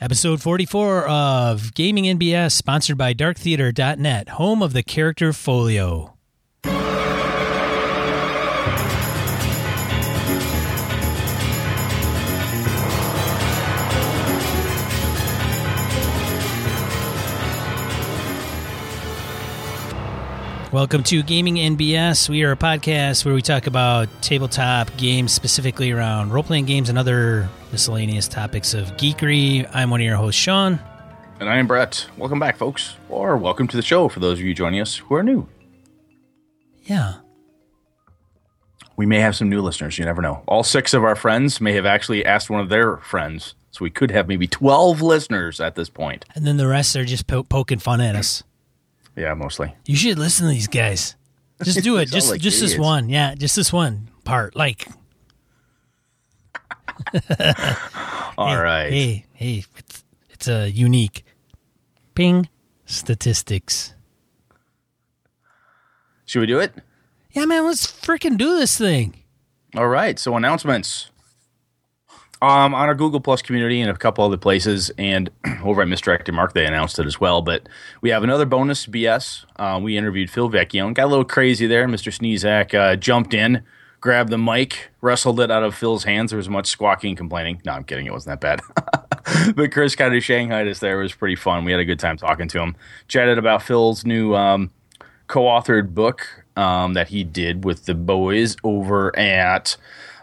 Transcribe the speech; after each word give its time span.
Episode 0.00 0.42
44 0.42 1.06
of 1.06 1.72
Gaming 1.72 2.04
NBS, 2.18 2.50
sponsored 2.50 2.98
by 2.98 3.14
DarkTheater.net, 3.14 4.30
home 4.30 4.60
of 4.60 4.72
the 4.72 4.82
character 4.82 5.32
folio. 5.32 6.14
Welcome 20.72 21.04
to 21.04 21.22
Gaming 21.22 21.54
NBS. 21.54 22.28
We 22.28 22.42
are 22.42 22.50
a 22.50 22.56
podcast 22.56 23.24
where 23.24 23.32
we 23.32 23.42
talk 23.42 23.68
about 23.68 24.08
tabletop 24.22 24.96
games, 24.96 25.32
specifically 25.32 25.92
around 25.92 26.32
role 26.32 26.42
playing 26.42 26.64
games 26.64 26.88
and 26.88 26.98
other 26.98 27.48
miscellaneous 27.74 28.28
topics 28.28 28.72
of 28.72 28.86
geekery. 28.96 29.68
I'm 29.74 29.90
one 29.90 30.00
of 30.00 30.04
your 30.04 30.14
hosts, 30.14 30.40
Sean. 30.40 30.78
And 31.40 31.48
I 31.48 31.56
am 31.56 31.66
Brett. 31.66 32.06
Welcome 32.16 32.38
back, 32.38 32.56
folks. 32.56 32.94
Or 33.08 33.36
welcome 33.36 33.66
to 33.66 33.76
the 33.76 33.82
show 33.82 34.08
for 34.08 34.20
those 34.20 34.38
of 34.38 34.44
you 34.44 34.54
joining 34.54 34.80
us 34.80 34.96
who 34.98 35.12
are 35.16 35.24
new. 35.24 35.48
Yeah. 36.84 37.14
We 38.96 39.06
may 39.06 39.18
have 39.18 39.34
some 39.34 39.48
new 39.48 39.60
listeners. 39.60 39.98
You 39.98 40.04
never 40.04 40.22
know. 40.22 40.44
All 40.46 40.62
six 40.62 40.94
of 40.94 41.02
our 41.02 41.16
friends 41.16 41.60
may 41.60 41.72
have 41.72 41.84
actually 41.84 42.24
asked 42.24 42.48
one 42.48 42.60
of 42.60 42.68
their 42.68 42.98
friends. 42.98 43.56
So 43.72 43.82
we 43.82 43.90
could 43.90 44.12
have 44.12 44.28
maybe 44.28 44.46
12 44.46 45.02
listeners 45.02 45.58
at 45.58 45.74
this 45.74 45.88
point. 45.88 46.24
And 46.36 46.46
then 46.46 46.58
the 46.58 46.68
rest 46.68 46.94
are 46.94 47.04
just 47.04 47.26
po- 47.26 47.42
poking 47.42 47.80
fun 47.80 48.00
at 48.00 48.14
us. 48.14 48.44
Yeah, 49.16 49.34
mostly. 49.34 49.74
You 49.84 49.96
should 49.96 50.16
listen 50.20 50.46
to 50.46 50.52
these 50.52 50.68
guys. 50.68 51.16
Just 51.64 51.82
do 51.82 51.96
it. 51.98 52.06
Just 52.08 52.30
like 52.30 52.40
just 52.40 52.60
this 52.60 52.78
one. 52.78 53.08
Yeah, 53.08 53.34
just 53.34 53.56
this 53.56 53.72
one 53.72 54.10
part. 54.22 54.54
Like, 54.54 54.86
All 58.38 58.48
hey, 58.48 58.56
right. 58.56 58.92
Hey, 58.92 59.24
hey, 59.32 59.64
it's 59.76 60.04
it's 60.30 60.48
a 60.48 60.70
unique 60.70 61.24
ping 62.14 62.48
statistics. 62.86 63.94
Should 66.26 66.40
we 66.40 66.46
do 66.46 66.58
it? 66.58 66.74
Yeah, 67.32 67.44
man, 67.44 67.66
let's 67.66 67.86
freaking 67.86 68.38
do 68.38 68.56
this 68.56 68.78
thing. 68.78 69.14
All 69.76 69.88
right. 69.88 70.18
So 70.18 70.36
announcements. 70.36 71.10
Um, 72.42 72.74
on 72.74 72.88
our 72.88 72.94
Google 72.94 73.20
Plus 73.20 73.40
community 73.40 73.80
and 73.80 73.90
a 73.90 73.96
couple 73.96 74.22
other 74.22 74.36
places, 74.36 74.90
and 74.98 75.30
over 75.64 75.80
at 75.80 75.88
Misdirected 75.88 76.34
Mark, 76.34 76.52
they 76.52 76.66
announced 76.66 76.98
it 76.98 77.06
as 77.06 77.18
well. 77.18 77.40
But 77.40 77.68
we 78.02 78.10
have 78.10 78.22
another 78.22 78.44
bonus 78.44 78.86
BS. 78.86 79.46
Uh, 79.56 79.80
we 79.82 79.96
interviewed 79.96 80.28
Phil 80.30 80.50
Vecchione 80.50 80.88
and 80.88 80.94
got 80.94 81.06
a 81.06 81.06
little 81.06 81.24
crazy 81.24 81.66
there. 81.66 81.86
Mr. 81.88 82.12
Sniezak 82.12 82.74
uh, 82.74 82.96
jumped 82.96 83.32
in, 83.32 83.62
grabbed 84.04 84.28
the 84.28 84.36
mic, 84.36 84.90
wrestled 85.00 85.40
it 85.40 85.50
out 85.50 85.62
of 85.62 85.74
Phil's 85.74 86.04
hands. 86.04 86.30
There 86.30 86.36
was 86.36 86.50
much 86.50 86.66
squawking 86.66 87.12
and 87.12 87.16
complaining. 87.16 87.62
No, 87.64 87.72
I'm 87.72 87.84
kidding. 87.84 88.04
It 88.04 88.12
wasn't 88.12 88.38
that 88.38 88.60
bad. 88.60 89.54
but 89.56 89.72
Chris 89.72 89.96
kind 89.96 90.14
of 90.14 90.22
shanghaied 90.22 90.68
us 90.68 90.78
there. 90.78 91.00
It 91.00 91.04
was 91.04 91.14
pretty 91.14 91.36
fun. 91.36 91.64
We 91.64 91.72
had 91.72 91.80
a 91.80 91.86
good 91.86 91.98
time 91.98 92.18
talking 92.18 92.46
to 92.48 92.60
him. 92.60 92.76
Chatted 93.08 93.38
about 93.38 93.62
Phil's 93.62 94.04
new 94.04 94.34
um, 94.34 94.70
co-authored 95.26 95.94
book 95.94 96.44
um, 96.54 96.92
that 96.92 97.08
he 97.08 97.24
did 97.24 97.64
with 97.64 97.86
the 97.86 97.94
boys 97.94 98.58
over 98.62 99.18
at 99.18 99.74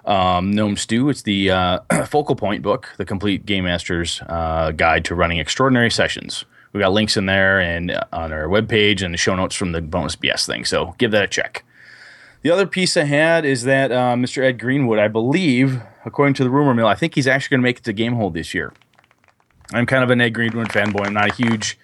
um, 0.05 0.51
Gnome 0.51 0.77
Stew. 0.77 1.09
It's 1.09 1.23
the 1.23 1.49
uh, 1.49 1.79
Focal 2.05 2.35
Point 2.35 2.61
book, 2.61 2.87
the 2.97 3.05
complete 3.05 3.47
Game 3.47 3.63
Master's 3.63 4.21
uh, 4.27 4.73
guide 4.73 5.05
to 5.05 5.15
running 5.15 5.39
extraordinary 5.39 5.89
sessions. 5.89 6.45
We 6.73 6.81
got 6.81 6.93
links 6.93 7.17
in 7.17 7.25
there 7.25 7.59
and 7.59 7.89
uh, 7.89 8.03
on 8.13 8.31
our 8.31 8.45
webpage 8.45 9.01
and 9.01 9.11
the 9.11 9.17
show 9.17 9.35
notes 9.35 9.55
from 9.55 9.71
the 9.71 9.81
bonus 9.81 10.15
BS 10.15 10.45
thing. 10.45 10.65
So 10.65 10.93
give 10.99 11.09
that 11.09 11.23
a 11.23 11.27
check. 11.27 11.65
The 12.41 12.49
other 12.51 12.65
piece 12.65 12.97
I 12.97 13.03
had 13.03 13.45
is 13.45 13.63
that 13.63 13.91
uh, 13.91 14.15
Mr. 14.15 14.43
Ed 14.43 14.59
Greenwood, 14.59 14.97
I 14.97 15.07
believe, 15.07 15.81
according 16.05 16.33
to 16.35 16.43
the 16.43 16.49
rumor 16.49 16.73
mill, 16.73 16.87
I 16.87 16.95
think 16.95 17.13
he's 17.15 17.27
actually 17.27 17.55
going 17.55 17.61
to 17.61 17.63
make 17.63 17.77
it 17.77 17.83
to 17.83 17.93
Game 17.93 18.15
Gamehole 18.15 18.33
this 18.33 18.53
year. 18.53 18.73
I'm 19.73 19.85
kind 19.85 20.03
of 20.03 20.09
an 20.09 20.19
Ed 20.19 20.31
Greenwood 20.31 20.69
fanboy. 20.69 21.05
I'm 21.05 21.13
not 21.13 21.29
a 21.31 21.33
huge. 21.33 21.77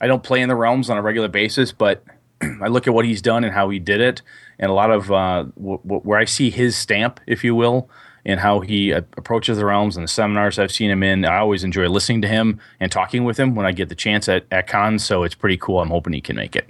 I 0.00 0.06
don't 0.06 0.22
play 0.22 0.42
in 0.42 0.48
the 0.48 0.54
realms 0.54 0.90
on 0.90 0.98
a 0.98 1.02
regular 1.02 1.28
basis, 1.28 1.72
but 1.72 2.04
I 2.42 2.68
look 2.68 2.86
at 2.86 2.92
what 2.94 3.04
he's 3.06 3.22
done 3.22 3.42
and 3.42 3.52
how 3.54 3.70
he 3.70 3.78
did 3.78 4.00
it, 4.00 4.20
and 4.58 4.70
a 4.70 4.74
lot 4.74 4.90
of 4.90 5.10
uh, 5.10 5.44
w- 5.56 5.80
w- 5.82 6.02
where 6.02 6.18
I 6.18 6.26
see 6.26 6.50
his 6.50 6.76
stamp, 6.76 7.18
if 7.26 7.42
you 7.42 7.54
will, 7.54 7.88
and 8.26 8.38
how 8.40 8.60
he 8.60 8.92
uh, 8.92 9.00
approaches 9.16 9.56
the 9.56 9.64
realms 9.64 9.96
and 9.96 10.04
the 10.04 10.08
seminars 10.08 10.58
I've 10.58 10.70
seen 10.70 10.90
him 10.90 11.02
in. 11.02 11.24
I 11.24 11.38
always 11.38 11.64
enjoy 11.64 11.88
listening 11.88 12.20
to 12.22 12.28
him 12.28 12.60
and 12.78 12.92
talking 12.92 13.24
with 13.24 13.40
him 13.40 13.54
when 13.54 13.64
I 13.64 13.72
get 13.72 13.88
the 13.88 13.94
chance 13.94 14.28
at, 14.28 14.44
at 14.50 14.66
cons. 14.66 15.04
So 15.04 15.22
it's 15.22 15.34
pretty 15.34 15.56
cool. 15.56 15.80
I'm 15.80 15.88
hoping 15.88 16.12
he 16.12 16.20
can 16.20 16.36
make 16.36 16.54
it. 16.54 16.68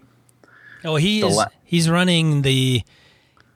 Oh, 0.84 0.94
he 0.97 1.26
is. 1.26 1.34
la- 1.37 1.48
he's 1.64 1.91
running 1.91 2.43
the. 2.43 2.82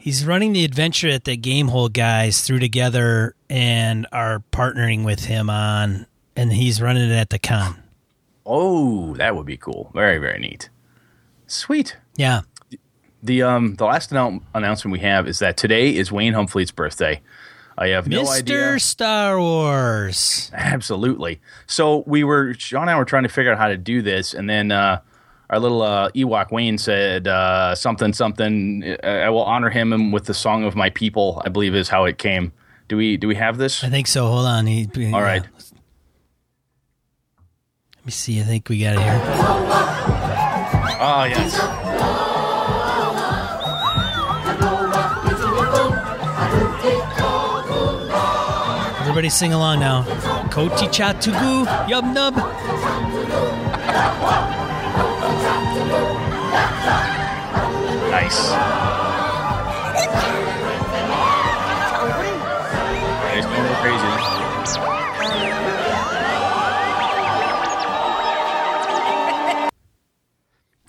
He's 0.00 0.25
running 0.25 0.55
the 0.55 0.65
adventure 0.65 1.12
that 1.12 1.25
the 1.25 1.37
Gamehole 1.37 1.93
guys 1.93 2.41
threw 2.41 2.59
together 2.59 3.34
and 3.50 4.06
are 4.12 4.43
partnering 4.50 5.05
with 5.05 5.27
him 5.27 5.50
on, 5.50 6.06
and 6.34 6.50
he's 6.55 6.81
running 6.81 7.11
it 7.11 7.15
at 7.15 7.28
the 7.28 7.38
con. 7.38 7.83
Oh, 8.47 9.15
that 9.16 9.37
would 9.37 9.44
be 9.44 9.59
cool. 9.59 9.91
Very 9.93 10.16
very 10.16 10.38
neat. 10.41 10.71
Sweet. 11.47 11.99
Yeah. 12.16 12.41
The 13.22 13.43
um 13.43 13.75
the 13.75 13.84
last 13.84 14.11
annou- 14.11 14.43
announcement 14.55 14.93
we 14.93 15.00
have 15.00 15.28
is 15.28 15.38
that 15.41 15.59
today 15.59 15.94
is 15.94 16.11
Wayne 16.11 16.32
Humfleet's 16.32 16.71
birthday. 16.71 17.21
I 17.77 17.88
have 17.88 18.09
no 18.09 18.27
idea. 18.27 18.56
Mr. 18.56 18.81
Star 18.81 19.38
Wars. 19.38 20.50
Absolutely. 20.55 21.41
So 21.67 22.05
we 22.06 22.25
were 22.25 22.55
Sean 22.55 22.82
and 22.82 22.91
I 22.91 22.97
were 22.97 23.05
trying 23.05 23.25
to 23.25 23.28
figure 23.28 23.53
out 23.53 23.59
how 23.59 23.69
to 23.69 23.77
do 23.77 24.00
this, 24.00 24.32
and 24.32 24.49
then 24.49 24.72
uh, 24.72 25.00
our 25.50 25.59
little 25.59 25.83
uh, 25.83 26.11
Ewok 26.11 26.53
Wayne 26.53 26.78
said 26.78 27.27
uh, 27.27 27.75
something 27.75 28.12
something. 28.12 28.97
I 29.03 29.28
will 29.31 29.43
honor 29.43 29.69
him 29.69 30.12
with 30.12 30.25
the 30.25 30.34
song 30.34 30.65
of 30.65 30.77
my 30.77 30.91
people. 30.91 31.43
I 31.44 31.49
believe 31.49 31.75
is 31.75 31.88
how 31.88 32.05
it 32.05 32.19
came. 32.19 32.53
Do 32.88 32.97
we 32.97 33.16
do 33.16 33.27
we 33.28 33.34
have 33.34 33.59
this? 33.59 33.84
I 33.84 33.91
think 33.91 34.06
so. 34.06 34.27
Hold 34.27 34.47
on. 34.47 34.66
He, 34.66 34.88
All 35.12 35.21
right. 35.21 35.43
Let 37.97 38.06
me 38.06 38.12
see. 38.12 38.41
I 38.41 38.44
think 38.44 38.69
we 38.69 38.81
got 38.81 38.94
it 38.94 39.00
here. 39.00 39.21
Oh 41.03 41.25
yes. 41.25 41.59
Everybody 49.00 49.28
sing 49.28 49.53
along 49.53 49.81
now. 49.81 50.05
Koti 50.50 50.87
Chatugu 50.87 51.67
Yub 51.88 52.15
Nub. 52.15 52.37
Nice. 58.11 58.50
No 63.50 63.62
more 63.62 63.75
crazy. 63.83 64.11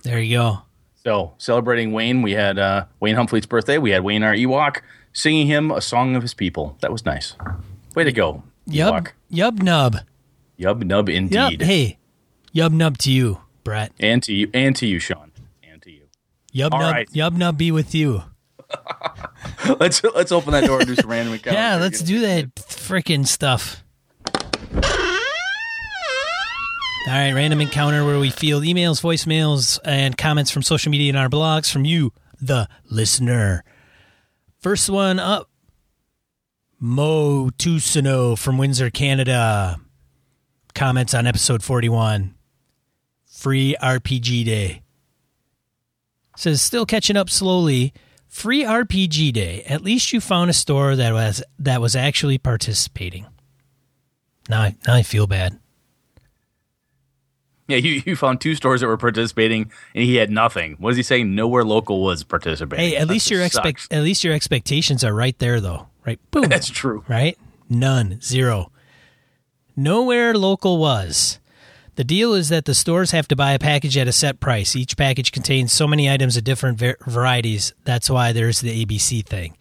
There 0.02 0.20
you 0.20 0.36
go. 0.36 0.58
So 1.04 1.34
celebrating 1.38 1.92
Wayne, 1.92 2.22
we 2.22 2.32
had 2.32 2.58
uh, 2.58 2.86
Wayne 3.00 3.16
Humfleet's 3.16 3.46
birthday. 3.46 3.78
We 3.78 3.90
had 3.90 4.04
Wayne 4.04 4.22
our 4.22 4.34
Ewok 4.34 4.80
singing 5.12 5.46
him 5.46 5.70
a 5.70 5.80
song 5.80 6.16
of 6.16 6.22
his 6.22 6.34
people. 6.34 6.76
That 6.80 6.92
was 6.92 7.04
nice. 7.04 7.34
Way 7.94 8.04
to 8.04 8.12
go, 8.12 8.42
Yub 8.68 8.90
Ewok. 8.92 9.12
Yub 9.32 9.62
Nub. 9.62 9.96
Yub 10.58 10.84
nub 10.84 11.06
Yub. 11.08 11.14
indeed. 11.14 11.62
Hey, 11.62 11.98
Yub 12.54 12.72
Nub 12.72 12.98
to 12.98 13.10
you, 13.12 13.40
Brett. 13.64 13.92
And 14.00 14.22
to 14.24 14.32
you, 14.32 14.50
and 14.52 14.74
to 14.76 14.86
you, 14.86 14.98
Sean, 14.98 15.32
and 15.62 15.82
to 15.82 15.90
you. 15.90 16.02
Yub 16.54 16.72
All 16.72 16.80
Nub. 16.80 16.92
right. 16.92 17.08
Yub 17.10 17.36
Nub 17.36 17.56
be 17.56 17.70
with 17.72 17.94
you. 17.94 18.22
let's 19.80 20.02
let's 20.02 20.32
open 20.32 20.52
that 20.52 20.64
door 20.64 20.78
and 20.78 20.86
do 20.86 20.94
some 20.94 21.10
random 21.10 21.34
encounters. 21.34 21.54
Yeah, 21.58 21.76
let's 21.76 22.00
do 22.00 22.20
that 22.20 22.54
freaking 22.54 23.26
stuff. 23.26 23.84
All 27.04 27.18
right, 27.18 27.32
random 27.32 27.60
encounter 27.60 28.04
where 28.04 28.18
we 28.20 28.30
field 28.30 28.62
emails, 28.62 29.02
voicemails, 29.02 29.78
and 29.84 30.16
comments 30.16 30.50
from 30.52 30.62
social 30.62 30.90
media 30.90 31.08
and 31.08 31.18
our 31.18 31.28
blogs 31.28 31.70
from 31.70 31.84
you, 31.84 32.12
the 32.40 32.68
listener. 32.88 33.64
First 34.60 34.88
one 34.88 35.18
up 35.18 35.50
Mo 36.78 37.50
Tusino 37.58 38.38
from 38.38 38.56
Windsor, 38.56 38.90
Canada. 38.90 39.80
Comments 40.74 41.12
on 41.12 41.26
episode 41.26 41.62
41. 41.62 42.34
Free 43.42 43.74
RPG 43.82 44.44
Day. 44.44 44.82
Says, 46.36 46.62
still 46.62 46.86
catching 46.86 47.16
up 47.16 47.28
slowly. 47.28 47.92
Free 48.28 48.62
RPG 48.62 49.32
Day. 49.32 49.64
At 49.64 49.82
least 49.82 50.12
you 50.12 50.20
found 50.20 50.48
a 50.48 50.52
store 50.52 50.94
that 50.94 51.12
was 51.12 51.42
that 51.58 51.80
was 51.80 51.96
actually 51.96 52.38
participating. 52.38 53.26
Now, 54.48 54.60
I, 54.60 54.76
now 54.86 54.94
I 54.94 55.02
feel 55.02 55.26
bad. 55.26 55.58
Yeah, 57.66 57.78
you, 57.78 58.00
you 58.06 58.14
found 58.14 58.40
two 58.40 58.54
stores 58.54 58.80
that 58.80 58.86
were 58.86 58.96
participating, 58.96 59.72
and 59.92 60.04
he 60.04 60.14
had 60.14 60.30
nothing. 60.30 60.76
What 60.78 60.90
is 60.90 60.96
he 60.98 61.02
saying? 61.02 61.34
Nowhere 61.34 61.64
local 61.64 62.00
was 62.00 62.22
participating. 62.22 62.90
Hey, 62.90 62.96
at 62.96 63.08
That 63.08 63.12
least 63.12 63.28
your 63.28 63.42
expect 63.42 63.88
at 63.92 64.04
least 64.04 64.22
your 64.22 64.34
expectations 64.34 65.02
are 65.02 65.12
right 65.12 65.36
there 65.40 65.60
though. 65.60 65.88
Right? 66.06 66.20
Boom. 66.30 66.44
That's 66.48 66.70
true. 66.70 67.02
right? 67.08 67.36
None, 67.68 68.20
zero. 68.20 68.70
Nowhere 69.74 70.32
local 70.34 70.78
was. 70.78 71.40
The 71.96 72.04
deal 72.04 72.32
is 72.34 72.48
that 72.48 72.64
the 72.64 72.74
stores 72.74 73.10
have 73.10 73.28
to 73.28 73.36
buy 73.36 73.52
a 73.52 73.58
package 73.58 73.98
at 73.98 74.08
a 74.08 74.12
set 74.12 74.40
price. 74.40 74.74
Each 74.74 74.96
package 74.96 75.30
contains 75.30 75.72
so 75.72 75.86
many 75.86 76.08
items 76.10 76.36
of 76.38 76.44
different 76.44 76.78
var- 76.78 76.96
varieties. 77.06 77.74
That's 77.84 78.08
why 78.08 78.32
there's 78.32 78.60
the 78.62 78.84
ABC 78.84 79.26
thing. 79.26 79.56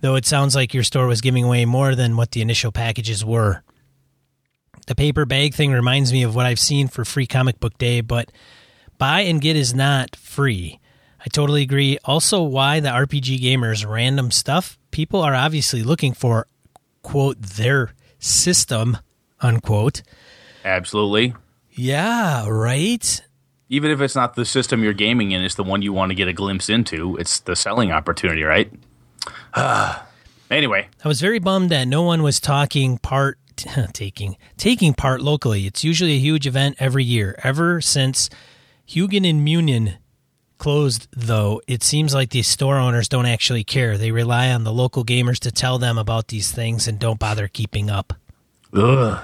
Though 0.00 0.16
it 0.16 0.26
sounds 0.26 0.54
like 0.56 0.74
your 0.74 0.82
store 0.82 1.06
was 1.06 1.20
giving 1.20 1.44
away 1.44 1.64
more 1.64 1.94
than 1.94 2.16
what 2.16 2.32
the 2.32 2.42
initial 2.42 2.72
packages 2.72 3.24
were. 3.24 3.62
the 4.88 4.94
paper 4.94 5.24
bag 5.24 5.52
thing 5.54 5.72
reminds 5.72 6.12
me 6.12 6.22
of 6.22 6.34
what 6.36 6.46
I've 6.46 6.60
seen 6.60 6.86
for 6.86 7.04
free 7.04 7.26
comic 7.26 7.58
book 7.58 7.76
day, 7.78 8.00
but 8.02 8.30
buy 8.98 9.22
and 9.22 9.40
get 9.40 9.56
is 9.56 9.74
not 9.74 10.14
free. 10.14 10.78
I 11.20 11.24
totally 11.32 11.62
agree. 11.62 11.98
Also, 12.04 12.42
why 12.42 12.78
the 12.78 12.90
RPG 12.90 13.40
gamers 13.40 13.88
random 13.88 14.30
stuff? 14.30 14.78
People 14.92 15.22
are 15.22 15.34
obviously 15.34 15.82
looking 15.82 16.14
for 16.14 16.46
quote 17.02 17.40
their 17.40 17.94
system 18.20 18.98
unquote. 19.40 20.02
Absolutely. 20.64 21.34
Yeah, 21.76 22.48
right. 22.48 23.22
Even 23.68 23.90
if 23.90 24.00
it's 24.00 24.14
not 24.14 24.34
the 24.34 24.44
system 24.44 24.82
you're 24.82 24.92
gaming 24.92 25.32
in, 25.32 25.42
it's 25.42 25.56
the 25.56 25.64
one 25.64 25.82
you 25.82 25.92
want 25.92 26.10
to 26.10 26.14
get 26.14 26.28
a 26.28 26.32
glimpse 26.32 26.68
into. 26.68 27.16
It's 27.16 27.40
the 27.40 27.54
selling 27.54 27.92
opportunity, 27.92 28.42
right? 28.42 28.72
anyway, 30.50 30.88
I 31.04 31.08
was 31.08 31.20
very 31.20 31.38
bummed 31.38 31.70
that 31.70 31.86
no 31.86 32.02
one 32.02 32.22
was 32.22 32.40
talking 32.40 32.98
part 32.98 33.38
taking 33.92 34.36
taking 34.56 34.94
part 34.94 35.20
locally. 35.20 35.66
It's 35.66 35.84
usually 35.84 36.12
a 36.12 36.18
huge 36.18 36.46
event 36.46 36.76
every 36.78 37.04
year. 37.04 37.38
Ever 37.42 37.80
since 37.80 38.30
Huginn 38.88 39.28
and 39.28 39.46
Muninn 39.46 39.96
closed, 40.58 41.08
though, 41.12 41.60
it 41.66 41.82
seems 41.82 42.14
like 42.14 42.30
the 42.30 42.42
store 42.42 42.78
owners 42.78 43.08
don't 43.08 43.26
actually 43.26 43.64
care. 43.64 43.98
They 43.98 44.12
rely 44.12 44.50
on 44.50 44.64
the 44.64 44.72
local 44.72 45.04
gamers 45.04 45.38
to 45.40 45.50
tell 45.50 45.78
them 45.78 45.98
about 45.98 46.28
these 46.28 46.50
things 46.50 46.88
and 46.88 46.98
don't 46.98 47.18
bother 47.18 47.48
keeping 47.48 47.90
up. 47.90 48.14
ugh. 48.72 49.20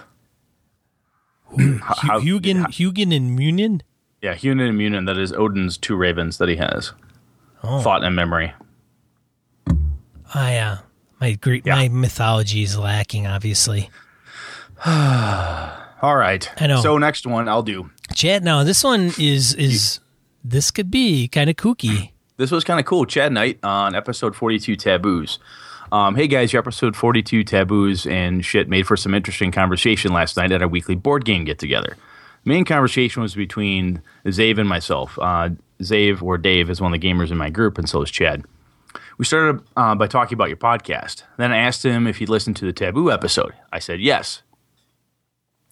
How- 1.58 2.20
Huginn, 2.20 2.64
Huginn 2.66 3.14
and 3.14 3.38
Muninn. 3.38 3.80
Yeah, 4.22 4.34
Huginn 4.34 4.68
and 4.68 4.78
Munin, 4.78 5.04
that 5.06 5.18
is 5.18 5.32
Odin's 5.32 5.76
two 5.76 5.96
ravens 5.96 6.38
that 6.38 6.48
he 6.48 6.56
has. 6.56 6.92
Oh. 7.64 7.80
Thought 7.80 8.04
and 8.04 8.14
memory. 8.16 8.52
Ah, 10.34 10.48
yeah. 10.50 10.78
My 11.20 11.32
Greek, 11.34 11.66
Yeah. 11.66 11.76
my 11.76 11.88
mythology 11.88 12.62
is 12.62 12.76
lacking. 12.78 13.26
Obviously, 13.26 13.90
All 14.86 16.16
right. 16.16 16.50
I 16.60 16.66
know. 16.66 16.80
So 16.80 16.98
next 16.98 17.26
one 17.26 17.48
I'll 17.48 17.62
do. 17.62 17.90
Chad. 18.14 18.42
Now 18.42 18.64
this 18.64 18.82
one 18.82 19.12
is 19.18 19.54
is 19.54 20.00
this 20.44 20.70
could 20.70 20.90
be 20.90 21.28
kind 21.28 21.48
of 21.48 21.56
kooky. 21.56 22.10
This 22.38 22.50
was 22.50 22.64
kind 22.64 22.80
of 22.80 22.86
cool. 22.86 23.04
Chad 23.06 23.32
Knight 23.32 23.58
on 23.62 23.94
episode 23.94 24.34
42 24.34 24.74
Taboos. 24.76 25.38
Um, 25.92 26.14
hey 26.14 26.26
guys, 26.26 26.54
your 26.54 26.60
episode 26.60 26.96
42 26.96 27.44
Taboos 27.44 28.06
and 28.06 28.42
shit 28.42 28.66
made 28.66 28.86
for 28.86 28.96
some 28.96 29.12
interesting 29.12 29.52
conversation 29.52 30.10
last 30.10 30.38
night 30.38 30.50
at 30.50 30.62
our 30.62 30.66
weekly 30.68 30.94
board 30.94 31.26
game 31.26 31.44
get 31.44 31.58
together. 31.58 31.98
Main 32.46 32.64
conversation 32.64 33.20
was 33.20 33.34
between 33.34 34.00
Zave 34.24 34.56
and 34.56 34.66
myself. 34.66 35.18
Uh, 35.18 35.50
Zave, 35.82 36.22
or 36.22 36.38
Dave, 36.38 36.70
is 36.70 36.80
one 36.80 36.94
of 36.94 36.98
the 36.98 37.06
gamers 37.06 37.30
in 37.30 37.36
my 37.36 37.50
group, 37.50 37.76
and 37.76 37.86
so 37.86 38.00
is 38.00 38.10
Chad. 38.10 38.42
We 39.18 39.26
started 39.26 39.62
uh, 39.76 39.94
by 39.94 40.06
talking 40.06 40.34
about 40.34 40.48
your 40.48 40.56
podcast. 40.56 41.24
Then 41.36 41.52
I 41.52 41.58
asked 41.58 41.84
him 41.84 42.06
if 42.06 42.16
he'd 42.16 42.30
listened 42.30 42.56
to 42.56 42.64
the 42.64 42.72
Taboo 42.72 43.10
episode. 43.10 43.52
I 43.70 43.78
said 43.78 44.00
yes. 44.00 44.40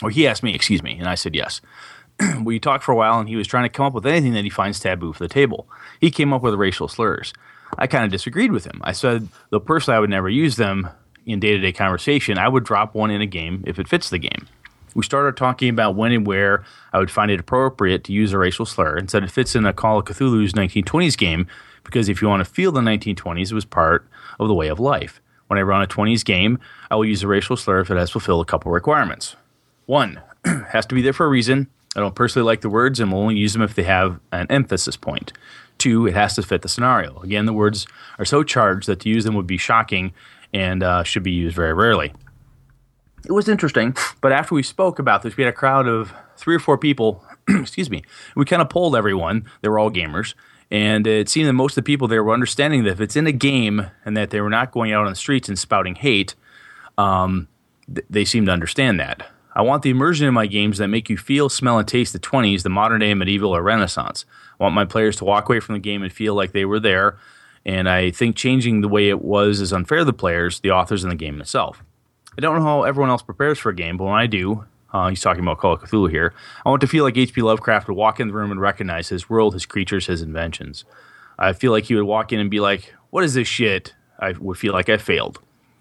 Or 0.03 0.11
he 0.11 0.27
asked 0.27 0.43
me, 0.43 0.55
excuse 0.55 0.83
me, 0.83 0.99
and 0.99 1.09
I 1.09 1.15
said 1.15 1.35
yes. 1.35 1.63
we 2.43 2.61
talked 2.61 2.85
for 2.85 2.93
a 2.93 2.97
while, 2.97 3.19
and 3.21 3.29
he 3.31 3.37
was 3.37 3.47
trying 3.47 3.65
to 3.65 3.71
come 3.71 3.87
up 3.87 3.95
with 3.95 4.07
anything 4.07 4.35
that 4.35 4.45
he 4.45 4.51
finds 4.51 4.81
taboo 4.81 5.15
for 5.15 5.25
the 5.25 5.33
table. 5.33 5.67
He 5.99 6.11
came 6.11 6.35
up 6.35 6.43
with 6.43 6.53
racial 6.57 6.89
slurs. 6.89 7.33
I 7.79 7.87
kind 7.87 8.05
of 8.05 8.11
disagreed 8.11 8.53
with 8.53 8.65
him. 8.65 8.81
I 8.83 8.93
said, 8.93 9.29
though 9.51 9.61
personally 9.61 9.97
I 9.97 10.01
would 10.01 10.11
never 10.11 10.29
use 10.29 10.57
them 10.57 10.89
in 11.27 11.41
day 11.41 11.53
to 11.53 11.59
day 11.59 11.73
conversation, 11.73 12.39
I 12.39 12.49
would 12.49 12.65
drop 12.65 12.95
one 12.95 13.11
in 13.11 13.21
a 13.21 13.27
game 13.27 13.65
if 13.67 13.79
it 13.79 13.89
fits 13.89 14.11
the 14.11 14.19
game. 14.19 14.47
We 14.95 15.05
started 15.05 15.37
talking 15.37 15.69
about 15.69 15.95
when 15.95 16.13
and 16.13 16.27
where 16.27 16.65
I 16.93 16.99
would 16.99 17.11
find 17.11 17.31
it 17.31 17.39
appropriate 17.39 18.03
to 18.05 18.13
use 18.13 18.33
a 18.33 18.39
racial 18.39 18.67
slur 18.67 18.97
and 18.97 19.09
said 19.09 19.23
it 19.23 19.31
fits 19.31 19.55
in 19.55 19.65
a 19.65 19.73
Call 19.73 19.99
of 19.99 20.07
Cthulhu's 20.07 20.53
1920s 20.53 21.17
game 21.17 21.47
because 21.85 22.09
if 22.09 22.21
you 22.21 22.29
want 22.29 22.45
to 22.45 22.51
feel 22.51 22.73
the 22.73 22.81
1920s, 22.81 23.51
it 23.51 23.55
was 23.55 23.65
part 23.65 24.09
of 24.39 24.49
the 24.49 24.55
way 24.55 24.69
of 24.69 24.81
life. 24.81 25.21
When 25.47 25.59
I 25.59 25.63
run 25.63 25.83
a 25.83 25.87
20s 25.87 26.25
game, 26.25 26.59
I 26.91 26.97
will 26.97 27.05
use 27.05 27.23
a 27.23 27.29
racial 27.29 27.57
slur 27.57 27.81
if 27.81 27.91
it 27.91 27.97
has 27.97 28.11
fulfilled 28.11 28.43
a 28.43 28.49
couple 28.51 28.73
requirements. 28.73 29.37
One, 29.87 30.21
has 30.45 30.87
to 30.87 30.95
be 30.95 31.03
there 31.03 31.13
for 31.13 31.27
a 31.27 31.31
reason. 31.31 31.69
I 31.97 32.01
don't 32.01 32.15
personally 32.15 32.47
like 32.47 32.61
the 32.61 32.71
words 32.71 33.01
and 33.01 33.11
will 33.11 33.21
only 33.21 33.37
use 33.37 33.53
them 33.53 33.63
if 33.63 33.75
they 33.75 33.83
have 33.83 34.21
an 34.31 34.47
emphasis 34.49 34.97
point. 34.97 35.33
Two, 35.81 36.07
it 36.07 36.15
has 36.15 36.35
to 36.35 36.43
fit 36.43 36.63
the 36.63 36.69
scenario. 36.69 37.19
Again, 37.21 37.47
the 37.47 37.53
words 37.53 37.87
are 38.19 38.25
so 38.25 38.43
charged 38.43 38.87
that 38.87 39.01
to 39.01 39.09
use 39.09 39.25
them 39.25 39.35
would 39.35 39.47
be 39.47 39.57
shocking 39.57 40.13
and 40.53 40.83
uh, 40.83 41.03
should 41.03 41.23
be 41.23 41.33
used 41.33 41.57
very 41.57 41.73
rarely. 41.73 42.13
It 43.25 43.33
was 43.33 43.49
interesting, 43.49 43.97
but 44.21 44.31
after 44.31 44.55
we 44.55 44.63
spoke 44.63 44.99
about 44.99 45.23
this, 45.23 45.37
we 45.37 45.45
had 45.45 45.53
a 45.53 45.57
crowd 45.57 45.89
of 45.89 46.13
three 46.37 46.55
or 46.55 46.59
four 46.59 46.79
people. 46.79 47.25
excuse 47.49 47.91
me. 47.91 48.03
We 48.37 48.45
kind 48.45 48.63
of 48.63 48.69
polled 48.69 48.95
everyone. 48.95 49.47
They 49.63 49.69
were 49.69 49.79
all 49.79 49.91
gamers. 49.91 50.35
And 50.71 51.07
it 51.07 51.29
seemed 51.29 51.49
that 51.49 51.55
most 51.55 51.73
of 51.73 51.85
the 51.85 51.87
people 51.87 52.09
there 52.09 52.23
were 52.23 52.33
understanding 52.33 52.85
that 52.85 52.91
if 52.91 53.01
it's 53.01 53.17
in 53.17 53.27
a 53.27 53.33
game 53.33 53.87
and 54.05 54.17
that 54.17 54.31
they 54.31 54.41
were 54.41 54.51
not 54.51 54.71
going 54.71 54.93
out 54.93 55.05
on 55.05 55.11
the 55.11 55.17
streets 55.17 55.49
and 55.49 55.59
spouting 55.59 55.97
hate, 55.97 56.35
um, 56.97 57.49
th- 57.93 58.07
they 58.09 58.25
seemed 58.25 58.47
to 58.47 58.53
understand 58.53 59.01
that. 59.01 59.29
I 59.55 59.63
want 59.63 59.83
the 59.83 59.91
immersion 59.91 60.29
in 60.29 60.35
my 60.35 60.47
games 60.47 60.79
that 60.79 60.89
make 60.89 61.11
you 61.11 61.19
feel, 61.19 61.49
smell, 61.49 61.79
and 61.79 61.89
taste 61.89 62.13
the 62.13 62.19
20s, 62.19 62.63
the 62.63 62.69
modern 62.69 63.01
day, 63.01 63.13
medieval, 63.15 63.55
or 63.55 63.63
Renaissance. 63.63 64.25
I 64.59 64.63
want 64.63 64.75
my 64.75 64.85
players 64.85 65.17
to 65.17 65.25
walk 65.25 65.49
away 65.49 65.61
from 65.61 65.75
the 65.75 65.81
game 65.81 66.03
and 66.03 66.13
feel 66.13 66.35
like 66.35 66.53
they 66.53 66.65
were 66.65 66.81
there. 66.81 67.19
And 67.67 67.89
I 67.89 68.11
think 68.11 68.37
changing 68.37 68.81
the 68.81 68.89
way 68.89 69.09
it 69.09 69.23
was 69.23 69.61
is 69.61 69.73
unfair 69.73 69.99
to 69.99 70.05
the 70.05 70.13
players, 70.13 70.61
the 70.61 70.71
authors, 70.71 71.03
and 71.03 71.11
the 71.11 71.17
game 71.17 71.41
itself. 71.41 71.83
I 72.39 72.41
don't 72.41 72.57
know 72.57 72.65
how 72.65 72.83
everyone 72.85 73.11
else 73.11 73.23
prepares 73.23 73.59
for 73.59 73.71
a 73.71 73.75
game, 73.75 73.97
but 73.97 74.05
when 74.05 74.15
I 74.15 74.27
do, 74.27 74.65
uh, 74.93 75.09
he's 75.09 75.21
talking 75.21 75.43
about 75.43 75.59
Call 75.59 75.75
of 75.75 75.83
Cthulhu 75.83 76.11
here, 76.11 76.33
I 76.65 76.71
want 76.71 76.81
to 76.81 76.87
feel 76.87 77.05
like 77.05 77.17
H.P. 77.17 77.43
Lovecraft 77.43 77.89
would 77.89 77.97
walk 77.97 78.21
in 78.21 78.29
the 78.29 78.35
room 78.35 78.51
and 78.51 78.61
recognize 78.61 79.09
his 79.09 79.29
world, 79.29 79.55
his 79.55 79.67
creatures, 79.67 80.07
his 80.07 80.23
inventions. 80.23 80.85
I 81.39 81.53
feel 81.53 81.73
like 81.73 81.85
he 81.85 81.95
would 81.95 82.05
walk 82.05 82.33
in 82.33 82.41
and 82.41 82.51
be 82.51 82.61
like, 82.61 82.95
What 83.11 83.25
is 83.25 83.35
this 83.35 83.49
shit? 83.49 83.95
I 84.19 84.33
would 84.33 84.59
feel 84.59 84.73
like 84.73 84.89
I 84.89 84.97
failed. 84.99 85.41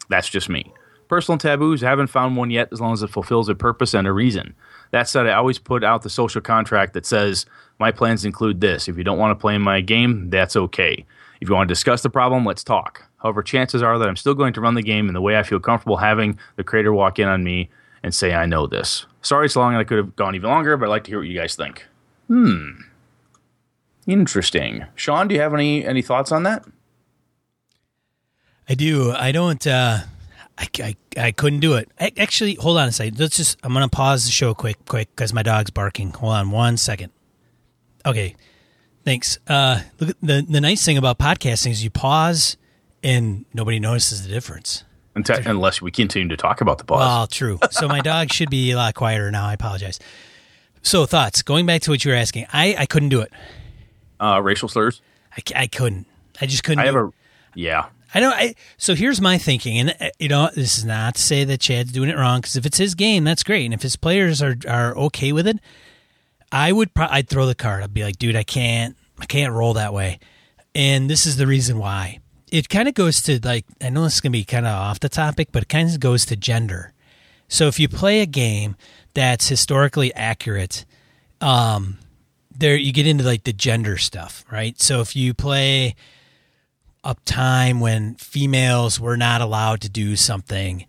That's 0.10 0.30
just 0.30 0.50
me. 0.50 0.74
Personal 1.10 1.40
taboos, 1.40 1.84
I 1.84 1.90
haven't 1.90 2.08
found 2.08 2.38
one 2.38 2.52
yet 2.52 2.70
as 2.72 2.80
long 2.80 2.94
as 2.94 3.02
it 3.02 3.10
fulfills 3.10 3.50
a 3.50 3.56
purpose 3.56 3.96
and 3.96 4.08
a 4.08 4.14
reason. 4.14 4.56
That 4.92 5.10
said, 5.10 5.28
I 5.28 5.34
always 5.34 5.58
put 5.58 5.84
out 5.84 6.04
the 6.04 6.10
social 6.10 6.40
contract 6.40 6.94
that 6.94 7.06
says, 7.06 7.48
My 7.80 7.92
plans 7.92 8.24
include 8.24 8.62
this. 8.62 8.88
If 8.88 8.96
you 8.96 9.04
don't 9.04 9.18
want 9.18 9.32
to 9.32 9.42
play 9.42 9.58
my 9.58 9.82
game, 9.82 10.30
that's 10.30 10.56
okay. 10.56 11.06
If 11.42 11.50
you 11.50 11.56
want 11.56 11.68
to 11.68 11.74
discuss 11.74 12.04
the 12.04 12.10
problem, 12.10 12.46
let's 12.46 12.64
talk. 12.64 13.08
However, 13.18 13.42
chances 13.42 13.82
are 13.82 13.98
that 13.98 14.08
I'm 14.08 14.16
still 14.16 14.36
going 14.36 14.54
to 14.54 14.62
run 14.62 14.76
the 14.76 14.84
game 14.84 15.08
in 15.08 15.14
the 15.14 15.22
way 15.22 15.38
I 15.38 15.44
feel 15.44 15.60
comfortable 15.60 15.98
having 15.98 16.38
the 16.58 16.64
creator 16.64 16.94
walk 16.94 17.18
in 17.18 17.28
on 17.28 17.44
me 17.44 17.70
and 18.04 18.14
say, 18.14 18.34
I 18.34 18.46
know 18.46 18.68
this. 18.68 19.06
Sorry 19.22 19.48
it's 19.48 19.56
long 19.56 19.74
and 19.74 19.80
I 19.80 19.84
could 19.84 19.98
have 19.98 20.16
gone 20.16 20.36
even 20.36 20.50
longer, 20.50 20.78
but 20.78 20.86
I'd 20.86 20.90
like 20.90 21.04
to 21.06 21.12
hear 21.12 21.20
what 21.20 21.28
you 21.28 21.38
guys 21.38 21.56
think. 21.56 21.86
Hmm. 22.28 22.82
Interesting. 24.06 24.86
Sean, 24.96 25.28
do 25.28 25.36
you 25.36 25.42
have 25.42 25.54
any, 25.54 25.86
any 25.86 26.02
thoughts 26.02 26.32
on 26.32 26.44
that? 26.44 26.66
I 28.68 28.76
do. 28.76 29.12
I 29.12 29.32
don't. 29.32 29.66
Uh, 29.66 30.02
I, 30.60 30.68
I, 30.84 30.96
I 31.18 31.32
couldn't 31.32 31.62
do 31.62 31.76
it. 31.76 31.90
I, 32.00 32.12
actually, 32.18 32.56
hold 32.56 32.78
on 32.78 32.88
a 32.88 32.92
second. 32.92 33.18
Let's 33.20 33.38
just. 33.38 33.58
I'm 33.64 33.72
gonna 33.74 33.88
pause 33.88 34.26
the 34.26 34.32
show 34.32 34.54
quick, 34.54 34.78
quick, 34.88 35.10
because 35.16 35.34
my 35.34 35.42
dog's 35.44 35.70
barking. 35.70 36.12
Hold 36.12 36.34
on 36.34 36.52
one 36.52 36.76
second. 36.78 37.12
Okay, 38.06 38.36
thanks. 39.06 39.40
Uh, 39.48 39.82
look, 40.00 40.18
the 40.22 40.46
the 40.48 40.60
nice 40.62 40.84
thing 40.84 40.98
about 40.98 41.18
podcasting 41.18 41.72
is 41.72 41.84
you 41.84 41.90
pause 41.90 42.58
and 43.04 43.46
nobody 43.54 43.80
notices 43.80 44.24
the 44.24 44.30
difference. 44.30 44.84
Unti- 45.16 45.46
unless 45.46 45.82
we 45.82 45.92
continue 45.92 46.28
to 46.30 46.38
talk 46.38 46.62
about 46.62 46.78
the 46.78 46.84
pause. 46.84 47.00
Well, 47.00 47.28
true. 47.28 47.60
So 47.72 47.88
my 47.88 48.02
dog 48.02 48.30
should 48.34 48.50
be 48.50 48.72
a 48.72 48.76
lot 48.76 48.94
quieter 48.96 49.32
now. 49.32 49.46
I 49.48 49.54
apologize. 49.54 50.00
So 50.82 51.06
thoughts. 51.06 51.42
Going 51.42 51.66
back 51.66 51.82
to 51.84 51.92
what 51.92 52.04
you 52.06 52.12
were 52.12 52.18
asking, 52.18 52.48
I 52.54 52.76
I 52.78 52.86
couldn't 52.86 53.10
do 53.10 53.22
it. 53.22 53.32
uh, 54.20 54.42
racial 54.44 54.68
slurs. 54.70 55.02
I, 55.38 55.42
I 55.64 55.68
couldn't. 55.68 56.06
I 56.42 56.46
just 56.46 56.64
couldn't. 56.64 56.80
I 56.80 56.86
have 56.86 56.96
it. 56.96 57.00
a, 57.00 57.12
yeah. 57.56 57.86
I 58.14 58.20
don't. 58.20 58.34
I, 58.34 58.56
so 58.78 58.96
here's 58.96 59.22
my 59.22 59.38
thinking, 59.38 59.78
and 59.78 59.96
uh, 60.00 60.10
you 60.20 60.30
know, 60.30 60.50
this 60.56 60.78
is 60.78 60.86
not 60.86 61.16
to 61.16 61.22
say 61.22 61.44
that 61.44 61.60
Chad's 61.60 61.92
doing 61.92 62.10
it 62.10 62.18
wrong 62.18 62.42
because 62.42 62.56
if 62.56 62.66
it's 62.66 62.78
his 62.78 62.96
game, 62.96 63.24
that's 63.24 63.44
great, 63.44 63.66
and 63.66 63.74
if 63.74 63.82
his 63.82 63.96
players 63.96 64.42
are 64.42 64.56
are 64.68 64.98
okay 64.98 65.32
with 65.32 65.48
it, 65.48 65.60
I 66.52 66.72
would. 66.72 66.94
Pro- 66.94 67.08
I'd 67.08 67.30
throw 67.30 67.46
the 67.46 67.56
card. 67.56 67.84
I'd 67.84 67.94
be 67.94 68.04
like, 68.04 68.18
dude, 68.18 68.36
I 68.36 68.44
can't. 68.44 68.98
I 69.20 69.26
can't 69.26 69.54
roll 69.54 69.74
that 69.74 69.94
way, 69.94 70.20
and 70.74 71.10
this 71.10 71.26
is 71.26 71.38
the 71.38 71.48
reason 71.48 71.78
why. 71.78 72.20
It 72.52 72.68
kind 72.68 72.88
of 72.88 72.96
goes 72.96 73.22
to 73.24 73.40
like 73.44 73.66
I 73.82 73.90
know 73.90 74.04
this 74.04 74.16
is 74.16 74.22
gonna 74.22 74.32
be 74.32 74.44
kind 74.44 74.66
of 74.66 74.74
off 74.74 75.00
the 75.00 75.10
topic, 75.10 75.50
but 75.52 75.64
it 75.64 75.70
kind 75.70 75.88
of 75.90 76.00
goes 76.00 76.26
to 76.28 76.36
gender. 76.36 76.94
So 77.48 77.68
if 77.68 77.80
you 77.80 77.88
play 77.88 78.22
a 78.22 78.26
game 78.26 78.76
that's 79.14 79.50
historically 79.50 80.14
accurate, 80.14 80.86
um, 81.42 81.98
there 82.56 82.76
you 82.76 82.92
get 82.92 83.08
into 83.08 83.24
like 83.24 83.44
the 83.44 83.54
gender 83.54 83.98
stuff, 83.98 84.46
right? 84.52 84.80
So 84.80 85.02
if 85.02 85.16
you 85.16 85.34
play 85.34 85.96
a 87.04 87.16
time 87.26 87.80
when 87.80 88.16
females 88.16 89.00
were 89.00 89.18
not 89.18 89.42
allowed 89.42 89.82
to 89.82 89.90
do 89.90 90.16
something, 90.16 90.86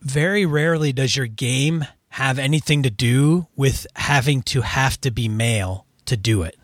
very 0.00 0.44
rarely 0.46 0.92
does 0.92 1.16
your 1.16 1.26
game 1.26 1.84
have 2.10 2.38
anything 2.38 2.82
to 2.82 2.90
do 2.90 3.46
with 3.56 3.86
having 3.96 4.42
to 4.42 4.60
have 4.60 5.00
to 5.00 5.10
be 5.10 5.28
male 5.28 5.86
to 6.06 6.16
do 6.16 6.42
it. 6.42 6.56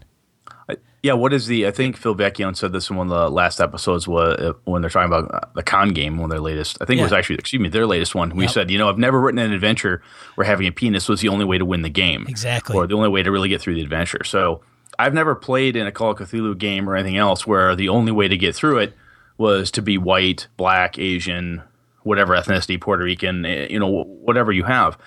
Yeah, 1.02 1.14
what 1.14 1.32
is 1.32 1.46
the? 1.46 1.66
I 1.66 1.70
think 1.70 1.96
Phil 1.96 2.14
Vecchione 2.14 2.54
said 2.54 2.72
this 2.72 2.90
in 2.90 2.96
one 2.96 3.10
of 3.10 3.18
the 3.18 3.30
last 3.30 3.58
episodes 3.58 4.06
was, 4.06 4.34
uh, 4.38 4.52
when 4.64 4.82
they're 4.82 4.90
talking 4.90 5.10
about 5.10 5.34
uh, 5.34 5.40
the 5.54 5.62
con 5.62 5.94
game, 5.94 6.18
one 6.18 6.24
of 6.24 6.30
their 6.30 6.40
latest. 6.40 6.76
I 6.82 6.84
think 6.84 7.00
it 7.00 7.02
was 7.02 7.12
actually, 7.14 7.36
excuse 7.36 7.58
me, 7.62 7.70
their 7.70 7.86
latest 7.86 8.14
one. 8.14 8.36
We 8.36 8.44
Yep. 8.44 8.52
said, 8.52 8.70
you 8.70 8.76
know, 8.76 8.90
I've 8.90 8.98
never 8.98 9.18
written 9.18 9.38
an 9.38 9.50
adventure 9.50 10.02
where 10.34 10.46
having 10.46 10.66
a 10.66 10.72
penis 10.72 11.08
was 11.08 11.22
the 11.22 11.28
only 11.28 11.46
way 11.46 11.56
to 11.56 11.64
win 11.64 11.80
the 11.80 11.88
game, 11.88 12.26
Exactly. 12.28 12.76
or 12.76 12.86
the 12.86 12.94
only 12.96 13.08
way 13.08 13.22
to 13.22 13.30
really 13.32 13.48
get 13.48 13.62
through 13.62 13.76
the 13.76 13.80
adventure. 13.80 14.22
So 14.24 14.60
I've 15.00 15.14
never 15.14 15.34
played 15.34 15.76
in 15.76 15.86
a 15.86 15.92
Call 15.92 16.10
of 16.10 16.18
Cthulhu 16.18 16.56
game 16.58 16.88
or 16.88 16.94
anything 16.94 17.16
else 17.16 17.46
where 17.46 17.74
the 17.74 17.88
only 17.88 18.12
way 18.12 18.28
to 18.28 18.36
get 18.36 18.54
through 18.54 18.78
it 18.78 18.94
was 19.38 19.70
to 19.72 19.82
be 19.82 19.96
white, 19.96 20.46
black, 20.56 20.98
Asian, 20.98 21.62
whatever 22.02 22.34
ethnicity, 22.34 22.78
Puerto 22.78 23.04
Rican, 23.04 23.46
eh, 23.46 23.66
you 23.70 23.78
know, 23.78 24.04
whatever 24.04 24.52
you 24.52 24.64
have. 24.64 24.98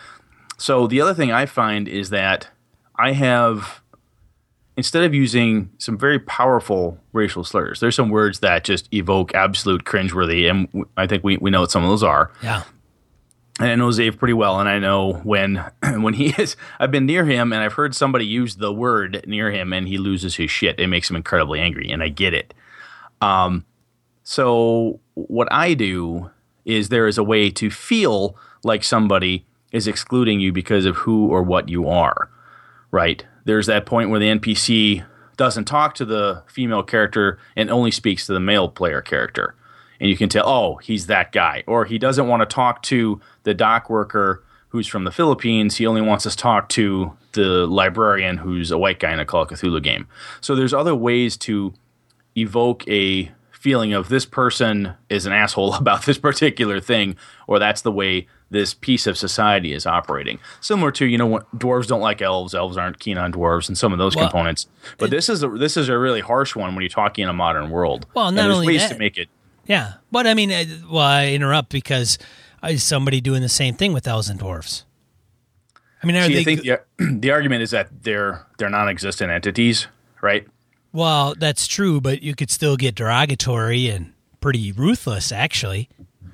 so 0.58 0.88
the 0.88 1.00
other 1.00 1.14
thing 1.14 1.32
I 1.32 1.46
find 1.46 1.88
is 1.88 2.10
that 2.10 2.50
I 2.96 3.12
have 3.12 3.82
instead 4.76 5.04
of 5.04 5.14
using 5.14 5.70
some 5.78 5.98
very 5.98 6.20
powerful 6.20 6.98
racial 7.12 7.44
slurs, 7.44 7.80
there's 7.80 7.96
some 7.96 8.10
words 8.10 8.40
that 8.40 8.64
just 8.64 8.92
evoke 8.92 9.36
absolute 9.36 9.84
cringeworthy, 9.84 10.50
and 10.50 10.86
I 10.98 11.06
think 11.06 11.24
we, 11.24 11.38
we 11.38 11.52
know 11.52 11.62
what 11.62 11.72
some 11.72 11.84
of 11.84 11.90
those 11.90 12.04
are. 12.04 12.32
Yeah. 12.42 12.64
And 13.60 13.70
I 13.70 13.76
know 13.76 13.90
Zave 13.90 14.18
pretty 14.18 14.34
well, 14.34 14.60
and 14.60 14.68
I 14.68 14.80
know 14.80 15.14
when 15.24 15.64
when 16.02 16.14
he 16.14 16.28
is. 16.38 16.56
I've 16.80 16.92
been 16.92 17.06
near 17.06 17.26
him, 17.26 17.54
and 17.54 17.62
I've 17.62 17.74
heard 17.74 17.96
somebody 17.96 18.26
use 18.26 18.56
the 18.56 18.74
word 18.74 19.24
near 19.28 19.52
him, 19.52 19.74
and 19.74 19.88
he 19.88 19.98
loses 19.98 20.36
his 20.36 20.50
shit. 20.50 20.80
It 20.80 20.88
makes 20.88 21.10
him 21.10 21.16
incredibly 21.16 21.60
angry, 21.60 21.90
and 21.90 22.02
I 22.02 22.10
get 22.10 22.34
it. 22.34 22.54
Um, 23.22 23.66
so 24.24 25.00
what 25.14 25.52
I 25.52 25.74
do 25.74 26.32
is 26.66 26.90
there 26.90 27.08
is 27.08 27.18
a 27.18 27.24
way 27.24 27.50
to 27.52 27.70
feel 27.70 28.38
like 28.64 28.84
somebody 28.84 29.46
is 29.72 29.88
excluding 29.88 30.40
you 30.40 30.52
because 30.52 30.86
of 30.86 30.98
who 30.98 31.28
or 31.28 31.44
what 31.44 31.68
you 31.68 31.88
are, 31.88 32.30
right? 32.92 33.26
There's 33.46 33.68
that 33.68 33.86
point 33.86 34.10
where 34.10 34.20
the 34.20 34.28
NPC 34.28 35.06
doesn't 35.36 35.66
talk 35.66 35.96
to 35.96 36.06
the 36.06 36.44
female 36.48 36.84
character 36.84 37.40
and 37.56 37.70
only 37.70 37.92
speaks 37.92 38.26
to 38.28 38.34
the 38.34 38.40
male 38.40 38.70
player 38.70 39.02
character. 39.02 39.56
And 40.04 40.10
you 40.10 40.18
can 40.18 40.28
tell, 40.28 40.46
oh, 40.46 40.76
he's 40.84 41.08
that 41.08 41.32
guy. 41.32 41.64
Or 41.66 41.86
he 41.86 41.98
doesn't 41.98 42.28
want 42.28 42.42
to 42.42 42.46
talk 42.46 42.84
to 42.84 43.22
the 43.44 43.54
dock 43.54 43.90
worker 43.90 44.44
who's 44.68 44.86
from 44.86 45.06
the 45.06 45.12
Philippines. 45.14 45.78
He 45.78 45.88
only 45.88 46.02
wants 46.02 46.26
to 46.26 46.36
talk 46.36 46.68
to 46.70 47.14
the 47.32 47.66
librarian 47.66 48.36
who's 48.36 48.70
a 48.70 48.78
white 48.78 49.00
guy 49.00 49.14
in 49.14 49.22
a 49.22 49.26
Call 49.26 49.44
of 49.44 49.48
Cthulhu 49.48 49.82
game. 49.82 50.10
So 50.42 50.56
there's 50.56 50.74
other 50.74 50.94
ways 50.94 51.38
to 51.38 51.74
evoke 52.36 52.86
a 52.86 53.32
feeling 53.52 53.94
of 53.94 54.10
this 54.10 54.26
person 54.26 54.94
is 55.08 55.26
an 55.26 55.32
asshole 55.32 55.74
about 55.80 56.04
this 56.04 56.18
particular 56.18 56.82
thing, 56.82 57.16
or 57.48 57.58
that's 57.58 57.82
the 57.82 57.92
way 57.92 58.28
this 58.50 58.74
piece 58.74 59.08
of 59.08 59.18
society 59.18 59.72
is 59.72 59.86
operating. 59.86 60.38
Similar 60.60 60.92
to 60.92 61.06
you 61.06 61.18
know 61.18 61.28
what 61.28 61.50
dwarves 61.58 61.88
don't 61.88 62.02
like 62.02 62.22
elves, 62.22 62.54
elves 62.54 62.76
aren't 62.76 63.00
keen 63.00 63.18
on 63.18 63.32
dwarves, 63.32 63.70
and 63.70 63.78
some 63.78 63.94
of 63.94 64.00
those 64.00 64.18
well, 64.18 64.26
components. 64.26 64.68
But 64.98 65.06
it, 65.06 65.12
this 65.12 65.30
is 65.30 65.44
a, 65.44 65.48
this 65.48 65.78
is 65.78 65.88
a 65.88 65.98
really 65.98 66.20
harsh 66.20 66.58
one 66.58 66.76
when 66.76 66.82
you're 66.82 66.90
talking 66.90 67.24
in 67.24 67.30
a 67.30 67.34
modern 67.34 67.70
world. 67.70 68.06
Well, 68.14 68.34
not 68.34 68.52
only 68.52 68.68
ways 68.68 68.82
that, 68.82 68.96
to 68.96 69.00
make 69.00 69.18
it. 69.18 69.30
Yeah, 69.65 69.93
but 70.12 70.27
I 70.27 70.34
mean, 70.34 70.50
well, 70.89 71.03
I 71.03 71.27
interrupt 71.27 71.70
because 71.70 72.17
I 72.62 72.75
somebody 72.75 73.22
doing 73.22 73.41
the 73.41 73.50
same 73.50 73.75
thing 73.75 73.93
with 73.93 74.08
elves 74.08 74.29
and 74.29 74.39
dwarves. 74.39 74.84
I 76.01 76.08
mean, 76.08 76.17
are 76.17 76.25
See, 76.25 76.34
they? 76.34 76.39
I 76.41 76.43
think 76.43 76.62
the, 76.62 76.79
the 77.20 77.32
argument 77.32 77.62
is 77.62 77.72
that 77.72 78.03
they're 78.03 78.46
they're 78.58 78.70
non-existent 78.70 79.32
entities, 79.32 79.88
right? 80.22 80.46
Well, 80.91 81.34
that's 81.38 81.65
true, 81.65 82.00
but 82.01 82.22
you 82.22 82.36
could 82.36 82.51
still 82.51 82.77
get 82.77 82.93
derogatory 82.93 83.89
and 83.89 84.13
pretty 84.41 84.72
ruthless, 84.72 85.32
actually. 85.32 85.89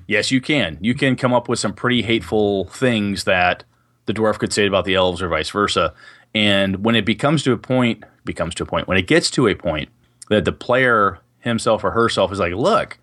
Yes, 0.08 0.32
you 0.32 0.42
can. 0.42 0.78
You 0.82 0.96
can 0.96 1.16
come 1.16 1.34
up 1.34 1.48
with 1.48 1.60
some 1.60 1.74
pretty 1.74 2.02
hateful 2.02 2.66
things 2.66 3.24
that 3.24 3.64
the 4.06 4.14
dwarf 4.14 4.40
could 4.40 4.52
say 4.52 4.66
about 4.66 4.86
the 4.86 4.96
elves 4.96 5.22
or 5.22 5.30
vice 5.30 5.52
versa. 5.52 5.94
And 6.34 6.84
when 6.84 6.96
it 6.96 7.06
becomes 7.06 7.44
to 7.44 7.54
a 7.54 7.58
point, 7.58 8.04
becomes 8.26 8.56
to 8.56 8.64
a 8.64 8.66
point, 8.66 8.88
when 8.88 8.98
it 8.98 9.08
gets 9.08 9.30
to 9.32 9.48
a 9.48 9.56
point 9.56 9.90
that 10.30 10.46
the 10.46 10.52
player 10.52 11.20
himself 11.40 11.84
or 11.84 11.92
herself 11.92 12.32
is 12.32 12.40
like, 12.40 12.54
look, 12.54 12.98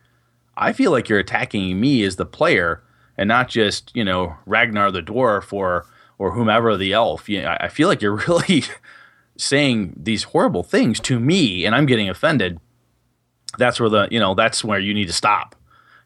I 0.57 0.73
feel 0.73 0.91
like 0.91 1.09
you're 1.09 1.19
attacking 1.19 1.79
me 1.79 2.03
as 2.05 2.17
the 2.17 2.27
player 2.27 2.83
and 3.17 3.29
not 3.29 3.49
just, 3.49 3.95
you 3.95 4.05
know, 4.05 4.37
Ragnar 4.47 4.91
the 4.91 5.03
dwarf 5.03 5.53
or 5.53 5.87
or 6.19 6.33
whomever 6.33 6.77
the 6.77 6.93
elf. 6.93 7.29
You 7.29 7.43
know, 7.43 7.57
I 7.61 7.69
feel 7.69 7.89
like 7.89 8.03
you're 8.03 8.17
really 8.29 8.65
saying 9.37 9.95
these 9.97 10.25
horrible 10.25 10.63
things 10.63 10.99
to 11.01 11.21
me 11.21 11.67
and 11.67 11.75
I'm 11.75 11.87
getting 11.87 12.09
offended, 12.09 12.59
that's 13.59 13.79
where 13.79 13.89
the 13.89 14.09
you 14.11 14.19
know 14.19 14.35
that's 14.35 14.65
where 14.65 14.79
you 14.79 14.95
need 14.95 15.07
to 15.07 15.13
stop. 15.13 15.55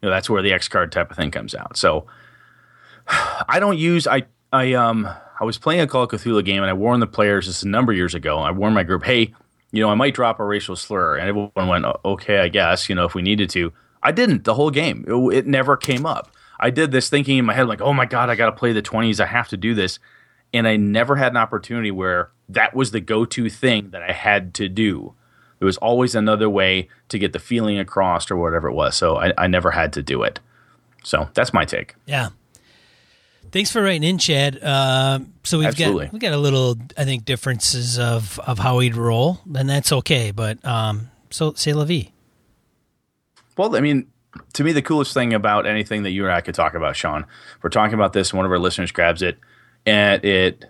You 0.03 0.09
know, 0.09 0.15
that's 0.15 0.31
where 0.31 0.43
the 0.43 0.53
X 0.53 0.69
card 0.69 0.93
type 0.93 1.11
of 1.11 1.17
thing 1.17 1.31
comes 1.31 1.55
out. 1.55 1.77
So 1.77 2.07
I 3.49 3.59
don't 3.61 3.79
use 3.79 4.07
I 4.07 4.25
I 4.53 4.75
um 4.75 5.09
I 5.41 5.45
was 5.45 5.57
playing 5.57 5.81
a 5.81 5.87
Call 5.87 6.03
of 6.03 6.11
Cthulhu 6.11 6.45
game 6.45 6.63
and 6.63 6.71
I 6.71 6.75
warned 6.75 7.01
the 7.01 7.07
players 7.07 7.47
this 7.47 7.63
a 7.63 7.69
number 7.69 7.93
of 7.93 7.97
years 7.97 8.15
ago. 8.15 8.39
I 8.39 8.51
warned 8.51 8.75
my 8.75 8.83
group, 8.83 9.05
hey, 9.05 9.33
you 9.73 9.81
know, 9.81 9.89
I 9.89 9.95
might 9.95 10.15
drop 10.15 10.39
a 10.39 10.45
racial 10.45 10.77
slur, 10.77 11.17
and 11.17 11.29
everyone 11.29 11.69
went, 11.69 11.87
okay, 12.05 12.39
I 12.41 12.49
guess, 12.49 12.89
you 12.89 12.95
know, 12.95 13.05
if 13.05 13.15
we 13.15 13.23
needed 13.23 13.49
to. 13.51 13.73
I 14.03 14.13
didn't 14.13 14.45
the 14.45 14.55
whole 14.55 14.71
game. 14.71 15.05
It, 15.07 15.39
it 15.39 15.47
never 15.47 15.77
came 15.77 16.07
up. 16.07 16.35
I 16.59 16.71
did 16.71 16.93
this 16.93 17.09
thinking 17.09 17.39
in 17.39 17.45
my 17.45 17.55
head, 17.55 17.69
like, 17.69 17.81
oh 17.81 17.93
my 17.93 18.07
god, 18.07 18.31
I 18.31 18.35
got 18.35 18.47
to 18.47 18.53
play 18.53 18.73
the 18.73 18.83
twenties. 18.83 19.21
I 19.21 19.27
have 19.27 19.49
to 19.49 19.57
do 19.57 19.75
this, 19.75 19.99
and 20.53 20.69
I 20.69 20.77
never 20.77 21.17
had 21.17 21.33
an 21.33 21.39
opportunity 21.39 21.91
where 21.91 22.31
that 22.49 22.75
was 22.75 22.91
the 22.91 23.01
go-to 23.01 23.49
thing 23.49 23.91
that 23.91 24.03
I 24.03 24.13
had 24.13 24.53
to 24.55 24.69
do. 24.69 25.15
There 25.59 25.67
was 25.67 25.77
always 25.79 26.15
another 26.15 26.49
way 26.49 26.89
to 27.09 27.19
get 27.19 27.33
the 27.33 27.39
feeling 27.39 27.79
across 27.79 28.31
or 28.31 28.37
whatever 28.37 28.69
it 28.69 28.75
was. 28.75 28.97
So 28.97 29.17
I, 29.17 29.33
I 29.37 29.47
never 29.47 29.71
had 29.71 29.93
to 29.95 30.03
do 30.03 30.23
it. 30.23 30.41
So 31.05 31.29
that's 31.35 31.53
my 31.53 31.65
take. 31.65 31.95
Yeah. 32.07 32.31
Thanks 33.53 33.71
for 33.71 33.83
writing 33.83 34.05
in, 34.05 34.19
Chad. 34.19 34.63
Uh, 34.63 35.21
so 35.43 35.59
we've 35.59 35.69
Absolutely. 35.69 36.07
got 36.07 36.13
we 36.13 36.19
got 36.19 36.33
a 36.33 36.39
little, 36.39 36.77
I 36.97 37.05
think, 37.05 37.25
differences 37.25 37.99
of 37.99 38.39
of 38.41 38.59
how 38.59 38.79
we'd 38.79 38.97
roll, 38.97 39.41
and 39.55 39.69
that's 39.69 39.93
okay. 39.93 40.31
But 40.31 40.65
um, 40.65 41.11
so 41.31 41.53
say 41.55 41.73
la 41.73 41.85
vie. 41.85 42.13
Well, 43.57 43.77
I 43.77 43.81
mean, 43.81 44.07
to 44.55 44.65
me, 44.65 44.73
the 44.73 44.83
coolest 44.83 45.15
thing 45.15 45.35
about 45.35 45.67
anything 45.67 46.03
that 46.05 46.11
you 46.11 46.25
and 46.25 46.33
I 46.33 46.41
could 46.41 46.55
talk 46.55 46.75
about, 46.75 46.97
Sean, 46.97 47.27
we're 47.63 47.71
talking 47.71 47.95
about 47.95 48.13
this, 48.13 48.33
one 48.33 48.47
of 48.47 48.53
our 48.53 48.59
listeners 48.59 48.93
grabs 48.93 49.23
it, 49.23 49.39
and 49.87 50.25
it 50.25 50.67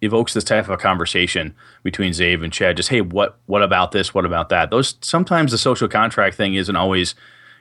evokes 0.00 0.34
this 0.34 0.44
type 0.44 0.64
of 0.64 0.70
a 0.70 0.76
conversation 0.76 1.54
between 1.82 2.12
Zave 2.12 2.42
and 2.42 2.52
Chad. 2.52 2.76
Just 2.76 2.88
hey, 2.90 3.00
what 3.00 3.38
what 3.46 3.62
about 3.62 3.92
this? 3.92 4.12
What 4.12 4.24
about 4.24 4.48
that? 4.50 4.70
Those 4.70 4.96
sometimes 5.00 5.52
the 5.52 5.58
social 5.58 5.88
contract 5.88 6.36
thing 6.36 6.54
isn't 6.54 6.76
always 6.76 7.14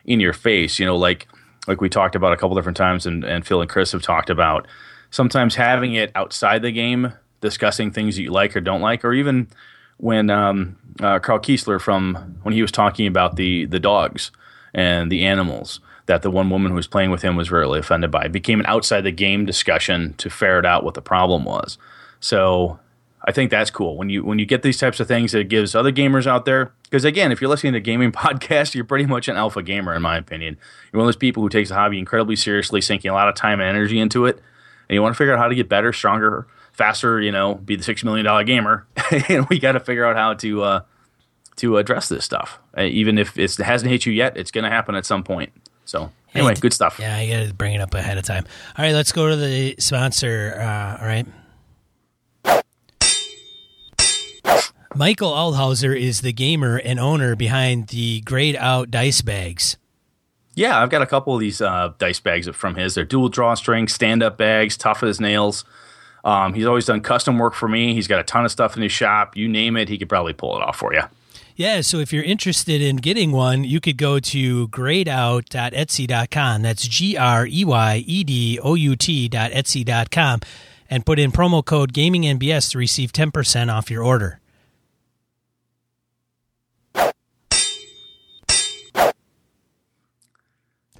in 0.05 0.19
your 0.19 0.33
face. 0.33 0.79
You 0.79 0.85
know, 0.85 0.97
like 0.97 1.27
like 1.67 1.81
we 1.81 1.89
talked 1.89 2.15
about 2.15 2.33
a 2.33 2.37
couple 2.37 2.55
different 2.55 2.77
times, 2.77 3.05
and, 3.05 3.23
and 3.23 3.45
Phil 3.45 3.61
and 3.61 3.69
Chris 3.69 3.91
have 3.93 4.01
talked 4.01 4.29
about. 4.29 4.67
Sometimes 5.11 5.55
having 5.55 5.93
it 5.93 6.11
outside 6.15 6.61
the 6.61 6.71
game, 6.71 7.13
discussing 7.41 7.91
things 7.91 8.15
that 8.15 8.23
you 8.23 8.31
like 8.31 8.55
or 8.55 8.61
don't 8.61 8.81
like, 8.81 9.03
or 9.03 9.13
even 9.13 9.47
when 9.97 10.29
um, 10.29 10.77
uh, 11.01 11.19
Carl 11.19 11.39
Kiesler 11.39 11.79
from 11.79 12.39
when 12.43 12.53
he 12.53 12.61
was 12.61 12.71
talking 12.71 13.07
about 13.07 13.35
the 13.35 13.65
the 13.65 13.79
dogs 13.79 14.31
and 14.73 15.11
the 15.11 15.25
animals 15.25 15.79
that 16.05 16.21
the 16.21 16.31
one 16.31 16.49
woman 16.49 16.71
who 16.71 16.75
was 16.75 16.87
playing 16.87 17.11
with 17.11 17.21
him 17.21 17.35
was 17.35 17.51
really 17.51 17.79
offended 17.79 18.11
by. 18.11 18.25
It 18.25 18.31
became 18.31 18.59
an 18.59 18.65
outside 18.65 19.01
the 19.01 19.11
game 19.11 19.45
discussion 19.45 20.13
to 20.15 20.29
ferret 20.29 20.65
out 20.65 20.83
what 20.83 20.93
the 20.93 21.01
problem 21.01 21.45
was. 21.45 21.77
So 22.19 22.79
I 23.23 23.31
think 23.31 23.51
that's 23.51 23.69
cool 23.69 23.97
when 23.97 24.09
you 24.09 24.23
when 24.23 24.39
you 24.39 24.45
get 24.45 24.63
these 24.63 24.79
types 24.79 24.99
of 24.99 25.07
things. 25.07 25.33
It 25.33 25.47
gives 25.47 25.75
other 25.75 25.91
gamers 25.91 26.25
out 26.25 26.45
there 26.45 26.73
because 26.83 27.05
again, 27.05 27.31
if 27.31 27.39
you're 27.39 27.49
listening 27.49 27.73
to 27.73 27.79
gaming 27.79 28.11
podcast, 28.11 28.73
you're 28.73 28.83
pretty 28.83 29.05
much 29.05 29.27
an 29.27 29.37
alpha 29.37 29.61
gamer 29.61 29.93
in 29.93 30.01
my 30.01 30.17
opinion. 30.17 30.57
You're 30.91 30.99
one 30.99 31.07
of 31.07 31.13
those 31.13 31.17
people 31.17 31.43
who 31.43 31.49
takes 31.49 31.69
the 31.69 31.75
hobby 31.75 31.99
incredibly 31.99 32.35
seriously, 32.35 32.81
sinking 32.81 33.11
a 33.11 33.13
lot 33.13 33.29
of 33.29 33.35
time 33.35 33.59
and 33.59 33.69
energy 33.69 33.99
into 33.99 34.25
it, 34.25 34.37
and 34.89 34.95
you 34.95 35.01
want 35.01 35.13
to 35.13 35.17
figure 35.17 35.33
out 35.33 35.39
how 35.39 35.47
to 35.47 35.55
get 35.55 35.69
better, 35.69 35.93
stronger, 35.93 36.47
faster. 36.71 37.21
You 37.21 37.31
know, 37.31 37.55
be 37.55 37.75
the 37.75 37.83
six 37.83 38.03
million 38.03 38.25
dollar 38.25 38.43
gamer, 38.43 38.87
and 39.29 39.47
we 39.49 39.59
got 39.59 39.73
to 39.73 39.79
figure 39.79 40.05
out 40.05 40.15
how 40.15 40.33
to 40.35 40.63
uh, 40.63 40.81
to 41.57 41.77
address 41.77 42.09
this 42.09 42.25
stuff. 42.25 42.59
Uh, 42.77 42.83
even 42.83 43.17
if 43.17 43.37
it 43.37 43.55
hasn't 43.57 43.91
hit 43.91 44.05
you 44.05 44.13
yet, 44.13 44.37
it's 44.37 44.51
going 44.51 44.63
to 44.63 44.69
happen 44.69 44.95
at 44.95 45.05
some 45.05 45.23
point. 45.23 45.51
So 45.85 46.11
anyway, 46.33 46.55
good 46.55 46.73
stuff. 46.73 46.97
Yeah, 46.99 47.15
I 47.15 47.27
got 47.27 47.47
to 47.47 47.53
bring 47.53 47.73
it 47.73 47.81
up 47.81 47.93
ahead 47.93 48.17
of 48.17 48.23
time. 48.23 48.45
All 48.77 48.85
right, 48.85 48.93
let's 48.93 49.11
go 49.11 49.29
to 49.29 49.35
the 49.35 49.75
sponsor. 49.79 50.55
Uh, 50.59 50.97
all 51.01 51.07
right. 51.07 51.27
Michael 54.93 55.31
Aldhauser 55.31 55.97
is 55.97 56.19
the 56.21 56.33
gamer 56.33 56.75
and 56.77 56.99
owner 56.99 57.35
behind 57.35 57.87
the 57.87 58.21
Grayed 58.21 58.57
Out 58.57 58.91
dice 58.91 59.21
bags. 59.21 59.77
Yeah, 60.53 60.81
I've 60.81 60.89
got 60.89 61.01
a 61.01 61.05
couple 61.05 61.33
of 61.33 61.39
these 61.39 61.61
uh, 61.61 61.93
dice 61.97 62.19
bags 62.19 62.49
from 62.49 62.75
his. 62.75 62.95
They're 62.95 63.05
dual 63.05 63.29
drawstring, 63.29 63.87
stand 63.87 64.21
up 64.21 64.37
bags, 64.37 64.75
tough 64.75 65.01
as 65.01 65.21
nails. 65.21 65.63
Um, 66.25 66.53
he's 66.53 66.65
always 66.65 66.85
done 66.85 66.99
custom 67.01 67.39
work 67.39 67.53
for 67.53 67.69
me. 67.69 67.93
He's 67.93 68.07
got 68.07 68.19
a 68.19 68.23
ton 68.23 68.43
of 68.43 68.51
stuff 68.51 68.75
in 68.75 68.83
his 68.83 68.91
shop. 68.91 69.37
You 69.37 69.47
name 69.47 69.77
it, 69.77 69.87
he 69.87 69.97
could 69.97 70.09
probably 70.09 70.33
pull 70.33 70.57
it 70.57 70.61
off 70.61 70.75
for 70.75 70.93
you. 70.93 71.03
Yeah, 71.61 71.81
so 71.81 71.99
if 71.99 72.11
you're 72.11 72.23
interested 72.23 72.81
in 72.81 72.95
getting 72.95 73.31
one, 73.31 73.63
you 73.63 73.79
could 73.79 73.95
go 73.95 74.19
to 74.19 74.67
greyedout.etsy.com. 74.69 76.61
That's 76.63 76.87
G 76.87 77.15
R 77.15 77.45
E 77.45 77.63
Y 77.63 78.03
E 78.07 78.23
D 78.23 78.59
O 78.63 78.73
U 78.73 78.95
T.etsy.com 78.95 80.39
and 80.89 81.05
put 81.05 81.19
in 81.19 81.31
promo 81.31 81.63
code 81.63 81.93
GamingNBS 81.93 82.71
to 82.71 82.79
receive 82.79 83.13
10% 83.13 83.71
off 83.71 83.91
your 83.91 84.03
order. 84.03 84.39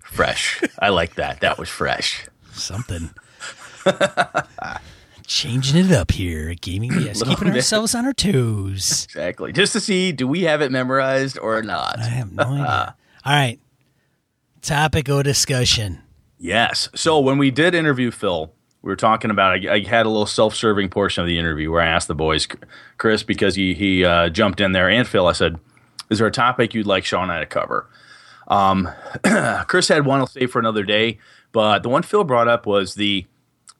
Fresh. 0.04 0.62
I 0.78 0.90
like 0.90 1.16
that. 1.16 1.40
That 1.40 1.58
was 1.58 1.70
fresh. 1.70 2.28
Something. 2.52 3.10
Changing 5.32 5.86
it 5.86 5.94
up 5.94 6.12
here 6.12 6.50
at 6.50 6.60
Gaming 6.60 6.92
BS, 6.92 7.26
keeping 7.26 7.48
bit. 7.48 7.56
ourselves 7.56 7.96
on 7.96 8.06
our 8.06 8.12
toes. 8.12 9.08
Exactly. 9.10 9.54
Just 9.54 9.72
to 9.72 9.80
see, 9.80 10.12
do 10.12 10.28
we 10.28 10.42
have 10.42 10.62
it 10.62 10.74
memorized 10.74 11.40
or 11.40 11.62
not? 11.64 12.00
I 12.00 12.04
have 12.04 12.34
no 12.34 12.44
idea. 12.52 12.96
All 13.26 13.34
right. 13.34 13.58
Topic 14.62 15.08
of 15.08 15.24
discussion. 15.24 16.02
Yes. 16.38 16.90
So 16.96 17.18
when 17.22 17.38
we 17.38 17.50
did 17.50 17.74
interview 17.74 18.12
Phil, 18.12 18.52
we 18.82 18.90
were 18.90 18.98
talking 18.98 19.32
about. 19.32 19.54
I, 19.54 19.76
I, 19.76 19.80
had 19.80 20.06
a 20.06 20.10
little 20.10 20.26
self-serving 20.26 20.90
portion 20.90 21.22
of 21.22 21.28
the 21.28 21.40
interview 21.40 21.72
where 21.72 21.82
I 21.82 21.88
asked 21.88 22.10
the 22.10 22.16
boys, 22.16 22.46
Chris, 22.98 23.24
because 23.24 23.56
he 23.56 23.74
he 23.74 24.04
uh, 24.04 24.28
jumped 24.28 24.60
in 24.60 24.74
there, 24.74 24.90
and 24.90 25.08
Phil. 25.08 25.28
I 25.28 25.32
said, 25.32 25.58
"Is 26.10 26.18
there 26.18 26.28
a 26.28 26.32
topic 26.32 26.74
you'd 26.74 26.88
like 26.88 27.06
Sean 27.06 27.24
and 27.24 27.32
I 27.32 27.40
to 27.40 27.46
cover?" 27.46 27.90
Um, 28.50 28.90
Chris 29.68 29.88
had 29.88 30.06
one 30.06 30.20
I'll 30.20 30.28
save 30.28 30.52
for 30.52 30.60
another 30.60 30.84
day, 30.84 31.20
but 31.54 31.84
the 31.84 31.90
one 31.90 32.04
Phil 32.04 32.26
brought 32.26 32.50
up 32.50 32.66
was 32.66 32.96
the 32.96 33.26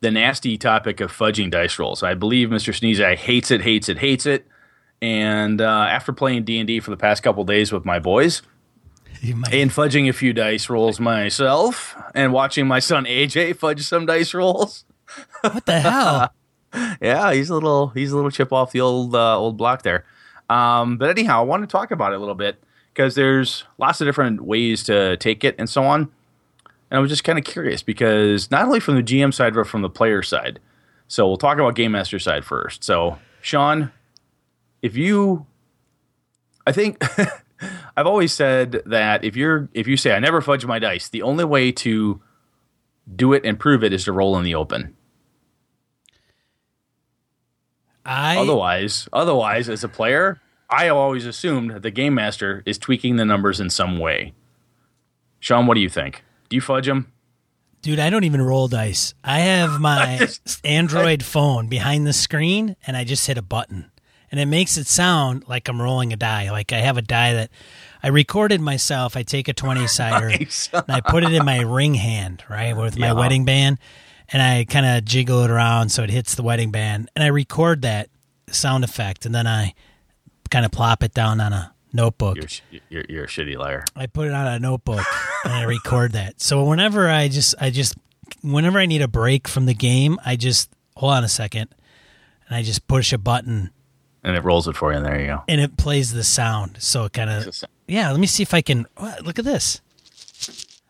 the 0.02 0.12
nasty 0.12 0.58
topic 0.58 1.00
of 1.00 1.12
fudging 1.12 1.50
dice 1.50 1.80
rolls. 1.80 2.04
I 2.04 2.16
believe 2.16 2.50
Mr. 2.50 2.74
Sneezy 2.74 3.16
hates 3.16 3.52
it, 3.52 3.62
hates 3.62 3.88
it, 3.88 4.00
hates 4.00 4.26
it. 4.26 4.48
And 5.02 5.62
uh, 5.62 5.88
after 5.90 6.12
playing 6.12 6.44
D 6.44 6.60
and 6.60 6.68
D 6.68 6.80
for 6.80 6.92
the 6.92 6.98
past 6.98 7.24
couple 7.24 7.44
days 7.44 7.72
with 7.72 7.86
my 7.86 8.00
boys, 8.00 8.42
and 9.24 9.70
fudging 9.70 10.10
a 10.10 10.14
few 10.14 10.34
dice 10.34 10.70
rolls 10.70 11.00
myself, 11.00 11.96
and 12.16 12.34
watching 12.34 12.68
my 12.68 12.80
son 12.80 13.06
AJ 13.06 13.56
fudge 13.58 13.84
some 13.84 14.06
dice 14.06 14.34
rolls. 14.34 14.86
What 15.42 15.66
the 15.66 15.80
hell? 15.80 16.34
yeah, 17.02 17.34
he's 17.34 17.50
a 17.50 17.54
little 17.54 17.90
he's 17.90 18.12
a 18.12 18.16
little 18.16 18.32
chip 18.32 18.52
off 18.54 18.72
the 18.72 18.82
old 18.82 19.16
uh, 19.16 19.38
old 19.38 19.58
block 19.58 19.84
there. 19.84 20.06
Um, 20.50 20.98
but 20.98 21.10
anyhow, 21.10 21.40
I 21.40 21.44
want 21.44 21.64
to 21.64 21.68
talk 21.68 21.92
about 21.92 22.14
it 22.14 22.16
a 22.16 22.20
little 22.20 22.36
bit 22.36 22.64
because 22.94 23.16
there's 23.16 23.64
lots 23.78 24.02
of 24.02 24.08
different 24.08 24.42
ways 24.42 24.84
to 24.84 25.18
take 25.18 25.44
it 25.44 25.56
and 25.58 25.70
so 25.70 25.84
on. 25.84 26.12
And 26.92 26.98
I 26.98 27.02
was 27.02 27.10
just 27.10 27.24
kind 27.24 27.40
of 27.40 27.46
curious 27.46 27.82
because 27.82 28.52
not 28.52 28.66
only 28.66 28.82
from 28.82 28.96
the 28.96 29.04
GM 29.04 29.34
side, 29.34 29.54
but 29.54 29.66
from 29.66 29.82
the 29.82 29.90
player 29.90 30.22
side. 30.22 30.60
So 31.08 31.26
we'll 31.26 31.38
talk 31.38 31.58
about 31.58 31.76
Game 31.76 31.94
Master 31.94 32.20
side 32.20 32.44
first. 32.44 32.84
So, 32.84 33.18
Sean, 33.40 33.92
if 34.82 34.98
you, 34.98 35.46
I 36.68 36.74
think 36.74 37.02
I've 37.98 38.08
always 38.08 38.34
said 38.34 38.82
that 38.86 39.24
if 39.24 39.38
you're, 39.38 39.70
if 39.74 39.88
you 39.88 39.96
say, 39.96 40.14
I 40.14 40.20
never 40.20 40.42
fudge 40.42 40.66
my 40.66 40.80
dice, 40.80 41.08
the 41.08 41.22
only 41.22 41.46
way 41.46 41.72
to 41.72 42.22
do 43.16 43.32
it 43.32 43.46
and 43.46 43.58
prove 43.58 43.86
it 43.86 43.94
is 43.94 44.04
to 44.06 44.12
roll 44.12 44.38
in 44.38 44.44
the 44.44 44.56
open. 44.56 44.96
I, 48.06 48.38
otherwise, 48.38 49.08
otherwise, 49.14 49.70
as 49.70 49.84
a 49.84 49.90
player, 49.90 50.42
I 50.70 50.90
always 50.90 51.26
assumed 51.26 51.84
the 51.84 51.92
game 51.92 52.16
master 52.16 52.64
is 52.66 52.78
tweaking 52.78 53.16
the 53.16 53.26
numbers 53.26 53.62
in 53.62 53.70
some 53.70 53.98
way. 53.98 54.34
Sean, 55.40 55.68
what 55.68 55.76
do 55.76 55.82
you 55.82 55.90
think? 55.90 56.24
Do 56.52 56.56
you 56.56 56.62
fudge 56.62 56.86
them? 56.86 57.10
Dude, 57.82 57.98
I 57.98 58.10
don't 58.10 58.26
even 58.26 58.42
roll 58.42 58.68
dice. 58.68 59.14
I 59.24 59.40
have 59.40 59.80
my 59.80 60.18
just, 60.20 60.60
Android 60.66 61.22
I, 61.22 61.26
phone 61.26 61.68
behind 61.68 62.06
the 62.06 62.12
screen 62.12 62.76
and 62.86 62.98
I 62.98 63.06
just 63.06 63.26
hit 63.26 63.38
a 63.38 63.42
button. 63.42 63.90
And 64.30 64.40
it 64.40 64.46
makes 64.46 64.78
it 64.78 64.86
sound 64.86 65.48
like 65.48 65.70
I'm 65.70 65.82
rolling 65.82 66.12
a 66.12 66.18
die. 66.18 66.52
Like 66.52 66.74
I 66.74 66.80
have 66.80 66.98
a 66.98 67.02
die 67.02 67.34
that 67.34 67.52
I 68.04 68.10
recorded 68.10 68.60
myself. 68.60 69.16
I 69.16 69.24
take 69.24 69.48
a 69.48 69.54
20 69.54 69.88
sider 69.88 70.28
nice. 70.28 70.70
and 70.74 70.84
I 70.90 71.00
put 71.00 71.24
it 71.24 71.32
in 71.32 71.46
my 71.46 71.62
ring 71.62 71.94
hand, 71.94 72.44
right, 72.50 72.76
with 72.76 73.00
my 73.00 73.08
yeah. 73.08 73.14
wedding 73.14 73.46
band. 73.46 73.80
And 74.28 74.42
I 74.42 74.66
kind 74.66 74.86
of 74.86 75.06
jiggle 75.06 75.44
it 75.44 75.50
around 75.50 75.90
so 75.90 76.04
it 76.04 76.10
hits 76.10 76.36
the 76.36 76.44
wedding 76.44 76.72
band. 76.72 77.10
And 77.16 77.24
I 77.24 77.28
record 77.28 77.84
that 77.84 78.10
sound 78.50 78.84
effect. 78.84 79.26
And 79.26 79.34
then 79.34 79.48
I 79.48 79.74
kind 80.50 80.66
of 80.66 80.72
plop 80.72 81.02
it 81.02 81.14
down 81.14 81.40
on 81.40 81.54
a 81.54 81.74
notebook. 81.94 82.38
You're, 82.72 82.82
you're, 82.90 83.06
you're 83.10 83.24
a 83.26 83.28
shitty 83.28 83.58
liar. 83.58 83.86
I 83.96 84.08
put 84.08 84.28
it 84.28 84.34
on 84.34 84.48
a 84.48 84.60
notebook 84.60 85.06
and 85.44 85.54
I 85.54 85.64
record 85.64 86.14
that. 86.14 86.42
So 86.42 86.64
whenever 86.64 87.10
I 87.10 87.28
just, 87.28 87.56
I 87.60 87.70
just, 87.70 87.96
whenever 88.42 88.80
I 88.80 88.86
need 88.86 89.02
a 89.02 89.08
break 89.08 89.48
from 89.48 89.66
the 89.66 89.74
game, 89.74 90.20
I 90.26 90.36
just 90.36 90.70
hold 90.96 91.14
on 91.14 91.24
a 91.24 91.30
second, 91.30 91.74
and 92.48 92.56
I 92.56 92.64
just 92.64 92.88
push 92.88 93.12
a 93.12 93.18
button, 93.18 93.72
and 94.24 94.36
it 94.36 94.44
rolls 94.44 94.68
it 94.68 94.76
for 94.76 94.92
you. 94.92 94.98
And 94.98 95.06
there 95.06 95.20
you 95.20 95.28
go. 95.28 95.44
And 95.48 95.60
it 95.60 95.78
plays 95.78 96.14
the 96.14 96.24
sound. 96.24 96.78
So 96.80 97.06
it 97.06 97.14
kind 97.14 97.30
of, 97.30 97.64
yeah. 97.88 98.12
Let 98.12 98.20
me 98.20 98.28
see 98.28 98.44
if 98.44 98.54
I 98.54 98.62
can. 98.62 98.86
Oh, 98.98 99.16
look 99.24 99.40
at 99.40 99.46
this. 99.46 99.82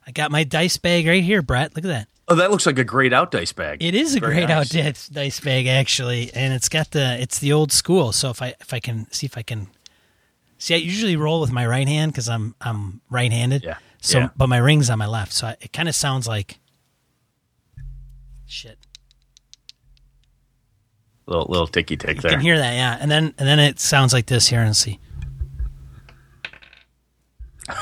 I 0.06 0.12
got 0.12 0.32
my 0.32 0.44
dice 0.44 0.78
bag 0.78 1.08
right 1.08 1.24
here, 1.24 1.42
Brett. 1.42 1.76
Look 1.76 1.86
at 1.86 1.90
that. 1.90 2.08
Oh, 2.28 2.36
that 2.36 2.52
looks 2.52 2.66
like 2.66 2.78
a 2.80 2.84
grayed 2.84 3.14
out 3.14 3.32
dice 3.32 3.54
bag. 3.54 3.84
It 3.84 3.96
is 3.96 4.16
a 4.16 4.20
Very 4.20 4.34
grayed 4.34 4.50
nice. 4.50 4.76
out 4.76 5.10
dice 5.14 5.40
bag 5.40 5.68
actually, 5.68 6.34
and 6.34 6.54
it's 6.54 6.70
got 6.70 6.92
the 6.92 7.20
it's 7.22 7.40
the 7.40 7.52
old 7.54 7.72
school. 7.72 8.12
So 8.12 8.30
if 8.30 8.42
I 8.42 8.54
if 8.60 8.74
I 8.74 8.80
can 8.80 9.10
see 9.12 9.26
if 9.26 9.38
I 9.38 9.42
can 9.42 9.68
see, 10.62 10.76
I 10.76 10.78
usually 10.78 11.16
roll 11.16 11.42
with 11.42 11.52
my 11.52 11.66
right 11.66 11.88
hand 11.88 12.12
because 12.12 12.30
I'm 12.30 12.56
I'm 12.62 13.02
right 13.10 13.32
handed. 13.32 13.64
Yeah. 13.64 13.78
So, 14.02 14.20
yeah. 14.20 14.30
but 14.36 14.48
my 14.48 14.58
ring's 14.58 14.90
on 14.90 14.98
my 15.00 15.08
left, 15.08 15.34
so 15.34 15.48
I, 15.48 15.58
it 15.62 15.74
kind 15.74 15.90
of 15.90 15.96
sounds 15.96 16.28
like 16.28 16.60
shit. 18.48 18.78
Little 21.26 21.46
little 21.50 21.68
ticky 21.68 21.98
tick 21.98 22.22
there. 22.22 22.32
You 22.32 22.38
can 22.38 22.46
hear 22.46 22.58
that, 22.58 22.74
yeah, 22.74 22.98
and 23.00 23.12
then 23.12 23.34
and 23.38 23.48
then 23.48 23.60
it 23.60 23.80
sounds 23.80 24.14
like 24.14 24.28
this 24.28 24.48
here 24.48 24.62
and 24.62 24.76
see. 24.76 25.00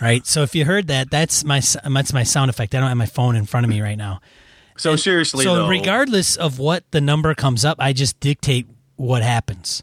right? 0.00 0.26
So 0.26 0.42
if 0.42 0.54
you 0.54 0.64
heard 0.64 0.86
that, 0.88 1.10
that's 1.10 1.44
my 1.44 1.60
that's 1.60 2.12
my 2.12 2.22
sound 2.22 2.50
effect. 2.50 2.74
I 2.74 2.80
don't 2.80 2.88
have 2.88 2.96
my 2.96 3.06
phone 3.06 3.36
in 3.36 3.46
front 3.46 3.64
of 3.64 3.70
me 3.70 3.80
right 3.80 3.98
now. 3.98 4.20
So 4.76 4.92
and 4.92 5.00
seriously, 5.00 5.44
so 5.44 5.54
though, 5.54 5.68
regardless 5.68 6.36
of 6.36 6.58
what 6.58 6.90
the 6.90 7.00
number 7.00 7.34
comes 7.34 7.64
up, 7.64 7.78
I 7.80 7.92
just 7.92 8.18
dictate 8.20 8.66
what 8.96 9.22
happens. 9.22 9.82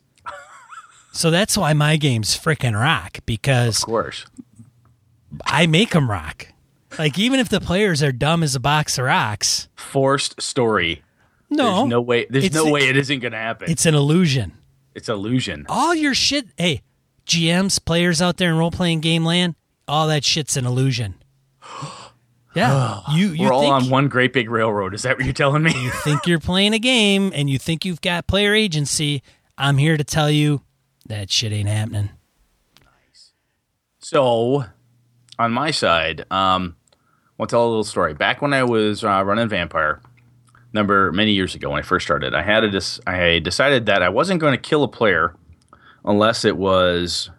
So 1.17 1.31
that's 1.31 1.57
why 1.57 1.73
my 1.73 1.97
games 1.97 2.37
freaking 2.37 2.79
rock 2.79 3.19
because 3.25 3.79
of 3.79 3.85
course 3.85 4.25
I 5.45 5.67
make 5.67 5.91
them 5.91 6.09
rock. 6.09 6.47
Like 6.97 7.19
even 7.19 7.39
if 7.39 7.49
the 7.49 7.59
players 7.59 8.01
are 8.01 8.11
dumb 8.11 8.43
as 8.43 8.55
a 8.55 8.59
box 8.59 8.97
of 8.97 9.05
rocks, 9.05 9.67
forced 9.75 10.41
story. 10.41 11.03
No, 11.49 11.77
there's 11.79 11.89
no 11.89 12.01
way. 12.01 12.27
There's 12.29 12.53
no 12.53 12.69
way 12.69 12.89
it 12.89 12.97
isn't 12.97 13.19
going 13.19 13.31
to 13.31 13.37
happen. 13.37 13.69
It's 13.69 13.85
an 13.85 13.95
illusion. 13.95 14.53
It's 14.95 15.09
illusion. 15.09 15.65
All 15.69 15.93
your 15.95 16.13
shit. 16.13 16.47
Hey, 16.57 16.81
GMs, 17.25 17.83
players 17.83 18.21
out 18.21 18.37
there 18.37 18.49
in 18.49 18.57
role 18.57 18.71
playing 18.71 19.01
game 19.01 19.23
land, 19.23 19.55
all 19.87 20.07
that 20.07 20.23
shit's 20.23 20.57
an 20.57 20.65
illusion. 20.65 21.15
Yeah, 22.55 23.01
you, 23.11 23.27
you 23.33 23.43
we're 23.45 23.53
all 23.53 23.67
on 23.67 23.87
one 23.91 24.07
great 24.07 24.33
big 24.33 24.49
railroad. 24.49 24.95
Is 24.95 25.03
that 25.03 25.17
what 25.17 25.25
you're 25.25 25.33
telling 25.33 25.61
me? 25.61 25.79
you 25.79 25.91
think 25.91 26.25
you're 26.25 26.39
playing 26.39 26.73
a 26.73 26.79
game 26.79 27.31
and 27.35 27.47
you 27.47 27.59
think 27.59 27.85
you've 27.85 28.01
got 28.01 28.25
player 28.25 28.55
agency. 28.55 29.21
I'm 29.59 29.77
here 29.77 29.95
to 29.95 30.03
tell 30.03 30.31
you 30.31 30.63
that 31.07 31.31
shit 31.31 31.51
ain't 31.51 31.69
happening. 31.69 32.09
Nice. 32.83 33.31
So, 33.99 34.65
on 35.39 35.51
my 35.51 35.71
side, 35.71 36.25
um, 36.31 36.75
I'll 37.39 37.47
tell 37.47 37.65
a 37.65 37.69
little 37.69 37.83
story. 37.83 38.13
Back 38.13 38.41
when 38.41 38.53
I 38.53 38.63
was 38.63 39.03
uh, 39.03 39.23
running 39.23 39.47
Vampire, 39.49 40.01
number 40.73 41.11
many 41.11 41.31
years 41.31 41.55
ago 41.55 41.69
when 41.69 41.79
I 41.79 41.83
first 41.83 42.05
started, 42.05 42.33
I 42.33 42.41
had 42.41 42.63
a 42.63 42.71
dis- 42.71 42.99
I 43.05 43.39
decided 43.39 43.85
that 43.85 44.01
I 44.01 44.09
wasn't 44.09 44.41
going 44.41 44.53
to 44.53 44.61
kill 44.61 44.83
a 44.83 44.87
player 44.87 45.35
unless 46.03 46.45
it 46.45 46.57
was 46.57 47.29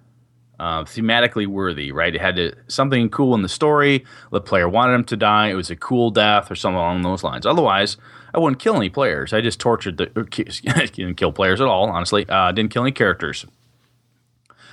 uh, 0.60 0.84
thematically 0.84 1.46
worthy, 1.46 1.92
right? 1.92 2.14
It 2.14 2.20
had 2.20 2.36
to, 2.36 2.52
something 2.66 3.08
cool 3.10 3.34
in 3.34 3.42
the 3.42 3.48
story. 3.48 4.04
The 4.32 4.40
player 4.40 4.68
wanted 4.68 4.94
him 4.94 5.04
to 5.04 5.16
die. 5.16 5.48
It 5.48 5.54
was 5.54 5.70
a 5.70 5.76
cool 5.76 6.10
death 6.10 6.50
or 6.50 6.54
something 6.54 6.76
along 6.76 7.02
those 7.02 7.22
lines. 7.22 7.46
Otherwise, 7.46 7.96
I 8.34 8.38
wouldn't 8.38 8.60
kill 8.60 8.76
any 8.76 8.90
players. 8.90 9.32
I 9.32 9.40
just 9.40 9.60
tortured 9.60 9.96
the 9.96 10.06
didn't 10.94 11.14
kill 11.14 11.32
players 11.32 11.60
at 11.60 11.66
all. 11.66 11.88
Honestly, 11.88 12.26
uh, 12.28 12.52
didn't 12.52 12.72
kill 12.72 12.82
any 12.82 12.92
characters. 12.92 13.46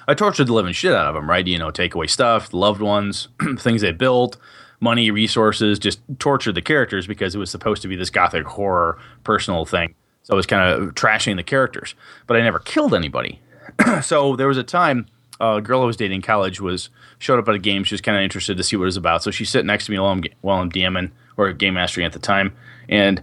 I 0.07 0.13
tortured 0.13 0.47
the 0.47 0.53
living 0.53 0.73
shit 0.73 0.93
out 0.93 1.07
of 1.07 1.15
them, 1.15 1.29
right? 1.29 1.45
You 1.45 1.57
know, 1.57 1.71
take 1.71 1.95
away 1.95 2.07
stuff, 2.07 2.53
loved 2.53 2.81
ones, 2.81 3.27
things 3.57 3.81
they 3.81 3.91
built, 3.91 4.37
money, 4.79 5.11
resources, 5.11 5.79
just 5.79 5.99
tortured 6.19 6.55
the 6.55 6.61
characters 6.61 7.07
because 7.07 7.35
it 7.35 7.39
was 7.39 7.49
supposed 7.49 7.81
to 7.81 7.87
be 7.87 7.95
this 7.95 8.09
gothic 8.09 8.45
horror 8.45 8.99
personal 9.23 9.65
thing. 9.65 9.95
So 10.23 10.33
I 10.33 10.35
was 10.35 10.45
kind 10.45 10.71
of 10.71 10.95
trashing 10.95 11.35
the 11.35 11.43
characters, 11.43 11.95
but 12.27 12.37
I 12.37 12.41
never 12.41 12.59
killed 12.59 12.93
anybody. 12.93 13.39
so 14.01 14.35
there 14.35 14.47
was 14.47 14.57
a 14.57 14.63
time 14.63 15.07
a 15.39 15.61
girl 15.61 15.81
I 15.81 15.85
was 15.85 15.97
dating 15.97 16.17
in 16.17 16.21
college 16.21 16.61
was 16.61 16.89
showed 17.19 17.39
up 17.39 17.49
at 17.49 17.55
a 17.55 17.59
game. 17.59 17.83
She 17.83 17.93
was 17.93 18.01
kind 18.01 18.17
of 18.17 18.23
interested 18.23 18.57
to 18.57 18.63
see 18.63 18.75
what 18.75 18.83
it 18.83 18.85
was 18.85 18.97
about. 18.97 19.23
So 19.23 19.31
she 19.31 19.45
sat 19.45 19.65
next 19.65 19.85
to 19.85 19.91
me 19.91 19.99
while 19.99 20.11
I'm 20.11 20.23
while 20.41 20.61
I'm 20.61 20.71
DMing 20.71 21.11
or 21.37 21.51
game 21.51 21.73
mastering 21.73 22.05
at 22.05 22.13
the 22.13 22.19
time. 22.19 22.55
And 22.87 23.21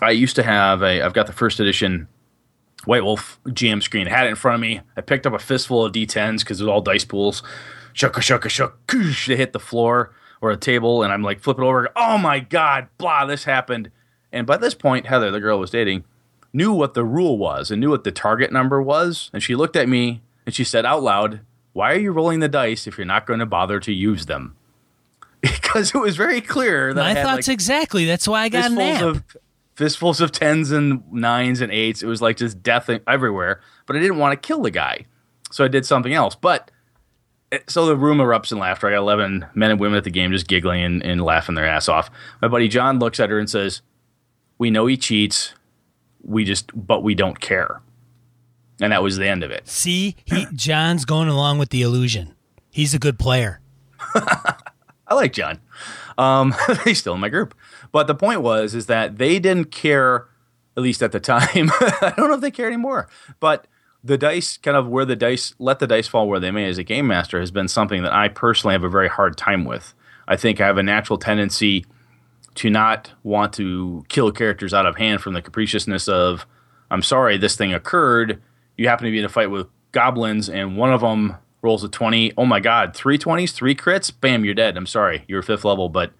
I 0.00 0.10
used 0.10 0.36
to 0.36 0.42
have 0.42 0.82
a 0.82 1.02
I've 1.02 1.14
got 1.14 1.26
the 1.26 1.32
first 1.32 1.60
edition 1.60 2.08
White 2.86 3.04
Wolf 3.04 3.40
GM 3.48 3.82
screen. 3.82 4.06
I 4.08 4.10
had 4.10 4.26
it 4.26 4.30
in 4.30 4.36
front 4.36 4.56
of 4.56 4.60
me. 4.60 4.80
I 4.96 5.00
picked 5.00 5.26
up 5.26 5.32
a 5.32 5.38
fistful 5.38 5.84
of 5.84 5.92
D10s 5.92 6.40
because 6.40 6.60
it 6.60 6.64
was 6.64 6.70
all 6.70 6.80
dice 6.80 7.04
pools. 7.04 7.42
Shucka 7.94 8.20
shucka 8.20 8.48
shuck. 8.48 8.74
They 9.26 9.36
hit 9.36 9.52
the 9.52 9.60
floor 9.60 10.14
or 10.40 10.50
a 10.50 10.56
table, 10.56 11.02
and 11.02 11.12
I'm 11.12 11.22
like 11.22 11.40
flipping 11.40 11.64
over. 11.64 11.88
Oh 11.94 12.18
my 12.18 12.40
god! 12.40 12.88
Blah! 12.98 13.26
This 13.26 13.44
happened. 13.44 13.90
And 14.32 14.46
by 14.46 14.56
this 14.56 14.74
point, 14.74 15.06
Heather, 15.06 15.30
the 15.30 15.40
girl 15.40 15.58
I 15.58 15.60
was 15.60 15.70
dating, 15.70 16.04
knew 16.52 16.72
what 16.72 16.94
the 16.94 17.04
rule 17.04 17.38
was 17.38 17.70
and 17.70 17.80
knew 17.80 17.90
what 17.90 18.04
the 18.04 18.12
target 18.12 18.52
number 18.52 18.80
was. 18.82 19.30
And 19.32 19.42
she 19.42 19.54
looked 19.54 19.76
at 19.76 19.88
me 19.88 20.22
and 20.46 20.54
she 20.54 20.64
said 20.64 20.86
out 20.86 21.02
loud, 21.02 21.40
Why 21.72 21.92
are 21.92 21.98
you 21.98 22.12
rolling 22.12 22.40
the 22.40 22.48
dice 22.48 22.86
if 22.86 22.98
you're 22.98 23.04
not 23.06 23.26
going 23.26 23.40
to 23.40 23.46
bother 23.46 23.78
to 23.80 23.92
use 23.92 24.26
them? 24.26 24.56
Because 25.42 25.94
it 25.94 25.98
was 25.98 26.16
very 26.16 26.42
clear 26.42 26.92
that 26.92 27.00
my 27.02 27.18
I 27.18 27.22
thoughts 27.22 27.48
like 27.48 27.54
exactly. 27.54 28.04
That's 28.04 28.28
why 28.28 28.42
I 28.42 28.48
got 28.50 28.70
an 28.70 28.78
app. 28.78 29.02
Of, 29.02 29.24
fistfuls 29.74 30.20
of 30.20 30.32
tens 30.32 30.70
and 30.70 31.02
nines 31.12 31.60
and 31.60 31.72
eights. 31.72 32.02
It 32.02 32.06
was 32.06 32.22
like 32.22 32.36
just 32.36 32.62
death 32.62 32.90
everywhere. 33.06 33.60
But 33.86 33.96
I 33.96 34.00
didn't 34.00 34.18
want 34.18 34.40
to 34.40 34.46
kill 34.46 34.62
the 34.62 34.70
guy, 34.70 35.06
so 35.50 35.64
I 35.64 35.68
did 35.68 35.86
something 35.86 36.12
else. 36.12 36.34
But 36.34 36.70
eh, 37.50 37.58
so 37.68 37.86
the 37.86 37.96
room 37.96 38.18
erupts 38.18 38.52
in 38.52 38.58
laughter. 38.58 38.88
I 38.88 38.92
got 38.92 38.98
eleven 38.98 39.46
men 39.54 39.70
and 39.70 39.80
women 39.80 39.98
at 39.98 40.04
the 40.04 40.10
game 40.10 40.32
just 40.32 40.48
giggling 40.48 40.82
and, 40.82 41.02
and 41.02 41.22
laughing 41.22 41.54
their 41.54 41.66
ass 41.66 41.88
off. 41.88 42.10
My 42.40 42.48
buddy 42.48 42.68
John 42.68 42.98
looks 42.98 43.20
at 43.20 43.30
her 43.30 43.38
and 43.38 43.50
says, 43.50 43.82
"We 44.58 44.70
know 44.70 44.86
he 44.86 44.96
cheats. 44.96 45.54
We 46.22 46.44
just, 46.44 46.70
but 46.74 47.02
we 47.02 47.14
don't 47.14 47.40
care." 47.40 47.82
and 48.82 48.92
that 48.92 49.02
was 49.02 49.16
the 49.16 49.28
end 49.28 49.44
of 49.44 49.50
it. 49.50 49.68
See, 49.68 50.16
he 50.24 50.46
John's 50.54 51.04
going 51.04 51.28
along 51.28 51.58
with 51.58 51.70
the 51.70 51.82
illusion. 51.82 52.34
He's 52.70 52.94
a 52.94 52.98
good 52.98 53.18
player. 53.18 53.60
I 54.14 55.14
like 55.14 55.32
John. 55.32 55.60
Um, 56.18 56.54
he's 56.84 56.98
still 56.98 57.14
in 57.14 57.20
my 57.20 57.28
group, 57.28 57.54
but 57.92 58.06
the 58.06 58.14
point 58.14 58.42
was 58.42 58.74
is 58.74 58.86
that 58.86 59.18
they 59.18 59.38
didn't 59.38 59.70
care, 59.70 60.26
at 60.76 60.82
least 60.82 61.02
at 61.02 61.12
the 61.12 61.20
time. 61.20 61.70
I 61.80 62.12
don't 62.16 62.28
know 62.28 62.34
if 62.34 62.40
they 62.40 62.50
care 62.50 62.66
anymore, 62.66 63.08
but 63.38 63.66
the 64.02 64.18
dice, 64.18 64.56
kind 64.56 64.76
of 64.76 64.88
where 64.88 65.04
the 65.04 65.14
dice 65.14 65.54
let 65.58 65.78
the 65.78 65.86
dice 65.86 66.08
fall 66.08 66.28
where 66.28 66.40
they 66.40 66.50
may 66.50 66.68
as 66.68 66.78
a 66.78 66.82
game 66.82 67.06
master, 67.06 67.38
has 67.38 67.50
been 67.50 67.68
something 67.68 68.02
that 68.02 68.12
I 68.12 68.28
personally 68.28 68.72
have 68.72 68.84
a 68.84 68.88
very 68.88 69.08
hard 69.08 69.36
time 69.36 69.64
with. 69.64 69.94
I 70.26 70.36
think 70.36 70.60
I 70.60 70.66
have 70.66 70.78
a 70.78 70.82
natural 70.82 71.18
tendency 71.18 71.84
to 72.56 72.70
not 72.70 73.12
want 73.22 73.52
to 73.54 74.04
kill 74.08 74.30
characters 74.32 74.74
out 74.74 74.86
of 74.86 74.96
hand 74.96 75.20
from 75.20 75.34
the 75.34 75.42
capriciousness 75.42 76.08
of, 76.08 76.46
I'm 76.90 77.02
sorry, 77.02 77.38
this 77.38 77.56
thing 77.56 77.72
occurred. 77.72 78.42
You 78.76 78.88
happen 78.88 79.06
to 79.06 79.10
be 79.10 79.18
in 79.18 79.24
a 79.24 79.28
fight 79.28 79.50
with 79.50 79.68
goblins, 79.92 80.48
and 80.48 80.76
one 80.76 80.92
of 80.92 81.00
them 81.00 81.36
rolls 81.62 81.84
a 81.84 81.88
20. 81.88 82.32
Oh 82.36 82.44
my 82.44 82.60
God, 82.60 82.94
three 82.94 83.18
20s, 83.18 83.52
three 83.52 83.74
crits? 83.74 84.12
Bam, 84.20 84.44
you're 84.44 84.54
dead. 84.54 84.76
I'm 84.76 84.86
sorry. 84.86 85.24
You're 85.28 85.42
fifth 85.42 85.64
level, 85.64 85.88
but 85.88 86.12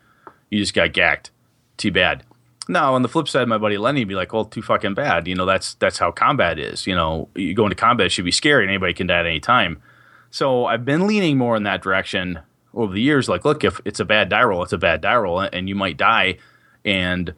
you 0.51 0.59
just 0.59 0.75
got 0.75 0.93
gacked. 0.93 1.31
Too 1.77 1.93
bad. 1.93 2.25
Now, 2.69 2.95
on 2.95 3.03
the 3.03 3.09
flip 3.09 3.29
side, 3.29 3.49
my 3.49 3.59
buddy 3.59 3.77
Lenny 3.77 4.01
would 4.01 4.09
be 4.09 4.15
like, 4.15 4.33
well, 4.33 4.45
too 4.45 4.63
fucking 4.63 4.95
bad. 4.95 5.27
You 5.27 5.35
know, 5.35 5.47
that's 5.47 5.75
that's 5.75 5.99
how 5.99 6.13
combat 6.13 6.59
is. 6.59 6.87
You 6.87 6.95
know, 6.95 7.29
you 7.35 7.55
go 7.55 7.65
into 7.65 7.75
combat, 7.75 8.13
should 8.13 8.25
be 8.25 8.31
scary, 8.31 8.63
and 8.63 8.71
anybody 8.71 8.95
can 8.95 9.09
die 9.09 9.19
at 9.21 9.27
any 9.27 9.41
time. 9.41 9.83
So 10.31 10.67
I've 10.67 10.85
been 10.85 11.07
leaning 11.07 11.37
more 11.37 11.57
in 11.57 11.65
that 11.65 11.83
direction 11.83 12.41
over 12.73 12.95
the 12.95 13.01
years. 13.01 13.29
Like, 13.29 13.45
look, 13.45 13.65
if 13.65 13.81
it's 13.85 14.01
a 14.01 14.05
bad 14.05 14.29
die 14.29 14.45
roll, 14.45 14.63
it's 14.63 14.73
a 14.73 14.79
bad 14.79 15.01
die 15.01 15.17
roll, 15.17 15.41
and 15.41 15.69
you 15.69 15.75
might 15.75 15.97
die. 15.97 16.39
And 16.85 17.35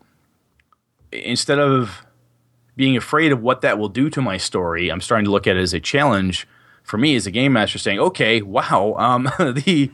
instead 1.10 1.58
of 1.58 2.04
being 2.76 2.96
afraid 2.96 3.32
of 3.32 3.40
what 3.40 3.62
that 3.62 3.78
will 3.78 3.88
do 3.88 4.10
to 4.10 4.20
my 4.20 4.36
story, 4.36 4.90
I'm 4.90 5.00
starting 5.00 5.24
to 5.24 5.30
look 5.30 5.46
at 5.46 5.56
it 5.56 5.60
as 5.60 5.74
a 5.74 5.80
challenge 5.80 6.46
for 6.82 6.98
me 6.98 7.16
as 7.16 7.26
a 7.26 7.30
game 7.30 7.54
master, 7.54 7.78
saying, 7.78 7.98
okay, 7.98 8.42
wow, 8.42 8.94
um, 8.98 9.24
the 9.38 9.90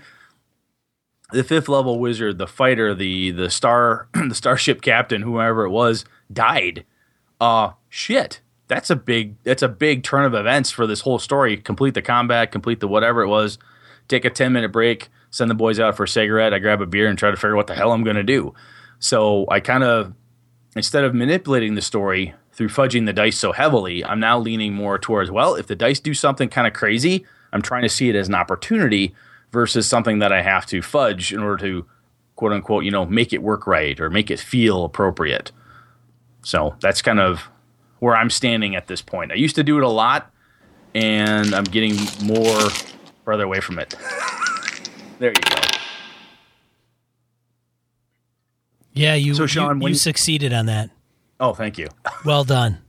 the 1.33 1.45
fifth 1.45 1.69
level 1.69 1.99
wizard, 1.99 2.39
the 2.39 2.47
fighter, 2.47 2.95
the 2.95 3.31
the 3.31 3.51
star 3.51 4.09
the 4.15 4.35
starship 4.35 4.83
captain, 4.83 5.23
whoever 5.23 5.65
it 5.65 5.71
was, 5.71 6.05
died. 6.33 6.85
Uh 7.41 7.73
shit. 7.89 8.41
That's 8.69 8.91
a 8.91 8.97
big 8.97 9.37
that's 9.43 9.63
a 9.63 9.69
big 9.69 10.03
turn 10.03 10.25
of 10.25 10.35
events 10.35 10.71
for 10.71 10.87
this 10.87 11.01
whole 11.01 11.19
story. 11.19 11.57
Complete 11.57 11.95
the 11.95 12.03
combat, 12.03 12.53
complete 12.53 12.81
the 12.81 12.89
whatever 12.89 13.23
it 13.23 13.29
was, 13.29 13.59
take 14.09 14.25
a 14.25 14.31
10 14.31 14.53
minute 14.53 14.73
break, 14.73 15.09
send 15.31 15.51
the 15.51 15.55
boys 15.55 15.81
out 15.81 15.97
for 15.97 16.05
a 16.05 16.09
cigarette, 16.09 16.55
I 16.55 16.59
grab 16.59 16.81
a 16.81 16.87
beer 16.87 17.09
and 17.09 17.19
try 17.19 17.31
to 17.31 17.37
figure 17.37 17.55
out 17.55 17.57
what 17.57 17.67
the 17.67 17.75
hell 17.75 17.93
I'm 17.93 18.05
gonna 18.05 18.23
do. 18.23 18.55
So 18.99 19.47
I 19.49 19.61
kind 19.61 19.83
of 19.83 20.15
instead 20.77 21.05
of 21.05 21.15
manipulating 21.15 21.75
the 21.75 21.83
story 21.83 22.35
through 22.53 22.69
fudging 22.69 23.07
the 23.07 23.13
dice 23.13 23.39
so 23.39 23.53
heavily, 23.53 24.05
I'm 24.05 24.21
now 24.21 24.39
leaning 24.39 24.75
more 24.75 24.99
towards, 24.99 25.31
well, 25.31 25.55
if 25.55 25.67
the 25.67 25.75
dice 25.75 25.99
do 25.99 26.15
something 26.15 26.49
kind 26.49 26.67
of 26.67 26.73
crazy, 26.73 27.25
I'm 27.53 27.63
trying 27.63 27.83
to 27.83 27.89
see 27.89 28.09
it 28.09 28.15
as 28.15 28.29
an 28.29 28.35
opportunity 28.35 29.15
versus 29.53 29.87
something 29.89 30.19
that 30.21 30.33
I 30.33 30.43
have 30.43 30.67
to 30.67 30.83
fudge 30.83 31.33
in 31.33 31.41
order 31.41 31.57
to 31.65 31.87
quote 32.37 32.53
unquote, 32.53 32.85
you 32.85 32.91
know, 32.91 33.05
make 33.07 33.33
it 33.33 33.43
work 33.43 33.67
right 33.67 33.99
or 34.01 34.09
make 34.11 34.31
it 34.31 34.39
feel 34.41 34.85
appropriate. 34.85 35.53
So 36.43 36.75
that's 36.81 37.03
kind 37.03 37.21
of 37.21 37.49
where 37.99 38.17
I'm 38.17 38.31
standing 38.31 38.75
at 38.77 38.87
this 38.87 39.03
point. 39.03 39.31
I 39.33 39.35
used 39.35 39.57
to 39.57 39.63
do 39.63 39.77
it 39.79 39.85
a 39.85 39.89
lot 39.89 40.31
and 40.95 41.55
I'm 41.55 41.65
getting 41.65 41.97
more 42.25 42.71
further 43.25 43.45
away 43.45 43.61
from 43.61 43.79
it. 43.79 43.95
there 45.19 45.31
you 45.33 45.41
go. 45.41 45.57
Yeah, 48.93 49.15
you 49.15 49.35
So, 49.35 49.47
Sean, 49.47 49.81
you, 49.81 49.89
you 49.89 49.93
you- 49.93 49.95
succeeded 49.95 50.53
on 50.53 50.67
that. 50.67 50.91
Oh, 51.39 51.55
thank 51.55 51.79
you. 51.79 51.89
Well 52.25 52.45
done. 52.45 52.79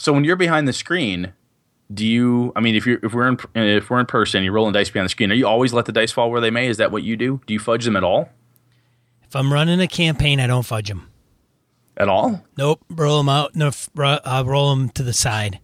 So 0.00 0.12
when 0.12 0.22
you're 0.22 0.36
behind 0.36 0.68
the 0.68 0.72
screen, 0.72 1.32
do 1.92 2.06
you? 2.06 2.52
I 2.54 2.60
mean, 2.60 2.74
if 2.74 2.86
you're 2.86 2.98
if 3.02 3.14
we're 3.14 3.28
in 3.28 3.38
if 3.54 3.90
we're 3.90 4.00
in 4.00 4.06
person, 4.06 4.44
you're 4.44 4.52
rolling 4.52 4.72
dice 4.72 4.90
behind 4.90 5.06
the 5.06 5.10
screen. 5.10 5.30
Are 5.32 5.34
you 5.34 5.46
always 5.46 5.72
let 5.72 5.86
the 5.86 5.92
dice 5.92 6.12
fall 6.12 6.30
where 6.30 6.40
they 6.40 6.50
may? 6.50 6.68
Is 6.68 6.76
that 6.76 6.92
what 6.92 7.02
you 7.02 7.16
do? 7.16 7.40
Do 7.46 7.54
you 7.54 7.60
fudge 7.60 7.84
them 7.84 7.96
at 7.96 8.04
all? 8.04 8.28
If 9.22 9.36
I'm 9.36 9.52
running 9.52 9.80
a 9.80 9.88
campaign, 9.88 10.40
I 10.40 10.46
don't 10.46 10.64
fudge 10.64 10.88
them. 10.88 11.10
At 11.96 12.08
all? 12.08 12.44
Nope, 12.56 12.84
roll 12.90 13.18
them 13.18 13.28
out. 13.28 13.56
No, 13.56 13.70
I'll 13.98 14.20
uh, 14.24 14.44
roll 14.44 14.70
them 14.70 14.88
to 14.90 15.02
the 15.02 15.12
side. 15.12 15.58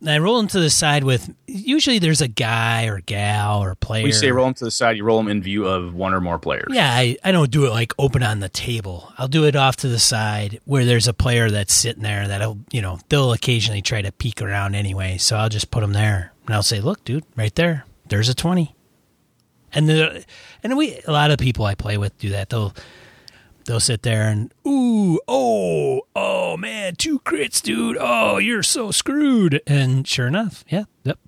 And 0.00 0.08
I 0.08 0.18
roll 0.18 0.38
them 0.38 0.48
to 0.48 0.60
the 0.60 0.70
side 0.70 1.04
with 1.04 1.32
usually 1.46 1.98
there's 1.98 2.22
a 2.22 2.28
guy 2.28 2.86
or 2.86 3.00
gal 3.00 3.62
or 3.62 3.74
player. 3.74 4.02
When 4.02 4.08
you 4.08 4.12
say 4.14 4.30
roll 4.32 4.46
them 4.46 4.54
to 4.54 4.64
the 4.64 4.70
side, 4.70 4.96
you 4.96 5.04
roll 5.04 5.18
them 5.18 5.28
in 5.28 5.42
view 5.42 5.66
of 5.66 5.94
one 5.94 6.14
or 6.14 6.20
more 6.20 6.38
players. 6.38 6.68
Yeah, 6.70 6.90
I, 6.90 7.18
I 7.22 7.32
don't 7.32 7.50
do 7.50 7.66
it 7.66 7.70
like 7.70 7.92
open 7.98 8.22
on 8.22 8.40
the 8.40 8.48
table. 8.48 9.12
I'll 9.18 9.28
do 9.28 9.44
it 9.44 9.56
off 9.56 9.76
to 9.76 9.88
the 9.88 9.98
side 9.98 10.60
where 10.64 10.86
there's 10.86 11.06
a 11.06 11.12
player 11.12 11.50
that's 11.50 11.74
sitting 11.74 12.02
there 12.02 12.26
that'll, 12.28 12.58
you 12.72 12.80
know, 12.80 12.98
they'll 13.10 13.32
occasionally 13.32 13.82
try 13.82 14.00
to 14.00 14.10
peek 14.10 14.40
around 14.40 14.74
anyway. 14.74 15.18
So 15.18 15.36
I'll 15.36 15.50
just 15.50 15.70
put 15.70 15.80
them 15.80 15.92
there 15.92 16.32
and 16.46 16.54
I'll 16.54 16.62
say, 16.62 16.80
look, 16.80 17.04
dude, 17.04 17.24
right 17.36 17.54
there, 17.54 17.84
there's 18.08 18.30
a 18.30 18.34
20. 18.34 18.74
And 19.72 19.88
the, 19.88 20.24
and 20.62 20.78
we, 20.78 20.98
a 21.06 21.12
lot 21.12 21.30
of 21.30 21.38
people 21.38 21.66
I 21.66 21.74
play 21.74 21.98
with 21.98 22.16
do 22.18 22.30
that. 22.30 22.48
They'll, 22.48 22.74
they'll 23.70 23.78
sit 23.80 24.02
there 24.02 24.28
and, 24.28 24.52
ooh, 24.66 25.20
oh, 25.28 26.02
oh 26.16 26.56
man, 26.56 26.96
two 26.96 27.20
crits, 27.20 27.62
dude. 27.62 27.96
Oh, 27.98 28.38
you're 28.38 28.62
so 28.64 28.90
screwed. 28.90 29.62
And 29.66 30.06
sure 30.06 30.26
enough, 30.26 30.64
yeah, 30.68 30.84
yep, 31.04 31.18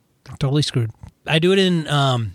totally 0.41 0.63
screwed. 0.63 0.91
I 1.27 1.39
do 1.39 1.53
it 1.53 1.59
in, 1.61 1.87
um, 1.87 2.35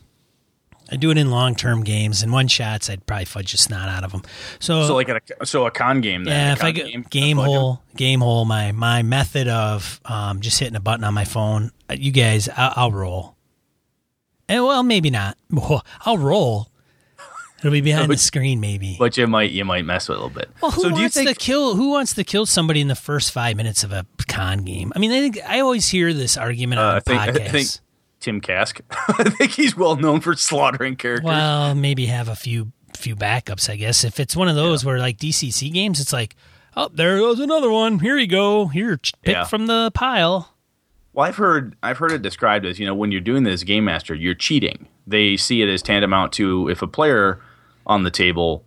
I 0.89 0.95
do 0.95 1.11
it 1.11 1.17
in 1.17 1.29
long 1.29 1.53
term 1.55 1.83
games. 1.83 2.23
In 2.23 2.31
one 2.31 2.47
shots, 2.47 2.89
I'd 2.89 3.05
probably 3.05 3.25
fudge 3.25 3.51
the 3.51 3.57
snot 3.57 3.89
out 3.89 4.05
of 4.05 4.13
them. 4.13 4.21
So, 4.59 4.87
So 4.87 4.95
like 4.95 5.09
a 5.09 5.45
so 5.45 5.65
a 5.65 5.71
con 5.71 5.99
game. 5.99 6.23
Then, 6.23 6.33
yeah, 6.33 6.49
a 6.51 6.53
if 6.53 6.63
I 6.63 6.71
get 6.71 7.09
game, 7.09 7.35
hole, 7.35 7.81
game 7.97 8.21
hole, 8.21 8.45
my 8.45 8.71
my 8.71 9.03
method 9.03 9.49
of 9.49 9.99
um, 10.05 10.39
just 10.39 10.57
hitting 10.59 10.77
a 10.77 10.79
button 10.79 11.03
on 11.03 11.13
my 11.13 11.25
phone. 11.25 11.71
uh, 11.89 11.95
You 11.99 12.11
guys, 12.11 12.47
I'll, 12.55 12.73
I'll 12.77 12.91
roll. 12.93 13.35
And 14.47 14.63
well, 14.63 14.81
maybe 14.81 15.09
not. 15.09 15.37
I'll 16.05 16.17
roll. 16.17 16.69
It'll 17.59 17.71
be 17.71 17.81
behind 17.81 18.11
the 18.11 18.17
screen, 18.17 18.59
maybe. 18.59 18.95
but 18.99 19.17
you 19.17 19.25
might 19.27 19.51
you 19.51 19.65
might 19.65 19.83
mess 19.83 20.07
with 20.09 20.17
it 20.17 20.21
a 20.21 20.23
little 20.23 20.37
bit. 20.39 20.49
Well, 20.61 20.71
who 20.71 20.81
so 20.83 20.89
do 20.89 20.95
you 20.95 21.01
wants 21.01 21.15
think? 21.15 21.29
to 21.29 21.35
kill? 21.35 21.75
Who 21.75 21.89
wants 21.89 22.13
to 22.13 22.23
kill 22.23 22.45
somebody 22.45 22.81
in 22.81 22.87
the 22.87 22.95
first 22.95 23.31
five 23.31 23.57
minutes 23.57 23.83
of 23.83 23.91
a 23.91 24.05
con 24.27 24.59
game? 24.63 24.93
I 24.95 24.99
mean, 24.99 25.11
I 25.11 25.19
think 25.21 25.39
I 25.47 25.59
always 25.61 25.87
hear 25.87 26.13
this 26.13 26.37
argument 26.37 26.79
uh, 26.79 26.83
on 26.83 26.95
I 26.95 26.99
think 26.99 27.19
I 27.21 27.27
podcasts. 27.29 27.51
think 27.51 27.67
Tim 28.19 28.41
Kask. 28.41 28.81
I 28.91 29.23
think 29.29 29.51
he's 29.51 29.75
well 29.75 29.95
known 29.95 30.19
for 30.21 30.35
slaughtering 30.35 30.95
characters. 30.95 31.25
Well, 31.25 31.73
maybe 31.73 32.05
have 32.07 32.27
a 32.29 32.35
few 32.35 32.71
few 32.95 33.15
backups, 33.15 33.69
I 33.69 33.75
guess. 33.75 34.03
If 34.03 34.19
it's 34.19 34.35
one 34.35 34.47
of 34.47 34.55
those 34.55 34.85
where 34.85 34.99
like 34.99 35.17
DCC 35.17 35.71
games, 35.73 35.99
it's 35.99 36.13
like, 36.13 36.35
oh, 36.75 36.89
there 36.93 37.17
goes 37.17 37.39
another 37.39 37.71
one. 37.71 37.99
Here 37.99 38.17
you 38.17 38.27
go. 38.27 38.67
Here, 38.67 38.97
pick 38.97 39.33
Yeah. 39.33 39.43
from 39.45 39.65
the 39.67 39.91
pile. 39.95 40.53
Well, 41.13 41.25
I've 41.25 41.37
heard 41.37 41.75
I've 41.81 41.97
heard 41.97 42.11
it 42.11 42.21
described 42.21 42.65
as 42.67 42.79
you 42.79 42.85
know 42.85 42.93
when 42.93 43.11
you're 43.11 43.21
doing 43.21 43.43
this 43.43 43.63
game 43.63 43.85
master, 43.85 44.13
you're 44.13 44.35
cheating. 44.35 44.87
They 45.07 45.37
see 45.37 45.61
it 45.61 45.69
as 45.69 45.81
tantamount 45.81 46.33
to 46.33 46.69
if 46.69 46.81
a 46.81 46.87
player 46.87 47.41
on 47.87 48.03
the 48.03 48.11
table 48.11 48.63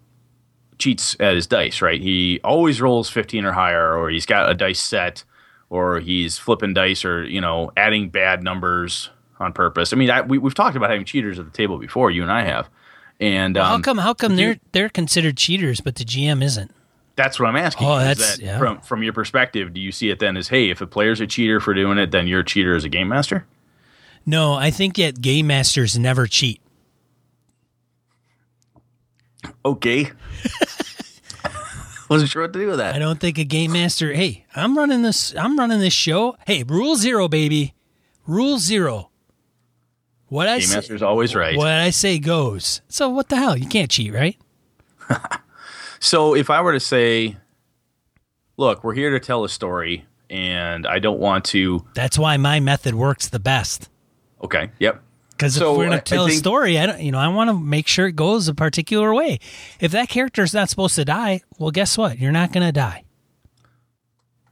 cheats 0.79 1.15
at 1.21 1.35
his 1.35 1.47
dice, 1.47 1.81
right? 1.81 2.01
He 2.01 2.41
always 2.43 2.81
rolls 2.81 3.09
15 3.09 3.45
or 3.45 3.53
higher, 3.53 3.97
or 3.97 4.11
he's 4.11 4.27
got 4.27 4.51
a 4.51 4.55
dice 4.55 4.81
set, 4.81 5.23
or 5.69 6.01
he's 6.01 6.39
flipping 6.39 6.75
dice, 6.75 7.05
or 7.05 7.25
you 7.25 7.41
know 7.41 7.71
adding 7.77 8.09
bad 8.09 8.43
numbers 8.43 9.11
on 9.39 9.53
purpose. 9.53 9.93
I 9.93 9.97
mean, 9.97 10.11
I, 10.11 10.23
we, 10.23 10.39
we've 10.39 10.55
talked 10.55 10.77
about 10.77 10.91
having 10.91 11.05
cheaters 11.05 11.39
at 11.39 11.45
the 11.45 11.57
table 11.57 11.79
before, 11.79 12.11
you 12.11 12.23
and 12.23 12.33
I 12.33 12.43
have, 12.43 12.69
and 13.21 13.57
um, 13.57 13.67
how 13.67 13.81
come? 13.81 13.99
How 13.99 14.15
come 14.15 14.35
they're 14.37 14.59
they're 14.73 14.89
considered 14.89 15.37
cheaters, 15.37 15.81
but 15.81 15.95
the 15.95 16.05
GM 16.05 16.43
isn't? 16.43 16.73
That's 17.17 17.39
what 17.39 17.49
I'm 17.49 17.57
asking. 17.57 17.87
Oh, 17.87 17.99
that's- 17.99 18.37
that 18.37 18.43
yeah. 18.43 18.59
from 18.59 18.81
from 18.81 19.03
your 19.03 19.13
perspective. 19.13 19.75
Do 19.75 19.81
you 19.81 19.93
see 19.93 20.11
it 20.11 20.19
then 20.19 20.37
as 20.37 20.49
hey, 20.49 20.71
if 20.71 20.81
a 20.81 20.87
player's 20.87 21.21
a 21.21 21.27
cheater 21.27 21.61
for 21.61 21.75
doing 21.75 21.99
it, 21.99 22.11
then 22.11 22.27
you're 22.27 22.41
a 22.41 22.45
cheater 22.45 22.75
as 22.75 22.85
a 22.85 22.89
game 22.89 23.09
master? 23.09 23.47
No, 24.27 24.55
I 24.55 24.71
think 24.71 24.97
that 24.97 25.21
game 25.21 25.47
masters 25.47 25.99
never 25.99 26.27
cheat. 26.27 26.61
Okay. 29.65 30.11
Wasn't 32.09 32.31
sure 32.31 32.43
what 32.43 32.53
to 32.53 32.59
do 32.59 32.67
with 32.67 32.79
that. 32.79 32.95
I 32.95 32.99
don't 32.99 33.21
think 33.21 33.39
a 33.39 33.45
game 33.45 33.73
master. 33.73 34.13
Hey, 34.13 34.45
I'm 34.55 34.77
running 34.77 35.03
this. 35.03 35.35
I'm 35.37 35.59
running 35.59 35.79
this 35.81 35.93
show. 35.93 36.37
Hey, 36.47 36.65
rule 36.65 36.97
zero, 36.97 37.29
baby. 37.29 37.75
Rule 38.27 38.59
zero. 38.59 39.11
What 40.27 40.49
I 40.49 40.59
Game 40.59 40.69
say, 40.69 40.75
Master's 40.77 41.03
always 41.03 41.35
right. 41.35 41.57
what 41.57 41.69
I 41.69 41.91
say 41.91 42.19
goes. 42.19 42.83
So 42.89 43.09
what 43.09 43.29
the 43.29 43.37
hell? 43.37 43.57
You 43.57 43.67
can't 43.67 43.91
cheat, 43.91 44.13
right? 44.13 44.37
So 46.01 46.35
if 46.35 46.49
I 46.49 46.63
were 46.63 46.73
to 46.73 46.81
say, 46.81 47.37
look, 48.57 48.83
we're 48.83 48.95
here 48.95 49.11
to 49.11 49.21
tell 49.21 49.45
a 49.45 49.51
story, 49.51 50.07
and 50.31 50.87
I 50.87 50.99
don't 50.99 51.21
want 51.21 51.45
to. 51.47 51.85
That's 51.95 52.19
why 52.19 52.39
my 52.39 52.59
method 52.59 52.95
works 52.95 53.29
the 53.29 53.39
best. 53.39 53.91
Okay. 54.43 54.71
Yep. 54.79 55.03
Because 55.41 55.55
So, 55.55 55.73
if 55.73 55.79
we're 55.79 55.87
going 55.87 55.99
to 55.99 56.05
tell 56.05 56.27
a 56.27 56.33
story, 56.33 56.79
I 56.79 56.85
don't, 56.85 57.01
you 57.01 57.11
know, 57.11 57.19
I 57.19 57.29
want 57.29 57.49
to 57.49 57.59
make 57.59 57.89
sure 57.89 58.07
it 58.07 58.15
goes 58.15 58.47
a 58.47 58.55
particular 58.55 59.15
way. 59.15 59.39
If 59.81 59.91
that 59.93 60.11
character 60.11 60.43
is 60.43 60.53
not 60.53 60.69
supposed 60.69 60.97
to 60.97 61.05
die, 61.07 61.41
well, 61.59 61.71
guess 61.71 61.97
what? 61.97 62.19
You're 62.19 62.31
not 62.31 62.53
going 62.53 62.67
to 62.67 62.73
die. 62.73 63.05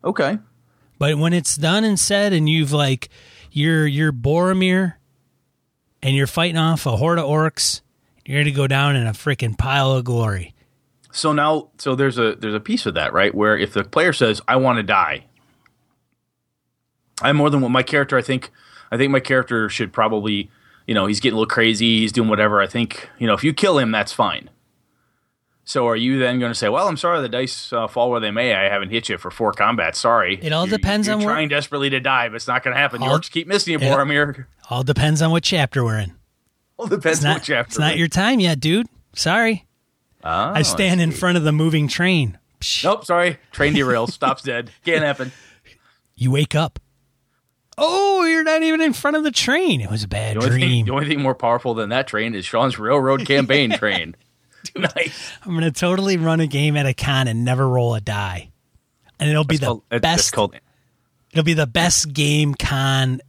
Okay. 0.03 0.39
But 0.99 1.19
when 1.19 1.35
it's 1.35 1.57
done 1.57 1.85
and 1.85 2.01
said, 2.01 2.33
and 2.33 2.49
you've 2.49 2.73
like, 2.73 3.11
you're 3.53 3.87
you're 3.87 4.15
Boromir, 4.15 4.95
and 6.03 6.17
you're 6.17 6.27
fighting 6.27 6.57
off 6.57 6.87
a 6.87 6.97
horde 6.97 7.19
of 7.19 7.27
orcs, 7.27 7.83
you're 8.25 8.37
going 8.37 8.47
to 8.47 8.53
go 8.53 8.67
down 8.67 8.97
in 8.97 9.07
a 9.07 9.13
freaking 9.13 9.59
pile 9.59 9.93
of 9.93 10.05
glory. 10.05 10.55
So 11.13 11.35
now, 11.35 11.69
so 11.77 11.97
there's 11.97 12.19
a 12.19 12.35
there's 12.35 12.55
a 12.55 12.61
piece 12.61 12.87
of 12.87 12.95
that, 12.95 13.13
right? 13.13 13.35
Where 13.35 13.59
if 13.59 13.75
the 13.75 13.85
player 13.85 14.15
says, 14.15 14.41
"I 14.49 14.57
want 14.57 14.79
to 14.79 14.83
die," 14.83 15.27
I'm 17.21 17.37
more 17.37 17.51
than 17.51 17.61
what 17.61 17.69
my 17.69 17.83
character. 17.83 18.17
I 18.17 18.23
think 18.23 18.51
I 18.91 18.97
think 18.97 19.13
my 19.13 19.21
character 19.21 19.69
should 19.69 19.93
probably, 19.93 20.51
you 20.89 20.95
know, 20.95 21.07
he's 21.07 21.21
getting 21.21 21.37
a 21.37 21.39
little 21.39 21.49
crazy. 21.49 22.01
He's 22.01 22.11
doing 22.11 22.29
whatever. 22.29 22.61
I 22.61 22.67
think 22.67 23.09
you 23.19 23.29
know, 23.29 23.35
if 23.35 23.45
you 23.45 23.53
kill 23.55 23.79
him, 23.79 23.93
that's 23.93 24.13
fine. 24.13 24.51
So 25.65 25.87
are 25.87 25.95
you 25.97 26.19
then 26.19 26.39
going 26.41 26.51
to 26.51 26.59
say, 26.59 26.69
"Well, 26.71 26.89
I'm 26.89 26.97
sorry, 26.97 27.21
the 27.21 27.29
dice 27.29 27.73
uh, 27.73 27.87
fall 27.87 28.11
where 28.11 28.21
they 28.21 28.31
may. 28.31 28.55
I 28.55 28.71
haven't 28.71 28.89
hit 28.91 29.09
you 29.11 29.19
for 29.19 29.31
four 29.31 29.53
combats. 29.53 29.99
Sorry." 30.01 30.39
It 30.43 30.53
all 30.53 30.67
You're- 30.67 30.79
depends 30.79 31.07
you're 31.07 31.17
on 31.17 31.23
what- 31.23 31.31
trying 31.31 31.49
desperately 31.49 31.91
to 31.91 32.01
die, 32.01 32.29
but 32.29 32.37
it's 32.37 32.49
not 32.49 32.63
going 32.65 32.75
to 32.75 32.81
happen. 32.81 33.03
All- 33.03 33.13
You 33.13 33.19
just 33.21 33.33
keep 33.33 33.47
missing 33.47 33.73
you. 33.75 33.79
Boromir. 33.79 34.47
All 34.71 34.83
depends 34.83 35.21
on 35.23 35.31
what 35.31 35.43
chapter 35.45 35.85
we're 35.85 35.99
in. 35.99 36.15
Well, 36.79 36.89
depends 36.89 37.19
It's 37.19 37.25
on 37.25 37.31
not, 37.31 37.35
what 37.37 37.43
chapter. 37.45 37.69
it's 37.69 37.79
not 37.79 37.97
your 37.99 38.09
time 38.09 38.41
yet, 38.41 38.61
dude. 38.61 38.87
Sorry. 39.15 39.67
Oh, 40.25 40.31
I 40.31 40.63
stand 40.63 41.01
in 41.01 41.13
front 41.13 41.37
of 41.37 41.45
the 41.45 41.53
moving 41.53 41.87
train. 41.89 42.39
Nope, 42.83 43.05
sorry. 43.05 43.37
Train 43.53 43.75
derails. 43.75 44.11
Stops 44.13 44.43
dead. 44.43 44.71
Can't 44.85 45.03
happen. 45.05 45.33
You 46.17 46.31
wake 46.31 46.55
up. 46.55 46.79
Oh, 47.79 48.25
you're 48.25 48.43
not 48.45 48.63
even 48.63 48.81
in 48.81 48.93
front 48.93 49.17
of 49.17 49.23
the 49.25 49.31
train. 49.31 49.81
It 49.81 49.91
was 49.91 50.03
a 50.05 50.09
bad 50.09 50.37
The 50.41 50.49
dream. 50.49 50.61
thing, 50.61 50.85
the 50.87 50.93
only 50.93 51.07
thing 51.07 51.23
more 51.23 51.35
powerful 51.35 51.75
than 51.75 51.91
that 51.91 52.09
train 52.09 52.35
is 52.35 52.45
Sean's 52.45 52.79
railroad 52.79 53.25
campaign 53.27 53.71
train. 53.71 54.17
nice. 54.77 55.33
I'm 55.45 55.55
gonna 55.55 55.71
totally 55.71 56.17
run 56.17 56.41
a 56.41 56.47
game 56.47 56.77
at 56.77 56.87
a 56.87 56.93
con 56.95 57.29
and 57.29 57.45
never 57.45 57.69
roll 57.69 57.95
a 57.95 58.01
die, 58.01 58.51
and 59.21 59.31
it'll 59.31 59.45
be 59.45 59.57
the 59.57 59.67
called, 59.67 59.83
best. 60.03 60.33
called 60.33 60.55
it'll 61.33 61.45
be 61.45 61.55
the 61.55 61.67
best 61.67 62.13
game 62.13 62.55
con 62.55 63.21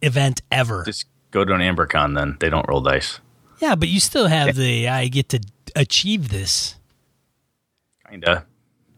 event 0.00 0.40
ever. 0.52 0.84
just 0.84 1.06
go 1.32 1.44
to 1.44 1.52
an 1.52 1.60
AmberCon 1.60 2.14
then. 2.16 2.36
They 2.38 2.48
don't 2.50 2.66
roll 2.68 2.80
dice. 2.80 3.18
yeah, 3.58 3.74
but 3.74 3.88
you 3.88 3.98
still 3.98 4.28
have 4.28 4.54
the 4.54 4.88
I 4.88 5.08
get 5.08 5.28
to 5.30 5.40
achieve 5.74 6.28
this. 6.28 6.76
Kinda. 8.08 8.46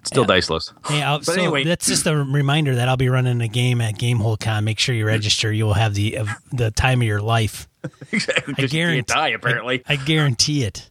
Still 0.07 0.23
Yeah. 0.23 0.27
diceless. 0.29 0.73
Hey, 0.87 1.03
I'll, 1.03 1.19
But 1.19 1.25
so 1.27 1.33
anyway. 1.35 1.65
that's 1.65 1.87
just 1.87 2.07
a 2.07 2.17
reminder 2.25 2.77
that 2.77 2.89
I'll 2.89 2.97
be 2.97 3.09
running 3.09 3.41
a 3.41 3.49
game 3.49 3.81
at 3.81 3.95
Gamehole 3.97 4.39
Con. 4.39 4.65
Make 4.65 4.79
sure 4.79 4.95
you 4.95 5.07
register. 5.07 5.53
You 5.53 5.65
will 5.67 5.75
have 5.75 5.95
the 5.95 6.19
uh, 6.19 6.27
the 6.53 6.71
time 6.71 7.01
of 7.03 7.07
your 7.09 7.21
life. 7.21 7.69
exactly. 8.13 8.55
I 8.57 8.61
'cause 8.61 8.73
you 8.73 8.79
guarantee. 8.81 8.97
can't 8.99 9.07
die 9.09 9.29
apparently. 9.29 9.83
I, 9.89 9.95
I 9.95 9.97
guarantee 9.97 10.63
it. 10.65 10.91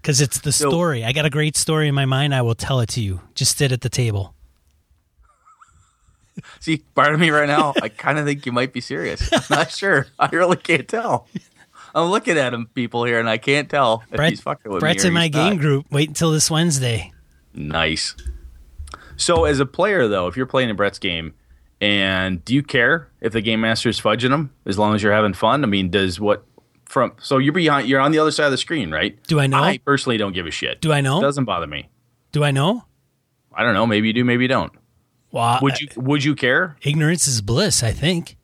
Because 0.00 0.20
it's 0.20 0.38
the 0.40 0.52
So- 0.52 0.68
story. 0.70 1.04
I 1.04 1.12
got 1.12 1.24
a 1.26 1.30
great 1.30 1.56
story 1.56 1.88
in 1.88 1.94
my 1.94 2.06
mind. 2.06 2.34
I 2.34 2.42
will 2.42 2.54
tell 2.54 2.80
it 2.80 2.88
to 2.90 3.00
you. 3.02 3.20
Just 3.34 3.58
sit 3.58 3.70
at 3.72 3.80
the 3.82 3.90
table. 3.90 4.34
See, 6.60 6.78
part 6.94 7.12
of 7.12 7.20
me 7.20 7.30
right 7.30 7.46
now, 7.48 7.74
I 7.82 7.88
kind 7.88 8.18
of 8.18 8.24
think 8.24 8.46
you 8.46 8.52
might 8.52 8.72
be 8.72 8.80
serious. 8.80 9.30
I'm 9.32 9.42
not 9.50 9.70
sure. 9.76 10.06
I 10.18 10.28
really 10.32 10.56
can't 10.56 10.88
tell. 10.88 11.26
I'm 11.94 12.08
looking 12.10 12.38
at 12.38 12.54
him, 12.54 12.66
people 12.74 13.04
here, 13.04 13.18
and 13.18 13.28
I 13.28 13.36
can't 13.36 13.68
tell 13.68 14.02
if 14.10 14.16
Brett, 14.16 14.30
he's 14.30 14.40
fucking 14.40 14.70
with 14.70 14.80
Brett's 14.80 15.02
me. 15.04 15.08
or 15.08 15.10
in 15.10 15.14
my 15.14 15.24
he's 15.24 15.32
game 15.34 15.54
not. 15.54 15.60
group. 15.60 15.86
Wait 15.90 16.08
until 16.08 16.30
this 16.30 16.50
Wednesday. 16.50 17.12
Nice. 17.54 18.14
So, 19.16 19.44
as 19.44 19.60
a 19.60 19.66
player, 19.66 20.08
though, 20.08 20.26
if 20.28 20.36
you're 20.36 20.46
playing 20.46 20.70
a 20.70 20.74
Brett's 20.74 20.98
game, 20.98 21.34
and 21.80 22.44
do 22.44 22.54
you 22.54 22.62
care 22.62 23.08
if 23.20 23.32
the 23.32 23.40
game 23.40 23.60
master 23.60 23.88
is 23.88 24.00
fudging 24.00 24.30
them 24.30 24.52
as 24.66 24.78
long 24.78 24.94
as 24.94 25.02
you're 25.02 25.12
having 25.12 25.34
fun? 25.34 25.62
I 25.64 25.66
mean, 25.66 25.90
does 25.90 26.18
what 26.20 26.44
from 26.86 27.12
so 27.20 27.38
you're 27.38 27.52
behind, 27.52 27.88
you're 27.88 28.00
on 28.00 28.12
the 28.12 28.18
other 28.18 28.30
side 28.30 28.46
of 28.46 28.50
the 28.50 28.56
screen, 28.58 28.90
right? 28.90 29.22
Do 29.24 29.38
I 29.40 29.46
know? 29.46 29.62
I 29.62 29.78
personally 29.78 30.16
don't 30.16 30.32
give 30.32 30.46
a 30.46 30.50
shit. 30.50 30.80
Do 30.80 30.92
I 30.92 31.00
know? 31.00 31.18
It 31.18 31.22
doesn't 31.22 31.44
bother 31.44 31.66
me. 31.66 31.88
Do 32.32 32.44
I 32.44 32.50
know? 32.50 32.84
I 33.54 33.62
don't 33.62 33.74
know. 33.74 33.86
Maybe 33.86 34.08
you 34.08 34.12
do. 34.12 34.24
Maybe 34.24 34.44
you 34.44 34.48
don't. 34.48 34.72
Well, 35.32 35.58
Would 35.62 35.80
you? 35.80 35.88
Would 35.96 36.24
you 36.24 36.34
care? 36.34 36.76
ignorance 36.82 37.26
is 37.28 37.40
bliss. 37.40 37.82
I 37.82 37.92
think. 37.92 38.36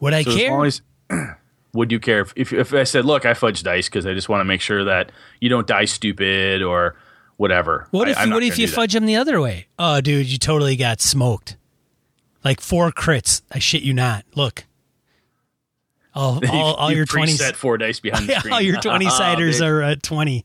Would 0.00 0.14
I 0.14 0.22
So 0.22 0.30
as 0.30 0.36
care? 0.36 0.50
long 0.50 0.66
as- 0.66 0.82
would 1.72 1.90
you 1.92 1.98
care 2.00 2.20
if, 2.20 2.32
if 2.36 2.52
if 2.52 2.74
I 2.74 2.84
said, 2.84 3.04
look, 3.04 3.24
I 3.26 3.34
fudge 3.34 3.62
dice 3.62 3.88
because 3.88 4.06
I 4.06 4.14
just 4.14 4.28
want 4.28 4.40
to 4.40 4.44
make 4.44 4.60
sure 4.60 4.84
that 4.84 5.10
you 5.40 5.48
don't 5.48 5.66
die 5.66 5.84
stupid 5.86 6.62
or 6.62 6.96
whatever. 7.38 7.86
what 7.90 8.08
if 8.10 8.18
I'm 8.18 8.30
what 8.30 8.42
if 8.42 8.58
you 8.58 8.66
do 8.66 8.70
that. 8.70 8.76
fudge 8.76 8.92
them 8.92 9.06
the 9.06 9.16
other 9.16 9.40
way? 9.40 9.68
Oh, 9.78 10.02
dude, 10.02 10.26
you 10.26 10.36
totally 10.36 10.76
got 10.76 11.00
smoked. 11.00 11.56
Like 12.44 12.60
four 12.60 12.92
crits. 12.92 13.40
I 13.50 13.58
shit 13.58 13.82
you 13.82 13.94
not. 13.94 14.26
Look. 14.34 14.66
All, 16.14 16.40
all, 16.50 16.74
all 16.74 16.90
You 16.90 16.98
your 16.98 17.06
twenty, 17.06 17.32
preset 17.32 17.54
four 17.54 17.78
dice 17.78 18.00
behind 18.00 18.28
the 18.28 18.34
screen. 18.34 18.52
all 18.54 18.60
your 18.60 18.76
twenty 18.80 19.08
siders 19.08 19.62
are 19.62 19.80
at 19.80 20.02
twenty. 20.02 20.44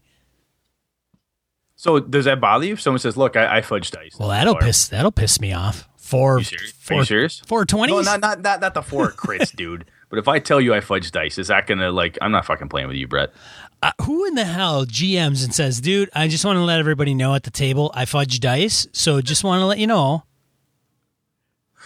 So 1.76 2.00
does 2.00 2.26
that 2.26 2.40
bother 2.40 2.66
you? 2.66 2.74
If 2.74 2.82
someone 2.82 3.00
says, 3.00 3.18
"Look, 3.18 3.36
I, 3.36 3.58
I 3.58 3.62
fudge 3.62 3.92
dice," 3.92 4.18
Well, 4.18 4.30
that'll 4.30 4.56
piss 4.56 4.88
that'll 4.88 5.12
piss 5.12 5.42
me 5.42 5.52
off. 5.52 5.90
Four, 5.98 6.40
You 6.40 6.44
serious? 6.44 6.72
Are 6.72 6.74
four, 6.76 6.98
you 6.98 7.06
serious? 7.06 7.40
four 7.40 7.66
No, 7.72 8.02
not 8.02 8.20
not 8.20 8.42
not 8.42 8.62
not 8.62 8.74
the 8.74 8.82
four 8.82 9.12
crits, 9.12 9.56
dude. 9.56 9.86
But 10.10 10.20
if 10.20 10.28
I 10.28 10.38
tell 10.38 10.62
you 10.62 10.76
I 10.76 10.80
fudge 10.80 11.12
dice, 11.12 11.40
is 11.40 11.48
that 11.48 11.66
gonna 11.66 11.92
like? 11.92 12.20
I'm 12.22 12.32
not 12.32 12.46
fucking 12.46 12.70
playing 12.70 12.88
with 12.88 12.98
you, 12.98 13.08
Brett. 13.08 13.32
Uh, 13.84 13.92
who 14.04 14.26
in 14.26 14.36
the 14.36 14.46
hell 14.46 14.86
GMs 14.86 15.44
and 15.44 15.54
says, 15.54 15.82
"Dude, 15.82 16.10
I 16.16 16.30
just 16.30 16.46
want 16.46 16.56
to 16.56 16.62
let 16.64 16.80
everybody 16.80 17.14
know 17.14 17.36
at 17.36 17.44
the 17.44 17.52
table 17.52 17.92
I 17.94 18.06
fudge 18.06 18.40
dice, 18.40 18.88
so 18.94 19.20
just 19.22 19.44
want 19.44 19.60
to 19.62 19.66
let 19.66 19.78
you 19.78 19.88
know." 19.88 20.24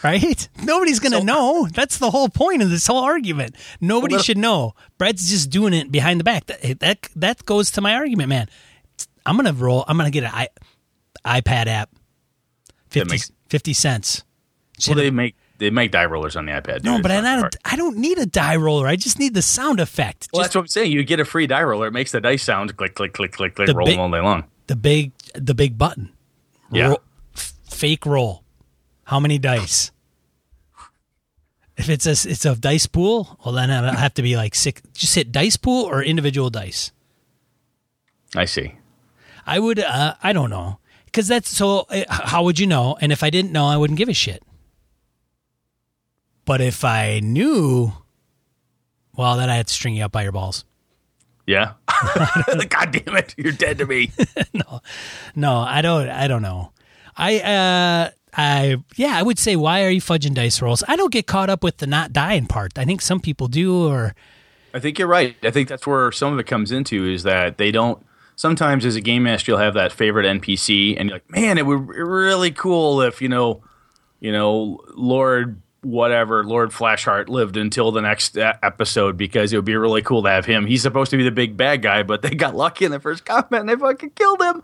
Right? 0.03 0.47
Nobody's 0.63 0.99
gonna 0.99 1.17
So- 1.19 1.23
know. 1.23 1.67
That's 1.73 1.97
the 1.97 2.11
whole 2.11 2.29
point 2.29 2.61
of 2.61 2.69
this 2.69 2.85
whole 2.85 3.03
argument. 3.03 3.55
Nobody 3.81 4.15
that- 4.15 4.23
should 4.25 4.37
know. 4.37 4.75
Brett's 4.99 5.27
just 5.29 5.49
doing 5.49 5.73
it 5.73 5.91
behind 5.91 6.19
the 6.19 6.23
back. 6.23 6.45
That, 6.45 6.79
that 6.81 7.09
that 7.15 7.45
goes 7.45 7.71
to 7.71 7.81
my 7.81 7.95
argument, 7.95 8.29
man. 8.29 8.47
I'm 9.25 9.35
gonna 9.35 9.53
roll. 9.53 9.83
I'm 9.87 9.97
gonna 9.97 10.11
get 10.11 10.23
an 10.23 10.31
I, 10.33 10.49
iPad 11.25 11.65
app. 11.65 11.89
50, 12.91 13.09
makes- 13.09 13.31
50 13.49 13.73
cents. 13.73 14.23
Well, 14.87 14.95
they 14.95 15.09
make 15.09 15.35
they 15.57 15.69
make 15.69 15.91
die 15.91 16.05
rollers 16.05 16.35
on 16.35 16.45
the 16.45 16.51
iPad. 16.51 16.83
no, 16.83 17.01
but 17.01 17.11
I 17.11 17.21
not. 17.21 17.55
I 17.65 17.75
don't 17.75 17.97
need 17.97 18.17
a 18.17 18.25
die 18.25 18.55
roller. 18.55 18.87
I 18.87 18.95
just 18.95 19.17
need 19.19 19.33
the 19.33 19.41
sound 19.41 19.79
effect. 19.79 20.27
Well, 20.31 20.41
Just 20.41 20.49
that's 20.49 20.55
what 20.55 20.61
I'm 20.61 20.67
saying. 20.67 20.91
You 20.91 21.03
get 21.03 21.19
a 21.19 21.25
free 21.25 21.47
die 21.47 21.63
roller. 21.63 21.87
It 21.87 21.91
makes 21.93 22.11
the 22.11 22.21
dice 22.21 22.43
sound 22.43 22.75
click, 22.77 22.95
click, 22.95 23.13
click, 23.13 23.31
click, 23.33 23.55
click, 23.55 23.69
rolling 23.69 23.85
big- 23.85 23.99
all 23.99 24.11
day 24.11 24.19
long. 24.21 24.43
the 24.67 24.75
big 24.75 25.11
the 25.33 25.53
big 25.55 25.77
button. 25.77 26.11
Yeah. 26.71 26.87
Roll, 26.89 27.01
f- 27.35 27.53
fake 27.69 28.05
roll. 28.05 28.43
How 29.05 29.19
many 29.19 29.37
dice? 29.39 29.91
If 31.77 31.89
it's 31.89 32.05
a 32.07 32.11
it's 32.11 32.45
a 32.45 32.55
dice 32.55 32.87
pool, 32.87 33.39
well 33.45 33.53
then 33.53 33.69
I 33.69 33.95
have 33.95 34.13
to 34.15 34.21
be 34.23 34.35
like 34.35 34.55
six. 34.55 34.81
Just 34.93 35.13
hit 35.15 35.31
dice 35.31 35.57
pool 35.57 35.85
or 35.85 36.01
individual 36.03 36.49
dice. 36.49 36.91
I 38.35 38.45
see. 38.45 38.73
I 39.45 39.59
would. 39.59 39.79
Uh, 39.79 40.15
I 40.21 40.33
don't 40.33 40.49
know 40.49 40.79
because 41.05 41.27
that's 41.27 41.49
so. 41.49 41.85
Uh, 41.89 42.03
how 42.09 42.43
would 42.43 42.59
you 42.59 42.67
know? 42.67 42.97
And 42.99 43.11
if 43.11 43.23
I 43.23 43.29
didn't 43.29 43.51
know, 43.51 43.65
I 43.65 43.77
wouldn't 43.77 43.97
give 43.97 44.09
a 44.09 44.13
shit. 44.13 44.43
But 46.47 46.61
if 46.61 46.85
I 46.85 47.19
knew, 47.19 47.91
well, 49.17 49.35
then 49.35 49.49
I 49.49 49.55
had 49.57 49.67
to 49.67 49.73
string 49.73 49.95
you 49.97 50.05
up 50.05 50.13
by 50.13 50.23
your 50.23 50.31
balls. 50.31 50.63
Yeah. 51.45 51.73
God 52.69 52.91
damn 52.91 53.17
it! 53.17 53.35
You're 53.37 53.51
dead 53.51 53.77
to 53.79 53.85
me. 53.85 54.11
No, 55.35 55.57
I 55.57 55.81
don't. 55.81 56.09
I 56.09 56.27
don't 56.27 56.41
know. 56.41 56.71
I 57.15 57.39
uh, 57.39 58.09
I 58.35 58.77
yeah, 58.95 59.17
I 59.17 59.23
would 59.23 59.37
say 59.37 59.55
why 59.55 59.83
are 59.83 59.89
you 59.89 60.01
fudging 60.01 60.33
dice 60.33 60.61
rolls? 60.61 60.83
I 60.87 60.95
don't 60.95 61.11
get 61.11 61.27
caught 61.27 61.49
up 61.49 61.63
with 61.63 61.77
the 61.77 61.85
not 61.85 62.11
dying 62.11 62.47
part. 62.47 62.77
I 62.77 62.85
think 62.85 63.01
some 63.01 63.19
people 63.19 63.47
do, 63.47 63.85
or 63.87 64.15
I 64.73 64.79
think 64.79 64.97
you're 64.97 65.07
right. 65.07 65.35
I 65.43 65.51
think 65.51 65.67
that's 65.69 65.85
where 65.85 66.11
some 66.11 66.33
of 66.33 66.39
it 66.39 66.47
comes 66.47 66.71
into 66.71 67.05
is 67.05 67.23
that 67.23 67.57
they 67.57 67.71
don't. 67.71 68.03
Sometimes 68.35 68.85
as 68.85 68.95
a 68.95 69.01
game 69.01 69.23
master, 69.23 69.51
you'll 69.51 69.59
have 69.59 69.73
that 69.75 69.91
favorite 69.91 70.25
NPC, 70.25 70.95
and 70.97 71.09
you're 71.09 71.17
like, 71.17 71.29
man, 71.29 71.57
it 71.57 71.65
would 71.65 71.87
be 71.87 72.01
really 72.01 72.51
cool 72.51 73.01
if 73.01 73.21
you 73.21 73.29
know, 73.29 73.63
you 74.19 74.31
know, 74.31 74.79
Lord 74.95 75.61
whatever 75.81 76.43
Lord 76.43 76.71
Flashheart 76.71 77.29
lived 77.29 77.57
until 77.57 77.91
the 77.91 78.01
next 78.01 78.37
episode 78.37 79.17
because 79.17 79.53
it 79.53 79.57
would 79.57 79.65
be 79.65 79.75
really 79.75 80.01
cool 80.01 80.23
to 80.23 80.29
have 80.29 80.45
him. 80.45 80.65
He's 80.65 80.81
supposed 80.81 81.11
to 81.11 81.17
be 81.17 81.23
the 81.23 81.31
big 81.31 81.55
bad 81.55 81.81
guy, 81.81 82.03
but 82.03 82.21
they 82.21 82.31
got 82.31 82.55
lucky 82.55 82.85
in 82.85 82.91
the 82.91 82.99
first 82.99 83.25
combat 83.25 83.61
and 83.61 83.69
they 83.69 83.75
fucking 83.75 84.11
killed 84.11 84.41
him. 84.41 84.63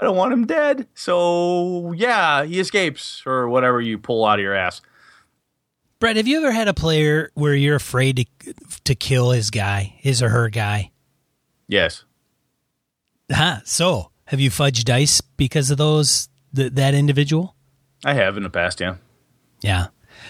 I 0.00 0.04
don't 0.04 0.16
want 0.16 0.32
him 0.32 0.46
dead. 0.46 0.86
So 0.94 1.92
yeah, 1.92 2.44
he 2.44 2.60
escapes 2.60 3.22
or 3.26 3.48
whatever 3.48 3.80
you 3.80 3.98
pull 3.98 4.24
out 4.24 4.38
of 4.38 4.42
your 4.42 4.54
ass. 4.54 4.80
Brett, 6.00 6.16
have 6.16 6.26
you 6.26 6.38
ever 6.38 6.52
had 6.52 6.68
a 6.68 6.74
player 6.74 7.30
where 7.34 7.54
you're 7.54 7.76
afraid 7.76 8.16
to 8.16 8.54
to 8.84 8.94
kill 8.94 9.30
his 9.30 9.50
guy, 9.50 9.94
his 9.98 10.22
or 10.22 10.28
her 10.28 10.48
guy? 10.50 10.90
Yes. 11.68 12.04
Huh. 13.32 13.60
So, 13.64 14.10
have 14.26 14.40
you 14.40 14.50
fudged 14.50 14.84
dice 14.84 15.20
because 15.20 15.70
of 15.70 15.78
those 15.78 16.28
th- 16.54 16.72
that 16.72 16.94
individual? 16.94 17.56
I 18.04 18.14
have 18.14 18.36
in 18.36 18.42
the 18.42 18.50
past, 18.50 18.80
yeah. 18.80 18.96
Yeah. 19.62 19.86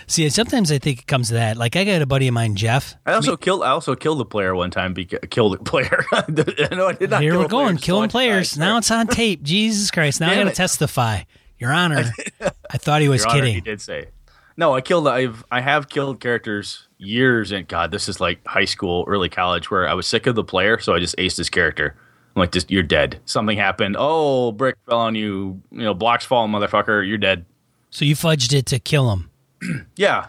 See, 0.07 0.28
sometimes 0.28 0.70
I 0.70 0.78
think 0.78 1.00
it 1.00 1.07
comes 1.07 1.28
to 1.28 1.35
that. 1.35 1.57
Like 1.57 1.76
I 1.76 1.85
got 1.85 2.02
a 2.02 2.07
buddy 2.07 2.28
of 2.28 2.35
mine, 2.35 2.57
Jeff. 2.57 2.96
I 3.07 3.12
also 3.12 3.37
killed. 3.37 3.62
I 3.62 3.70
also 3.70 3.94
killed 3.94 4.20
a 4.20 4.24
player 4.24 4.54
one 4.54 4.70
time. 4.70 4.94
Because, 4.94 5.20
killed 5.30 5.54
a 5.54 5.59
player. 5.59 6.04
no, 6.12 6.88
I 6.88 6.92
did 6.92 7.11
not. 7.11 7.22
Here 7.22 7.33
kill 7.33 7.40
we're 7.40 7.48
going, 7.48 7.76
killing 7.76 8.11
players. 8.11 8.57
Now 8.57 8.78
it's 8.78 8.90
on 8.90 9.07
tape. 9.07 9.42
Jesus 9.44 9.90
Christ! 9.90 10.20
Now 10.20 10.30
I 10.30 10.35
Damn 10.35 10.46
got 10.46 10.50
to 10.50 10.57
testify. 10.57 11.22
Your 11.59 11.72
Honor, 11.72 12.12
I 12.70 12.78
thought 12.78 13.00
he 13.00 13.09
was 13.09 13.22
Your 13.22 13.30
Honor, 13.30 13.40
kidding. 13.40 13.54
He 13.54 13.61
did 13.61 13.80
say. 13.80 14.09
No, 14.57 14.74
I 14.74 14.80
killed. 14.80 15.09
I've 15.09 15.44
I 15.50 15.61
have 15.61 15.88
killed 15.88 16.20
characters 16.20 16.87
years 16.98 17.52
and 17.52 17.66
God, 17.68 17.90
this 17.90 18.09
is 18.09 18.20
like 18.20 18.44
high 18.46 18.64
school, 18.64 19.04
early 19.07 19.28
college, 19.28 19.70
where 19.70 19.88
I 19.88 19.94
was 19.94 20.07
sick 20.07 20.26
of 20.26 20.35
the 20.35 20.44
player, 20.44 20.78
so 20.78 20.94
I 20.94 20.98
just 20.98 21.16
aced 21.16 21.37
his 21.37 21.50
character. 21.50 21.96
I'm 22.35 22.40
like, 22.40 22.52
just 22.52 22.70
you're 22.70 22.83
dead. 22.83 23.20
Something 23.26 23.57
happened. 23.57 23.96
Oh, 23.98 24.50
brick 24.52 24.76
fell 24.88 24.98
on 24.98 25.14
you. 25.14 25.62
You 25.70 25.83
know, 25.83 25.94
blocks 25.94 26.24
fall, 26.24 26.48
motherfucker. 26.48 27.07
You're 27.07 27.18
dead. 27.18 27.44
So 27.90 28.04
you 28.04 28.16
fudged 28.16 28.52
it 28.52 28.66
to 28.66 28.80
kill 28.80 29.12
him. 29.12 29.30
Yeah, 29.96 30.27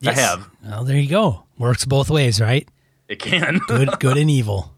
Yes. 0.00 0.18
I 0.18 0.20
have. 0.20 0.50
Well, 0.64 0.84
there 0.84 0.98
you 0.98 1.08
go. 1.08 1.44
Works 1.58 1.84
both 1.84 2.10
ways, 2.10 2.40
right? 2.40 2.68
It 3.08 3.18
can. 3.18 3.58
Good, 3.68 3.88
good 3.98 4.16
and 4.16 4.30
evil. 4.30 4.72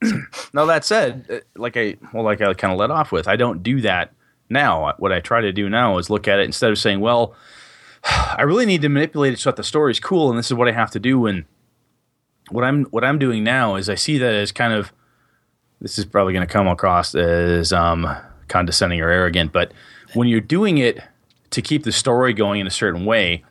Now 0.54 0.64
that 0.64 0.84
said, 0.84 1.26
uh, 1.30 1.38
like 1.56 1.76
I 1.76 1.96
well, 2.12 2.24
like 2.24 2.40
I 2.40 2.54
kind 2.54 2.72
of 2.72 2.78
let 2.78 2.90
off 2.90 3.12
with, 3.12 3.28
I 3.28 3.36
don't 3.36 3.62
do 3.62 3.82
that 3.82 4.12
now. 4.48 4.94
What 4.98 5.12
I 5.12 5.20
try 5.20 5.42
to 5.42 5.52
do 5.52 5.68
now 5.68 5.98
is 5.98 6.08
look 6.08 6.26
at 6.26 6.38
it 6.38 6.44
instead 6.46 6.70
of 6.70 6.78
saying, 6.78 7.00
"Well, 7.00 7.34
I 8.04 8.42
really 8.42 8.64
need 8.64 8.80
to 8.82 8.88
manipulate 8.88 9.34
it 9.34 9.38
so 9.38 9.50
that 9.50 9.56
the 9.56 9.64
story's 9.64 10.00
cool, 10.00 10.30
and 10.30 10.38
this 10.38 10.46
is 10.46 10.54
what 10.54 10.68
I 10.68 10.72
have 10.72 10.90
to 10.92 10.98
do." 10.98 11.26
And 11.26 11.44
what 12.48 12.64
I'm 12.64 12.84
what 12.86 13.04
I'm 13.04 13.18
doing 13.18 13.44
now 13.44 13.76
is 13.76 13.90
I 13.90 13.94
see 13.94 14.16
that 14.18 14.34
as 14.34 14.52
kind 14.52 14.72
of 14.72 14.92
this 15.82 15.98
is 15.98 16.06
probably 16.06 16.32
going 16.32 16.46
to 16.46 16.52
come 16.52 16.66
across 16.66 17.14
as 17.14 17.72
um, 17.72 18.08
condescending 18.48 19.00
or 19.02 19.10
arrogant, 19.10 19.52
but 19.52 19.72
when 20.14 20.28
you're 20.28 20.40
doing 20.40 20.78
it 20.78 20.98
to 21.50 21.62
keep 21.62 21.84
the 21.84 21.92
story 21.92 22.32
going 22.32 22.60
in 22.60 22.66
a 22.66 22.70
certain 22.70 23.04
way, 23.04 23.44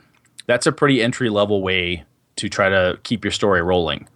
that's 0.45 0.65
a 0.65 0.71
pretty 0.71 1.01
entry 1.01 1.29
level 1.29 1.61
way 1.61 2.03
to 2.37 2.49
try 2.49 2.69
to 2.69 2.99
keep 3.03 3.23
your 3.23 3.31
story 3.31 3.61
rolling 3.61 4.07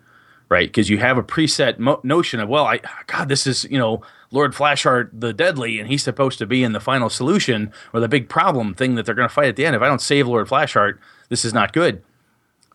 right? 0.54 0.70
Because 0.70 0.88
you 0.88 1.00
have 1.00 1.18
a 1.18 1.24
preset 1.24 1.80
mo- 1.80 2.00
notion 2.04 2.40
of, 2.40 2.48
well, 2.48 2.66
I 2.66 2.80
God, 3.08 3.28
this 3.28 3.48
is 3.48 3.64
you 3.72 3.78
know 3.80 4.04
Lord 4.30 4.54
Flashheart 4.54 5.10
the 5.12 5.34
Deadly, 5.34 5.80
and 5.80 5.90
he's 5.90 6.04
supposed 6.04 6.38
to 6.38 6.46
be 6.46 6.64
in 6.64 6.74
the 6.74 6.80
final 6.80 7.10
solution 7.10 7.74
or 7.92 8.00
the 8.00 8.08
big 8.08 8.30
problem 8.30 8.76
thing 8.76 8.94
that 8.94 9.06
they're 9.08 9.16
going 9.16 9.28
to 9.28 9.34
fight 9.34 9.48
at 9.48 9.56
the 9.56 9.66
end. 9.66 9.76
If 9.76 9.82
I 9.82 9.88
don't 9.88 10.00
save 10.00 10.28
Lord 10.28 10.48
Flashheart, 10.48 11.00
this 11.30 11.44
is 11.44 11.56
not 11.56 11.74
good. 11.74 12.04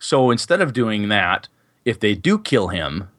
So 0.01 0.33
instead 0.33 0.61
of 0.61 0.73
doing 0.73 1.09
that, 1.09 1.47
if 1.85 2.01
they 2.01 2.17
do 2.17 2.37
kill 2.39 2.69
him 2.69 3.11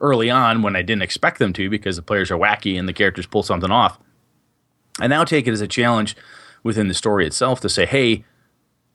early 0.00 0.30
on 0.30 0.62
when 0.62 0.76
I 0.76 0.80
didn't 0.80 1.02
expect 1.02 1.38
them 1.38 1.52
to 1.52 1.68
because 1.68 1.96
the 1.96 2.02
players 2.02 2.30
are 2.30 2.38
wacky 2.38 2.78
and 2.78 2.88
the 2.88 2.94
characters 2.94 3.26
pull 3.26 3.42
something 3.42 3.70
off, 3.70 3.98
I 4.98 5.08
now 5.08 5.24
take 5.24 5.46
it 5.46 5.52
as 5.52 5.60
a 5.60 5.68
challenge 5.68 6.16
within 6.62 6.88
the 6.88 6.94
story 6.94 7.26
itself 7.26 7.60
to 7.60 7.68
say, 7.68 7.86
hey, 7.86 8.24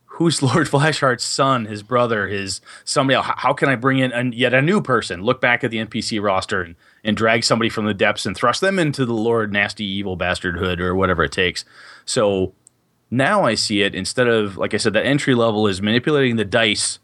who's 0.05 0.41
Lord 0.43 0.67
Flashheart's 0.67 1.23
son, 1.23 1.65
his 1.65 1.83
brother, 1.83 2.27
his 2.27 2.61
somebody 2.83 3.15
else? 3.15 3.27
How 3.37 3.53
can 3.53 3.69
I 3.69 3.75
bring 3.75 3.99
in 3.99 4.31
yet 4.33 4.53
a 4.53 4.61
new 4.61 4.81
person? 4.81 5.21
Look 5.21 5.41
back 5.41 5.63
at 5.63 5.71
the 5.71 5.77
NPC 5.77 6.21
roster 6.21 6.61
and, 6.61 6.75
and 7.03 7.17
drag 7.17 7.43
somebody 7.43 7.69
from 7.69 7.85
the 7.85 7.93
depths 7.93 8.25
and 8.25 8.35
thrust 8.35 8.61
them 8.61 8.79
into 8.79 9.05
the 9.05 9.13
Lord 9.13 9.51
Nasty 9.51 9.85
Evil 9.85 10.17
Bastardhood 10.17 10.79
or 10.79 10.95
whatever 10.95 11.23
it 11.23 11.31
takes. 11.31 11.65
So 12.05 12.53
now 13.11 13.43
I 13.43 13.55
see 13.55 13.81
it 13.81 13.95
instead 13.95 14.27
of, 14.27 14.57
like 14.57 14.73
I 14.73 14.77
said, 14.77 14.93
that 14.93 15.05
entry 15.05 15.35
level 15.35 15.67
is 15.67 15.81
manipulating 15.81 16.35
the 16.35 16.45
dice 16.45 16.99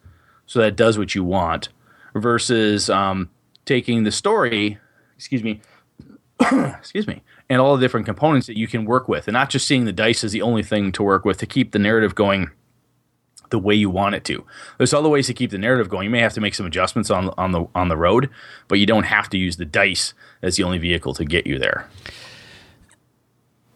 so 0.46 0.60
that 0.60 0.76
does 0.76 0.98
what 0.98 1.16
you 1.16 1.24
want 1.24 1.70
versus 2.16 2.90
um, 2.90 3.30
taking 3.66 4.04
the 4.04 4.12
story, 4.12 4.78
excuse 5.16 5.44
me, 5.44 5.62
excuse 6.42 7.08
me, 7.08 7.24
and 7.52 7.60
all 7.60 7.76
the 7.76 7.82
different 7.82 8.06
components 8.06 8.48
that 8.48 8.58
you 8.58 8.66
can 8.66 8.86
work 8.86 9.10
with, 9.10 9.28
and 9.28 9.34
not 9.34 9.50
just 9.50 9.68
seeing 9.68 9.84
the 9.84 9.92
dice 9.92 10.24
as 10.24 10.32
the 10.32 10.42
only 10.42 10.64
thing 10.64 10.90
to 10.94 11.04
work 11.04 11.26
with 11.26 11.38
to 11.40 11.46
keep 11.46 11.74
the 11.74 11.80
narrative 11.80 12.16
going 12.16 12.50
the 13.50 13.60
way 13.60 13.76
you 13.76 13.90
want 13.90 14.16
it 14.16 14.24
to. 14.24 14.46
There's 14.78 14.94
other 14.94 15.10
ways 15.10 15.28
to 15.28 15.34
keep 15.34 15.52
the 15.52 15.58
narrative 15.58 15.90
going. 15.90 16.06
You 16.06 16.10
may 16.10 16.22
have 16.22 16.32
to 16.36 16.40
make 16.40 16.56
some 16.56 16.66
adjustments 16.66 17.10
on 17.12 17.30
on 17.38 17.52
the 17.52 17.66
on 17.76 17.90
the 17.90 17.98
road, 17.98 18.30
but 18.70 18.80
you 18.80 18.86
don't 18.86 19.04
have 19.04 19.30
to 19.32 19.38
use 19.38 19.58
the 19.58 19.66
dice 19.66 20.14
as 20.42 20.56
the 20.56 20.64
only 20.64 20.78
vehicle 20.78 21.14
to 21.14 21.26
get 21.26 21.46
you 21.46 21.60
there. 21.60 21.90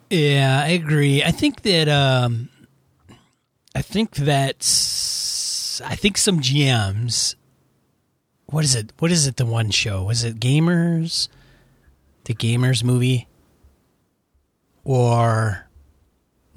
Yeah, 0.09 0.63
I 0.63 0.69
agree. 0.69 1.21
I 1.21 1.31
think 1.31 1.63
that 1.63 1.89
um, 1.89 2.47
I 3.75 3.81
think 3.81 4.15
that 4.15 4.59
I 5.83 5.95
think 5.95 6.17
some 6.17 6.39
GMs. 6.39 7.35
What 8.45 8.63
is 8.63 8.73
it? 8.73 8.93
What 8.99 9.11
is 9.11 9.27
it? 9.27 9.35
The 9.35 9.45
one 9.45 9.69
show 9.69 10.03
was 10.03 10.23
it 10.23 10.39
Gamers, 10.39 11.27
the 12.23 12.33
Gamers 12.33 12.81
movie, 12.81 13.27
or 14.85 15.67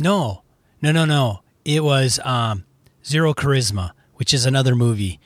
no, 0.01 0.43
no, 0.81 0.93
no, 0.93 1.05
no. 1.05 1.41
It 1.65 1.83
was 1.83 2.21
um, 2.25 2.65
Zero 3.05 3.35
Charisma, 3.35 3.91
which 4.15 4.33
is 4.33 4.47
another 4.47 4.77
movie 4.77 5.19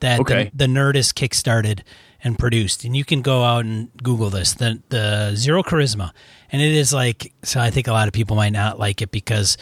that 0.00 0.20
Okay. 0.20 0.50
the, 0.54 0.66
the 0.66 0.72
Nerdist 0.72 1.14
kickstarted 1.14 1.80
and 2.22 2.38
produced. 2.38 2.84
And 2.84 2.96
you 2.96 3.04
can 3.04 3.20
go 3.22 3.42
out 3.42 3.64
and 3.64 3.88
Google 4.02 4.30
this, 4.30 4.52
the 4.54 4.80
the 4.90 5.32
Zero 5.34 5.62
Charisma, 5.64 6.12
and 6.52 6.62
it 6.62 6.72
is 6.72 6.92
like 6.92 7.32
so. 7.42 7.58
I 7.60 7.70
think 7.70 7.88
a 7.88 7.92
lot 7.92 8.06
of 8.06 8.14
people 8.14 8.36
might 8.36 8.52
not 8.52 8.78
like 8.78 9.02
it 9.02 9.10
because 9.10 9.56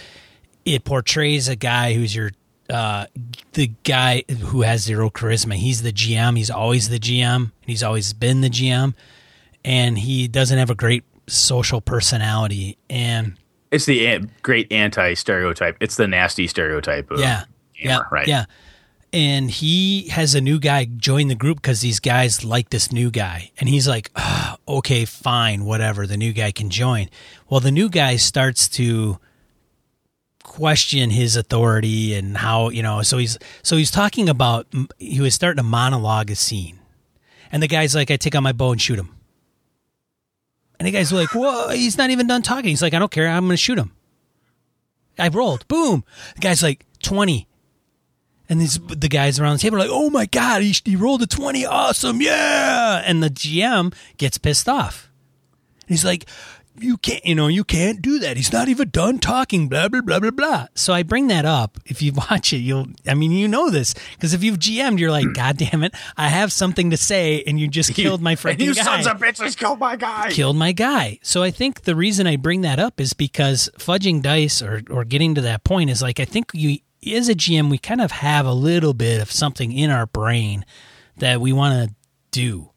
it 0.67 0.85
portrays 0.85 1.49
a 1.49 1.57
guy 1.57 1.95
who's 1.95 2.15
your 2.15 2.33
uh, 2.69 3.07
the 3.55 3.69
guy 3.85 4.25
who 4.29 4.63
has 4.63 4.83
zero 4.83 5.11
charisma. 5.11 5.55
He's 5.55 5.83
the 5.83 5.93
GM. 5.93 6.37
He's 6.37 6.51
always 6.51 6.89
the 6.89 6.99
GM. 7.01 7.35
and 7.37 7.51
He's 7.67 7.83
always 7.83 8.13
been 8.13 8.43
the 8.43 8.51
GM, 8.51 8.95
and 9.65 9.99
he 9.99 10.29
doesn't 10.29 10.57
have 10.59 10.71
a 10.71 10.75
great 10.77 11.03
social 11.31 11.81
personality. 11.81 12.77
And 12.89 13.37
It's 13.71 13.87
the 13.87 14.29
great 14.43 14.71
anti 14.73 15.15
stereotype. 15.15 15.77
It's 15.81 15.97
the 15.97 16.09
nasty 16.09 16.47
stereotype. 16.47 17.11
Of 17.11 17.21
yeah, 17.21 17.45
yeah, 17.75 18.01
right. 18.11 18.27
yeah. 18.27 18.47
And 19.13 19.51
he 19.51 20.09
has 20.09 20.37
a 20.37 20.41
new 20.41 20.61
guy 20.61 20.85
join 20.85 21.27
the 21.27 21.35
group 21.35 21.61
because 21.61 21.81
these 21.81 21.99
guys 21.99 22.45
like 22.45 22.71
this 22.71 22.93
new 22.93 23.11
guy, 23.11 23.51
and 23.59 23.69
he's 23.69 23.89
like, 23.89 24.11
"Ah, 24.15 24.57
"Okay, 24.69 25.05
fine, 25.05 25.65
whatever. 25.65 26.07
The 26.07 26.17
new 26.17 26.33
guy 26.33 26.53
can 26.53 26.71
join." 26.71 27.09
Well, 27.49 27.59
the 27.59 27.73
new 27.73 27.89
guy 27.89 28.17
starts 28.17 28.69
to 28.71 29.19
question 30.45 31.11
his 31.11 31.37
authority 31.37 32.15
and 32.15 32.37
how 32.37 32.69
you 32.69 32.83
know. 32.85 33.03
So 33.03 33.19
he's 33.19 33.37
so 33.65 33.77
he's 33.77 33.91
talking 33.91 34.29
about 34.29 34.69
he 34.99 35.21
was 35.21 35.35
starting 35.35 35.57
to 35.57 35.69
monologue 35.69 36.31
a 36.31 36.37
scene, 36.37 36.79
and 37.51 37.61
the 37.61 37.69
guy's 37.69 37.97
like, 37.97 38.13
"I 38.13 38.17
take 38.17 38.37
out 38.37 38.45
my 38.45 38.53
bow 38.53 38.71
and 38.73 38.81
shoot 38.81 38.99
him." 38.99 39.17
And 40.81 40.87
the 40.87 40.93
guy's 40.93 41.13
like, 41.13 41.35
"Whoa!" 41.35 41.69
He's 41.69 41.99
not 41.99 42.09
even 42.09 42.27
done 42.27 42.41
talking. 42.41 42.71
He's 42.71 42.81
like, 42.81 42.95
"I 42.95 42.99
don't 42.99 43.13
care. 43.13 43.29
I'm 43.29 43.45
going 43.45 43.51
to 43.51 43.57
shoot 43.59 43.79
him." 43.79 43.93
I 45.19 45.29
rolled. 45.29 45.69
Boom. 45.69 46.05
The 46.37 46.41
guy's 46.41 46.63
like 46.63 46.87
twenty. 47.03 47.47
And 48.49 48.63
these 48.63 48.81
the 48.89 49.11
guys 49.11 49.39
around 49.39 49.53
the 49.53 49.59
table 49.59 49.77
are 49.77 49.81
like, 49.81 49.91
"Oh 49.91 50.09
my 50.09 50.25
god, 50.25 50.63
he, 50.63 50.75
he 50.87 50.97
rolled 50.97 51.21
a 51.21 51.27
twenty! 51.27 51.67
Awesome, 51.67 52.23
yeah!" 52.23 53.03
And 53.05 53.23
the 53.23 53.29
GM 53.29 53.95
gets 54.17 54.39
pissed 54.39 54.71
off. 54.71 55.11
He's 55.87 56.05
like, 56.05 56.25
"You 56.83 56.97
can't, 56.97 57.25
you 57.25 57.35
know, 57.35 57.49
you 57.49 57.65
can't 57.65 58.01
do 58.01 58.19
that. 58.21 58.37
He's 58.37 58.53
not 58.53 58.69
even 58.69 58.91
done 58.91 59.19
talking." 59.19 59.69
Blah 59.69 59.89
blah 59.89 60.01
blah 60.01 60.19
blah 60.21 60.31
blah. 60.31 60.67
So 60.75 60.93
I 60.93 61.03
bring 61.03 61.29
that 61.29 61.45
up. 61.45 61.79
If 61.87 62.03
you 62.03 62.13
watch 62.31 62.53
it, 62.53 62.59
you'll. 62.59 62.87
I 63.07 63.15
mean, 63.15 63.33
you 63.33 63.49
know 63.49 63.71
this 63.71 63.95
because 64.13 64.35
if 64.35 64.43
you've 64.43 64.59
GM'd, 64.59 64.99
you're 64.99 65.11
like, 65.11 65.33
"God 65.33 65.57
damn 65.57 65.83
it, 65.83 65.95
I 66.17 66.29
have 66.29 66.53
something 66.53 66.91
to 66.91 66.97
say," 66.97 67.43
and 67.47 67.59
you 67.59 67.69
just 67.69 67.95
killed 67.95 68.21
my 68.21 68.35
freaking 68.35 68.61
you 68.61 68.75
guy 68.75 68.83
sons 68.83 69.07
of 69.07 69.19
bitches 69.19 69.57
killed 69.57 69.79
my 69.79 69.97
guy. 69.97 70.31
killed 70.31 70.57
my 70.57 70.73
guy. 70.73 71.19
So 71.23 71.43
I 71.43 71.51
think 71.51 71.83
the 71.83 71.95
reason 71.97 72.27
I 72.27 72.37
bring 72.37 72.63
that 72.63 72.79
up 72.79 73.01
is 73.01 73.13
because 73.13 73.71
fudging 73.79 74.23
dice 74.23 74.63
or 74.63 74.83
or 74.91 75.05
getting 75.05 75.35
to 75.35 75.41
that 75.43 75.65
point 75.65 75.91
is 75.91 76.03
like 76.03 76.21
I 76.21 76.25
think 76.25 76.51
you 76.55 76.79
as 77.15 77.29
a 77.29 77.35
GM 77.35 77.71
we 77.71 77.79
kind 77.79 78.01
of 78.01 78.11
have 78.11 78.47
a 78.47 78.53
little 78.53 78.95
bit 78.95 79.23
of 79.23 79.33
something 79.33 79.73
in 79.73 79.91
our 79.91 80.07
brain 80.07 80.65
that 81.17 81.41
we 81.41 81.53
want 81.53 81.89
to 81.89 81.95
do. 82.31 82.71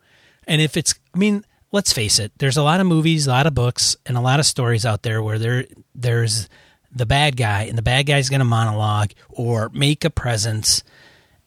And 0.48 0.62
if 0.62 0.78
it's 0.78 0.96
I 1.14 1.18
mean, 1.18 1.46
let's 1.74 1.92
face 1.92 2.20
it, 2.20 2.32
there's 2.38 2.56
a 2.56 2.64
lot 2.64 2.80
of 2.80 2.88
movies, 2.88 3.28
a 3.28 3.32
lot 3.32 3.48
of 3.48 3.54
books, 3.54 3.98
and 4.06 4.16
a 4.16 4.22
lot 4.22 4.40
of 4.40 4.46
stories 4.46 4.86
out 4.86 5.04
there 5.04 5.22
where 5.22 5.38
there 5.38 5.66
there's 5.94 6.48
the 6.96 7.06
bad 7.06 7.36
guy 7.36 7.64
and 7.64 7.78
the 7.78 7.82
bad 7.82 8.06
guy's 8.06 8.30
going 8.30 8.40
to 8.40 8.46
monologue 8.46 9.12
or 9.30 9.70
make 9.74 10.06
a 10.06 10.10
presence 10.10 10.84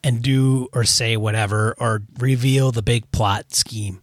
and 0.05 0.21
do 0.21 0.69
or 0.75 0.85
say 0.85 1.17
whatever 1.17 1.75
or 1.79 2.03
reveal 2.19 2.73
the 2.73 2.83
big 2.83 3.11
plot 3.13 3.55
scheme 3.55 4.01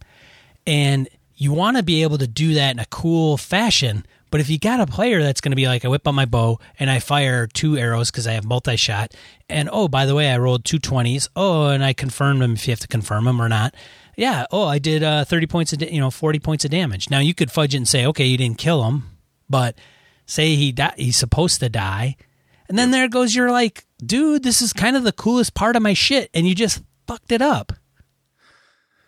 and 0.66 1.08
you 1.36 1.52
want 1.52 1.76
to 1.76 1.82
be 1.82 2.02
able 2.02 2.18
to 2.18 2.26
do 2.26 2.54
that 2.54 2.70
in 2.70 2.78
a 2.78 2.86
cool 2.86 3.36
fashion. 3.36 4.06
But 4.30 4.40
if 4.40 4.50
you 4.50 4.58
got 4.58 4.80
a 4.80 4.86
player 4.86 5.22
that's 5.22 5.40
going 5.40 5.52
to 5.52 5.56
be 5.56 5.66
like, 5.66 5.84
I 5.84 5.88
whip 5.88 6.06
out 6.08 6.12
my 6.12 6.24
bow 6.24 6.58
and 6.78 6.90
I 6.90 6.98
fire 6.98 7.46
two 7.46 7.76
arrows 7.76 8.10
because 8.10 8.26
I 8.26 8.32
have 8.32 8.44
multi 8.44 8.76
shot, 8.76 9.14
and 9.48 9.68
oh, 9.72 9.88
by 9.88 10.06
the 10.06 10.14
way, 10.14 10.30
I 10.30 10.38
rolled 10.38 10.64
two 10.64 10.78
20s. 10.78 11.28
Oh, 11.36 11.68
and 11.68 11.84
I 11.84 11.92
confirmed 11.92 12.42
them 12.42 12.54
if 12.54 12.66
you 12.66 12.72
have 12.72 12.80
to 12.80 12.88
confirm 12.88 13.24
them 13.24 13.40
or 13.40 13.48
not. 13.48 13.74
Yeah. 14.16 14.46
Oh, 14.50 14.64
I 14.66 14.78
did 14.78 15.02
uh, 15.02 15.24
30 15.24 15.46
points, 15.46 15.72
of 15.72 15.78
da- 15.80 15.90
you 15.90 16.00
know, 16.00 16.10
40 16.10 16.38
points 16.38 16.64
of 16.64 16.70
damage. 16.70 17.10
Now 17.10 17.18
you 17.18 17.34
could 17.34 17.50
fudge 17.50 17.74
it 17.74 17.78
and 17.78 17.88
say, 17.88 18.06
okay, 18.06 18.24
you 18.26 18.36
didn't 18.36 18.58
kill 18.58 18.84
him, 18.84 19.10
but 19.48 19.76
say 20.26 20.54
he 20.54 20.72
di- 20.72 20.94
he's 20.96 21.16
supposed 21.16 21.60
to 21.60 21.68
die. 21.68 22.16
And 22.68 22.78
then 22.78 22.90
there 22.90 23.08
goes 23.08 23.34
you're 23.34 23.50
like, 23.50 23.84
dude, 24.04 24.42
this 24.42 24.62
is 24.62 24.72
kind 24.72 24.96
of 24.96 25.04
the 25.04 25.12
coolest 25.12 25.54
part 25.54 25.76
of 25.76 25.82
my 25.82 25.92
shit. 25.94 26.30
And 26.32 26.46
you 26.46 26.54
just 26.54 26.82
fucked 27.06 27.30
it 27.32 27.42
up. 27.42 27.72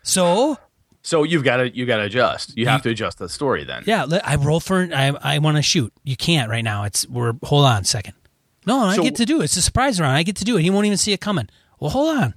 So 0.02 0.58
So 1.02 1.22
you've 1.22 1.44
got 1.44 1.58
to 1.58 1.74
you 1.76 1.86
got 1.86 1.96
to 1.98 2.04
adjust. 2.04 2.56
You 2.56 2.66
have 2.66 2.82
to 2.82 2.90
adjust 2.90 3.18
the 3.18 3.28
story 3.28 3.64
then. 3.64 3.82
Yeah, 3.86 4.06
I 4.24 4.36
roll 4.36 4.60
for. 4.60 4.88
I 4.94 5.08
I 5.22 5.38
want 5.38 5.56
to 5.56 5.62
shoot. 5.62 5.92
You 6.04 6.16
can't 6.16 6.50
right 6.50 6.64
now. 6.64 6.84
It's 6.84 7.08
we're. 7.08 7.32
Hold 7.44 7.64
on 7.66 7.82
a 7.82 7.84
second. 7.84 8.14
No, 8.66 8.80
I 8.80 8.96
So- 8.96 9.02
get 9.02 9.16
to 9.16 9.24
do 9.26 9.40
it. 9.40 9.44
It's 9.44 9.56
a 9.56 9.62
surprise 9.62 10.00
round. 10.00 10.16
I 10.16 10.22
get 10.22 10.36
to 10.36 10.44
do 10.44 10.56
it. 10.56 10.62
He 10.62 10.70
won't 10.70 10.86
even 10.86 10.98
see 10.98 11.12
it 11.12 11.20
coming. 11.20 11.48
Well, 11.80 11.90
hold 11.90 12.16
on. 12.18 12.34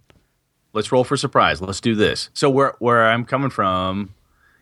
Let's 0.74 0.92
roll 0.92 1.04
for 1.04 1.18
surprise. 1.18 1.62
Let's 1.62 1.82
do 1.82 1.96
this. 1.96 2.30
So 2.34 2.50
where 2.50 2.76
where 2.80 3.08
I'm 3.08 3.26
coming 3.26 3.50
from 3.50 4.14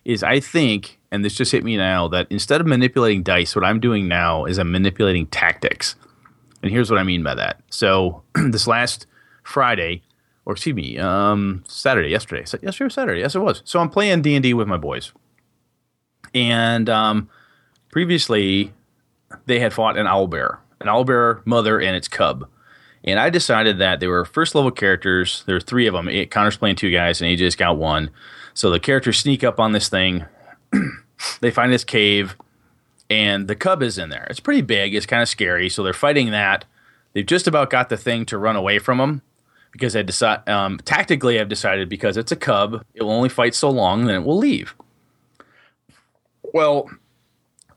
is 0.06 0.24
I 0.24 0.40
think, 0.40 1.00
and 1.12 1.24
this 1.24 1.36
just 1.36 1.52
hit 1.52 1.66
me 1.66 1.76
now, 1.76 2.08
that 2.08 2.28
instead 2.30 2.62
of 2.62 2.68
manipulating 2.68 3.24
dice, 3.24 3.56
what 3.56 3.66
I'm 3.66 3.82
doing 3.82 4.08
now 4.08 4.46
is 4.46 4.58
I'm 4.58 4.72
manipulating 4.72 5.28
tactics. 5.28 5.96
And 6.64 6.72
here's 6.72 6.90
what 6.90 7.00
I 7.00 7.04
mean 7.04 7.24
by 7.24 7.36
that. 7.36 7.62
So 7.70 8.24
this 8.36 8.68
last 8.68 9.06
Friday, 9.44 10.02
or 10.46 10.54
excuse 10.54 10.76
me, 10.76 10.98
um, 10.98 11.64
Saturday, 11.68 12.10
yesterday, 12.10 12.42
yesterday 12.42 12.86
or 12.86 12.90
Saturday, 12.90 13.20
yes 13.20 13.36
it 13.36 13.40
was. 13.40 13.62
So 13.66 13.80
I'm 13.82 13.90
playing 13.90 14.22
D 14.22 14.34
and 14.36 14.44
D 14.44 14.54
with 14.54 14.68
my 14.68 14.78
boys, 14.78 15.12
and 16.34 16.90
um, 16.90 17.30
previously 17.92 18.74
they 19.46 19.60
had 19.60 19.74
fought 19.74 19.98
an 19.98 20.08
owl 20.08 20.28
bear, 20.28 20.60
an 20.80 20.88
owl 20.88 21.04
bear 21.04 21.42
mother 21.44 21.82
and 21.82 21.96
its 21.98 22.08
cub. 22.08 22.48
And 23.08 23.20
I 23.20 23.30
decided 23.30 23.78
that 23.80 24.02
they 24.02 24.08
were 24.08 24.26
first 24.26 24.54
level 24.54 24.70
characters. 24.70 25.44
There 25.46 25.56
were 25.56 25.62
three 25.62 25.88
of 25.88 25.94
them. 25.94 26.10
It, 26.10 26.30
Connor's 26.30 26.58
playing 26.58 26.76
two 26.76 26.92
guys, 26.92 27.22
and 27.22 27.32
AJ's 27.32 27.56
got 27.56 27.78
one. 27.78 28.10
So 28.54 28.70
the 28.70 28.82
characters 28.82 29.18
sneak 29.18 29.46
up 29.46 29.62
on 29.62 29.72
this 29.72 29.88
thing. 29.88 30.26
they 31.40 31.50
find 31.50 31.72
this 31.72 31.86
cave, 31.86 32.36
and 33.10 33.48
the 33.48 33.56
cub 33.56 33.82
is 33.82 33.98
in 33.98 34.10
there. 34.10 34.28
It's 34.30 34.42
pretty 34.42 34.62
big. 34.62 34.94
It's 34.94 35.06
kind 35.06 35.22
of 35.22 35.30
scary. 35.30 35.70
So 35.70 35.84
they're 35.84 35.94
fighting 35.94 36.32
that. 36.32 36.66
They've 37.14 37.26
just 37.26 37.48
about 37.48 37.70
got 37.70 37.88
the 37.88 37.98
thing 37.98 38.26
to 38.26 38.38
run 38.38 38.58
away 38.58 38.78
from 38.78 38.98
them 38.98 39.22
because 39.72 39.96
I 39.96 40.02
decide 40.02 40.48
um, 40.50 40.78
tactically. 40.80 41.40
I've 41.40 41.48
decided 41.48 41.88
because 41.88 42.18
it's 42.18 42.32
a 42.34 42.36
cub, 42.36 42.84
it 42.94 43.04
will 43.04 43.12
only 43.12 43.30
fight 43.30 43.56
so 43.56 43.70
long, 43.70 44.06
then 44.06 44.16
it 44.16 44.26
will 44.26 44.38
leave. 44.38 44.76
Well, 46.54 46.90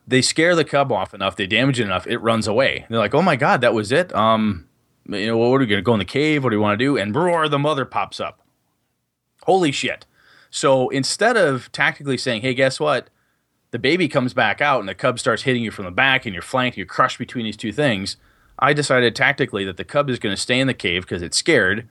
they 0.07 0.22
scare 0.22 0.57
the 0.57 0.64
cub 0.64 0.91
off 0.91 1.14
enough, 1.14 1.37
they 1.37 1.47
damage 1.47 1.78
it 1.78 1.85
enough, 1.85 2.07
it 2.07 2.18
runs 2.18 2.49
away. 2.49 2.87
They're 2.89 2.99
like, 2.99 3.14
"Oh 3.14 3.22
my 3.22 3.37
god, 3.37 3.61
that 3.61 3.74
was 3.74 3.93
it." 3.93 4.14
Um, 4.14 4.66
you 5.07 5.26
know, 5.26 5.36
what 5.36 5.57
are 5.57 5.59
we 5.61 5.66
going 5.66 5.78
to 5.78 5.82
go 5.82 5.94
in 5.94 5.98
the 5.98 6.05
cave? 6.05 6.44
What 6.44 6.51
do 6.51 6.57
you 6.57 6.62
want 6.62 6.78
to 6.78 6.84
do? 6.84 6.96
And 6.96 7.14
roar, 7.14 7.48
the 7.48 7.59
mother 7.59 7.84
pops 7.84 8.20
up. 8.20 8.40
Holy 9.42 9.72
shit. 9.72 10.07
So 10.51 10.88
instead 10.90 11.36
of 11.36 11.70
tactically 11.72 12.18
saying, 12.18 12.42
hey, 12.42 12.55
guess 12.55 12.80
what? 12.80 13.09
the 13.70 13.78
baby 13.78 14.09
comes 14.09 14.34
back 14.34 14.61
out 14.61 14.80
and 14.80 14.88
the 14.88 14.94
cub 14.94 15.18
starts 15.18 15.42
hitting 15.42 15.62
you 15.62 15.70
from 15.70 15.84
the 15.84 15.90
back 15.90 16.26
and 16.26 16.34
you're 16.34 16.42
flanked, 16.42 16.76
you're 16.76 16.86
crushed 16.86 17.18
between 17.18 17.44
these 17.44 17.57
two 17.57 17.72
things. 17.72 18.16
I 18.59 18.72
decided 18.72 19.14
tactically 19.14 19.64
that 19.64 19.76
the 19.76 19.84
cub 19.84 20.11
is 20.11 20.18
going 20.18 20.34
to 20.34 20.40
stay 20.40 20.61
in 20.61 20.66
the 20.66 20.74
cave 20.74 21.03
because 21.03 21.22
it's 21.22 21.36
scared, 21.36 21.88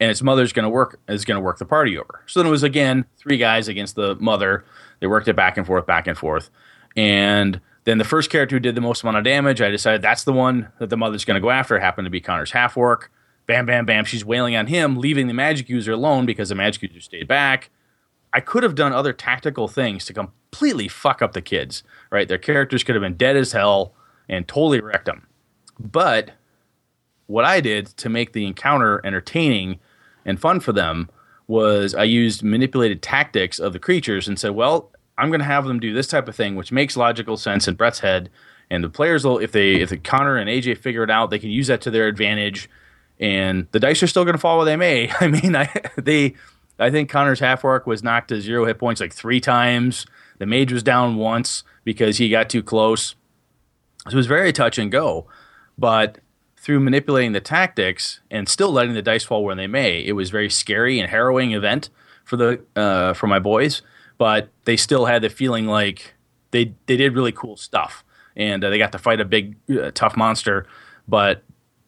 and 0.00 0.10
its 0.10 0.22
mother's 0.22 0.52
going 0.52 0.64
to 0.64 0.70
work 0.70 1.00
is 1.08 1.24
going 1.24 1.36
to 1.36 1.44
work 1.44 1.58
the 1.58 1.66
party 1.66 1.98
over. 1.98 2.22
So 2.26 2.40
then 2.40 2.46
it 2.46 2.50
was 2.50 2.62
again 2.62 3.04
three 3.18 3.36
guys 3.36 3.68
against 3.68 3.94
the 3.94 4.14
mother. 4.16 4.64
They 5.00 5.06
worked 5.06 5.28
it 5.28 5.36
back 5.36 5.58
and 5.58 5.66
forth, 5.66 5.86
back 5.86 6.06
and 6.06 6.16
forth, 6.16 6.50
and 6.96 7.60
then 7.88 7.98
the 7.98 8.04
first 8.04 8.28
character 8.28 8.56
who 8.56 8.60
did 8.60 8.74
the 8.74 8.80
most 8.80 9.02
amount 9.02 9.16
of 9.16 9.24
damage, 9.24 9.62
I 9.62 9.70
decided 9.70 10.02
that's 10.02 10.24
the 10.24 10.32
one 10.32 10.70
that 10.78 10.90
the 10.90 10.96
mother's 10.96 11.24
going 11.24 11.36
to 11.36 11.40
go 11.40 11.50
after. 11.50 11.76
It 11.76 11.80
happened 11.80 12.06
to 12.06 12.10
be 12.10 12.20
Connor's 12.20 12.50
half 12.50 12.76
orc. 12.76 13.10
Bam, 13.46 13.64
bam, 13.64 13.86
bam. 13.86 14.04
She's 14.04 14.26
wailing 14.26 14.54
on 14.56 14.66
him, 14.66 14.98
leaving 14.98 15.26
the 15.26 15.32
magic 15.32 15.70
user 15.70 15.92
alone 15.92 16.26
because 16.26 16.50
the 16.50 16.54
magic 16.54 16.82
user 16.82 17.00
stayed 17.00 17.26
back. 17.26 17.70
I 18.34 18.40
could 18.40 18.62
have 18.62 18.74
done 18.74 18.92
other 18.92 19.14
tactical 19.14 19.68
things 19.68 20.04
to 20.04 20.12
completely 20.12 20.86
fuck 20.86 21.22
up 21.22 21.32
the 21.32 21.40
kids, 21.40 21.82
right? 22.12 22.28
Their 22.28 22.36
characters 22.36 22.84
could 22.84 22.94
have 22.94 23.00
been 23.00 23.16
dead 23.16 23.36
as 23.36 23.52
hell 23.52 23.94
and 24.28 24.46
totally 24.46 24.80
wrecked 24.80 25.06
them. 25.06 25.26
But 25.80 26.32
what 27.26 27.46
I 27.46 27.62
did 27.62 27.86
to 27.96 28.10
make 28.10 28.34
the 28.34 28.44
encounter 28.44 29.00
entertaining 29.02 29.80
and 30.26 30.38
fun 30.38 30.60
for 30.60 30.74
them 30.74 31.08
was 31.46 31.94
I 31.94 32.04
used 32.04 32.42
manipulated 32.42 33.00
tactics 33.00 33.58
of 33.58 33.72
the 33.72 33.78
creatures 33.78 34.28
and 34.28 34.38
said, 34.38 34.50
well, 34.50 34.92
I'm 35.18 35.30
going 35.30 35.40
to 35.40 35.44
have 35.44 35.66
them 35.66 35.80
do 35.80 35.92
this 35.92 36.06
type 36.06 36.28
of 36.28 36.36
thing, 36.36 36.54
which 36.54 36.70
makes 36.70 36.96
logical 36.96 37.36
sense 37.36 37.66
in 37.66 37.74
Brett's 37.74 37.98
head. 37.98 38.30
And 38.70 38.84
the 38.84 38.88
players 38.88 39.24
will, 39.24 39.38
if 39.38 39.50
they, 39.50 39.74
if 39.80 40.02
Connor 40.04 40.36
and 40.36 40.48
AJ 40.48 40.78
figure 40.78 41.02
it 41.02 41.10
out, 41.10 41.30
they 41.30 41.40
can 41.40 41.50
use 41.50 41.66
that 41.66 41.80
to 41.82 41.90
their 41.90 42.06
advantage. 42.06 42.70
And 43.18 43.66
the 43.72 43.80
dice 43.80 44.02
are 44.02 44.06
still 44.06 44.24
going 44.24 44.36
to 44.36 44.40
fall 44.40 44.58
where 44.58 44.64
they 44.64 44.76
may. 44.76 45.10
I 45.20 45.26
mean, 45.26 45.56
I, 45.56 45.68
they, 45.96 46.34
I 46.78 46.90
think 46.90 47.10
Connor's 47.10 47.40
half 47.40 47.64
orc 47.64 47.86
was 47.86 48.04
knocked 48.04 48.28
to 48.28 48.40
zero 48.40 48.64
hit 48.64 48.78
points 48.78 49.00
like 49.00 49.12
three 49.12 49.40
times. 49.40 50.06
The 50.38 50.46
mage 50.46 50.72
was 50.72 50.84
down 50.84 51.16
once 51.16 51.64
because 51.82 52.18
he 52.18 52.30
got 52.30 52.48
too 52.48 52.62
close. 52.62 53.16
So 54.06 54.12
it 54.12 54.14
was 54.14 54.28
very 54.28 54.52
touch 54.52 54.78
and 54.78 54.92
go. 54.92 55.26
But 55.76 56.18
through 56.56 56.80
manipulating 56.80 57.32
the 57.32 57.40
tactics 57.40 58.20
and 58.30 58.48
still 58.48 58.70
letting 58.70 58.94
the 58.94 59.02
dice 59.02 59.24
fall 59.24 59.42
where 59.42 59.56
they 59.56 59.66
may, 59.66 59.98
it 60.04 60.12
was 60.12 60.30
very 60.30 60.48
scary 60.48 61.00
and 61.00 61.10
harrowing 61.10 61.52
event 61.52 61.88
for 62.24 62.36
the 62.36 62.62
uh, 62.76 63.14
for 63.14 63.26
my 63.26 63.38
boys 63.38 63.82
but 64.18 64.50
they 64.64 64.76
still 64.76 65.06
had 65.06 65.22
the 65.22 65.30
feeling 65.30 65.66
like 65.66 66.14
they 66.50 66.74
they 66.86 66.96
did 66.96 67.14
really 67.14 67.32
cool 67.32 67.56
stuff, 67.56 68.04
and 68.36 68.62
uh, 68.62 68.70
they 68.70 68.78
got 68.78 68.92
to 68.92 68.98
fight 68.98 69.20
a 69.20 69.24
big 69.24 69.56
uh, 69.70 69.90
tough 69.94 70.16
monster, 70.16 70.66
but 71.06 71.44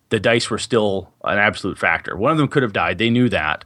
the 0.08 0.20
dice 0.20 0.48
were 0.48 0.58
still 0.58 1.12
an 1.24 1.38
absolute 1.38 1.78
factor. 1.78 2.16
One 2.16 2.32
of 2.32 2.38
them 2.38 2.48
could 2.48 2.62
have 2.62 2.72
died; 2.72 2.98
they 2.98 3.10
knew 3.10 3.28
that, 3.28 3.64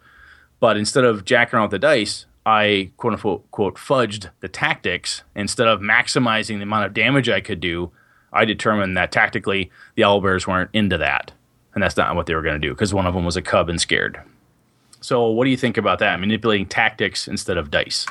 but 0.61 0.77
instead 0.77 1.05
of 1.05 1.25
jacking 1.25 1.57
around 1.57 1.67
with 1.67 1.81
the 1.81 1.87
dice, 1.87 2.27
I 2.47 2.91
quote 2.97 3.15
unquote 3.15 3.51
quote 3.51 3.77
fudged 3.77 4.31
the 4.41 4.49
tactics 4.49 5.23
instead 5.37 5.69
of 5.69 5.81
maximizing 5.81 6.57
the 6.57 6.65
amount 6.65 6.87
of 6.87 6.95
damage 6.95 7.29
I 7.29 7.41
could 7.41 7.61
do. 7.61 7.93
I 8.33 8.45
determined 8.45 8.97
that 8.97 9.13
tactically 9.13 9.71
the 9.95 10.03
owlbears 10.03 10.47
weren't 10.47 10.71
into 10.73 10.99
that, 10.99 11.33
and 11.75 11.83
that's 11.83 11.97
not 11.97 12.17
what 12.17 12.27
they 12.27 12.35
were 12.35 12.43
going 12.43 12.61
to 12.61 12.67
do 12.67 12.75
because 12.75 12.93
one 12.93 13.07
of 13.07 13.15
them 13.15 13.25
was 13.25 13.37
a 13.37 13.43
cub 13.43 13.69
and 13.69 13.81
scared. 13.81 14.21
So, 15.01 15.29
what 15.29 15.45
do 15.45 15.51
you 15.51 15.57
think 15.57 15.77
about 15.77 15.99
that? 15.99 16.19
Manipulating 16.19 16.67
tactics 16.67 17.29
instead 17.29 17.59
of 17.59 17.71
dice. 17.71 18.07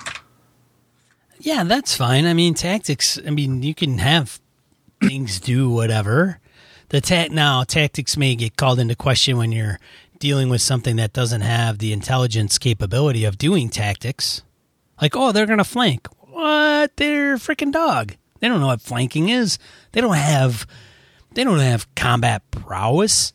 Yeah, 1.44 1.66
that's 1.66 1.94
fine. 1.94 2.26
I 2.26 2.34
mean, 2.34 2.54
tactics. 2.54 3.20
I 3.28 3.30
mean, 3.30 3.64
you 3.64 3.76
can 3.76 3.98
have 3.98 4.40
things 5.02 5.42
do 5.42 5.70
whatever. 5.70 6.40
The 6.88 7.02
ta- 7.02 7.28
now 7.32 7.66
tactics 7.66 8.16
may 8.16 8.34
get 8.36 8.56
called 8.56 8.80
into 8.80 8.96
question 8.96 9.38
when 9.38 9.52
you're 9.52 9.78
dealing 10.20 10.48
with 10.48 10.62
something 10.62 10.96
that 10.96 11.12
doesn't 11.12 11.42
have 11.42 11.80
the 11.80 11.92
intelligence 11.92 12.58
capability 12.58 13.26
of 13.26 13.38
doing 13.38 13.70
tactics. 13.70 14.42
Like, 15.02 15.18
oh, 15.18 15.34
they're 15.34 15.46
gonna 15.46 15.66
flank. 15.66 16.08
What? 16.30 16.96
They're 16.96 17.36
freaking 17.36 17.74
dog. 17.74 18.16
They 18.40 18.48
don't 18.48 18.62
know 18.62 18.68
what 18.68 18.82
flanking 18.82 19.28
is. 19.28 19.60
They 19.92 20.00
don't 20.00 20.16
have. 20.16 20.66
They 21.34 21.44
don't 21.44 21.60
have 21.60 21.94
combat 21.96 22.50
prowess. 22.52 23.34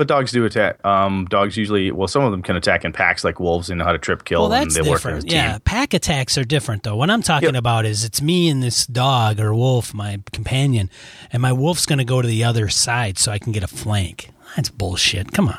But 0.00 0.08
dogs 0.08 0.32
do 0.32 0.46
attack. 0.46 0.82
Um, 0.82 1.26
dogs 1.26 1.58
usually, 1.58 1.90
well, 1.90 2.08
some 2.08 2.24
of 2.24 2.30
them 2.30 2.40
can 2.40 2.56
attack 2.56 2.86
in 2.86 2.92
packs 2.94 3.22
like 3.22 3.38
wolves 3.38 3.68
and 3.68 3.78
know 3.78 3.84
how 3.84 3.92
to 3.92 3.98
trip 3.98 4.24
kill. 4.24 4.40
Well, 4.40 4.48
that's 4.48 4.74
and 4.74 4.86
they 4.86 4.90
different. 4.90 5.24
Work 5.24 5.30
yeah, 5.30 5.58
pack 5.62 5.92
attacks 5.92 6.38
are 6.38 6.44
different 6.44 6.84
though. 6.84 6.96
What 6.96 7.10
I'm 7.10 7.20
talking 7.20 7.50
Yep. 7.50 7.56
about 7.56 7.84
is 7.84 8.02
it's 8.02 8.22
me 8.22 8.48
and 8.48 8.62
this 8.62 8.86
dog 8.86 9.38
or 9.38 9.54
wolf, 9.54 9.92
my 9.92 10.22
companion, 10.32 10.88
and 11.30 11.42
my 11.42 11.52
wolf's 11.52 11.84
going 11.84 11.98
to 11.98 12.06
go 12.06 12.22
to 12.22 12.26
the 12.26 12.42
other 12.44 12.70
side 12.70 13.18
so 13.18 13.30
I 13.30 13.38
can 13.38 13.52
get 13.52 13.62
a 13.62 13.66
flank. 13.68 14.30
That's 14.56 14.70
bullshit. 14.70 15.32
Come 15.32 15.48
on. 15.48 15.58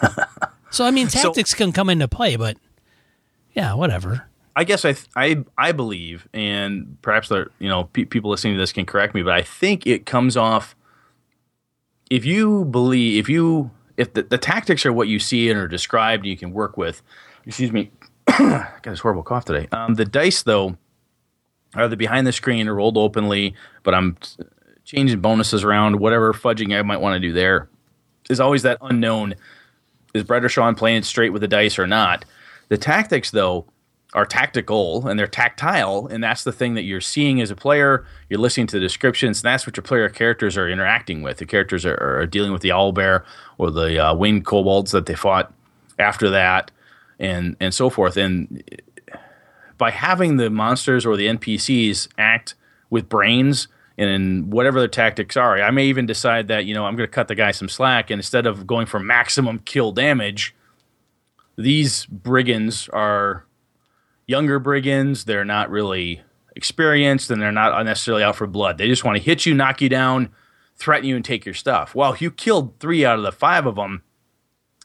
so 0.70 0.84
I 0.84 0.92
mean, 0.92 1.08
tactics 1.08 1.52
can 1.52 1.72
come 1.72 1.90
into 1.90 2.06
play, 2.06 2.36
but 2.36 2.56
yeah, 3.52 3.74
whatever. 3.74 4.28
I 4.54 4.62
guess 4.62 4.84
I, 4.84 4.94
I, 5.16 5.44
I 5.58 5.72
believe, 5.72 6.28
and 6.32 6.98
perhaps 7.02 7.30
the 7.30 7.50
you 7.58 7.68
know 7.68 7.82
pe- 7.92 8.04
people 8.04 8.30
listening 8.30 8.54
to 8.54 8.60
this 8.60 8.72
can 8.72 8.86
correct 8.86 9.12
me, 9.12 9.22
but 9.24 9.32
I 9.32 9.42
think 9.42 9.88
it 9.88 10.06
comes 10.06 10.36
off. 10.36 10.76
If 12.10 12.24
you 12.24 12.64
believe, 12.64 13.20
if 13.20 13.28
you, 13.28 13.70
if 13.96 14.12
the, 14.12 14.22
the 14.22 14.38
tactics 14.38 14.84
are 14.84 14.92
what 14.92 15.08
you 15.08 15.18
see 15.18 15.48
and 15.48 15.58
are 15.58 15.68
described, 15.68 16.24
and 16.24 16.30
you 16.30 16.36
can 16.36 16.52
work 16.52 16.76
with. 16.76 17.02
Excuse 17.46 17.72
me, 17.72 17.90
I 18.28 18.68
got 18.82 18.90
this 18.90 19.00
horrible 19.00 19.22
cough 19.22 19.44
today. 19.44 19.68
Um, 19.72 19.94
the 19.94 20.04
dice 20.04 20.42
though 20.42 20.76
are 21.74 21.88
the 21.88 21.96
behind 21.96 22.26
the 22.26 22.32
screen 22.32 22.68
or 22.68 22.74
rolled 22.74 22.98
openly, 22.98 23.54
but 23.82 23.94
I'm 23.94 24.16
changing 24.84 25.20
bonuses 25.20 25.64
around, 25.64 26.00
whatever 26.00 26.32
fudging 26.32 26.76
I 26.76 26.82
might 26.82 27.00
want 27.00 27.14
to 27.14 27.20
do 27.20 27.32
there. 27.32 27.68
Is 28.28 28.40
always 28.40 28.62
that 28.62 28.78
unknown. 28.80 29.34
Is 30.12 30.24
Brett 30.24 30.44
or 30.44 30.48
Sean 30.48 30.74
playing 30.74 30.98
it 30.98 31.04
straight 31.04 31.30
with 31.30 31.42
the 31.42 31.48
dice 31.48 31.78
or 31.78 31.86
not? 31.86 32.24
The 32.68 32.78
tactics 32.78 33.30
though 33.30 33.66
are 34.12 34.26
tactical 34.26 35.06
and 35.06 35.18
they're 35.18 35.26
tactile, 35.26 36.06
and 36.08 36.22
that's 36.22 36.44
the 36.44 36.52
thing 36.52 36.74
that 36.74 36.82
you're 36.82 37.00
seeing 37.00 37.40
as 37.40 37.50
a 37.50 37.56
player. 37.56 38.04
You're 38.28 38.40
listening 38.40 38.66
to 38.68 38.76
the 38.76 38.80
descriptions, 38.80 39.38
and 39.38 39.44
that's 39.44 39.66
what 39.66 39.76
your 39.76 39.82
player 39.82 40.08
characters 40.08 40.56
are 40.56 40.68
interacting 40.68 41.22
with. 41.22 41.38
The 41.38 41.46
characters 41.46 41.86
are, 41.86 42.20
are 42.20 42.26
dealing 42.26 42.52
with 42.52 42.62
the 42.62 42.72
owl 42.72 42.92
bear 42.92 43.24
or 43.58 43.70
the 43.70 44.04
uh, 44.04 44.14
winged 44.14 44.44
kobolds 44.44 44.90
that 44.92 45.06
they 45.06 45.14
fought 45.14 45.52
after 45.98 46.30
that, 46.30 46.70
and 47.18 47.56
and 47.60 47.72
so 47.72 47.88
forth. 47.88 48.16
And 48.16 48.64
by 49.78 49.90
having 49.90 50.36
the 50.36 50.50
monsters 50.50 51.06
or 51.06 51.16
the 51.16 51.26
NPCs 51.26 52.08
act 52.18 52.54
with 52.90 53.08
brains 53.08 53.68
and 53.96 54.52
whatever 54.52 54.80
their 54.80 54.88
tactics 54.88 55.36
are, 55.36 55.60
I 55.62 55.70
may 55.70 55.86
even 55.86 56.06
decide 56.06 56.48
that 56.48 56.64
you 56.64 56.74
know 56.74 56.84
I'm 56.84 56.96
going 56.96 57.08
to 57.08 57.12
cut 57.14 57.28
the 57.28 57.36
guy 57.36 57.52
some 57.52 57.68
slack, 57.68 58.10
and 58.10 58.18
instead 58.18 58.46
of 58.46 58.66
going 58.66 58.86
for 58.86 58.98
maximum 58.98 59.60
kill 59.60 59.92
damage, 59.92 60.52
these 61.56 62.06
brigands 62.06 62.88
are 62.88 63.44
younger 64.30 64.60
brigands. 64.60 65.24
They're 65.24 65.44
not 65.44 65.70
really 65.70 66.22
experienced 66.54 67.32
and 67.32 67.42
they're 67.42 67.50
not 67.50 67.84
necessarily 67.84 68.22
out 68.22 68.36
for 68.36 68.46
blood. 68.46 68.78
They 68.78 68.86
just 68.86 69.04
want 69.04 69.18
to 69.18 69.22
hit 69.22 69.44
you, 69.44 69.54
knock 69.54 69.82
you 69.82 69.88
down, 69.88 70.30
threaten 70.76 71.08
you, 71.08 71.16
and 71.16 71.24
take 71.24 71.44
your 71.44 71.54
stuff. 71.54 71.96
Well, 71.96 72.16
you 72.16 72.30
killed 72.30 72.78
three 72.78 73.04
out 73.04 73.18
of 73.18 73.24
the 73.24 73.32
five 73.32 73.66
of 73.66 73.74
them, 73.74 74.02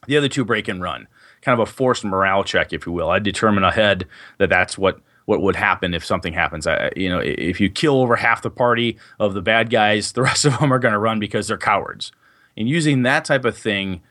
the 0.08 0.16
other 0.16 0.28
two 0.28 0.44
break 0.44 0.66
and 0.66 0.82
run. 0.82 1.06
Kind 1.42 1.58
of 1.58 1.68
a 1.68 1.70
forced 1.70 2.04
morale 2.04 2.42
check, 2.42 2.72
if 2.72 2.86
you 2.86 2.92
will. 2.92 3.08
I 3.08 3.20
determine 3.20 3.62
ahead 3.62 4.06
that 4.38 4.50
that's 4.50 4.76
what 4.76 5.00
what 5.26 5.42
would 5.42 5.56
happen 5.56 5.92
if 5.92 6.04
something 6.04 6.32
happens. 6.32 6.68
I, 6.68 6.90
you 6.94 7.08
know, 7.08 7.18
if 7.18 7.60
you 7.60 7.68
kill 7.68 8.00
over 8.00 8.14
half 8.14 8.42
the 8.42 8.50
party 8.50 8.96
of 9.18 9.34
the 9.34 9.42
bad 9.42 9.70
guys, 9.70 10.12
the 10.12 10.22
rest 10.22 10.44
of 10.44 10.58
them 10.58 10.72
are 10.72 10.78
going 10.78 10.92
to 10.92 10.98
run 10.98 11.20
because 11.20 11.46
they're 11.48 11.58
cowards. 11.58 12.10
And 12.56 12.68
using 12.68 13.02
that 13.02 13.24
type 13.24 13.44
of 13.44 13.56
thing 13.56 14.02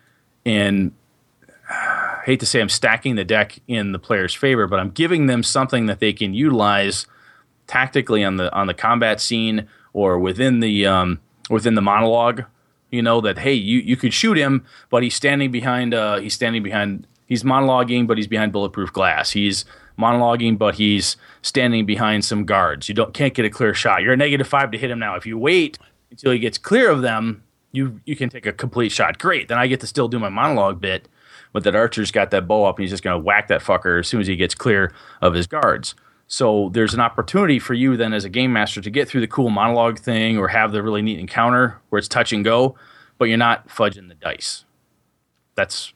in 0.45 0.93
hate 2.25 2.39
to 2.39 2.45
say 2.45 2.59
I'm 2.59 2.69
stacking 2.69 3.15
the 3.15 3.23
deck 3.23 3.59
in 3.67 3.91
the 3.91 3.99
player's 3.99 4.33
favor, 4.33 4.67
but 4.67 4.79
I'm 4.79 4.89
giving 4.89 5.27
them 5.27 5.43
something 5.43 5.85
that 5.85 5.99
they 5.99 6.11
can 6.11 6.33
utilize 6.33 7.05
tactically 7.67 8.23
on 8.23 8.37
the 8.37 8.53
on 8.53 8.67
the 8.67 8.73
combat 8.73 9.21
scene 9.21 9.67
or 9.93 10.17
within 10.17 10.59
the 10.59 10.87
um, 10.87 11.19
within 11.49 11.75
the 11.75 11.81
monologue. 11.81 12.43
You 12.89 13.01
know 13.01 13.21
that 13.21 13.37
hey, 13.37 13.53
you 13.53 13.79
you 13.79 13.95
could 13.95 14.13
shoot 14.13 14.37
him, 14.37 14.65
but 14.89 15.03
he's 15.03 15.15
standing 15.15 15.51
behind. 15.51 15.93
Uh, 15.93 16.17
he's 16.17 16.33
standing 16.33 16.63
behind. 16.63 17.05
He's 17.27 17.43
monologuing, 17.43 18.07
but 18.07 18.17
he's 18.17 18.27
behind 18.27 18.51
bulletproof 18.51 18.91
glass. 18.91 19.31
He's 19.31 19.65
monologuing, 19.97 20.57
but 20.57 20.75
he's 20.75 21.17
standing 21.41 21.85
behind 21.85 22.25
some 22.25 22.45
guards. 22.45 22.89
You 22.89 22.95
don't 22.95 23.13
can't 23.13 23.33
get 23.33 23.45
a 23.45 23.49
clear 23.49 23.73
shot. 23.73 24.01
You're 24.01 24.13
a 24.13 24.17
negative 24.17 24.47
five 24.47 24.71
to 24.71 24.77
hit 24.77 24.89
him 24.89 24.99
now. 24.99 25.15
If 25.15 25.25
you 25.25 25.37
wait 25.37 25.77
until 26.09 26.31
he 26.31 26.39
gets 26.39 26.57
clear 26.57 26.89
of 26.89 27.03
them, 27.03 27.43
you 27.71 28.01
you 28.05 28.15
can 28.15 28.29
take 28.29 28.47
a 28.47 28.53
complete 28.53 28.91
shot. 28.91 29.19
Great. 29.19 29.47
Then 29.47 29.59
I 29.59 29.67
get 29.67 29.79
to 29.81 29.87
still 29.87 30.07
do 30.07 30.17
my 30.17 30.29
monologue 30.29 30.81
bit 30.81 31.07
but 31.55 31.63
that 31.63 31.73
Archer's 31.73 32.11
got 32.11 32.31
that 32.31 32.49
bow 32.49 32.65
up 32.65 32.77
and 32.77 32.83
he's 32.83 32.89
just 32.89 33.01
going 33.01 33.17
to 33.17 33.23
whack 33.23 33.47
that 33.47 33.61
fucker 33.61 34.01
as 34.01 34.09
soon 34.09 34.19
as 34.19 34.27
he 34.27 34.35
gets 34.35 34.53
clear 34.53 34.91
of 35.21 35.33
his 35.33 35.47
guards. 35.47 35.95
So 36.27 36.69
there's 36.73 36.93
an 36.93 36.99
opportunity 36.99 37.59
for 37.59 37.73
you 37.73 37.95
then 37.95 38.11
as 38.11 38.25
a 38.25 38.29
game 38.29 38.51
master 38.51 38.81
to 38.81 38.89
get 38.89 39.07
through 39.07 39.21
the 39.21 39.27
cool 39.27 39.49
monologue 39.49 39.97
thing 39.97 40.37
or 40.37 40.49
have 40.49 40.73
the 40.73 40.83
really 40.83 41.01
neat 41.01 41.17
encounter 41.17 41.79
where 41.87 41.97
it's 41.97 42.09
touch 42.09 42.33
and 42.33 42.43
go, 42.43 42.75
but 43.17 43.29
you're 43.29 43.37
not 43.37 43.69
fudging 43.69 44.09
the 44.09 44.15
dice. 44.15 44.65
That's 45.55 45.93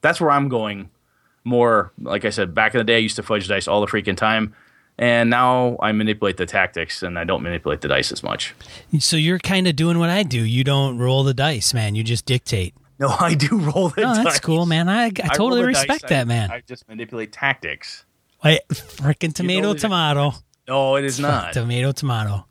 that's 0.00 0.18
where 0.18 0.30
I'm 0.30 0.48
going 0.48 0.88
more. 1.44 1.92
Like 2.00 2.24
I 2.24 2.30
said, 2.30 2.54
back 2.54 2.72
in 2.72 2.78
the 2.78 2.84
day, 2.84 2.96
I 2.96 3.00
used 3.00 3.16
to 3.16 3.22
fudge 3.22 3.46
dice 3.46 3.68
all 3.68 3.82
the 3.82 3.86
freaking 3.86 4.16
time. 4.16 4.54
And 4.96 5.28
now 5.28 5.76
I 5.80 5.92
manipulate 5.92 6.38
the 6.38 6.46
tactics 6.46 7.02
and 7.02 7.18
I 7.18 7.24
don't 7.24 7.42
manipulate 7.42 7.82
the 7.82 7.88
dice 7.88 8.12
as 8.12 8.22
much. 8.22 8.54
So 8.98 9.18
you're 9.18 9.38
kind 9.38 9.68
of 9.68 9.76
doing 9.76 9.98
what 9.98 10.08
I 10.08 10.22
do. 10.22 10.42
You 10.42 10.64
don't 10.64 10.96
roll 10.96 11.22
the 11.22 11.34
dice, 11.34 11.74
man. 11.74 11.94
You 11.96 12.02
just 12.02 12.24
dictate. 12.24 12.74
No, 13.02 13.08
I 13.20 13.34
do 13.34 13.58
roll 13.58 13.90
the 13.90 14.00
Oh, 14.02 14.14
dice. 14.14 14.24
that's 14.24 14.40
cool, 14.40 14.64
man. 14.64 14.88
I, 14.88 15.04
I 15.04 15.06
I 15.06 15.10
totally 15.34 15.60
the 15.62 15.66
respect 15.66 16.02
dice. 16.02 16.08
that, 16.10 16.20
I- 16.22 16.24
man. 16.24 16.50
I 16.50 16.62
just 16.66 16.88
manipulate 16.88 17.32
tactics. 17.32 18.04
Wait, 18.42 18.60
freaking 18.70 19.34
tomato, 19.34 19.74
tomato. 19.74 20.32
No, 20.66 20.96
it 20.96 21.04
is 21.04 21.20
not. 21.20 21.52
tomato, 21.52 21.92
tomato. 21.92 22.46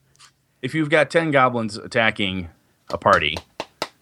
if 0.61 0.75
you've 0.75 0.89
got 0.89 1.09
10 1.09 1.31
goblins 1.31 1.75
attacking 1.77 2.49
a 2.89 2.97
party 2.97 3.37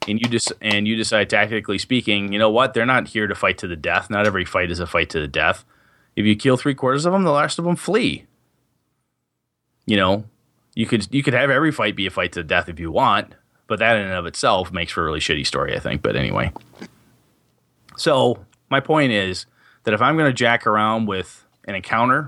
and 0.07 0.19
you 0.19 0.27
just 0.29 0.51
and 0.61 0.87
you 0.87 0.95
decide 0.95 1.29
tactically 1.29 1.77
speaking 1.77 2.33
you 2.33 2.39
know 2.39 2.49
what 2.49 2.73
they're 2.73 2.85
not 2.87 3.07
here 3.09 3.27
to 3.27 3.35
fight 3.35 3.57
to 3.59 3.67
the 3.67 3.75
death 3.75 4.09
not 4.09 4.25
every 4.25 4.43
fight 4.45 4.71
is 4.71 4.79
a 4.79 4.87
fight 4.87 5.09
to 5.11 5.19
the 5.19 5.27
death 5.27 5.63
if 6.15 6.25
you 6.25 6.35
kill 6.35 6.57
three 6.57 6.73
quarters 6.73 7.05
of 7.05 7.13
them 7.13 7.23
the 7.23 7.31
last 7.31 7.59
of 7.59 7.65
them 7.65 7.75
flee 7.75 8.25
you 9.85 9.95
know 9.95 10.23
you 10.75 10.85
could 10.87 11.07
you 11.13 11.21
could 11.21 11.33
have 11.35 11.49
every 11.51 11.71
fight 11.71 11.95
be 11.95 12.07
a 12.07 12.09
fight 12.11 12.31
to 12.31 12.39
the 12.39 12.43
death 12.47 12.67
if 12.69 12.79
you 12.79 12.91
want 12.91 13.33
but 13.69 13.79
that 13.79 13.95
in 13.95 14.03
and 14.03 14.13
of 14.13 14.25
itself 14.25 14.71
makes 14.73 14.91
for 14.91 15.01
a 15.01 15.05
really 15.05 15.19
shitty 15.19 15.45
story 15.45 15.75
i 15.75 15.79
think 15.79 16.01
but 16.01 16.15
anyway 16.15 16.51
so 17.95 18.45
my 18.69 18.79
point 18.79 19.11
is 19.11 19.45
that 19.83 19.93
if 19.93 20.01
i'm 20.01 20.17
going 20.17 20.29
to 20.29 20.33
jack 20.33 20.67
around 20.67 21.05
with 21.05 21.45
an 21.65 21.75
encounter 21.75 22.27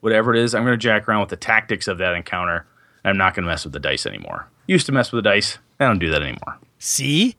whatever 0.00 0.32
it 0.32 0.40
is 0.40 0.54
i'm 0.54 0.62
going 0.62 0.72
to 0.72 0.78
jack 0.78 1.08
around 1.08 1.20
with 1.20 1.30
the 1.30 1.36
tactics 1.36 1.88
of 1.88 1.98
that 1.98 2.14
encounter 2.14 2.66
I'm 3.06 3.16
not 3.16 3.34
going 3.34 3.44
to 3.44 3.48
mess 3.48 3.62
with 3.62 3.72
the 3.72 3.78
dice 3.78 4.04
anymore. 4.04 4.48
Used 4.66 4.86
to 4.86 4.92
mess 4.92 5.12
with 5.12 5.22
the 5.22 5.30
dice. 5.30 5.58
I 5.78 5.86
don't 5.86 6.00
do 6.00 6.10
that 6.10 6.22
anymore. 6.22 6.58
See? 6.78 7.36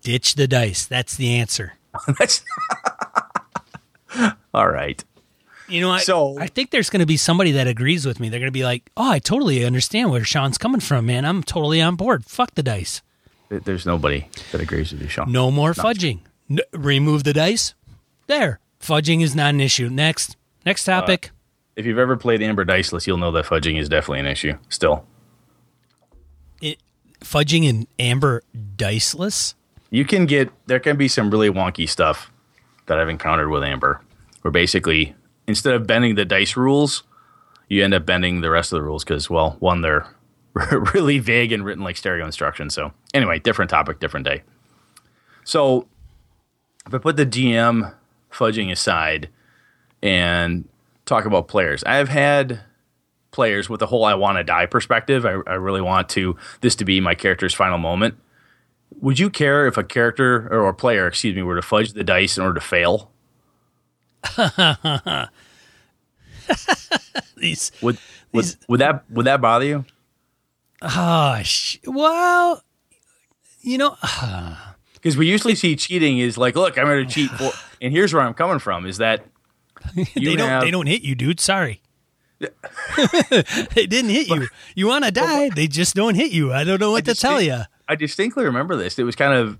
Ditch 0.00 0.34
the 0.34 0.48
dice. 0.48 0.86
That's 0.86 1.14
the 1.16 1.34
answer. 1.34 1.74
All 4.54 4.70
right. 4.70 5.04
You 5.70 5.80
know, 5.80 5.90
I, 5.90 6.00
So- 6.00 6.38
I 6.38 6.46
think 6.46 6.70
there's 6.70 6.90
going 6.90 7.00
to 7.00 7.06
be 7.06 7.16
somebody 7.16 7.52
that 7.52 7.66
agrees 7.66 8.04
with 8.04 8.20
me. 8.20 8.28
They're 8.28 8.40
going 8.40 8.48
to 8.48 8.52
be 8.52 8.64
like, 8.64 8.90
"Oh, 8.96 9.10
I 9.10 9.18
totally 9.18 9.64
understand 9.64 10.10
where 10.10 10.24
Sean's 10.24 10.58
coming 10.58 10.80
from, 10.80 11.06
man. 11.06 11.24
I'm 11.24 11.42
totally 11.42 11.80
on 11.80 11.96
board. 11.96 12.24
Fuck 12.24 12.54
the 12.54 12.62
dice. 12.62 13.02
There's 13.48 13.86
nobody 13.86 14.28
that 14.52 14.60
agrees 14.60 14.92
with 14.92 15.02
you, 15.02 15.08
Sean. 15.08 15.30
No 15.32 15.50
more 15.50 15.72
fudging. 15.72 16.20
N- 16.48 16.60
remove 16.72 17.24
the 17.24 17.32
dice. 17.32 17.74
There. 18.26 18.60
Fudging 18.80 19.22
is 19.22 19.34
not 19.34 19.50
an 19.54 19.60
issue. 19.60 19.88
Next. 19.88 20.36
Next 20.64 20.88
uh, 20.88 21.00
topic. 21.00 21.30
If 21.76 21.86
you've 21.86 21.98
ever 21.98 22.16
played 22.16 22.42
Amber 22.42 22.64
Diceless, 22.64 23.06
you'll 23.06 23.16
know 23.18 23.30
that 23.32 23.46
fudging 23.46 23.78
is 23.78 23.88
definitely 23.88 24.20
an 24.20 24.26
issue. 24.26 24.54
Still, 24.68 25.06
it, 26.60 26.78
fudging 27.20 27.64
in 27.64 27.86
amber 27.98 28.42
diceless. 28.76 29.54
you 29.90 30.04
can 30.04 30.26
get 30.26 30.50
there 30.66 30.80
can 30.80 30.96
be 30.96 31.08
some 31.08 31.30
really 31.30 31.50
wonky 31.50 31.88
stuff 31.88 32.30
that 32.86 32.98
I've 32.98 33.08
encountered 33.08 33.48
with 33.48 33.62
Amber, 33.62 34.00
where 34.42 34.50
basically 34.52 35.14
instead 35.50 35.74
of 35.74 35.86
bending 35.86 36.14
the 36.14 36.24
dice 36.24 36.56
rules, 36.56 37.02
you 37.68 37.84
end 37.84 37.94
up 37.94 38.06
bending 38.06 38.40
the 38.40 38.50
rest 38.50 38.72
of 38.72 38.78
the 38.78 38.82
rules 38.82 39.04
because 39.04 39.28
well, 39.28 39.56
one 39.60 39.82
they're 39.82 40.06
really 40.94 41.18
vague 41.18 41.52
and 41.52 41.64
written 41.64 41.84
like 41.84 41.96
stereo 41.96 42.24
instructions. 42.24 42.74
So 42.74 42.92
anyway, 43.14 43.38
different 43.38 43.70
topic, 43.70 44.00
different 44.00 44.26
day. 44.26 44.42
So 45.44 45.86
if 46.86 46.94
I 46.94 46.98
put 46.98 47.16
the 47.16 47.26
DM 47.26 47.94
fudging 48.32 48.70
aside 48.70 49.28
and 50.02 50.68
talk 51.04 51.24
about 51.24 51.48
players, 51.48 51.84
I've 51.84 52.08
had 52.08 52.60
players 53.30 53.68
with 53.68 53.80
the 53.80 53.86
whole 53.86 54.04
I 54.04 54.14
want 54.14 54.38
to 54.38 54.44
die 54.44 54.66
perspective. 54.66 55.24
I, 55.24 55.36
I 55.46 55.54
really 55.54 55.80
want 55.80 56.08
to 56.10 56.36
this 56.60 56.74
to 56.76 56.84
be 56.84 57.00
my 57.00 57.14
character's 57.14 57.54
final 57.54 57.78
moment. 57.78 58.16
Would 59.00 59.18
you 59.18 59.30
care 59.30 59.66
if 59.66 59.76
a 59.76 59.84
character 59.84 60.48
or 60.50 60.68
a 60.68 60.74
player, 60.74 61.06
excuse 61.06 61.36
me, 61.36 61.42
were 61.42 61.54
to 61.54 61.62
fudge 61.62 61.92
the 61.92 62.02
dice 62.02 62.36
in 62.36 62.42
order 62.42 62.58
to 62.58 62.66
fail? 62.66 63.10
These. 67.36 67.72
Would 67.82 67.98
would, 68.32 68.44
These- 68.44 68.56
would 68.68 68.80
that 68.80 69.04
would 69.10 69.26
that 69.26 69.40
bother 69.40 69.64
you? 69.64 69.84
Ah, 70.82 71.40
sh- 71.42 71.78
well, 71.84 72.62
you 73.60 73.78
know, 73.78 73.96
Because 74.94 75.16
we 75.16 75.26
usually 75.26 75.54
see 75.54 75.76
cheating 75.76 76.18
is 76.18 76.36
like, 76.36 76.56
look, 76.56 76.76
I'm 76.78 76.84
going 76.84 77.06
to 77.06 77.10
cheat, 77.12 77.30
for, 77.30 77.50
and 77.82 77.90
here's 77.92 78.12
where 78.12 78.22
I'm 78.22 78.34
coming 78.34 78.58
from: 78.58 78.84
is 78.86 78.98
that 78.98 79.24
they 79.94 80.04
don't. 80.36 80.38
have- 80.48 80.62
They 80.62 80.70
don't 80.70 80.86
hit 80.86 81.02
you, 81.02 81.14
dude. 81.14 81.40
Sorry. 81.40 81.80
they 82.40 83.86
didn't 83.86 84.10
hit 84.10 84.28
you. 84.28 84.48
You 84.74 84.86
want 84.86 85.04
to 85.04 85.10
die? 85.10 85.50
They 85.50 85.66
just 85.66 85.94
don't 85.94 86.14
hit 86.14 86.32
you. 86.32 86.52
I 86.54 86.64
don't 86.64 86.80
know 86.80 86.90
what 86.90 87.04
to 87.04 87.10
just 87.10 87.20
tell 87.20 87.40
you. 87.42 87.60
I 87.86 87.96
distinctly 87.96 88.44
remember 88.44 88.76
this. 88.76 88.98
It 88.98 89.02
was 89.02 89.14
kind 89.14 89.34
of 89.34 89.58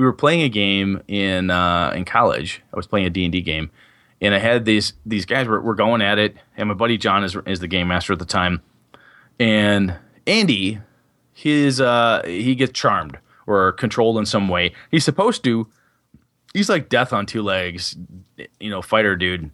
we 0.00 0.06
were 0.06 0.14
playing 0.14 0.40
a 0.40 0.48
game 0.48 1.02
in 1.08 1.50
uh, 1.50 1.92
in 1.94 2.06
college. 2.06 2.62
I 2.72 2.76
was 2.76 2.86
playing 2.86 3.04
a 3.04 3.10
D 3.10 3.24
and 3.24 3.32
D 3.32 3.42
game, 3.42 3.70
and 4.22 4.34
I 4.34 4.38
had 4.38 4.64
these 4.64 4.94
these 5.04 5.26
guys 5.26 5.46
were, 5.46 5.60
were 5.60 5.74
going 5.74 6.00
at 6.00 6.18
it, 6.18 6.36
and 6.56 6.68
my 6.68 6.74
buddy 6.74 6.96
John 6.96 7.22
is 7.22 7.36
is 7.46 7.60
the 7.60 7.68
game 7.68 7.88
master 7.88 8.14
at 8.14 8.18
the 8.18 8.24
time, 8.24 8.62
and 9.38 9.94
Andy, 10.26 10.78
his 11.34 11.82
uh, 11.82 12.22
he 12.24 12.54
gets 12.54 12.72
charmed 12.72 13.18
or 13.46 13.72
controlled 13.72 14.16
in 14.16 14.24
some 14.24 14.48
way. 14.48 14.72
He's 14.90 15.04
supposed 15.04 15.44
to. 15.44 15.66
He's 16.54 16.70
like 16.70 16.88
death 16.88 17.12
on 17.12 17.26
two 17.26 17.42
legs, 17.42 17.94
you 18.58 18.70
know, 18.70 18.80
fighter 18.80 19.16
dude. 19.16 19.50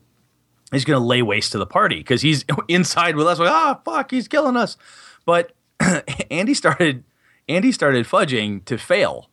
He's 0.70 0.84
gonna 0.84 1.04
lay 1.04 1.22
waste 1.22 1.50
to 1.52 1.58
the 1.58 1.66
party 1.66 1.96
because 1.96 2.22
he's 2.22 2.44
inside 2.68 3.16
with 3.16 3.26
us. 3.26 3.40
Like, 3.40 3.50
ah, 3.50 3.80
fuck, 3.84 4.12
he's 4.12 4.28
killing 4.28 4.56
us. 4.56 4.76
But 5.24 5.56
Andy 6.30 6.54
started 6.54 7.02
Andy 7.48 7.72
started 7.72 8.06
fudging 8.06 8.64
to 8.66 8.78
fail. 8.78 9.28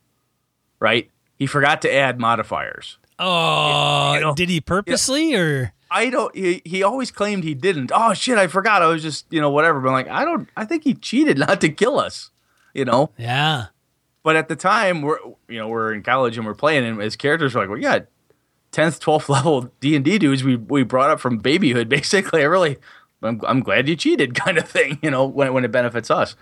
Right? 0.84 1.10
He 1.36 1.46
forgot 1.46 1.80
to 1.82 1.90
add 1.92 2.20
modifiers. 2.20 2.98
Oh, 3.18 4.12
You 4.12 4.20
know, 4.20 4.34
did 4.34 4.50
he 4.50 4.60
purposely 4.60 5.34
or? 5.34 5.72
I 5.90 6.10
don't. 6.10 6.34
He, 6.36 6.60
he 6.66 6.82
always 6.82 7.10
claimed 7.10 7.42
he 7.42 7.54
didn't. 7.54 7.90
Oh 7.94 8.12
shit! 8.12 8.36
I 8.36 8.48
forgot. 8.48 8.82
I 8.82 8.86
was 8.88 9.02
just 9.02 9.24
you 9.30 9.40
know 9.40 9.48
whatever. 9.48 9.80
But 9.80 9.88
I'm 9.88 9.94
like, 9.94 10.08
I 10.08 10.26
don't. 10.26 10.46
I 10.58 10.66
think 10.66 10.84
he 10.84 10.92
cheated 10.92 11.38
not 11.46 11.62
to 11.62 11.70
kill 11.70 11.98
us. 11.98 12.30
You 12.74 12.84
know. 12.84 13.12
Yeah. 13.16 13.66
But 14.22 14.36
at 14.36 14.48
the 14.48 14.56
time, 14.56 15.00
we're 15.00 15.18
you 15.48 15.58
know 15.58 15.68
we're 15.68 15.94
in 15.94 16.02
college 16.02 16.36
and 16.36 16.46
we're 16.46 16.54
playing, 16.54 16.84
and 16.84 17.00
as 17.00 17.16
characters, 17.16 17.54
we're 17.54 17.62
like, 17.62 17.70
we 17.70 17.80
got 17.80 18.06
tenth, 18.72 19.00
twelfth 19.00 19.28
level 19.30 19.70
D 19.80 19.96
and 19.96 20.04
D 20.04 20.18
dudes. 20.18 20.44
We 20.44 20.56
we 20.56 20.82
brought 20.82 21.08
up 21.08 21.20
from 21.20 21.38
babyhood, 21.38 21.88
basically. 21.98 22.42
I 22.42 22.46
really, 22.46 22.76
I'm, 23.22 23.40
I'm 23.46 23.60
glad 23.60 23.88
you 23.88 23.96
cheated, 23.96 24.34
kind 24.34 24.58
of 24.58 24.68
thing. 24.68 24.98
You 25.00 25.10
know, 25.10 25.24
when 25.24 25.54
when 25.54 25.64
it 25.64 25.72
benefits 25.72 26.10
us. 26.10 26.36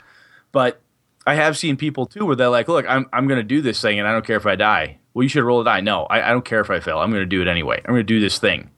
But 0.50 0.80
I 1.26 1.34
have 1.34 1.56
seen 1.56 1.76
people 1.76 2.06
too 2.06 2.26
where 2.26 2.36
they're 2.36 2.48
like, 2.48 2.68
look, 2.68 2.84
I'm 2.88 3.06
I'm 3.12 3.26
going 3.28 3.38
to 3.38 3.44
do 3.44 3.60
this 3.62 3.80
thing, 3.80 3.98
and 3.98 4.08
I 4.08 4.12
don't 4.12 4.26
care 4.26 4.36
if 4.36 4.46
I 4.46 4.56
die. 4.56 4.98
Well, 5.14 5.22
you 5.22 5.28
should 5.28 5.44
roll 5.44 5.60
a 5.60 5.64
die. 5.64 5.80
No, 5.80 6.04
I, 6.04 6.28
I 6.28 6.30
don't 6.30 6.44
care 6.44 6.60
if 6.60 6.70
I 6.70 6.80
fail. 6.80 6.98
I'm 6.98 7.10
going 7.10 7.22
to 7.22 7.26
do 7.26 7.42
it 7.42 7.48
anyway. 7.48 7.76
I'm 7.78 7.92
going 7.92 7.98
to 7.98 8.02
do 8.04 8.20
this 8.20 8.38
thing. 8.38 8.70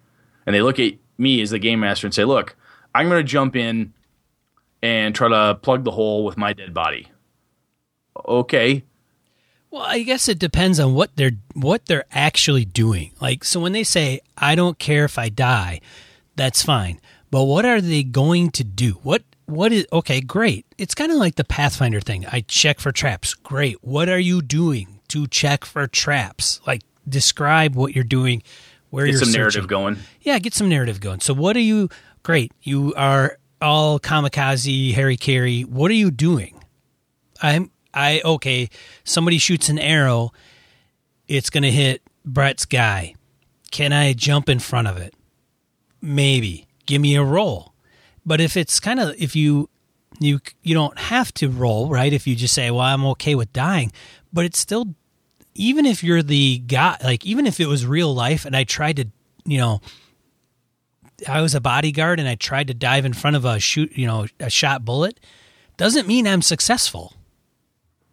And 0.47 0.55
they 0.55 0.63
look 0.63 0.79
at 0.79 0.95
me 1.17 1.41
as 1.41 1.51
the 1.51 1.59
game 1.59 1.81
master 1.81 2.07
and 2.07 2.13
say, 2.15 2.25
look, 2.25 2.57
I'm 2.95 3.09
going 3.09 3.25
to 3.25 3.31
jump 3.31 3.55
in 3.57 3.95
and 4.83 5.15
try 5.15 5.29
to 5.29 5.55
plug 5.63 5.85
the 5.85 5.93
hole 5.93 6.25
with 6.25 6.37
my 6.37 6.53
dead 6.53 6.75
body. 6.75 7.09
Okay, 8.27 8.85
Well, 9.71 9.83
I 9.83 10.03
guess 10.03 10.29
it 10.29 10.39
depends 10.39 10.79
on 10.79 10.95
what 10.95 11.17
they're 11.17 11.39
what 11.55 11.87
they're 11.87 12.05
actually 12.13 12.65
doing. 12.65 13.13
Like, 13.21 13.43
so 13.45 13.59
when 13.61 13.73
they 13.73 13.83
say, 13.85 14.21
"I 14.39 14.55
don't 14.55 14.79
care 14.79 15.05
if 15.05 15.19
I 15.19 15.29
die," 15.31 15.81
that's 16.37 16.63
fine. 16.63 17.01
But 17.31 17.45
what 17.45 17.65
are 17.65 17.81
they 17.81 18.03
going 18.05 18.51
to 18.53 18.63
do? 18.65 18.93
What 19.03 19.23
what 19.47 19.73
is 19.73 19.87
okay? 19.93 20.21
Great. 20.21 20.67
It's 20.79 20.95
kind 20.95 21.13
of 21.13 21.19
like 21.19 21.37
the 21.37 21.45
Pathfinder 21.45 22.01
thing. 22.01 22.27
I 22.27 22.41
check 22.41 22.81
for 22.81 22.93
traps. 22.93 23.35
Great. 23.35 23.83
What 23.83 24.09
are 24.09 24.19
you 24.19 24.43
doing 24.43 25.01
to 25.09 25.27
check 25.27 25.65
for 25.65 25.87
traps? 25.87 26.61
Like, 26.67 26.83
describe 27.09 27.75
what 27.75 27.95
you're 27.95 28.05
doing. 28.05 28.43
Where 28.91 29.05
get 29.07 29.13
you're 29.13 29.21
some 29.21 29.29
searching. 29.29 29.41
narrative 29.41 29.69
going. 29.69 29.97
Yeah, 30.23 30.39
get 30.39 30.55
some 30.55 30.69
narrative 30.69 31.01
going. 31.01 31.21
So, 31.21 31.35
what 31.35 31.57
are 31.57 31.61
you? 31.61 31.89
Great. 32.23 32.53
You 32.63 32.95
are 32.97 33.39
all 33.61 33.99
kamikaze, 33.99 34.95
Harry 34.95 35.17
Carey. 35.17 35.63
What 35.63 35.91
are 35.91 35.95
you 35.95 36.11
doing? 36.11 36.61
I'm. 37.43 37.71
I 37.93 38.23
okay. 38.25 38.71
Somebody 39.05 39.39
shoots 39.39 39.69
an 39.69 39.79
arrow. 39.79 40.33
It's 41.29 41.51
gonna 41.51 41.71
hit 41.71 42.03
Brett's 42.25 42.65
guy. 42.65 43.15
Can 43.71 43.93
I 43.93 44.13
jump 44.13 44.49
in 44.49 44.59
front 44.59 44.89
of 44.89 44.97
it? 44.97 45.15
Maybe. 46.01 46.67
Give 46.87 47.01
me 47.01 47.17
a 47.17 47.23
roll. 47.23 47.74
But 48.27 48.41
if 48.41 48.57
it's 48.57 48.81
kind 48.81 49.01
of 49.01 49.14
if 49.18 49.37
you 49.37 49.68
you 50.20 50.41
you 50.62 50.75
don't 50.75 50.99
have 50.99 51.33
to 51.35 51.49
roll 51.49 51.89
right 51.91 52.12
if 52.12 52.25
you 52.27 52.37
just 52.37 52.55
say 52.55 52.70
well 52.70 52.83
i'm 52.83 53.05
okay 53.05 53.35
with 53.35 53.53
dying 53.53 53.91
but 54.33 54.45
it's 54.45 54.61
still 54.61 54.95
even 55.57 55.85
if 55.85 56.05
you're 56.05 56.22
the 56.22 56.59
guy 56.59 56.97
like 57.03 57.27
even 57.27 57.49
if 57.49 57.59
it 57.59 57.66
was 57.66 57.85
real 57.85 58.14
life 58.14 58.45
and 58.45 58.55
i 58.57 58.62
tried 58.62 58.95
to 58.95 59.09
you 59.45 59.59
know 59.59 59.81
i 61.29 61.41
was 61.41 61.53
a 61.57 61.61
bodyguard 61.61 62.20
and 62.20 62.29
i 62.29 62.37
tried 62.37 62.68
to 62.68 62.75
dive 62.75 63.05
in 63.05 63.12
front 63.12 63.35
of 63.35 63.45
a 63.45 63.59
shoot 63.59 63.91
you 63.99 64.07
know 64.07 64.27
a 64.39 64.49
shot 64.49 64.85
bullet 64.85 65.18
doesn't 65.77 66.07
mean 66.07 66.29
i'm 66.29 66.43
successful 66.43 67.12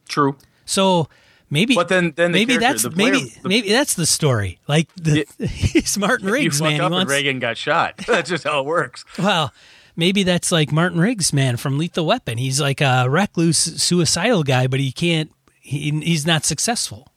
True. 0.09 0.35
so 0.65 1.07
maybe 1.51 1.75
But 1.75 1.87
then- 1.89 2.13
then 2.15 2.31
the 2.31 2.39
maybe 2.39 2.57
that's 2.57 2.81
the 2.81 2.89
player- 2.89 3.13
maybe 3.13 3.29
the- 3.43 3.47
maybe 3.49 3.69
that's 3.69 3.93
the 3.93 4.07
story 4.07 4.57
like 4.67 4.89
the 4.95 5.27
he's 5.47 5.97
martin 5.99 6.27
riggs 6.31 6.59
man 6.59 6.81
he 6.81 6.81
wants 6.81 7.11
Reagan 7.11 7.37
got 7.37 7.57
shot. 7.57 7.97
That's 8.07 8.27
just 8.29 8.43
how 8.43 8.59
it 8.61 8.65
works. 8.65 9.05
Well, 9.19 9.53
maybe 9.95 10.23
that's 10.23 10.51
like 10.51 10.71
Martin 10.71 10.99
Riggs, 10.99 11.33
man, 11.33 11.57
from 11.57 11.77
Lethal 11.77 12.05
Weapon. 12.05 12.37
He's 12.37 12.59
like 12.59 12.81
a 12.81 13.07
recluse, 13.09 13.57
suicidal 13.57 14.43
guy, 14.43 14.67
but 14.67 14.79
he 14.79 14.91
can't. 14.91 15.31
He, 15.59 15.91
he's 15.91 16.25
not 16.25 16.45
successful. 16.45 17.11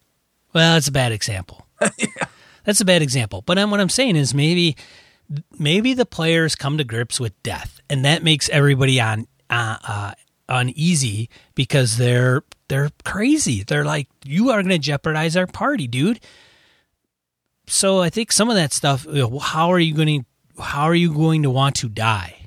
Well, 0.52 0.74
that's 0.74 0.88
a 0.88 0.92
bad 0.92 1.12
example. 1.12 1.66
That's 2.64 2.80
a 2.80 2.84
bad 2.84 3.02
example. 3.02 3.42
But 3.42 3.58
I'm, 3.58 3.70
what 3.70 3.80
I'm 3.80 3.90
saying 3.90 4.16
is 4.16 4.34
maybe, 4.34 4.76
maybe 5.58 5.92
the 5.92 6.06
players 6.06 6.54
come 6.54 6.78
to 6.78 6.84
grips 6.84 7.20
with 7.20 7.40
death, 7.42 7.80
and 7.90 8.04
that 8.04 8.22
makes 8.22 8.48
everybody 8.48 9.00
on 9.00 9.26
uh, 9.50 9.76
uh, 9.86 10.12
uneasy 10.48 11.28
because 11.54 11.98
they're 11.98 12.42
they're 12.68 12.90
crazy. 13.04 13.62
They're 13.62 13.84
like, 13.84 14.08
you 14.24 14.50
are 14.50 14.62
going 14.62 14.70
to 14.70 14.78
jeopardize 14.78 15.36
our 15.36 15.46
party, 15.46 15.86
dude. 15.86 16.20
So 17.66 18.00
I 18.00 18.08
think 18.08 18.32
some 18.32 18.48
of 18.48 18.56
that 18.56 18.72
stuff. 18.72 19.04
You 19.04 19.28
know, 19.28 19.38
how 19.38 19.70
are 19.70 19.78
you 19.78 19.94
going 19.94 20.20
to 20.20 20.62
how 20.62 20.84
are 20.84 20.94
you 20.94 21.12
going 21.12 21.42
to 21.42 21.50
want 21.50 21.76
to 21.76 21.88
die? 21.88 22.43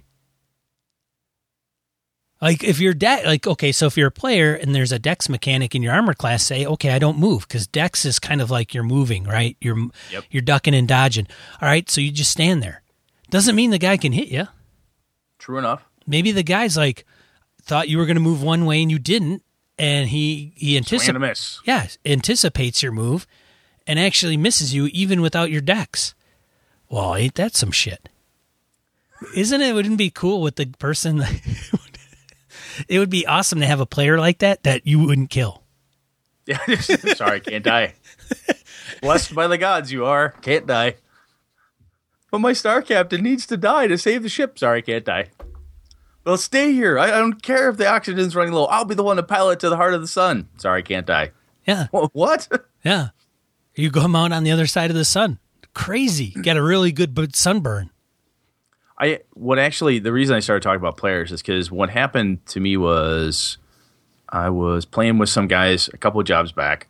Like 2.40 2.64
if 2.64 2.80
you're 2.80 2.94
de- 2.94 3.24
like 3.26 3.48
okay, 3.48 3.72
so 3.72 3.88
if 3.88 3.98
you're 3.98 4.08
a 4.10 4.12
player 4.12 4.54
and 4.54 4.76
there's 4.76 4.92
a 4.92 5.00
dex 5.00 5.28
mechanic 5.28 5.74
in 5.74 5.82
your 5.82 5.94
armor 5.94 6.14
class, 6.14 6.44
say 6.44 6.66
okay, 6.66 6.92
I 6.92 7.00
don't 7.00 7.18
move 7.18 7.48
because 7.48 7.66
dex 7.66 8.06
is 8.06 8.20
kind 8.20 8.42
of 8.42 8.52
like 8.52 8.74
you're 8.74 8.84
moving, 8.84 9.24
right? 9.24 9.58
You're 9.60 9.90
Yep. 10.12 10.26
you're 10.30 10.42
ducking 10.44 10.76
and 10.76 10.88
dodging. 10.88 11.28
All 11.62 11.68
right, 11.68 11.90
so 11.90 12.00
you 12.00 12.12
just 12.12 12.32
stand 12.32 12.62
there. 12.62 12.84
Doesn't 13.32 13.56
mean 13.56 13.72
the 13.72 13.80
guy 13.80 13.98
can 13.98 14.12
hit 14.12 14.28
you. 14.28 14.48
True 15.40 15.58
enough. 15.58 15.84
Maybe 16.06 16.32
the 16.32 16.44
guy's 16.44 16.78
like 16.78 17.06
thought 17.64 17.90
you 17.90 17.98
were 17.98 18.06
going 18.06 18.16
to 18.18 18.22
move 18.22 18.44
one 18.44 18.66
way 18.66 18.82
and 18.84 18.92
you 18.92 19.00
didn't, 19.00 19.42
and 19.80 20.08
he 20.10 20.54
he 20.56 20.80
Swing 20.82 21.16
and 21.16 21.24
a 21.24 21.28
anticipates 21.28 21.62
yeah 21.66 21.88
anticipates 22.06 22.84
your 22.84 22.92
move 22.92 23.26
and 23.88 23.98
actually 24.00 24.38
misses 24.38 24.74
you 24.76 24.88
even 24.94 25.22
without 25.22 25.50
your 25.50 25.62
dex. 25.62 26.14
Well, 26.88 27.16
ain't 27.16 27.36
that 27.36 27.56
some 27.56 27.72
shit? 27.72 28.10
Isn't 29.36 29.62
it? 29.62 29.74
Wouldn't 29.74 29.96
it 29.96 29.98
be 29.98 30.12
cool 30.12 30.42
with 30.42 30.56
the 30.58 30.68
person? 30.68 31.24
it 32.88 33.00
would 33.00 33.10
be 33.10 33.26
awesome 33.26 33.60
to 33.60 33.66
have 33.66 33.80
a 33.80 33.86
player 33.86 34.20
like 34.20 34.40
that 34.40 34.64
that 34.64 34.86
you 34.88 35.00
wouldn't 35.00 35.30
kill. 35.30 35.64
Yeah, 36.46 36.64
sorry, 37.16 37.40
can't 37.42 37.64
die. 37.64 37.96
Blessed 39.02 39.36
by 39.36 39.48
the 39.48 39.58
gods, 39.58 39.92
you 39.92 40.06
are. 40.06 40.30
Can't 40.42 40.66
die. 40.66 40.96
But 42.32 42.40
my 42.40 42.54
star 42.54 42.82
captain 42.82 43.22
needs 43.22 43.46
to 43.48 43.58
die 43.58 43.88
to 43.88 43.98
save 43.98 44.24
the 44.24 44.30
ship. 44.30 44.58
Sorry, 44.60 44.82
can't 44.82 45.06
die. 45.06 45.30
Well, 46.26 46.38
stay 46.38 46.74
here. 46.74 47.00
I, 47.00 47.06
I 47.08 47.20
don't 47.20 47.42
care 47.42 47.70
if 47.70 47.78
the 47.78 47.88
oxygen's 47.88 48.36
running 48.36 48.54
low. 48.54 48.66
I'll 48.66 48.86
be 48.86 48.96
the 48.96 49.04
one 49.04 49.16
to 49.18 49.24
pilot 49.24 49.62
to 49.62 49.70
the 49.70 49.78
heart 49.78 49.94
of 49.94 50.02
the 50.02 50.08
sun. 50.08 50.50
Sorry, 50.58 50.84
can't 50.84 51.06
die. 51.06 51.32
Yeah, 51.66 51.88
What? 51.92 52.48
yeah. 52.84 53.10
You 53.76 53.92
come 53.92 54.16
out 54.16 54.32
on 54.32 54.44
the 54.44 54.52
other 54.52 54.68
side 54.68 54.90
of 54.90 54.96
the 54.96 55.06
sun. 55.06 55.40
Crazy. 55.74 56.30
Get 56.42 56.58
a 56.58 56.64
really 56.64 56.92
good 56.92 57.36
sunburn. 57.36 57.92
I 59.00 59.20
what 59.34 59.60
actually 59.60 60.00
the 60.00 60.12
reason 60.12 60.36
I 60.36 60.40
started 60.40 60.64
talking 60.64 60.80
about 60.80 60.98
players 60.98 61.32
is 61.32 61.42
because 61.42 61.72
what 61.72 61.90
happened 61.90 62.46
to 62.48 62.60
me 62.60 62.78
was 62.78 63.58
I 64.30 64.50
was 64.50 64.86
playing 64.86 65.18
with 65.18 65.30
some 65.30 65.48
guys 65.48 65.90
a 65.94 65.98
couple 65.98 66.20
of 66.20 66.26
jobs 66.26 66.52
back. 66.52 66.88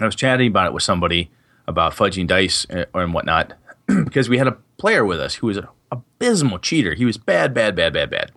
I 0.00 0.06
was 0.06 0.16
chatting 0.16 0.48
about 0.48 0.66
it 0.66 0.72
with 0.72 0.82
somebody 0.82 1.30
about 1.66 1.92
fudging 1.92 2.26
dice 2.26 2.64
and, 2.70 2.86
and 2.94 3.14
whatnot 3.14 3.52
because 3.86 4.28
we 4.28 4.38
had 4.38 4.48
a 4.48 4.56
player 4.78 5.04
with 5.04 5.20
us 5.20 5.36
who 5.36 5.46
was 5.46 5.58
an 5.58 5.68
abysmal 5.90 6.58
cheater. 6.58 6.94
He 6.94 7.04
was 7.04 7.18
bad, 7.18 7.52
bad, 7.54 7.76
bad, 7.76 7.92
bad, 7.92 8.10
bad. 8.10 8.32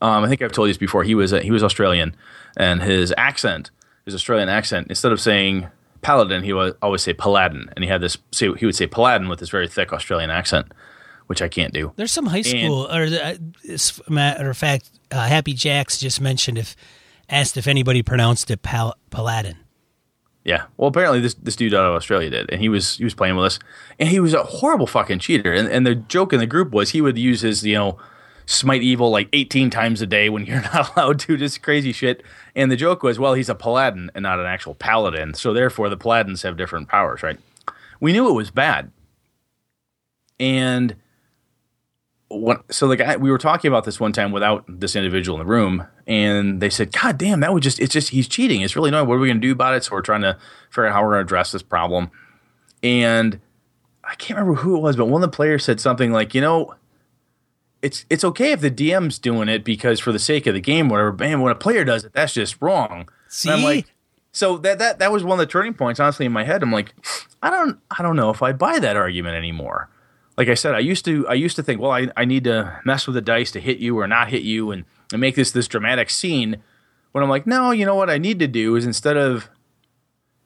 Um, 0.00 0.24
I 0.24 0.28
think 0.28 0.42
I've 0.42 0.52
told 0.52 0.68
you 0.68 0.72
this 0.72 0.78
before. 0.78 1.04
He 1.04 1.14
was 1.14 1.30
he 1.30 1.50
was 1.50 1.62
Australian, 1.62 2.14
and 2.56 2.82
his 2.82 3.12
accent, 3.16 3.70
his 4.04 4.14
Australian 4.14 4.48
accent, 4.48 4.88
instead 4.88 5.12
of 5.12 5.20
saying 5.20 5.68
paladin, 6.02 6.44
he 6.44 6.52
would 6.52 6.76
always 6.82 7.02
say 7.02 7.12
paladin, 7.14 7.70
and 7.74 7.84
he 7.84 7.90
had 7.90 8.00
this. 8.00 8.16
He 8.32 8.66
would 8.66 8.76
say 8.76 8.86
paladin 8.86 9.28
with 9.28 9.40
this 9.40 9.50
very 9.50 9.66
thick 9.66 9.92
Australian 9.92 10.30
accent, 10.30 10.72
which 11.28 11.42
I 11.42 11.48
can't 11.48 11.72
do. 11.72 11.92
There's 11.96 12.10
some 12.10 12.26
high 12.26 12.42
school, 12.42 12.86
or 12.90 13.02
uh, 13.04 13.34
as 13.70 14.00
a 14.06 14.10
matter 14.10 14.50
of 14.50 14.56
fact, 14.56 14.90
uh, 15.10 15.26
Happy 15.26 15.52
Jacks 15.52 15.98
just 15.98 16.20
mentioned 16.20 16.58
if 16.58 16.74
asked 17.28 17.56
if 17.56 17.66
anybody 17.66 18.02
pronounced 18.02 18.50
it 18.50 18.62
pal- 18.62 18.96
Paladin. 19.10 19.56
Yeah. 20.42 20.64
Well, 20.78 20.88
apparently 20.88 21.20
this 21.20 21.34
this 21.34 21.56
dude 21.56 21.74
out 21.74 21.84
of 21.84 21.94
Australia 21.94 22.30
did, 22.30 22.50
and 22.50 22.60
he 22.62 22.70
was 22.70 22.96
he 22.96 23.04
was 23.04 23.14
playing 23.14 23.36
with 23.36 23.44
us, 23.44 23.58
and 23.98 24.08
he 24.08 24.20
was 24.20 24.32
a 24.32 24.42
horrible 24.42 24.86
fucking 24.86 25.18
cheater. 25.18 25.52
And 25.52 25.68
and 25.68 25.86
the 25.86 25.94
joke 25.94 26.32
in 26.32 26.40
the 26.40 26.46
group 26.46 26.70
was 26.70 26.90
he 26.90 27.02
would 27.02 27.18
use 27.18 27.42
his 27.42 27.64
you 27.64 27.74
know 27.74 27.98
smite 28.46 28.82
evil 28.82 29.10
like 29.10 29.28
18 29.34 29.68
times 29.68 30.00
a 30.00 30.06
day 30.06 30.30
when 30.30 30.46
you're 30.46 30.62
not 30.62 30.96
allowed 30.96 31.20
to, 31.20 31.36
just 31.36 31.62
crazy 31.62 31.92
shit. 31.92 32.22
And 32.56 32.72
the 32.72 32.76
joke 32.76 33.02
was, 33.02 33.18
well, 33.18 33.34
he's 33.34 33.50
a 33.50 33.54
paladin 33.54 34.10
and 34.14 34.22
not 34.22 34.40
an 34.40 34.46
actual 34.46 34.74
paladin, 34.74 35.34
so 35.34 35.52
therefore 35.52 35.90
the 35.90 35.98
paladins 35.98 36.40
have 36.40 36.56
different 36.56 36.88
powers, 36.88 37.22
right? 37.22 37.38
We 38.00 38.12
knew 38.14 38.30
it 38.30 38.32
was 38.32 38.50
bad, 38.50 38.90
and 40.40 40.96
what, 42.28 42.72
so 42.72 42.88
the 42.88 42.96
guy 42.96 43.16
we 43.16 43.30
were 43.30 43.38
talking 43.38 43.70
about 43.70 43.84
this 43.84 43.98
one 43.98 44.12
time 44.12 44.32
without 44.32 44.64
this 44.68 44.94
individual 44.94 45.40
in 45.40 45.46
the 45.46 45.50
room, 45.50 45.86
and 46.06 46.60
they 46.60 46.68
said, 46.70 46.92
"God 46.92 47.16
damn, 47.16 47.40
that 47.40 47.52
would 47.52 47.62
just 47.62 47.80
it's 47.80 47.92
just 47.92 48.10
he's 48.10 48.28
cheating. 48.28 48.60
It's 48.60 48.76
really 48.76 48.88
annoying. 48.88 49.06
What 49.06 49.14
are 49.14 49.18
we 49.18 49.28
going 49.28 49.40
to 49.40 49.46
do 49.46 49.52
about 49.52 49.74
it?" 49.74 49.84
So 49.84 49.92
we're 49.92 50.02
trying 50.02 50.22
to 50.22 50.36
figure 50.70 50.86
out 50.86 50.92
how 50.92 51.02
we're 51.02 51.12
going 51.12 51.20
to 51.20 51.26
address 51.26 51.52
this 51.52 51.62
problem. 51.62 52.10
And 52.82 53.40
I 54.04 54.14
can't 54.14 54.38
remember 54.38 54.60
who 54.60 54.76
it 54.76 54.80
was, 54.80 54.96
but 54.96 55.06
one 55.06 55.22
of 55.22 55.30
the 55.30 55.34
players 55.34 55.64
said 55.64 55.80
something 55.80 56.12
like, 56.12 56.34
"You 56.34 56.42
know, 56.42 56.74
it's 57.80 58.04
it's 58.10 58.24
okay 58.24 58.52
if 58.52 58.60
the 58.60 58.70
DM's 58.70 59.18
doing 59.18 59.48
it 59.48 59.64
because 59.64 59.98
for 59.98 60.12
the 60.12 60.18
sake 60.18 60.46
of 60.46 60.54
the 60.54 60.60
game, 60.60 60.88
whatever. 60.90 61.12
Man, 61.12 61.40
when 61.40 61.52
a 61.52 61.54
player 61.54 61.84
does 61.84 62.04
it, 62.04 62.12
that's 62.12 62.34
just 62.34 62.60
wrong." 62.60 63.08
See, 63.28 63.48
And 63.48 63.58
I'm 63.58 63.64
like, 63.64 63.86
so 64.32 64.58
that 64.58 64.78
that 64.78 64.98
that 64.98 65.10
was 65.12 65.24
one 65.24 65.40
of 65.40 65.46
the 65.46 65.50
turning 65.50 65.74
points. 65.74 65.98
Honestly, 65.98 66.26
in 66.26 66.32
my 66.32 66.44
head, 66.44 66.62
I'm 66.62 66.72
like, 66.72 66.94
I 67.42 67.50
don't 67.50 67.78
I 67.90 68.02
don't 68.02 68.16
know 68.16 68.30
if 68.30 68.42
I 68.42 68.52
buy 68.52 68.78
that 68.78 68.96
argument 68.96 69.36
anymore. 69.36 69.88
Like 70.38 70.48
I 70.48 70.54
said, 70.54 70.76
I 70.76 70.78
used 70.78 71.04
to 71.06 71.26
I 71.26 71.34
used 71.34 71.56
to 71.56 71.64
think, 71.64 71.80
well, 71.80 71.90
I, 71.90 72.06
I 72.16 72.24
need 72.24 72.44
to 72.44 72.80
mess 72.84 73.08
with 73.08 73.14
the 73.14 73.20
dice 73.20 73.50
to 73.50 73.60
hit 73.60 73.78
you 73.78 73.98
or 73.98 74.06
not 74.06 74.28
hit 74.28 74.42
you, 74.42 74.70
and, 74.70 74.84
and 75.12 75.20
make 75.20 75.34
this 75.34 75.50
this 75.50 75.66
dramatic 75.66 76.08
scene. 76.08 76.58
When 77.10 77.24
I'm 77.24 77.30
like, 77.30 77.44
no, 77.44 77.72
you 77.72 77.84
know 77.84 77.96
what 77.96 78.08
I 78.08 78.18
need 78.18 78.38
to 78.38 78.46
do 78.46 78.76
is 78.76 78.86
instead 78.86 79.16
of 79.16 79.50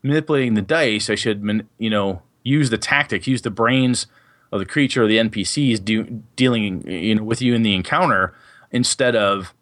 manipulating 0.03 0.55
the 0.55 0.63
dice, 0.63 1.11
I 1.11 1.15
should 1.15 1.69
you 1.79 1.91
know 1.91 2.23
use 2.43 2.71
the 2.71 2.79
tactics, 2.79 3.27
use 3.27 3.43
the 3.43 3.51
brains 3.51 4.07
of 4.51 4.61
the 4.61 4.67
creature 4.67 5.05
or 5.05 5.07
the 5.07 5.19
NPCs 5.19 5.85
do, 5.85 6.23
dealing 6.37 6.89
you 6.89 7.17
know 7.17 7.23
with 7.23 7.43
you 7.43 7.55
in 7.55 7.63
the 7.63 7.75
encounter 7.75 8.35
instead 8.71 9.15
of 9.15 9.53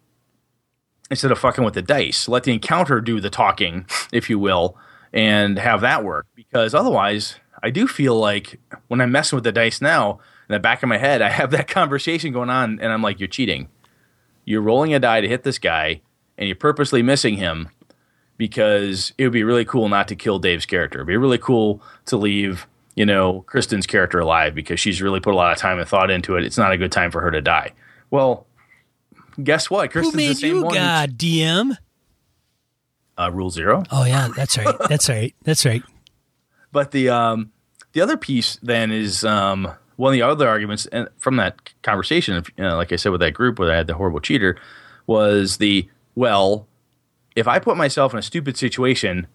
instead 1.09 1.31
of 1.31 1.39
fucking 1.39 1.65
with 1.65 1.73
the 1.73 1.81
dice. 1.81 2.29
Let 2.29 2.43
the 2.43 2.53
encounter 2.53 3.01
do 3.01 3.19
the 3.19 3.29
talking, 3.29 3.85
if 4.13 4.29
you 4.29 4.39
will, 4.39 4.77
and 5.11 5.59
have 5.59 5.81
that 5.81 6.05
work. 6.05 6.25
Because 6.35 6.73
otherwise, 6.73 7.35
I 7.63 7.69
do 7.69 7.87
feel 7.87 8.15
like 8.15 8.59
when 8.87 9.01
I'm 9.01 9.11
messing 9.11 9.37
with 9.37 9.43
the 9.43 9.51
dice 9.51 9.81
now, 9.81 10.19
in 10.49 10.53
the 10.53 10.59
back 10.59 10.83
of 10.83 10.89
my 10.89 10.97
head, 10.97 11.21
I 11.21 11.29
have 11.29 11.51
that 11.51 11.67
conversation 11.69 12.33
going 12.33 12.49
on, 12.49 12.79
and 12.79 12.91
I'm 12.91 13.01
like, 13.01 13.19
"You're 13.19 13.27
cheating. 13.27 13.69
You're 14.45 14.61
rolling 14.61 14.93
a 14.93 14.99
die 14.99 15.21
to 15.21 15.27
hit 15.27 15.43
this 15.43 15.59
guy, 15.59 16.01
and 16.37 16.47
you're 16.47 16.55
purposely 16.55 17.01
missing 17.01 17.37
him." 17.37 17.69
Because 18.37 19.13
it 19.19 19.23
would 19.23 19.33
be 19.33 19.43
really 19.43 19.65
cool 19.65 19.87
not 19.87 20.07
to 20.07 20.15
kill 20.15 20.39
Dave's 20.39 20.65
character. 20.65 20.99
It'd 20.99 21.07
be 21.07 21.15
really 21.15 21.37
cool 21.37 21.79
to 22.05 22.17
leave, 22.17 22.65
you 22.95 23.05
know, 23.05 23.41
Kristen's 23.41 23.85
character 23.85 24.17
alive 24.17 24.55
because 24.55 24.79
she's 24.79 24.99
really 24.99 25.19
put 25.19 25.35
a 25.35 25.37
lot 25.37 25.51
of 25.51 25.59
time 25.59 25.77
and 25.77 25.87
thought 25.87 26.09
into 26.09 26.35
it. 26.37 26.43
It's 26.43 26.57
not 26.57 26.71
a 26.71 26.77
good 26.77 26.91
time 26.91 27.11
for 27.11 27.21
her 27.21 27.29
to 27.29 27.39
die. 27.39 27.73
Well, 28.09 28.47
guess 29.43 29.69
what? 29.69 29.91
who 29.93 29.99
Kristen's 29.99 30.15
the 30.15 30.27
made 30.29 30.37
same 30.37 30.55
you 30.55 30.63
one. 30.63 30.73
God, 30.73 31.19
DM? 31.19 31.77
Uh, 33.15 33.29
rule 33.31 33.51
zero. 33.51 33.83
Oh 33.91 34.05
yeah, 34.05 34.29
that's 34.35 34.57
right. 34.57 34.75
That's 34.89 35.07
right. 35.07 35.35
That's 35.43 35.63
right. 35.63 35.83
But 36.71 36.91
the 36.91 37.09
um, 37.09 37.51
the 37.93 38.01
other 38.01 38.17
piece 38.17 38.57
then 38.61 38.91
is 38.91 39.23
um, 39.23 39.71
one 39.95 40.13
of 40.13 40.13
the 40.13 40.21
other 40.21 40.47
arguments 40.47 40.87
from 41.17 41.35
that 41.37 41.57
conversation, 41.83 42.43
you 42.57 42.63
know, 42.63 42.75
like 42.75 42.91
I 42.91 42.95
said 42.95 43.11
with 43.11 43.21
that 43.21 43.33
group 43.33 43.59
where 43.59 43.71
I 43.71 43.75
had 43.75 43.87
the 43.87 43.95
horrible 43.95 44.19
cheater, 44.19 44.57
was 45.07 45.57
the 45.57 45.89
well, 46.15 46.67
if 47.35 47.47
I 47.47 47.59
put 47.59 47.77
myself 47.77 48.13
in 48.13 48.19
a 48.19 48.23
stupid 48.23 48.57
situation 48.57 49.27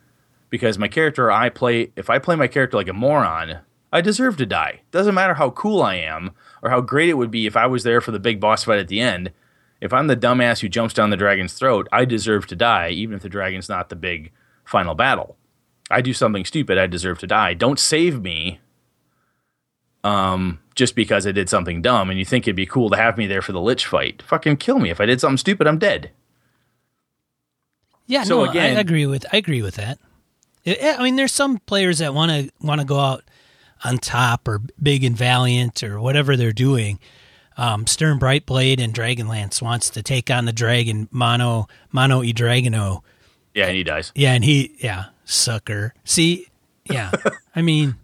because 0.51 0.79
my 0.79 0.89
character 0.89 1.31
I 1.31 1.49
play, 1.49 1.93
if 1.97 2.11
I 2.11 2.19
play 2.19 2.37
my 2.37 2.49
character 2.49 2.77
like 2.77 2.89
a 2.89 2.93
moron, 2.93 3.59
I 3.93 4.01
deserve 4.01 4.37
to 4.39 4.47
die. 4.47 4.81
Doesn't 4.91 5.15
matter 5.15 5.35
how 5.35 5.51
cool 5.51 5.83
I 5.83 5.97
am 5.97 6.33
or 6.63 6.71
how 6.71 6.81
great 6.81 7.09
it 7.09 7.15
would 7.15 7.31
be 7.31 7.47
if 7.47 7.57
I 7.57 7.67
was 7.67 7.83
there 7.83 8.01
for 8.01 8.11
the 8.11 8.19
big 8.19 8.41
boss 8.41 8.65
fight 8.65 8.79
at 8.79 8.89
the 8.89 9.01
end. 9.01 9.33
If 9.81 9.93
I'm 9.93 10.07
the 10.07 10.17
dumbass 10.17 10.61
who 10.61 10.69
jumps 10.69 10.95
down 10.95 11.11
the 11.11 11.17
dragon's 11.17 11.53
throat, 11.53 11.87
I 11.93 12.05
deserve 12.05 12.47
to 12.49 12.57
die, 12.57 12.91
even 12.91 13.17
if 13.17 13.23
the 13.23 13.29
dragon's 13.29 13.69
not 13.69 13.89
the 13.89 13.97
big 13.97 14.33
final 14.65 14.95
battle. 14.95 15.37
I 15.91 16.01
do 16.01 16.13
something 16.13 16.45
stupid, 16.45 16.79
I 16.79 16.87
deserve 16.87 17.19
to 17.21 17.27
die. 17.27 17.55
Don't 17.55 17.79
save 17.79 18.21
me 18.23 18.61
um, 20.05 20.61
just 20.75 20.95
because 20.95 21.27
I 21.27 21.33
did 21.33 21.49
something 21.49 21.83
dumb 21.83 22.11
and 22.11 22.19
you 22.19 22.25
think 22.25 22.47
it'd 22.47 22.57
be 22.57 22.67
cool 22.67 22.91
to 22.91 22.97
have 22.97 23.17
me 23.19 23.27
there 23.27 23.43
for 23.43 23.53
the 23.53 23.61
Lich 23.61 23.87
fight. 23.87 24.23
Fucking 24.23 24.57
kill 24.59 24.79
me. 24.79 24.91
If 24.91 25.01
I 25.01 25.07
did 25.07 25.21
something 25.21 25.37
stupid, 25.39 25.67
I'm 25.67 25.79
dead. 25.79 26.11
Yeah, 28.07 28.23
So 28.25 28.45
no, 28.45 28.51
again- 28.51 28.77
I 28.77 28.81
agree 28.81 29.07
with 29.07 29.27
I 29.33 29.37
agree 29.39 29.63
with 29.63 29.77
that. 29.77 29.99
I 30.67 30.97
I 30.99 31.03
mean, 31.03 31.17
there's 31.17 31.33
some 31.33 31.59
players 31.59 31.99
that 31.99 32.15
want 32.15 32.31
to 32.31 32.51
want 32.61 32.81
to 32.81 32.87
go 32.87 32.99
out 33.01 33.25
on 33.85 33.99
top 33.99 34.47
or 34.49 34.61
big 34.83 35.05
and 35.05 35.17
valiant 35.17 35.83
or 35.83 36.01
whatever 36.01 36.37
they're 36.37 36.53
doing. 36.53 36.99
Um, 37.57 37.87
Sturm 37.87 38.19
Brightblade 38.21 38.81
and 38.83 38.93
Dragonlance 38.95 39.63
wants 39.63 39.91
to 39.91 40.03
take 40.03 40.31
on 40.31 40.45
the 40.45 40.53
dragon 40.53 41.09
Mono 41.11 41.67
Mono 41.91 42.23
e 42.23 42.33
Dragano. 42.33 43.03
Yeah, 43.55 43.67
and 43.67 43.77
he 43.77 43.83
dies. 43.83 44.13
Yeah, 44.15 44.33
and 44.35 44.45
he 44.45 44.77
yeah 44.79 45.07
sucker. 45.27 45.93
See, 46.05 46.47
yeah, 46.85 47.13
I 47.55 47.61
mean, 47.61 47.97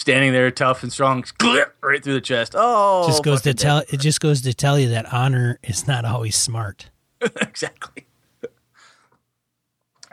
Standing 0.00 0.32
there, 0.32 0.50
tough 0.50 0.82
and 0.82 0.90
strong, 0.90 1.22
right 1.82 2.02
through 2.02 2.14
the 2.14 2.22
chest. 2.22 2.54
Oh, 2.56 3.06
just 3.06 3.22
goes 3.22 3.42
to 3.42 3.50
fucking 3.50 3.58
tell 3.58 3.82
it 3.90 3.98
just 4.00 4.18
goes 4.18 4.40
to 4.40 4.54
tell 4.54 4.78
you 4.78 4.88
that 4.88 5.12
honor 5.12 5.58
is 5.62 5.86
not 5.86 6.06
always 6.06 6.36
smart. 6.36 6.88
exactly. 7.20 8.06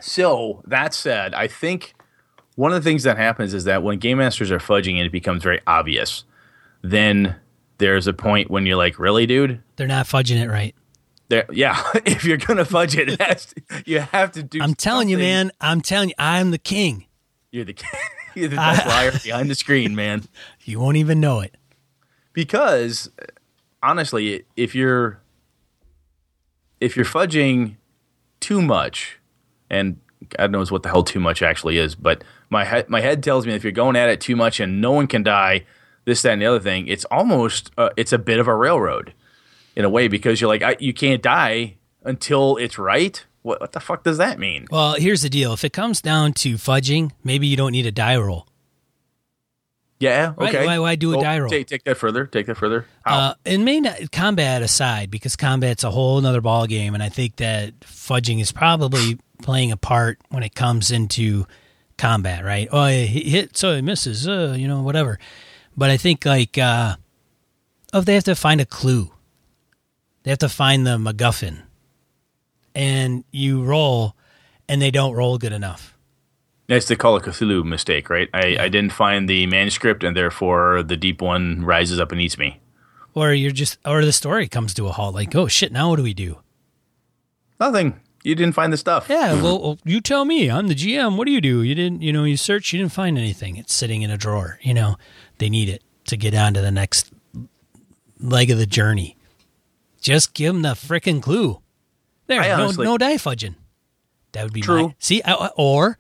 So 0.01 0.61
that 0.67 0.93
said, 0.93 1.33
I 1.33 1.47
think 1.47 1.93
one 2.55 2.73
of 2.73 2.83
the 2.83 2.89
things 2.89 3.03
that 3.03 3.15
happens 3.15 3.53
is 3.53 3.63
that 3.63 3.81
when 3.81 3.97
game 3.97 4.17
masters 4.17 4.51
are 4.51 4.59
fudging 4.59 4.97
and 4.97 5.05
it 5.05 5.11
becomes 5.13 5.41
very 5.41 5.61
obvious, 5.65 6.25
then 6.81 7.37
there's 7.77 8.07
a 8.07 8.13
point 8.13 8.51
when 8.51 8.65
you're 8.65 8.75
like, 8.75 8.99
"Really, 8.99 9.25
dude? 9.25 9.61
They're 9.77 9.87
not 9.87 10.05
fudging 10.05 10.43
it 10.43 10.49
right. 10.49 10.75
There, 11.29 11.45
yeah. 11.51 11.81
if 12.05 12.23
you're 12.23 12.37
gonna 12.37 12.65
fudge 12.65 12.95
it, 12.95 13.09
it 13.09 13.21
has 13.21 13.47
to, 13.47 13.61
you 13.85 13.99
have 13.99 14.31
to 14.33 14.43
do. 14.43 14.61
I'm 14.61 14.75
telling 14.75 15.09
you, 15.09 15.17
man. 15.17 15.51
I'm 15.59 15.81
telling 15.81 16.09
you, 16.09 16.15
I'm 16.17 16.51
the 16.51 16.57
king. 16.57 17.05
You're 17.51 17.65
the 17.65 17.73
king. 17.73 17.89
you're 18.35 18.49
the 18.49 18.55
best 18.55 18.85
liar 18.85 19.11
behind 19.23 19.49
the 19.49 19.55
screen, 19.55 19.95
man. 19.95 20.23
You 20.63 20.79
won't 20.79 20.97
even 20.97 21.19
know 21.19 21.41
it. 21.41 21.55
Because 22.33 23.09
honestly, 23.81 24.45
if 24.55 24.75
you're 24.75 25.19
if 26.79 26.95
you're 26.95 27.05
fudging 27.05 27.75
too 28.39 28.61
much, 28.61 29.19
and 29.69 29.99
God 30.29 30.51
knows 30.51 30.71
what 30.71 30.83
the 30.83 30.89
hell 30.89 31.03
too 31.03 31.19
much 31.19 31.41
actually 31.41 31.77
is, 31.77 31.95
but 31.95 32.23
my 32.49 32.63
head, 32.63 32.89
my 32.89 33.01
head 33.01 33.23
tells 33.23 33.45
me 33.45 33.53
if 33.53 33.63
you're 33.63 33.71
going 33.71 33.95
at 33.95 34.09
it 34.09 34.21
too 34.21 34.35
much 34.35 34.59
and 34.59 34.79
no 34.79 34.91
one 34.91 35.07
can 35.07 35.23
die, 35.23 35.65
this, 36.05 36.21
that, 36.21 36.33
and 36.33 36.41
the 36.41 36.45
other 36.45 36.59
thing, 36.59 36.87
it's 36.87 37.05
almost 37.05 37.71
uh, 37.77 37.89
it's 37.97 38.13
a 38.13 38.19
bit 38.19 38.39
of 38.39 38.47
a 38.47 38.55
railroad 38.55 39.13
in 39.77 39.85
a 39.85 39.89
way 39.89 40.07
because 40.09 40.41
you're 40.41 40.49
like 40.49 40.63
I, 40.63 40.75
you 40.79 40.93
can't 40.93 41.21
die 41.21 41.75
until 42.03 42.57
it's 42.57 42.77
right. 42.77 43.23
What, 43.43 43.61
what 43.61 43.71
the 43.71 43.79
fuck 43.79 44.03
does 44.03 44.17
that 44.17 44.39
mean? 44.39 44.65
Well, 44.71 44.95
here's 44.95 45.21
the 45.21 45.29
deal. 45.29 45.53
If 45.53 45.63
it 45.63 45.71
comes 45.71 46.01
down 46.01 46.33
to 46.33 46.55
fudging, 46.55 47.11
maybe 47.23 47.47
you 47.47 47.55
don't 47.55 47.71
need 47.71 47.85
a 47.85 47.91
die 47.91 48.17
roll. 48.17 48.47
Yeah. 49.99 50.33
Right, 50.37 50.49
Okay. 50.53 50.65
why- 50.65 50.79
why 50.79 50.95
do 50.95 51.17
a 51.17 51.21
die 51.21 51.39
roll? 51.39 51.49
Take, 51.49 51.67
take 51.67 51.83
that 51.85 51.97
further. 51.97 52.25
Take 52.27 52.45
that 52.47 52.57
further. 52.57 52.85
Uh, 53.05 53.33
and 53.45 53.65
may 53.65 53.79
not 53.79 54.11
combat 54.11 54.61
aside, 54.61 55.09
because 55.09 55.35
combat's 55.35 55.83
a 55.83 55.91
whole 55.91 56.19
nother 56.21 56.41
ball 56.41 56.67
game, 56.67 56.93
and 56.93 57.01
I 57.01 57.09
think 57.09 57.37
that 57.37 57.79
fudging 57.81 58.39
is 58.39 58.51
probably 58.51 59.17
playing 59.41 59.71
a 59.71 59.77
part 59.77 60.19
when 60.29 60.43
it 60.43 60.53
comes 60.53 60.91
into 60.91 61.47
combat. 61.97 62.43
Right? 62.45 62.67
Oh, 62.71 62.85
he 62.87 63.29
hit, 63.29 63.57
so 63.57 63.75
he 63.75 63.81
misses. 63.81 64.27
Uh, 64.27 64.55
you 64.57 64.67
know, 64.67 64.81
whatever. 64.81 65.19
But 65.75 65.89
I 65.89 65.97
think 65.97 66.25
like, 66.25 66.57
uh, 66.57 66.95
oh, 67.93 68.01
they 68.01 68.13
have 68.15 68.23
to 68.25 68.35
find 68.35 68.61
a 68.61 68.65
clue. 68.65 69.11
They 70.27 70.31
have 70.31 70.39
to 70.39 70.49
find 70.49 70.85
the 70.85 70.97
MacGuffin, 70.97 71.59
and 72.75 73.23
you 73.31 73.63
roll, 73.63 74.13
and 74.67 74.81
they 74.81 74.91
don't 74.91 75.13
roll 75.13 75.37
good 75.37 75.53
enough. 75.53 75.97
That's 76.67 76.89
the 76.89 76.97
Call 76.97 77.15
of 77.15 77.23
Cthulhu 77.23 77.63
mistake, 77.63 78.09
right? 78.09 78.27
I, 78.33 78.57
I 78.59 78.67
didn't 78.67 78.91
find 78.91 79.29
the 79.29 79.47
manuscript, 79.47 80.03
and 80.03 80.17
therefore 80.17 80.83
the 80.83 80.97
deep 80.97 81.21
one 81.21 81.63
rises 81.63 81.97
up 81.97 82.11
and 82.11 82.19
eats 82.19 82.37
me. 82.37 82.59
Or 83.13 83.31
you're 83.31 83.51
just, 83.51 83.77
or 83.85 84.03
the 84.03 84.11
story 84.11 84.49
comes 84.49 84.73
to 84.73 84.87
a 84.87 84.91
halt. 84.91 85.15
Like, 85.15 85.33
oh 85.33 85.47
shit, 85.47 85.71
now 85.71 85.91
what 85.91 85.95
do 85.95 86.03
we 86.03 86.13
do? 86.13 86.39
Nothing. 87.57 87.97
You 88.25 88.35
didn't 88.35 88.55
find 88.55 88.73
the 88.73 88.77
stuff. 88.77 89.07
Yeah, 89.09 89.41
well, 89.41 89.61
well, 89.61 89.79
you 89.85 90.01
tell 90.01 90.25
me. 90.25 90.51
I'm 90.51 90.67
the 90.67 90.75
GM. 90.75 91.15
What 91.15 91.25
do 91.25 91.31
you 91.31 91.39
do? 91.39 91.63
You 91.63 91.73
didn't, 91.73 92.01
you 92.01 92.11
know, 92.11 92.25
you 92.25 92.35
search, 92.35 92.73
you 92.73 92.79
didn't 92.79 92.91
find 92.91 93.17
anything. 93.17 93.55
It's 93.55 93.73
sitting 93.73 94.01
in 94.01 94.11
a 94.11 94.17
drawer. 94.17 94.59
You 94.61 94.73
know, 94.73 94.97
they 95.37 95.47
need 95.49 95.69
it 95.69 95.83
to 96.07 96.17
get 96.17 96.35
on 96.35 96.53
to 96.55 96.59
the 96.59 96.69
next 96.69 97.13
leg 98.19 98.51
of 98.51 98.57
the 98.57 98.65
journey. 98.65 99.16
Just 100.07 100.33
give 100.33 100.53
them 100.53 100.61
the 100.61 100.69
frickin' 100.69 101.21
clue. 101.21 101.61
There, 102.27 102.39
I 102.39 102.47
no, 102.47 102.63
honestly- 102.63 102.85
no 102.85 102.97
die 102.97 103.15
fudging. 103.17 103.55
That 104.31 104.45
would 104.45 104.53
be 104.53 104.61
True. 104.61 104.87
my 104.87 104.95
see. 104.99 105.21
I- 105.25 105.49
Or 105.57 105.97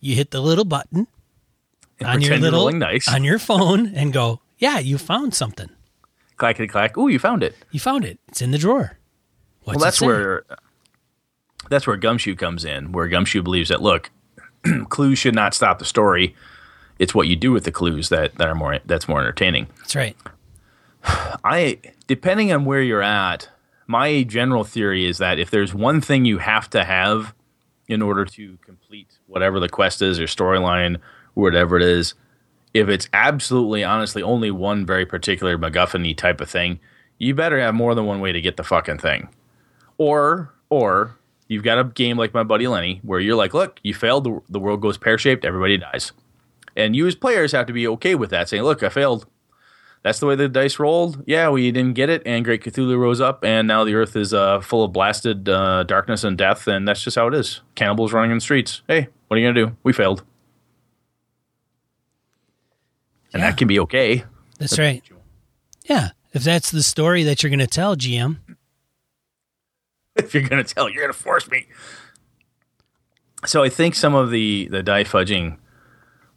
you 0.00 0.16
hit 0.16 0.32
the 0.32 0.40
little 0.40 0.64
button 0.64 1.06
And 2.00 2.08
on 2.08 2.20
your 2.20 2.36
little 2.38 2.68
dice. 2.78 3.06
on 3.06 3.22
your 3.22 3.38
phone 3.38 3.94
and 3.94 4.12
go, 4.12 4.40
yeah, 4.58 4.80
you 4.80 4.98
found 4.98 5.34
something. 5.34 5.70
clackety 6.36 6.66
clack. 6.66 6.96
Ooh, 6.98 7.06
you 7.06 7.20
found 7.20 7.44
it. 7.44 7.54
You 7.70 7.78
found 7.78 8.04
it. 8.04 8.18
It's 8.26 8.42
in 8.42 8.50
the 8.50 8.58
drawer. 8.58 8.98
What's 9.62 9.76
well, 9.76 9.84
that's 9.84 10.00
where 10.00 10.44
that's 11.70 11.86
where 11.86 11.96
Gumshoe 11.96 12.34
comes 12.34 12.64
in. 12.64 12.90
Where 12.90 13.06
Gumshoe 13.06 13.42
believes 13.42 13.68
that 13.68 13.80
look, 13.82 14.10
clues 14.88 15.18
should 15.18 15.34
not 15.34 15.54
stop 15.54 15.78
the 15.78 15.84
story. 15.84 16.34
It's 16.98 17.14
what 17.14 17.28
you 17.28 17.36
do 17.36 17.52
with 17.52 17.62
the 17.64 17.70
clues 17.72 18.08
that, 18.08 18.34
that 18.36 18.48
are 18.48 18.54
more 18.56 18.80
that's 18.84 19.06
more 19.06 19.20
entertaining. 19.20 19.68
That's 19.78 19.94
right. 19.94 20.16
I 21.04 21.78
depending 22.06 22.52
on 22.52 22.64
where 22.64 22.82
you're 22.82 23.02
at, 23.02 23.48
my 23.86 24.22
general 24.22 24.64
theory 24.64 25.06
is 25.06 25.18
that 25.18 25.38
if 25.38 25.50
there's 25.50 25.74
one 25.74 26.00
thing 26.00 26.24
you 26.24 26.38
have 26.38 26.68
to 26.70 26.84
have 26.84 27.34
in 27.88 28.02
order 28.02 28.24
to 28.24 28.58
complete 28.64 29.18
whatever 29.26 29.58
the 29.58 29.68
quest 29.68 30.02
is 30.02 30.20
or 30.20 30.24
storyline 30.24 30.96
or 31.34 31.42
whatever 31.44 31.76
it 31.76 31.82
is, 31.82 32.14
if 32.74 32.88
it's 32.88 33.08
absolutely 33.12 33.82
honestly 33.82 34.22
only 34.22 34.50
one 34.50 34.84
very 34.84 35.06
particular 35.06 35.56
MacGuffin 35.56 36.16
type 36.16 36.40
of 36.40 36.50
thing, 36.50 36.80
you 37.18 37.34
better 37.34 37.58
have 37.58 37.74
more 37.74 37.94
than 37.94 38.06
one 38.06 38.20
way 38.20 38.32
to 38.32 38.40
get 38.40 38.56
the 38.56 38.64
fucking 38.64 38.98
thing. 38.98 39.28
Or 39.96 40.52
or 40.68 41.16
you've 41.48 41.64
got 41.64 41.78
a 41.78 41.84
game 41.84 42.16
like 42.18 42.34
my 42.34 42.42
buddy 42.42 42.68
Lenny 42.68 43.00
where 43.02 43.20
you're 43.20 43.36
like, 43.36 43.54
look, 43.54 43.80
you 43.82 43.94
failed, 43.94 44.24
the, 44.24 44.40
the 44.48 44.60
world 44.60 44.80
goes 44.80 44.98
pear 44.98 45.18
shaped, 45.18 45.44
everybody 45.44 45.78
dies. 45.78 46.12
And 46.76 46.94
you 46.94 47.06
as 47.06 47.16
players 47.16 47.52
have 47.52 47.66
to 47.66 47.72
be 47.72 47.88
okay 47.88 48.14
with 48.14 48.30
that, 48.30 48.48
saying, 48.48 48.62
look, 48.62 48.82
I 48.82 48.88
failed 48.88 49.26
that's 50.02 50.20
the 50.20 50.26
way 50.26 50.34
the 50.36 50.48
dice 50.48 50.78
rolled. 50.78 51.22
Yeah, 51.26 51.50
we 51.50 51.70
didn't 51.72 51.94
get 51.94 52.08
it, 52.08 52.22
and 52.24 52.44
Great 52.44 52.62
Cthulhu 52.62 52.98
rose 52.98 53.20
up, 53.20 53.44
and 53.44 53.66
now 53.68 53.84
the 53.84 53.94
Earth 53.94 54.16
is 54.16 54.32
uh, 54.32 54.60
full 54.60 54.84
of 54.84 54.92
blasted 54.92 55.48
uh, 55.48 55.82
darkness 55.84 56.24
and 56.24 56.36
death, 56.38 56.66
and 56.66 56.86
that's 56.86 57.02
just 57.02 57.16
how 57.16 57.26
it 57.28 57.34
is. 57.34 57.60
Cannibals 57.74 58.12
running 58.12 58.30
in 58.30 58.36
the 58.38 58.40
streets. 58.40 58.82
Hey, 58.88 59.08
what 59.26 59.36
are 59.36 59.40
you 59.40 59.48
gonna 59.52 59.66
do? 59.66 59.76
We 59.82 59.92
failed, 59.92 60.22
and 63.32 63.40
Yeah. 63.42 63.50
that 63.50 63.58
can 63.58 63.68
be 63.68 63.78
okay. 63.80 64.24
That's 64.58 64.78
right. 64.78 65.02
Yeah. 65.84 66.10
If 66.32 66.42
that's 66.44 66.70
the 66.70 66.82
story 66.82 67.22
that 67.24 67.42
you're 67.42 67.50
going 67.50 67.58
to 67.60 67.66
tell, 67.66 67.96
GM, 67.96 68.36
if 70.16 70.34
you're 70.34 70.42
gonna 70.42 70.64
tell, 70.64 70.88
you're 70.88 71.02
gonna 71.02 71.12
force 71.12 71.48
me. 71.50 71.66
So 73.46 73.62
I 73.62 73.68
think 73.68 73.94
some 73.94 74.14
of 74.14 74.30
the 74.30 74.68
the 74.70 74.82
die 74.82 75.04
fudging. 75.04 75.56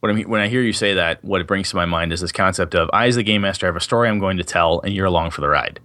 What 0.02 0.10
I 0.10 0.14
mean 0.14 0.28
when 0.28 0.41
I 0.41 0.47
hear 0.47 0.62
you 0.62 0.74
say 0.74 0.95
that, 0.95 1.24
what 1.24 1.41
it 1.41 1.47
brings 1.47 1.70
to 1.70 1.76
my 1.76 1.86
mind 1.86 2.12
is 2.12 2.22
this 2.22 2.32
concept 2.32 2.74
of 2.74 2.89
I, 2.91 3.06
as 3.06 3.16
the 3.16 3.24
game 3.24 3.41
master, 3.41 3.68
have 3.68 3.76
a 3.76 3.80
story 3.80 4.10
I'm 4.10 4.18
going 4.18 4.38
to 4.38 4.43
tell, 4.43 4.82
and 4.82 4.93
you're 4.95 5.06
along 5.06 5.30
for 5.30 5.41
the 5.41 5.47
ride. 5.47 5.80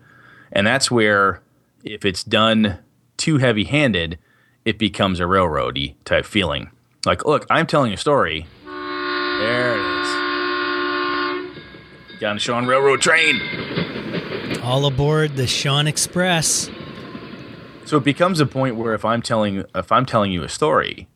And 0.51 0.67
that's 0.67 0.91
where, 0.91 1.43
if 1.85 2.05
it's 2.07 2.25
done 2.25 2.79
too 3.19 3.37
heavy 3.37 3.64
handed, 3.64 4.19
it 4.64 4.79
becomes 4.79 5.21
a 5.21 5.25
railroady 5.25 5.97
type 6.07 6.25
feeling. 6.25 6.71
Like, 7.05 7.27
look, 7.27 7.47
I'm 7.51 7.67
telling 7.67 7.93
a 7.93 7.99
story. 7.99 8.47
There 8.64 9.77
it 9.77 10.01
is. 10.01 10.09
Got 12.19 12.31
on 12.31 12.39
Sean 12.39 12.67
Railroad 12.67 13.03
Train. 13.03 13.39
all 14.62 14.87
aboard 14.87 15.37
the 15.37 15.47
Sean 15.47 15.87
Express. 15.87 16.71
So 17.85 17.99
it 17.99 18.05
becomes 18.05 18.41
a 18.41 18.47
point 18.47 18.77
where 18.77 18.95
if 18.95 19.05
I'm 19.05 19.21
telling 19.21 19.62
if 19.75 19.93
I'm 19.93 20.07
telling 20.07 20.33
you 20.33 20.43
a 20.43 20.49
story 20.49 21.07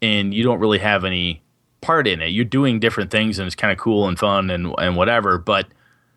and 0.00 0.32
you 0.32 0.44
don't 0.44 0.60
really 0.60 0.78
have 0.78 1.04
any 1.04 1.42
part 1.80 2.06
in 2.06 2.20
it, 2.20 2.28
you're 2.28 2.44
doing 2.44 2.80
different 2.80 3.10
things 3.10 3.38
and 3.38 3.46
it's 3.46 3.56
kind 3.56 3.72
of 3.72 3.78
cool 3.78 4.08
and 4.08 4.18
fun 4.18 4.50
and 4.50 4.74
and 4.78 4.96
whatever, 4.96 5.38
but 5.38 5.66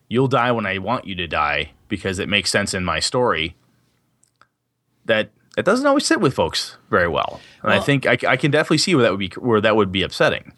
you'll 0.07 0.27
die 0.27 0.51
when 0.51 0.65
I 0.65 0.77
want 0.77 1.05
you 1.05 1.15
to 1.15 1.27
die 1.27 1.71
because 1.87 2.19
it 2.19 2.29
makes 2.29 2.49
sense 2.49 2.73
in 2.73 2.83
my 2.83 2.99
story. 2.99 3.55
That 5.05 5.31
it 5.57 5.65
doesn't 5.65 5.85
always 5.85 6.05
sit 6.05 6.21
with 6.21 6.33
folks 6.33 6.77
very 6.89 7.07
well, 7.07 7.41
and 7.61 7.71
I 7.71 7.79
think 7.79 8.05
I, 8.05 8.17
I 8.27 8.37
can 8.37 8.51
definitely 8.51 8.77
see 8.77 8.95
where 8.95 9.03
that 9.03 9.11
would 9.11 9.19
be 9.19 9.29
where 9.37 9.61
that 9.61 9.75
would 9.75 9.91
be 9.91 10.01
upsetting. 10.01 10.53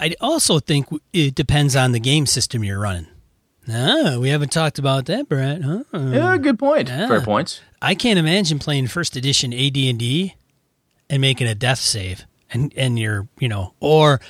I 0.00 0.14
also 0.20 0.60
think 0.60 0.86
it 1.12 1.34
depends 1.34 1.74
on 1.74 1.92
the 1.92 2.00
game 2.00 2.26
system 2.26 2.62
you're 2.62 2.78
running. 2.78 3.08
Ah, 3.70 4.16
we 4.18 4.30
haven't 4.30 4.52
talked 4.52 4.78
about 4.78 5.06
that, 5.06 5.28
Brett. 5.28 5.62
Huh? 5.62 5.82
Yeah, 5.92 6.38
good 6.38 6.58
point. 6.58 6.88
Fair 6.88 7.20
points. 7.20 7.60
I 7.82 7.94
can't 7.94 8.18
imagine 8.18 8.58
playing 8.58 8.86
first 8.86 9.16
edition 9.16 9.52
AD&D 9.52 10.34
and 11.10 11.20
making 11.20 11.46
a 11.46 11.54
death 11.54 11.78
save, 11.78 12.24
and 12.52 12.72
and 12.76 12.98
you're 12.98 13.28
you 13.38 13.48
know, 13.48 13.74
or 13.80 14.20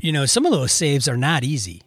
you 0.00 0.12
know, 0.12 0.26
some 0.26 0.46
of 0.46 0.52
those 0.52 0.72
saves 0.72 1.08
are 1.08 1.16
not 1.16 1.44
easy. 1.44 1.82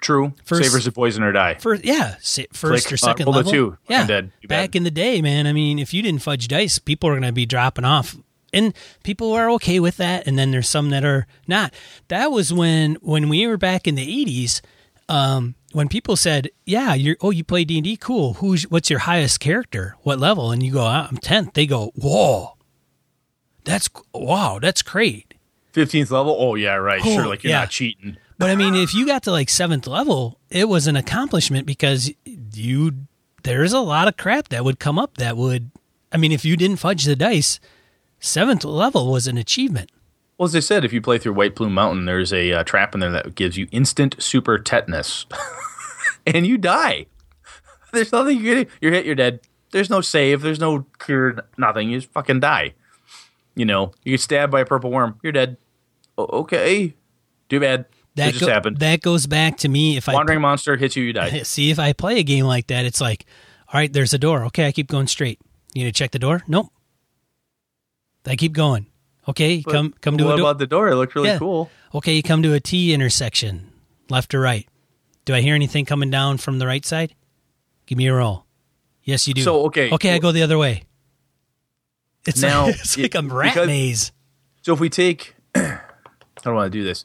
True. 0.00 0.34
First- 0.44 0.64
Save 0.64 0.72
versus 0.72 0.92
poison 0.94 1.22
or 1.22 1.32
die. 1.32 1.54
First, 1.54 1.84
yeah, 1.84 2.16
sa- 2.20 2.42
first 2.52 2.86
Click, 2.86 2.92
or 2.92 2.94
uh, 3.02 3.08
second 3.10 3.24
the 3.24 3.30
level. 3.32 3.50
two. 3.50 3.78
Yeah. 3.88 4.02
Too 4.02 4.06
bad. 4.08 4.30
back 4.46 4.76
in 4.76 4.84
the 4.84 4.90
day, 4.90 5.22
man. 5.22 5.46
I 5.46 5.52
mean, 5.52 5.78
if 5.78 5.94
you 5.94 6.02
didn't 6.02 6.22
fudge 6.22 6.48
dice, 6.48 6.78
people 6.78 7.08
are 7.08 7.14
going 7.14 7.22
to 7.22 7.32
be 7.32 7.46
dropping 7.46 7.84
off, 7.86 8.14
and 8.52 8.74
people 9.02 9.32
are 9.32 9.50
okay 9.52 9.80
with 9.80 9.96
that. 9.96 10.26
And 10.26 10.38
then 10.38 10.50
there's 10.50 10.68
some 10.68 10.90
that 10.90 11.04
are 11.04 11.26
not. 11.48 11.72
That 12.08 12.30
was 12.30 12.52
when 12.52 12.96
when 12.96 13.28
we 13.28 13.46
were 13.46 13.56
back 13.56 13.88
in 13.88 13.94
the 13.94 14.24
'80s. 14.24 14.60
Um, 15.08 15.54
when 15.72 15.88
people 15.88 16.14
said, 16.14 16.50
"Yeah, 16.66 16.92
you're 16.94 17.16
oh, 17.22 17.30
you 17.30 17.42
play 17.42 17.64
D 17.64 17.78
and 17.78 17.84
D, 17.84 17.96
cool. 17.96 18.34
Who's 18.34 18.64
what's 18.64 18.90
your 18.90 19.00
highest 19.00 19.40
character? 19.40 19.96
What 20.02 20.18
level?" 20.20 20.52
And 20.52 20.62
you 20.62 20.72
go, 20.74 20.84
"I'm 20.84 21.16
10th." 21.16 21.54
They 21.54 21.66
go, 21.66 21.92
"Whoa, 21.96 22.55
that's 23.66 23.90
wow, 24.14 24.58
that's 24.60 24.80
great." 24.80 25.34
Fifteenth 25.72 26.10
level. 26.10 26.34
Oh 26.38 26.54
yeah, 26.54 26.76
right. 26.76 27.02
Oh, 27.04 27.14
sure. 27.14 27.26
Like 27.26 27.44
you're 27.44 27.50
yeah. 27.50 27.60
not 27.60 27.70
cheating. 27.70 28.16
But 28.38 28.50
I 28.50 28.54
mean, 28.54 28.74
if 28.74 28.94
you 28.94 29.06
got 29.06 29.22
to 29.24 29.30
like 29.30 29.48
seventh 29.48 29.86
level, 29.86 30.38
it 30.50 30.68
was 30.68 30.86
an 30.86 30.96
accomplishment 30.96 31.66
because 31.66 32.10
you 32.24 33.06
there's 33.42 33.72
a 33.72 33.80
lot 33.80 34.08
of 34.08 34.16
crap 34.16 34.48
that 34.48 34.64
would 34.64 34.78
come 34.78 34.98
up 34.98 35.18
that 35.18 35.36
would. 35.36 35.70
I 36.12 36.16
mean, 36.16 36.32
if 36.32 36.44
you 36.44 36.56
didn't 36.56 36.78
fudge 36.78 37.04
the 37.04 37.16
dice, 37.16 37.60
seventh 38.20 38.64
level 38.64 39.10
was 39.10 39.26
an 39.26 39.38
achievement. 39.38 39.90
Well, 40.36 40.46
as 40.46 40.54
I 40.54 40.60
said, 40.60 40.84
if 40.84 40.92
you 40.92 41.00
play 41.00 41.18
through 41.18 41.32
White 41.32 41.56
Plume 41.56 41.72
Mountain, 41.72 42.04
there's 42.04 42.32
a 42.32 42.52
uh, 42.52 42.64
trap 42.64 42.92
in 42.94 43.00
there 43.00 43.10
that 43.10 43.34
gives 43.34 43.56
you 43.56 43.68
instant 43.72 44.16
super 44.18 44.58
tetanus, 44.58 45.24
and 46.26 46.46
you 46.46 46.58
die. 46.58 47.06
There's 47.92 48.12
nothing 48.12 48.38
you 48.38 48.64
can. 48.64 48.72
You're 48.82 48.92
hit. 48.92 49.06
You're 49.06 49.14
dead. 49.14 49.40
There's 49.70 49.88
no 49.88 50.02
save. 50.02 50.42
There's 50.42 50.60
no 50.60 50.84
cure. 50.98 51.38
Nothing. 51.56 51.88
You 51.88 52.00
just 52.00 52.12
fucking 52.12 52.40
die. 52.40 52.74
You 53.56 53.64
know, 53.64 53.92
you 54.04 54.12
get 54.12 54.20
stabbed 54.20 54.52
by 54.52 54.60
a 54.60 54.64
purple 54.66 54.90
worm. 54.90 55.18
You're 55.22 55.32
dead. 55.32 55.56
O- 56.16 56.40
okay. 56.40 56.94
Too 57.48 57.58
bad. 57.58 57.86
That, 58.14 58.32
That 58.32 58.34
just 58.34 58.50
happened. 58.50 58.78
That 58.78 59.00
goes 59.02 59.26
back 59.26 59.58
to 59.58 59.68
me 59.68 59.96
if 59.96 60.08
I 60.08 60.14
Wandering 60.14 60.40
monster 60.40 60.76
hits 60.76 60.94
you. 60.96 61.04
You 61.04 61.12
die. 61.12 61.38
see 61.42 61.70
if 61.70 61.78
I 61.78 61.92
play 61.92 62.18
a 62.18 62.22
game 62.22 62.44
like 62.44 62.68
that. 62.68 62.84
It's 62.84 63.00
like, 63.00 63.26
all 63.72 63.78
right, 63.80 63.92
there's 63.92 64.14
a 64.14 64.18
door. 64.18 64.44
Okay, 64.46 64.66
I 64.66 64.72
keep 64.72 64.88
going 64.88 65.06
straight. 65.06 65.40
You 65.74 65.84
need 65.84 65.94
to 65.94 65.98
check 65.98 66.12
the 66.12 66.18
door. 66.18 66.42
Nope. 66.46 66.68
I 68.26 68.36
keep 68.36 68.52
going. 68.52 68.86
Okay, 69.28 69.62
come 69.62 69.92
come 70.00 70.16
to 70.18 70.24
what 70.24 70.34
a 70.34 70.36
door. 70.36 70.50
about 70.50 70.58
the 70.58 70.66
door? 70.66 70.88
It 70.88 70.96
looked 70.96 71.14
really 71.14 71.28
Yeah. 71.30 71.38
cool. 71.38 71.70
Okay, 71.94 72.14
you 72.14 72.22
come 72.22 72.42
to 72.42 72.54
a 72.54 72.60
T 72.60 72.92
intersection, 72.92 73.72
left 74.08 74.34
or 74.34 74.40
right. 74.40 74.68
Do 75.24 75.34
I 75.34 75.40
hear 75.40 75.54
anything 75.54 75.84
coming 75.84 76.10
down 76.10 76.38
from 76.38 76.58
the 76.58 76.66
right 76.66 76.84
side? 76.86 77.14
Give 77.86 77.98
me 77.98 78.06
a 78.06 78.14
roll. 78.14 78.46
Yes, 79.02 79.26
you 79.26 79.34
do. 79.34 79.42
So, 79.42 79.66
okay. 79.66 79.90
okay, 79.90 80.12
I 80.14 80.18
go 80.18 80.32
the 80.32 80.42
other 80.42 80.58
way. 80.58 80.84
It's 82.26 82.42
Now, 82.42 82.66
like, 82.66 82.74
it's 82.80 82.98
like 82.98 83.14
a 83.14 83.22
rat 83.22 83.54
because- 83.54 83.66
maze. 83.66 84.12
So 84.62 84.72
if 84.72 84.80
we 84.80 84.88
take, 84.90 85.36
I 85.54 85.78
don't 86.42 86.54
want 86.54 86.72
to 86.72 86.78
do 86.78 86.82
this. 86.84 87.04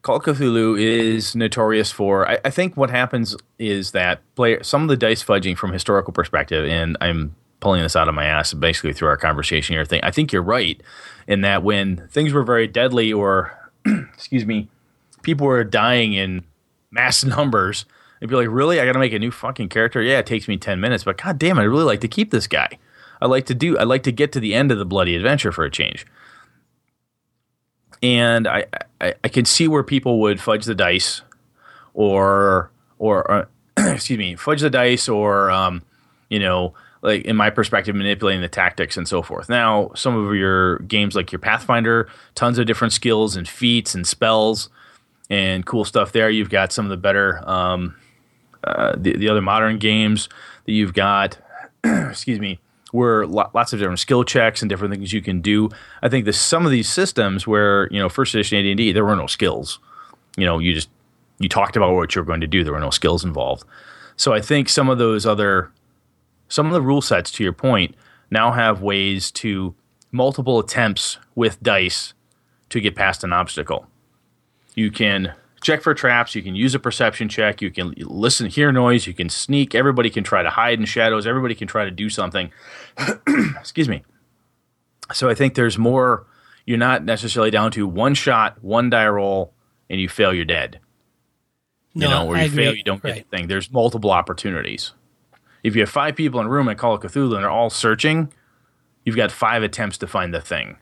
Call 0.00 0.16
of 0.16 0.22
Cthulhu 0.24 0.80
is 0.80 1.36
notorious 1.36 1.92
for. 1.92 2.28
I, 2.28 2.38
I 2.44 2.50
think 2.50 2.76
what 2.76 2.90
happens 2.90 3.36
is 3.58 3.92
that 3.92 4.20
player 4.34 4.62
some 4.64 4.82
of 4.82 4.88
the 4.88 4.96
dice 4.96 5.22
fudging 5.22 5.56
from 5.56 5.72
historical 5.72 6.12
perspective, 6.12 6.66
and 6.68 6.96
I'm 7.00 7.36
pulling 7.60 7.82
this 7.82 7.94
out 7.94 8.08
of 8.08 8.14
my 8.14 8.24
ass 8.24 8.52
basically 8.52 8.92
through 8.92 9.06
our 9.08 9.16
conversation 9.16 9.74
here. 9.76 9.84
Thing 9.84 10.00
I 10.02 10.10
think 10.10 10.32
you're 10.32 10.42
right 10.42 10.82
in 11.28 11.42
that 11.42 11.62
when 11.62 12.08
things 12.08 12.32
were 12.32 12.42
very 12.42 12.66
deadly, 12.66 13.12
or 13.12 13.56
excuse 13.86 14.44
me, 14.44 14.68
people 15.22 15.46
were 15.46 15.62
dying 15.62 16.14
in 16.14 16.42
mass 16.90 17.22
numbers, 17.24 17.84
it'd 18.20 18.28
be 18.30 18.34
like, 18.34 18.48
really, 18.50 18.80
I 18.80 18.86
got 18.86 18.94
to 18.94 18.98
make 18.98 19.12
a 19.12 19.20
new 19.20 19.30
fucking 19.30 19.68
character. 19.68 20.02
Yeah, 20.02 20.18
it 20.18 20.26
takes 20.26 20.48
me 20.48 20.56
ten 20.56 20.80
minutes, 20.80 21.04
but 21.04 21.16
god 21.22 21.38
damn, 21.38 21.60
I'd 21.60 21.64
really 21.64 21.84
like 21.84 22.00
to 22.00 22.08
keep 22.08 22.32
this 22.32 22.48
guy. 22.48 22.78
I 23.22 23.26
like 23.26 23.46
to 23.46 23.54
do. 23.54 23.78
I 23.78 23.84
like 23.84 24.02
to 24.02 24.12
get 24.12 24.32
to 24.32 24.40
the 24.40 24.54
end 24.54 24.72
of 24.72 24.78
the 24.78 24.84
bloody 24.84 25.14
adventure 25.14 25.52
for 25.52 25.64
a 25.64 25.70
change 25.70 26.04
and 28.02 28.48
I, 28.48 28.66
I 29.00 29.14
I 29.22 29.28
can 29.28 29.44
see 29.44 29.68
where 29.68 29.82
people 29.82 30.20
would 30.20 30.40
fudge 30.40 30.64
the 30.64 30.74
dice, 30.74 31.22
or 31.94 32.70
or, 32.98 33.30
or 33.30 33.48
excuse 33.92 34.18
me, 34.18 34.34
fudge 34.34 34.60
the 34.60 34.70
dice, 34.70 35.08
or 35.08 35.50
um, 35.50 35.82
you 36.28 36.40
know, 36.40 36.74
like 37.02 37.24
in 37.24 37.36
my 37.36 37.50
perspective, 37.50 37.94
manipulating 37.94 38.42
the 38.42 38.48
tactics 38.48 38.96
and 38.96 39.06
so 39.06 39.22
forth. 39.22 39.48
Now, 39.48 39.92
some 39.94 40.16
of 40.16 40.34
your 40.34 40.80
games 40.80 41.14
like 41.14 41.30
your 41.30 41.38
Pathfinder, 41.38 42.08
tons 42.34 42.58
of 42.58 42.66
different 42.66 42.92
skills 42.92 43.36
and 43.36 43.48
feats 43.48 43.94
and 43.94 44.06
spells 44.06 44.68
and 45.30 45.64
cool 45.64 45.84
stuff 45.84 46.12
there. 46.12 46.28
You've 46.28 46.50
got 46.50 46.72
some 46.72 46.84
of 46.84 46.90
the 46.90 46.96
better 46.96 47.48
um, 47.48 47.94
uh, 48.64 48.94
the 48.96 49.16
the 49.16 49.28
other 49.28 49.42
modern 49.42 49.78
games 49.78 50.28
that 50.66 50.72
you've 50.72 50.94
got. 50.94 51.38
excuse 51.84 52.38
me 52.38 52.60
where 52.92 53.26
lo- 53.26 53.50
lots 53.52 53.72
of 53.72 53.80
different 53.80 53.98
skill 53.98 54.22
checks 54.24 54.62
and 54.62 54.68
different 54.68 54.94
things 54.94 55.12
you 55.12 55.20
can 55.20 55.40
do. 55.40 55.68
I 56.02 56.08
think 56.08 56.24
that 56.24 56.34
some 56.34 56.64
of 56.64 56.70
these 56.70 56.88
systems 56.88 57.46
where 57.46 57.88
you 57.92 57.98
know 57.98 58.08
first 58.08 58.34
edition 58.34 58.58
AD 58.58 58.66
and 58.66 58.78
D 58.78 58.92
there 58.92 59.04
were 59.04 59.16
no 59.16 59.26
skills. 59.26 59.80
You 60.36 60.46
know, 60.46 60.58
you 60.58 60.72
just 60.72 60.88
you 61.38 61.48
talked 61.48 61.76
about 61.76 61.94
what 61.94 62.14
you're 62.14 62.24
going 62.24 62.40
to 62.40 62.46
do. 62.46 62.62
There 62.62 62.72
were 62.72 62.80
no 62.80 62.90
skills 62.90 63.24
involved. 63.24 63.64
So 64.16 64.32
I 64.32 64.40
think 64.40 64.68
some 64.68 64.88
of 64.88 64.98
those 64.98 65.26
other 65.26 65.72
some 66.48 66.66
of 66.66 66.72
the 66.72 66.82
rule 66.82 67.00
sets, 67.00 67.32
to 67.32 67.42
your 67.42 67.54
point, 67.54 67.94
now 68.30 68.52
have 68.52 68.82
ways 68.82 69.30
to 69.32 69.74
multiple 70.10 70.58
attempts 70.58 71.18
with 71.34 71.62
dice 71.62 72.12
to 72.68 72.80
get 72.80 72.94
past 72.94 73.24
an 73.24 73.32
obstacle. 73.32 73.86
You 74.74 74.90
can 74.90 75.34
check 75.62 75.82
for 75.82 75.94
traps. 75.94 76.34
You 76.34 76.42
can 76.42 76.54
use 76.54 76.74
a 76.74 76.78
perception 76.78 77.28
check. 77.28 77.62
You 77.62 77.70
can 77.70 77.94
listen, 77.96 78.46
hear 78.46 78.70
noise. 78.72 79.06
You 79.06 79.14
can 79.14 79.28
sneak. 79.28 79.74
Everybody 79.74 80.10
can 80.10 80.24
try 80.24 80.42
to 80.42 80.50
hide 80.50 80.78
in 80.78 80.84
shadows. 80.84 81.26
Everybody 81.26 81.54
can 81.54 81.68
try 81.68 81.84
to 81.84 81.90
do 81.90 82.10
something. 82.10 82.52
Excuse 83.58 83.88
me. 83.88 84.02
So 85.12 85.28
I 85.28 85.34
think 85.34 85.54
there's 85.54 85.78
more. 85.78 86.26
You're 86.66 86.78
not 86.78 87.04
necessarily 87.04 87.50
down 87.50 87.70
to 87.72 87.86
one 87.86 88.14
shot, 88.14 88.62
one 88.62 88.90
die 88.90 89.08
roll, 89.08 89.52
and 89.88 90.00
you 90.00 90.08
fail, 90.08 90.32
you're 90.32 90.44
dead. 90.44 90.78
No, 91.94 92.06
you 92.06 92.14
know, 92.14 92.26
or 92.28 92.36
I 92.36 92.44
you 92.44 92.50
fail, 92.50 92.74
you 92.74 92.84
don't 92.84 93.02
right. 93.02 93.16
get 93.16 93.30
the 93.30 93.36
thing. 93.36 93.48
There's 93.48 93.70
multiple 93.72 94.10
opportunities. 94.10 94.92
If 95.64 95.74
you 95.74 95.82
have 95.82 95.90
five 95.90 96.16
people 96.16 96.40
in 96.40 96.46
a 96.46 96.50
room 96.50 96.68
and 96.68 96.78
Call 96.78 96.94
of 96.94 97.00
Cthulhu 97.00 97.34
and 97.34 97.42
they're 97.42 97.50
all 97.50 97.70
searching, 97.70 98.32
you've 99.04 99.16
got 99.16 99.32
five 99.32 99.62
attempts 99.62 99.98
to 99.98 100.06
find 100.06 100.32
the 100.32 100.40
thing. 100.40 100.76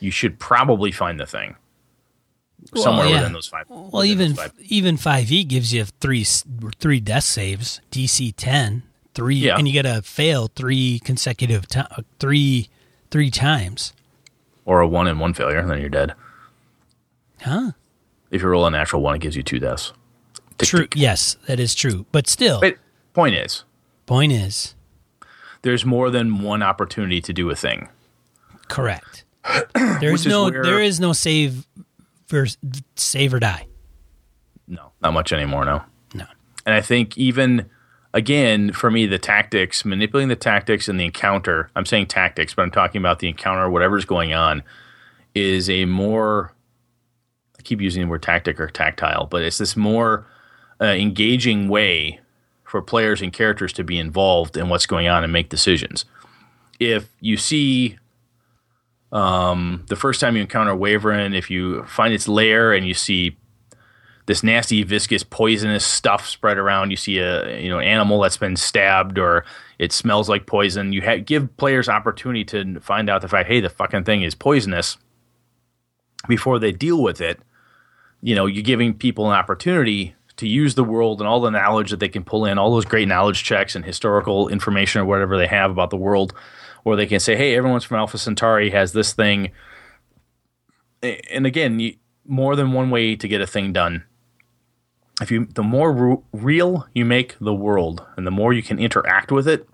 You 0.00 0.10
should 0.10 0.38
probably 0.38 0.90
find 0.90 1.20
the 1.20 1.26
thing 1.26 1.56
Well, 2.72 2.82
somewhere 2.82 3.06
yeah. 3.08 3.16
within 3.18 3.32
those 3.32 3.46
five. 3.46 3.66
Well, 3.68 4.04
even 4.04 4.34
five. 4.34 4.52
even 4.60 4.96
five 4.96 5.30
E 5.30 5.44
gives 5.44 5.72
you 5.74 5.84
three 6.00 6.24
three 6.80 7.00
death 7.00 7.24
saves, 7.24 7.80
DC 7.90 8.32
10, 8.36 8.82
three, 9.14 9.36
Yeah. 9.36 9.56
and 9.58 9.68
you 9.68 9.80
got 9.82 9.88
to 9.92 10.02
fail 10.02 10.48
three 10.54 10.98
consecutive 11.04 11.68
ti 11.68 11.80
uh, 11.80 12.02
three 12.18 12.68
three 13.10 13.30
times. 13.30 13.92
or 14.64 14.80
a 14.80 14.88
one 14.88 15.06
and 15.06 15.20
one 15.20 15.34
failure, 15.34 15.58
and 15.58 15.70
then 15.70 15.78
you're 15.80 15.90
dead. 15.90 16.14
Huh? 17.42 17.72
If 18.30 18.42
you 18.42 18.48
roll 18.48 18.66
a 18.66 18.70
natural 18.70 19.02
one, 19.02 19.14
it 19.16 19.20
gives 19.20 19.36
you 19.36 19.42
two 19.42 19.58
deaths. 19.60 19.92
Tick, 20.58 20.68
True. 20.68 20.80
tick. 20.80 20.94
Yes, 20.96 21.36
that 21.46 21.60
is 21.60 21.74
true. 21.74 22.06
But 22.12 22.26
still, 22.28 22.60
But 22.60 22.76
point 23.12 23.34
is, 23.34 23.64
point 24.06 24.32
is 24.32 24.74
there's 25.62 25.84
more 25.84 26.10
than 26.10 26.42
one 26.42 26.62
opportunity 26.62 27.20
to 27.20 27.32
do 27.32 27.50
a 27.50 27.54
thing. 27.56 27.88
correct. 28.68 29.24
There's 30.00 30.20
is 30.22 30.26
no 30.26 30.44
where- 30.50 30.62
there 30.62 30.80
is 30.80 30.98
no 30.98 31.12
save 31.12 31.66
for 32.34 32.46
save 32.96 33.32
or 33.34 33.40
die. 33.40 33.66
No, 34.66 34.92
not 35.02 35.12
much 35.12 35.32
anymore. 35.32 35.64
No. 35.64 35.82
No. 36.14 36.26
And 36.66 36.74
I 36.74 36.80
think 36.80 37.16
even 37.18 37.68
again 38.12 38.72
for 38.72 38.90
me, 38.90 39.06
the 39.06 39.18
tactics, 39.18 39.84
manipulating 39.84 40.28
the 40.28 40.36
tactics 40.36 40.88
and 40.88 40.98
the 40.98 41.04
encounter. 41.04 41.70
I'm 41.76 41.86
saying 41.86 42.06
tactics, 42.06 42.54
but 42.54 42.62
I'm 42.62 42.70
talking 42.70 43.00
about 43.00 43.18
the 43.18 43.28
encounter, 43.28 43.68
whatever's 43.70 44.04
going 44.04 44.32
on, 44.32 44.62
is 45.34 45.68
a 45.68 45.84
more. 45.84 46.52
I 47.58 47.62
keep 47.62 47.80
using 47.80 48.02
the 48.02 48.08
word 48.08 48.22
tactic 48.22 48.60
or 48.60 48.68
tactile, 48.68 49.26
but 49.26 49.42
it's 49.42 49.58
this 49.58 49.76
more 49.76 50.26
uh, 50.80 50.86
engaging 50.86 51.68
way 51.68 52.20
for 52.64 52.82
players 52.82 53.22
and 53.22 53.32
characters 53.32 53.72
to 53.74 53.84
be 53.84 53.98
involved 53.98 54.56
in 54.56 54.68
what's 54.68 54.86
going 54.86 55.06
on 55.06 55.22
and 55.22 55.32
make 55.32 55.48
decisions. 55.48 56.04
If 56.80 57.08
you 57.20 57.36
see 57.36 57.98
um, 59.14 59.84
the 59.88 59.96
first 59.96 60.20
time 60.20 60.34
you 60.34 60.42
encounter 60.42 60.74
wyvern, 60.74 61.34
if 61.34 61.48
you 61.48 61.84
find 61.84 62.12
its 62.12 62.26
lair 62.26 62.72
and 62.72 62.86
you 62.86 62.94
see 62.94 63.38
this 64.26 64.42
nasty, 64.42 64.82
viscous, 64.82 65.22
poisonous 65.22 65.86
stuff 65.86 66.26
spread 66.26 66.58
around, 66.58 66.90
you 66.90 66.96
see 66.96 67.18
a 67.18 67.60
you 67.60 67.70
know 67.70 67.78
animal 67.78 68.20
that's 68.20 68.36
been 68.36 68.56
stabbed 68.56 69.18
or 69.18 69.44
it 69.78 69.92
smells 69.92 70.28
like 70.28 70.46
poison. 70.46 70.92
You 70.92 71.02
ha- 71.02 71.22
give 71.24 71.56
players 71.56 71.88
opportunity 71.88 72.44
to 72.46 72.80
find 72.80 73.08
out 73.08 73.22
the 73.22 73.28
fact, 73.28 73.48
hey, 73.48 73.60
the 73.60 73.68
fucking 73.68 74.04
thing 74.04 74.22
is 74.22 74.34
poisonous 74.34 74.98
before 76.26 76.58
they 76.58 76.72
deal 76.72 77.00
with 77.00 77.20
it. 77.20 77.38
You 78.20 78.34
know, 78.34 78.46
you're 78.46 78.62
giving 78.62 78.94
people 78.94 79.30
an 79.30 79.38
opportunity 79.38 80.16
to 80.38 80.48
use 80.48 80.74
the 80.74 80.82
world 80.82 81.20
and 81.20 81.28
all 81.28 81.40
the 81.40 81.50
knowledge 81.50 81.90
that 81.90 82.00
they 82.00 82.08
can 82.08 82.24
pull 82.24 82.46
in, 82.46 82.58
all 82.58 82.72
those 82.72 82.84
great 82.84 83.06
knowledge 83.06 83.44
checks 83.44 83.76
and 83.76 83.84
historical 83.84 84.48
information 84.48 85.00
or 85.00 85.04
whatever 85.04 85.36
they 85.36 85.46
have 85.46 85.70
about 85.70 85.90
the 85.90 85.96
world, 85.96 86.34
or 86.84 86.96
they 86.96 87.06
can 87.06 87.20
say, 87.20 87.34
hey, 87.34 87.56
everyone's 87.56 87.84
from 87.84 87.96
Alpha 87.96 88.18
Centauri 88.18 88.70
has 88.70 88.92
this 88.92 89.12
thing. 89.12 89.50
And 91.02 91.46
again, 91.46 91.80
you, 91.80 91.96
more 92.26 92.56
than 92.56 92.72
one 92.72 92.90
way 92.90 93.16
to 93.16 93.28
get 93.28 93.40
a 93.40 93.46
thing 93.46 93.72
done. 93.72 94.04
If 95.20 95.30
you, 95.30 95.46
the 95.46 95.62
more 95.62 95.92
ru- 95.92 96.24
real 96.32 96.86
you 96.94 97.04
make 97.04 97.36
the 97.38 97.54
world, 97.54 98.04
and 98.16 98.26
the 98.26 98.30
more 98.30 98.52
you 98.52 98.62
can 98.62 98.78
interact 98.78 99.30
with 99.30 99.46
it, 99.46 99.68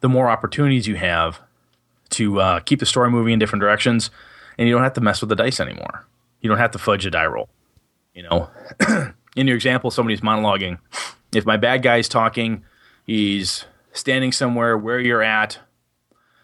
the 0.00 0.08
more 0.08 0.28
opportunities 0.28 0.86
you 0.86 0.96
have 0.96 1.40
to 2.10 2.40
uh, 2.40 2.60
keep 2.60 2.80
the 2.80 2.86
story 2.86 3.10
moving 3.10 3.32
in 3.32 3.38
different 3.38 3.60
directions, 3.60 4.10
and 4.56 4.68
you 4.68 4.74
don't 4.74 4.84
have 4.84 4.92
to 4.94 5.00
mess 5.00 5.20
with 5.20 5.28
the 5.28 5.36
dice 5.36 5.58
anymore. 5.58 6.06
You 6.40 6.48
don't 6.48 6.58
have 6.58 6.70
to 6.72 6.78
fudge 6.78 7.04
a 7.06 7.10
die 7.10 7.26
roll. 7.26 7.48
You 8.14 8.22
know, 8.22 8.50
in 9.36 9.46
your 9.46 9.56
example, 9.56 9.90
somebody's 9.90 10.20
monologuing. 10.20 10.78
If 11.34 11.44
my 11.44 11.56
bad 11.56 11.82
guy's 11.82 12.08
talking, 12.08 12.64
he's 13.04 13.64
standing 13.96 14.32
somewhere 14.32 14.76
where 14.76 15.00
you're 15.00 15.22
at. 15.22 15.58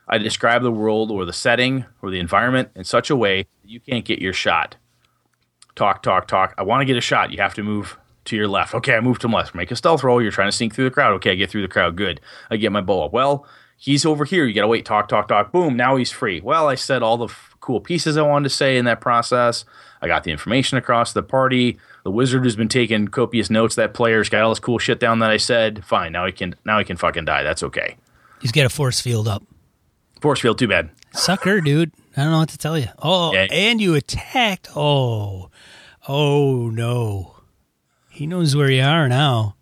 I 0.08 0.18
describe 0.18 0.62
the 0.62 0.72
world 0.72 1.10
or 1.10 1.24
the 1.24 1.32
setting 1.32 1.86
or 2.02 2.10
the 2.10 2.18
environment 2.18 2.70
in 2.74 2.84
such 2.84 3.10
a 3.10 3.16
way 3.16 3.42
that 3.62 3.70
you 3.70 3.80
can't 3.80 4.04
get 4.04 4.20
your 4.20 4.32
shot. 4.32 4.76
Talk, 5.74 6.02
talk, 6.02 6.28
talk. 6.28 6.54
I 6.58 6.62
want 6.62 6.80
to 6.82 6.84
get 6.84 6.96
a 6.96 7.00
shot. 7.00 7.30
You 7.30 7.38
have 7.38 7.54
to 7.54 7.62
move 7.62 7.96
to 8.26 8.36
your 8.36 8.48
left. 8.48 8.74
Okay, 8.74 8.94
I 8.94 9.00
move 9.00 9.18
to 9.20 9.28
the 9.28 9.34
left. 9.34 9.54
Make 9.54 9.70
a 9.70 9.76
stealth 9.76 10.04
roll. 10.04 10.20
You're 10.20 10.30
trying 10.30 10.48
to 10.48 10.56
sneak 10.56 10.74
through 10.74 10.84
the 10.84 10.90
crowd. 10.90 11.14
Okay, 11.14 11.32
I 11.32 11.34
get 11.34 11.50
through 11.50 11.62
the 11.62 11.68
crowd. 11.68 11.96
Good. 11.96 12.20
I 12.50 12.56
get 12.56 12.72
my 12.72 12.80
bow 12.80 13.04
up. 13.04 13.12
Well, 13.12 13.46
he's 13.76 14.04
over 14.04 14.24
here. 14.24 14.44
You 14.44 14.54
got 14.54 14.62
to 14.62 14.68
wait. 14.68 14.84
Talk, 14.84 15.08
talk, 15.08 15.28
talk. 15.28 15.50
Boom. 15.50 15.76
Now 15.76 15.96
he's 15.96 16.10
free. 16.10 16.40
Well, 16.40 16.68
I 16.68 16.74
said 16.74 17.02
all 17.02 17.16
the 17.16 17.26
f- 17.26 17.56
cool 17.60 17.80
pieces 17.80 18.16
I 18.16 18.22
wanted 18.22 18.48
to 18.48 18.54
say 18.54 18.76
in 18.76 18.84
that 18.84 19.00
process. 19.00 19.64
I 20.02 20.08
got 20.08 20.24
the 20.24 20.32
information 20.32 20.76
across 20.76 21.12
the 21.12 21.22
party. 21.22 21.78
The 22.04 22.10
wizard 22.10 22.44
has 22.44 22.56
been 22.56 22.68
taking 22.68 23.06
copious 23.08 23.48
notes. 23.50 23.76
That 23.76 23.94
player's 23.94 24.28
got 24.28 24.42
all 24.42 24.50
this 24.50 24.58
cool 24.58 24.78
shit 24.78 24.98
down 24.98 25.20
that 25.20 25.30
I 25.30 25.36
said. 25.36 25.84
Fine. 25.84 26.12
Now 26.12 26.26
he 26.26 26.32
can. 26.32 26.56
Now 26.64 26.78
he 26.80 26.84
can 26.84 26.96
fucking 26.96 27.24
die. 27.24 27.42
That's 27.44 27.62
okay. 27.62 27.96
He's 28.40 28.50
got 28.52 28.66
a 28.66 28.68
force 28.68 29.00
field 29.00 29.28
up. 29.28 29.44
Force 30.20 30.40
field. 30.40 30.58
Too 30.58 30.66
bad. 30.68 30.90
Sucker, 31.14 31.60
dude. 31.60 31.92
I 32.16 32.22
don't 32.22 32.32
know 32.32 32.38
what 32.38 32.48
to 32.50 32.58
tell 32.58 32.76
you. 32.78 32.88
Oh, 33.00 33.32
Yeah. 33.32 33.46
and 33.50 33.80
you 33.80 33.94
attacked. 33.94 34.68
Oh, 34.76 35.50
oh 36.08 36.68
no. 36.70 37.36
He 38.10 38.26
knows 38.26 38.54
where 38.56 38.70
you 38.70 38.82
are 38.82 39.08
now. 39.08 39.54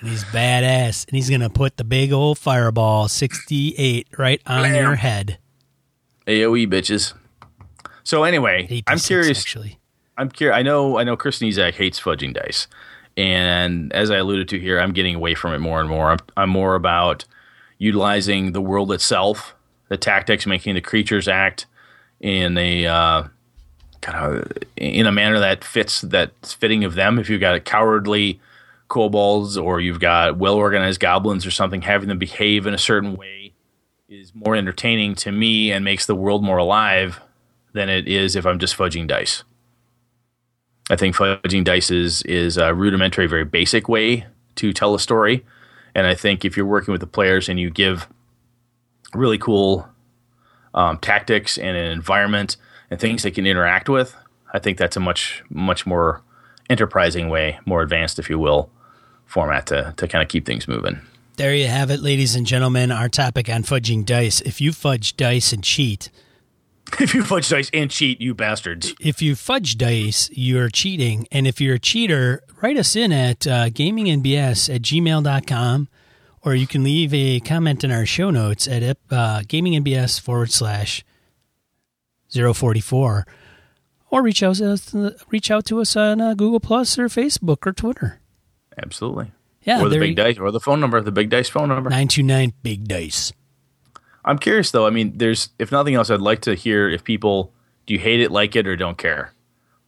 And 0.00 0.08
he's 0.10 0.24
badass. 0.24 1.06
And 1.08 1.16
he's 1.16 1.28
going 1.28 1.40
to 1.40 1.50
put 1.50 1.76
the 1.76 1.84
big 1.84 2.12
old 2.12 2.38
fireball 2.38 3.08
68 3.08 4.06
right 4.18 4.40
on 4.46 4.60
Blam. 4.60 4.74
your 4.74 4.94
head. 4.96 5.38
AOE 6.26 6.66
bitches. 6.68 7.14
So 8.06 8.22
anyway, 8.22 8.82
I'm 8.86 9.00
curious. 9.00 9.40
Actually. 9.40 9.80
I'm 10.16 10.30
curious. 10.30 10.56
I 10.56 10.62
know. 10.62 10.96
I 10.96 11.02
know. 11.02 11.16
Kristen 11.16 11.48
Sniezak 11.48 11.74
hates 11.74 11.98
fudging 11.98 12.32
dice, 12.32 12.68
and 13.16 13.92
as 13.92 14.12
I 14.12 14.18
alluded 14.18 14.48
to 14.50 14.60
here, 14.60 14.78
I'm 14.78 14.92
getting 14.92 15.16
away 15.16 15.34
from 15.34 15.52
it 15.52 15.58
more 15.58 15.80
and 15.80 15.88
more. 15.88 16.12
I'm, 16.12 16.18
I'm 16.36 16.48
more 16.48 16.76
about 16.76 17.24
utilizing 17.78 18.52
the 18.52 18.60
world 18.60 18.92
itself, 18.92 19.56
the 19.88 19.96
tactics, 19.96 20.46
making 20.46 20.76
the 20.76 20.80
creatures 20.80 21.26
act 21.26 21.66
in 22.20 22.56
a 22.56 22.86
uh, 22.86 23.24
kind 24.02 24.36
of 24.36 24.52
in 24.76 25.06
a 25.06 25.12
manner 25.12 25.40
that 25.40 25.64
fits 25.64 26.02
that's 26.02 26.52
fitting 26.52 26.84
of 26.84 26.94
them. 26.94 27.18
If 27.18 27.28
you've 27.28 27.40
got 27.40 27.56
a 27.56 27.60
cowardly 27.60 28.40
kobolds 28.86 29.58
or 29.58 29.80
you've 29.80 29.98
got 29.98 30.36
well 30.36 30.54
organized 30.54 31.00
goblins 31.00 31.44
or 31.44 31.50
something, 31.50 31.82
having 31.82 32.08
them 32.08 32.20
behave 32.20 32.68
in 32.68 32.74
a 32.74 32.78
certain 32.78 33.16
way 33.16 33.52
is 34.08 34.32
more 34.32 34.54
entertaining 34.54 35.16
to 35.16 35.32
me 35.32 35.72
and 35.72 35.84
makes 35.84 36.06
the 36.06 36.14
world 36.14 36.44
more 36.44 36.58
alive 36.58 37.20
than 37.76 37.88
it 37.88 38.08
is 38.08 38.34
if 38.34 38.44
I'm 38.44 38.58
just 38.58 38.76
fudging 38.76 39.06
dice. 39.06 39.44
I 40.88 40.96
think 40.96 41.14
fudging 41.14 41.62
dice 41.62 41.90
is, 41.90 42.22
is 42.22 42.56
a 42.56 42.74
rudimentary, 42.74 43.26
very 43.26 43.44
basic 43.44 43.88
way 43.88 44.26
to 44.56 44.72
tell 44.72 44.94
a 44.94 45.00
story. 45.00 45.44
And 45.94 46.06
I 46.06 46.14
think 46.14 46.44
if 46.44 46.56
you're 46.56 46.66
working 46.66 46.92
with 46.92 47.00
the 47.00 47.06
players 47.06 47.48
and 47.48 47.60
you 47.60 47.70
give 47.70 48.08
really 49.14 49.38
cool 49.38 49.88
um, 50.74 50.98
tactics 50.98 51.58
and 51.58 51.76
an 51.76 51.90
environment 51.90 52.56
and 52.90 52.98
things 53.00 53.22
they 53.22 53.30
can 53.30 53.46
interact 53.46 53.88
with, 53.88 54.16
I 54.52 54.58
think 54.58 54.78
that's 54.78 54.96
a 54.96 55.00
much, 55.00 55.42
much 55.50 55.86
more 55.86 56.22
enterprising 56.70 57.28
way, 57.28 57.58
more 57.66 57.82
advanced, 57.82 58.18
if 58.18 58.30
you 58.30 58.38
will, 58.38 58.70
format 59.26 59.66
to, 59.66 59.92
to 59.96 60.08
kind 60.08 60.22
of 60.22 60.28
keep 60.28 60.46
things 60.46 60.66
moving. 60.68 61.00
There 61.36 61.54
you 61.54 61.66
have 61.66 61.90
it, 61.90 62.00
ladies 62.00 62.34
and 62.34 62.46
gentlemen. 62.46 62.90
Our 62.90 63.10
topic 63.10 63.50
on 63.50 63.64
fudging 63.64 64.06
dice. 64.06 64.40
If 64.40 64.60
you 64.60 64.72
fudge 64.72 65.16
dice 65.16 65.52
and 65.52 65.62
cheat, 65.62 66.10
if 67.00 67.14
you 67.14 67.22
fudge 67.24 67.48
dice 67.48 67.70
and 67.72 67.90
cheat, 67.90 68.20
you 68.20 68.34
bastards. 68.34 68.94
if 69.00 69.20
you 69.22 69.34
fudge 69.34 69.76
dice, 69.76 70.30
you're 70.32 70.68
cheating. 70.68 71.26
And 71.30 71.46
if 71.46 71.60
you're 71.60 71.74
a 71.76 71.78
cheater, 71.78 72.42
write 72.62 72.76
us 72.76 72.96
in 72.96 73.12
at 73.12 73.46
uh, 73.46 73.70
gamingnbs 73.70 74.74
at 74.74 74.82
gmail.com 74.82 75.88
or 76.42 76.54
you 76.54 76.66
can 76.66 76.84
leave 76.84 77.12
a 77.12 77.40
comment 77.40 77.82
in 77.82 77.90
our 77.90 78.06
show 78.06 78.30
notes 78.30 78.68
at 78.68 78.82
uh, 78.82 79.40
gamingnbs 79.40 80.20
forward 80.20 80.52
slash 80.52 81.04
044 82.32 83.26
or 84.10 84.22
reach 84.22 84.42
out, 84.42 84.56
to 84.56 84.70
us, 84.70 84.94
reach 85.30 85.50
out 85.50 85.64
to 85.66 85.80
us 85.80 85.96
on 85.96 86.20
uh, 86.20 86.34
Google 86.34 86.60
Plus 86.60 86.98
or 86.98 87.08
Facebook 87.08 87.66
or 87.66 87.72
Twitter. 87.72 88.20
Absolutely. 88.80 89.32
Yeah, 89.62 89.82
or 89.82 89.88
the 89.88 89.98
big 89.98 90.10
you- 90.10 90.14
dice, 90.14 90.38
or 90.38 90.52
the 90.52 90.60
phone 90.60 90.80
number, 90.80 91.00
the 91.00 91.10
big 91.10 91.28
dice 91.28 91.48
phone 91.48 91.68
number. 91.68 91.90
929 91.90 92.52
Big 92.62 92.86
Dice. 92.86 93.32
I'm 94.26 94.38
curious 94.38 94.70
though. 94.72 94.86
I 94.86 94.90
mean, 94.90 95.16
there's 95.16 95.50
if 95.58 95.70
nothing 95.72 95.94
else, 95.94 96.10
I'd 96.10 96.20
like 96.20 96.40
to 96.42 96.54
hear 96.54 96.88
if 96.88 97.04
people 97.04 97.52
do 97.86 97.94
you 97.94 98.00
hate 98.00 98.20
it, 98.20 98.30
like 98.32 98.56
it, 98.56 98.66
or 98.66 98.76
don't 98.76 98.98
care. 98.98 99.32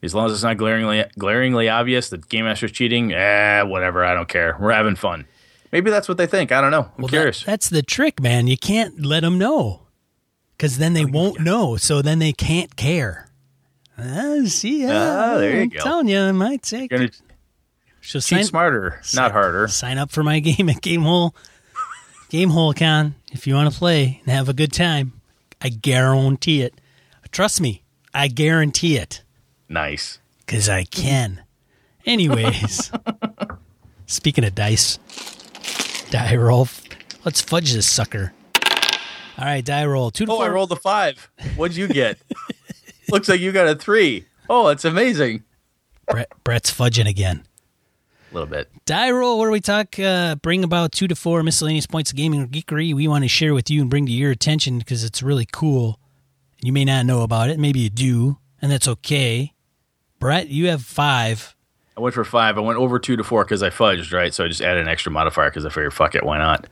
As 0.03 0.15
long 0.15 0.27
as 0.27 0.33
it's 0.33 0.45
not 0.45 0.57
glaringly 0.57 1.05
glaringly 1.19 1.69
obvious 1.69 2.09
that 2.11 2.29
Game 2.29 2.45
Master's 2.45 2.71
cheating, 2.73 3.13
eh, 3.13 3.63
whatever. 3.63 4.05
I 4.05 4.15
don't 4.15 4.29
care. 4.29 4.57
We're 4.61 4.71
having 4.73 4.95
fun. 4.95 5.27
Maybe 5.73 5.91
that's 5.91 6.09
what 6.09 6.17
they 6.19 6.27
think. 6.27 6.53
I 6.53 6.61
don't 6.61 6.71
know. 6.71 6.83
I'm 6.83 6.91
Well, 6.99 7.07
that- 7.09 7.11
curious. 7.17 7.43
that's 7.43 7.69
the 7.69 7.83
trick, 7.83 8.21
man. 8.23 8.47
You 8.47 8.57
can't 8.57 9.05
let 9.05 9.21
them 9.21 9.39
know 9.39 9.83
because 10.57 10.79
then 10.79 10.93
they 10.95 11.05
won't 11.05 11.41
know. 11.41 11.77
So 11.77 12.01
then 12.01 12.21
they 12.21 12.33
can't 12.33 12.77
care. 12.77 13.29
Uh, 13.99 14.45
see, 14.47 14.87
uh, 14.87 14.93
Ah, 14.93 15.39
there 15.39 15.57
you 15.57 15.63
I'm 15.63 15.69
go. 15.71 15.81
telling 15.81 16.07
you, 16.09 16.21
I 16.21 16.31
might 16.31 16.63
take. 16.63 16.93
You're 16.93 17.01
gonna 17.01 17.11
So 18.01 18.21
cheat 18.21 18.23
sign, 18.39 18.45
smarter, 18.45 19.01
not 19.15 19.33
harder. 19.33 19.67
sign 19.67 19.99
up 19.99 20.13
for 20.13 20.23
my 20.23 20.39
game 20.49 20.69
at 20.71 20.81
Gamehole, 20.81 21.33
Gamehole 22.31 22.77
Con 22.79 23.17
if 23.33 23.47
you 23.47 23.55
want 23.55 23.73
to 23.73 23.79
play 23.79 24.21
and 24.25 24.35
have 24.35 24.49
a 24.49 24.53
good 24.55 24.73
time. 24.73 25.13
I 25.61 25.69
guarantee 25.71 26.63
it. 26.63 26.81
Trust 27.33 27.61
me, 27.61 27.83
I 28.15 28.29
guarantee 28.29 28.97
it 28.97 29.23
Nice. 29.69 30.19
because 30.41 30.69
I 30.69 30.85
can. 30.85 31.43
Anyways, 32.07 32.91
speaking 34.07 34.45
of 34.45 34.55
dice, 34.55 34.99
die 36.11 36.37
roll. 36.37 36.69
Let's 37.25 37.41
fudge 37.43 37.73
this 37.73 37.87
sucker. 37.91 38.33
All 39.37 39.45
right, 39.45 39.65
die 39.65 39.85
roll. 39.85 40.11
Two 40.11 40.27
to 40.27 40.33
Oh, 40.33 40.41
I 40.41 40.49
rolled 40.49 40.73
a 40.73 40.77
five. 40.77 41.31
What'd 41.57 41.77
you 41.77 41.87
get? 41.89 42.19
Looks 43.11 43.29
like 43.29 43.41
you 43.41 43.53
got 43.53 43.67
a 43.69 43.75
three. 43.75 44.27
Oh, 44.49 44.69
that's 44.69 44.85
amazing. 44.85 45.43
Brett, 46.11 46.29
Brett's 46.45 46.71
fudging 46.71 47.07
again. 47.09 47.45
A 48.31 48.35
little 48.35 48.49
bit. 48.49 48.71
Die 48.85 49.11
roll, 49.11 49.39
where 49.39 49.51
we 49.51 49.61
talk, 49.61 49.99
uh, 49.99 50.35
bring 50.37 50.63
about 50.63 50.93
two 50.93 51.09
to 51.09 51.15
four 51.15 51.43
miscellaneous 51.43 51.87
points 51.87 52.11
of 52.11 52.17
gaming 52.17 52.43
or 52.43 52.47
geekery 52.47 52.95
we 52.95 53.09
want 53.09 53.25
to 53.25 53.29
share 53.29 53.55
with 53.55 53.71
you 53.71 53.81
and 53.81 53.89
bring 53.89 54.07
to 54.07 54.13
your 54.13 54.31
attention 54.31 54.79
because 54.79 55.03
it's 55.03 55.23
really 55.23 55.47
cool. 55.51 55.99
You 56.61 56.73
may 56.73 56.85
not 56.85 57.07
know 57.07 57.23
about 57.23 57.49
it, 57.49 57.59
maybe 57.59 57.81
you 57.81 57.91
do, 57.91 58.39
and 58.61 58.71
that's 58.71 58.89
okay. 58.89 59.55
Brett, 60.19 60.49
you 60.49 60.69
have 60.69 60.83
five. 60.83 61.55
I 61.97 62.01
went 62.01 62.15
for 62.15 62.25
five. 62.25 62.59
I 62.59 62.61
went 62.61 62.79
over 62.79 62.99
two 62.99 63.17
to 63.17 63.25
four 63.25 63.45
because 63.45 63.63
I 63.63 63.71
fudged, 63.71 64.13
right? 64.13 64.35
So 64.35 64.45
I 64.45 64.49
just 64.49 64.61
added 64.61 64.83
an 64.83 64.89
extra 64.89 65.11
modifier 65.11 65.49
because 65.51 65.65
I 65.65 65.71
figured, 65.71 65.95
fuck 65.95 66.15
it, 66.15 66.25
why 66.25 66.39
not? 66.39 66.67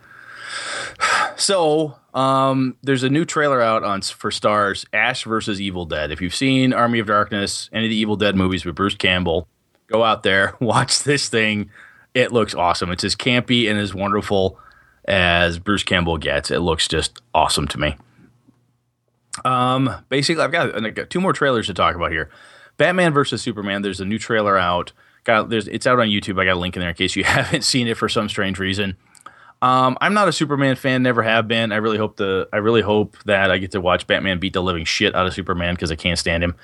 So 1.39 1.95
um, 2.15 2.79
there's 2.83 3.03
a 3.03 3.11
new 3.11 3.27
trailer 3.27 3.61
out 3.61 3.85
on 3.85 4.01
for 4.01 4.31
Starz, 4.31 4.87
Ash 4.95 5.25
versus 5.25 5.61
Evil 5.61 5.85
Dead. 5.85 6.11
If 6.11 6.23
you've 6.23 6.35
seen 6.35 6.73
Army 6.73 6.99
of 6.99 7.07
Darkness, 7.07 7.69
any 7.75 7.85
of 7.85 7.91
the 7.91 7.97
Evil 7.97 8.17
Dead 8.17 8.35
movies 8.35 8.65
with 8.65 8.75
Bruce 8.75 8.95
Campbell, 8.95 9.47
go 9.87 10.05
out 10.05 10.23
there, 10.23 10.55
watch 10.61 11.03
this 11.03 11.29
thing. 11.29 11.71
It 12.15 12.33
looks 12.33 12.55
awesome. 12.55 12.91
It's 12.91 13.05
as 13.05 13.15
campy 13.15 13.69
and 13.69 13.79
as 13.79 13.95
wonderful 13.95 14.59
as 15.07 15.59
Bruce 15.59 15.83
Campbell 15.83 16.17
gets. 16.17 16.51
It 16.51 16.61
looks 16.61 16.89
just 16.89 17.21
awesome 17.35 17.69
to 17.69 17.79
me. 17.79 17.97
Um, 19.45 19.91
basically, 20.09 20.43
I've 20.43 20.53
got, 20.53 20.75
I've 20.75 20.95
got 20.95 21.11
two 21.11 21.21
more 21.21 21.35
trailers 21.35 21.67
to 21.67 21.75
talk 21.75 21.95
about 21.95 22.11
here. 22.11 22.31
Batman 22.79 23.13
versus 23.13 23.43
Superman. 23.43 23.83
There's 23.83 24.01
a 24.01 24.05
new 24.05 24.19
trailer 24.19 24.57
out. 24.57 24.93
Got 25.25 25.51
there's 25.51 25.67
it's 25.69 25.87
out 25.87 25.99
on 25.99 26.09
YouTube. 26.09 26.41
I 26.41 26.45
got 26.45 26.55
a 26.55 26.61
link 26.61 26.77
in 26.77 26.81
there 26.81 26.91
in 26.91 26.95
case 26.95 27.17
you 27.17 27.25
haven't 27.25 27.63
seen 27.63 27.89
it 27.89 27.97
for 27.97 28.09
some 28.09 28.29
strange 28.29 28.59
reason. 28.59 28.97
Um, 29.63 29.97
I'm 30.01 30.13
not 30.13 30.29
a 30.29 30.33
Superman 30.33 30.77
fan, 30.77 31.03
never 31.03 31.23
have 31.23 31.49
been. 31.49 31.73
I 31.73 31.77
really 31.77 31.97
hope 31.97 32.17
the 32.17 32.49
I 32.53 32.59
really 32.59 32.83
hope 32.83 33.17
that 33.25 33.51
I 33.51 33.59
get 33.59 33.73
to 33.73 33.81
watch 33.81 34.07
Batman 34.07 34.39
beat 34.39 34.53
the 34.53 34.63
living 34.63 34.85
shit 34.85 35.15
out 35.15 35.27
of 35.27 35.35
Superman 35.35 35.75
because 35.75 35.91
I 35.91 35.97
can't 35.97 36.19
stand 36.19 36.45
him. 36.45 36.55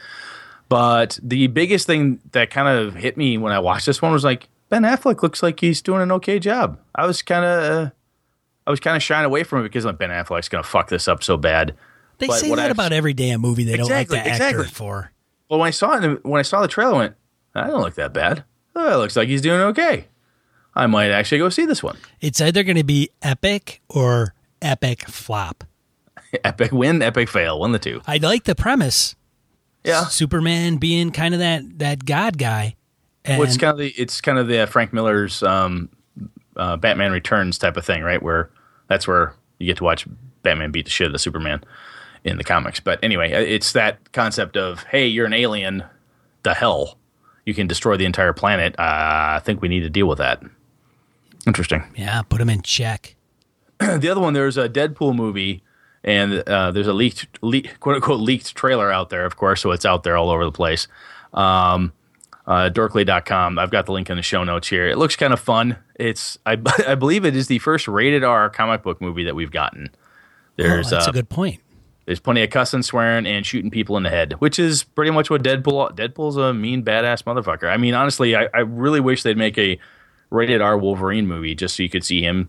But 0.72 1.18
the 1.22 1.48
biggest 1.48 1.86
thing 1.86 2.20
that 2.32 2.50
kind 2.50 2.66
of 2.66 2.94
hit 2.94 3.16
me 3.18 3.36
when 3.36 3.52
I 3.52 3.58
watched 3.58 3.84
this 3.86 4.00
one 4.00 4.10
was 4.12 4.24
like 4.24 4.48
Ben 4.70 4.82
Affleck 4.84 5.22
looks 5.22 5.42
like 5.42 5.60
he's 5.60 5.82
doing 5.82 6.00
an 6.00 6.10
okay 6.12 6.38
job. 6.38 6.78
I 6.94 7.06
was 7.06 7.20
kind 7.20 7.44
of 7.44 7.62
uh, 7.86 7.90
I 8.66 8.70
was 8.70 8.80
kind 8.80 8.96
of 8.96 9.02
shying 9.02 9.26
away 9.26 9.42
from 9.44 9.60
it 9.60 9.62
because 9.64 9.84
like 9.84 9.98
Ben 9.98 10.08
Affleck's 10.10 10.48
gonna 10.48 10.62
fuck 10.62 10.88
this 10.88 11.08
up 11.08 11.22
so 11.22 11.36
bad. 11.36 11.74
They 12.18 12.26
But 12.26 12.38
say 12.40 12.48
what 12.48 12.56
that 12.56 12.64
I've- 12.66 12.72
about 12.72 12.92
every 12.92 13.12
damn 13.12 13.40
movie 13.42 13.64
they 13.64 13.74
Exactly, 13.74 14.16
don't 14.16 14.24
like 14.24 14.24
the 14.38 14.44
actor 14.44 14.60
exactly. 14.60 14.66
for. 14.68 15.12
Well, 15.50 15.60
when 15.60 15.66
I 15.68 15.70
saw 15.72 15.98
it, 16.02 16.24
when 16.24 16.38
I 16.38 16.42
saw 16.42 16.62
the 16.62 16.68
trailer, 16.68 16.94
I 16.94 16.96
went, 16.96 17.14
"I 17.54 17.66
don't 17.66 17.82
look 17.82 17.96
that 17.96 18.14
bad. 18.14 18.44
Oh, 18.74 18.94
it 18.94 18.96
looks 18.96 19.14
like 19.16 19.28
he's 19.28 19.42
doing 19.42 19.60
okay. 19.60 20.06
I 20.74 20.86
might 20.86 21.10
actually 21.10 21.36
go 21.38 21.50
see 21.50 21.66
this 21.66 21.82
one. 21.82 21.98
It's 22.22 22.40
either 22.40 22.62
going 22.62 22.78
to 22.78 22.84
be 22.84 23.10
epic 23.20 23.82
or 23.90 24.32
epic 24.62 25.06
flop. 25.06 25.64
Epic 26.44 26.72
win, 26.72 27.02
epic 27.02 27.28
fail, 27.28 27.60
one 27.60 27.74
of 27.74 27.80
the 27.82 27.90
two. 27.90 28.00
I 28.06 28.16
like 28.16 28.44
the 28.44 28.54
premise. 28.54 29.14
Yeah, 29.84 30.04
Superman 30.06 30.76
being 30.76 31.10
kind 31.10 31.34
of 31.34 31.40
that, 31.40 31.78
that 31.78 32.04
god 32.04 32.38
guy. 32.38 32.76
And 33.24 33.38
well, 33.38 33.48
it's 33.48 33.56
kind 33.56 33.72
of 33.72 33.78
the 33.78 33.88
it's 33.90 34.20
kind 34.20 34.38
of 34.38 34.48
the 34.48 34.60
uh, 34.60 34.66
Frank 34.66 34.92
Miller's 34.92 35.42
um, 35.42 35.88
uh, 36.56 36.76
Batman 36.76 37.12
Returns 37.12 37.58
type 37.58 37.76
of 37.76 37.84
thing, 37.84 38.02
right? 38.02 38.22
Where 38.22 38.50
that's 38.88 39.06
where 39.06 39.34
you 39.58 39.66
get 39.66 39.76
to 39.78 39.84
watch 39.84 40.06
Batman 40.42 40.70
beat 40.72 40.86
the 40.86 40.90
shit 40.90 41.08
out 41.08 41.14
of 41.14 41.20
Superman 41.20 41.62
in 42.24 42.36
the 42.36 42.44
comics. 42.44 42.80
But 42.80 42.98
anyway, 43.02 43.32
uh, 43.32 43.40
it's 43.40 43.72
that 43.72 44.12
concept 44.12 44.56
of 44.56 44.82
hey, 44.84 45.06
you're 45.06 45.26
an 45.26 45.32
alien, 45.32 45.84
the 46.42 46.54
hell, 46.54 46.98
you 47.44 47.54
can 47.54 47.66
destroy 47.66 47.96
the 47.96 48.06
entire 48.06 48.32
planet. 48.32 48.74
Uh, 48.78 49.36
I 49.36 49.40
think 49.44 49.62
we 49.62 49.68
need 49.68 49.80
to 49.80 49.90
deal 49.90 50.06
with 50.06 50.18
that. 50.18 50.42
Interesting. 51.46 51.82
yeah, 51.96 52.22
put 52.22 52.40
him 52.40 52.48
in 52.48 52.62
check. 52.62 53.16
the 53.78 54.08
other 54.08 54.20
one, 54.20 54.32
there's 54.32 54.56
a 54.56 54.68
Deadpool 54.68 55.14
movie, 55.14 55.62
and 56.04 56.34
uh, 56.48 56.70
there's 56.72 56.88
a 56.88 56.92
leaked, 56.92 57.26
leak, 57.42 57.78
quote 57.80 57.96
unquote, 57.96 58.20
leaked 58.20 58.54
trailer 58.54 58.92
out 58.92 59.10
there, 59.10 59.24
of 59.24 59.36
course, 59.36 59.60
so 59.62 59.70
it's 59.70 59.86
out 59.86 60.02
there 60.02 60.16
all 60.16 60.30
over 60.30 60.44
the 60.44 60.52
place. 60.52 60.88
Um, 61.32 61.92
uh, 62.46 62.70
dorkly.com. 62.70 63.58
I've 63.58 63.70
got 63.70 63.86
the 63.86 63.92
link 63.92 64.10
in 64.10 64.16
the 64.16 64.22
show 64.22 64.42
notes 64.42 64.68
here. 64.68 64.88
It 64.88 64.98
looks 64.98 65.14
kind 65.14 65.32
of 65.32 65.40
fun. 65.40 65.76
It's, 65.94 66.38
I, 66.44 66.60
I 66.86 66.96
believe 66.96 67.24
it 67.24 67.36
is 67.36 67.46
the 67.46 67.58
first 67.60 67.86
rated 67.86 68.24
R 68.24 68.50
comic 68.50 68.82
book 68.82 69.00
movie 69.00 69.24
that 69.24 69.34
we've 69.34 69.50
gotten. 69.50 69.90
There's, 70.56 70.88
oh, 70.88 70.96
that's 70.96 71.06
uh, 71.06 71.10
a 71.10 71.14
good 71.14 71.28
point. 71.28 71.60
there's 72.04 72.20
plenty 72.20 72.42
of 72.42 72.50
cussing, 72.50 72.82
swearing, 72.82 73.26
and 73.26 73.46
shooting 73.46 73.70
people 73.70 73.96
in 73.96 74.02
the 74.02 74.10
head, 74.10 74.34
which 74.34 74.58
is 74.58 74.82
pretty 74.82 75.12
much 75.12 75.30
what 75.30 75.42
Deadpool. 75.42 75.96
Deadpool's 75.96 76.36
a 76.36 76.52
mean, 76.52 76.84
badass 76.84 77.22
motherfucker. 77.22 77.72
I 77.72 77.76
mean, 77.76 77.94
honestly, 77.94 78.34
I, 78.34 78.48
I 78.52 78.60
really 78.60 79.00
wish 79.00 79.22
they'd 79.22 79.38
make 79.38 79.56
a 79.56 79.78
rated 80.30 80.60
R 80.60 80.76
Wolverine 80.76 81.26
movie 81.26 81.54
just 81.54 81.76
so 81.76 81.82
you 81.82 81.88
could 81.88 82.04
see 82.04 82.22
him 82.22 82.48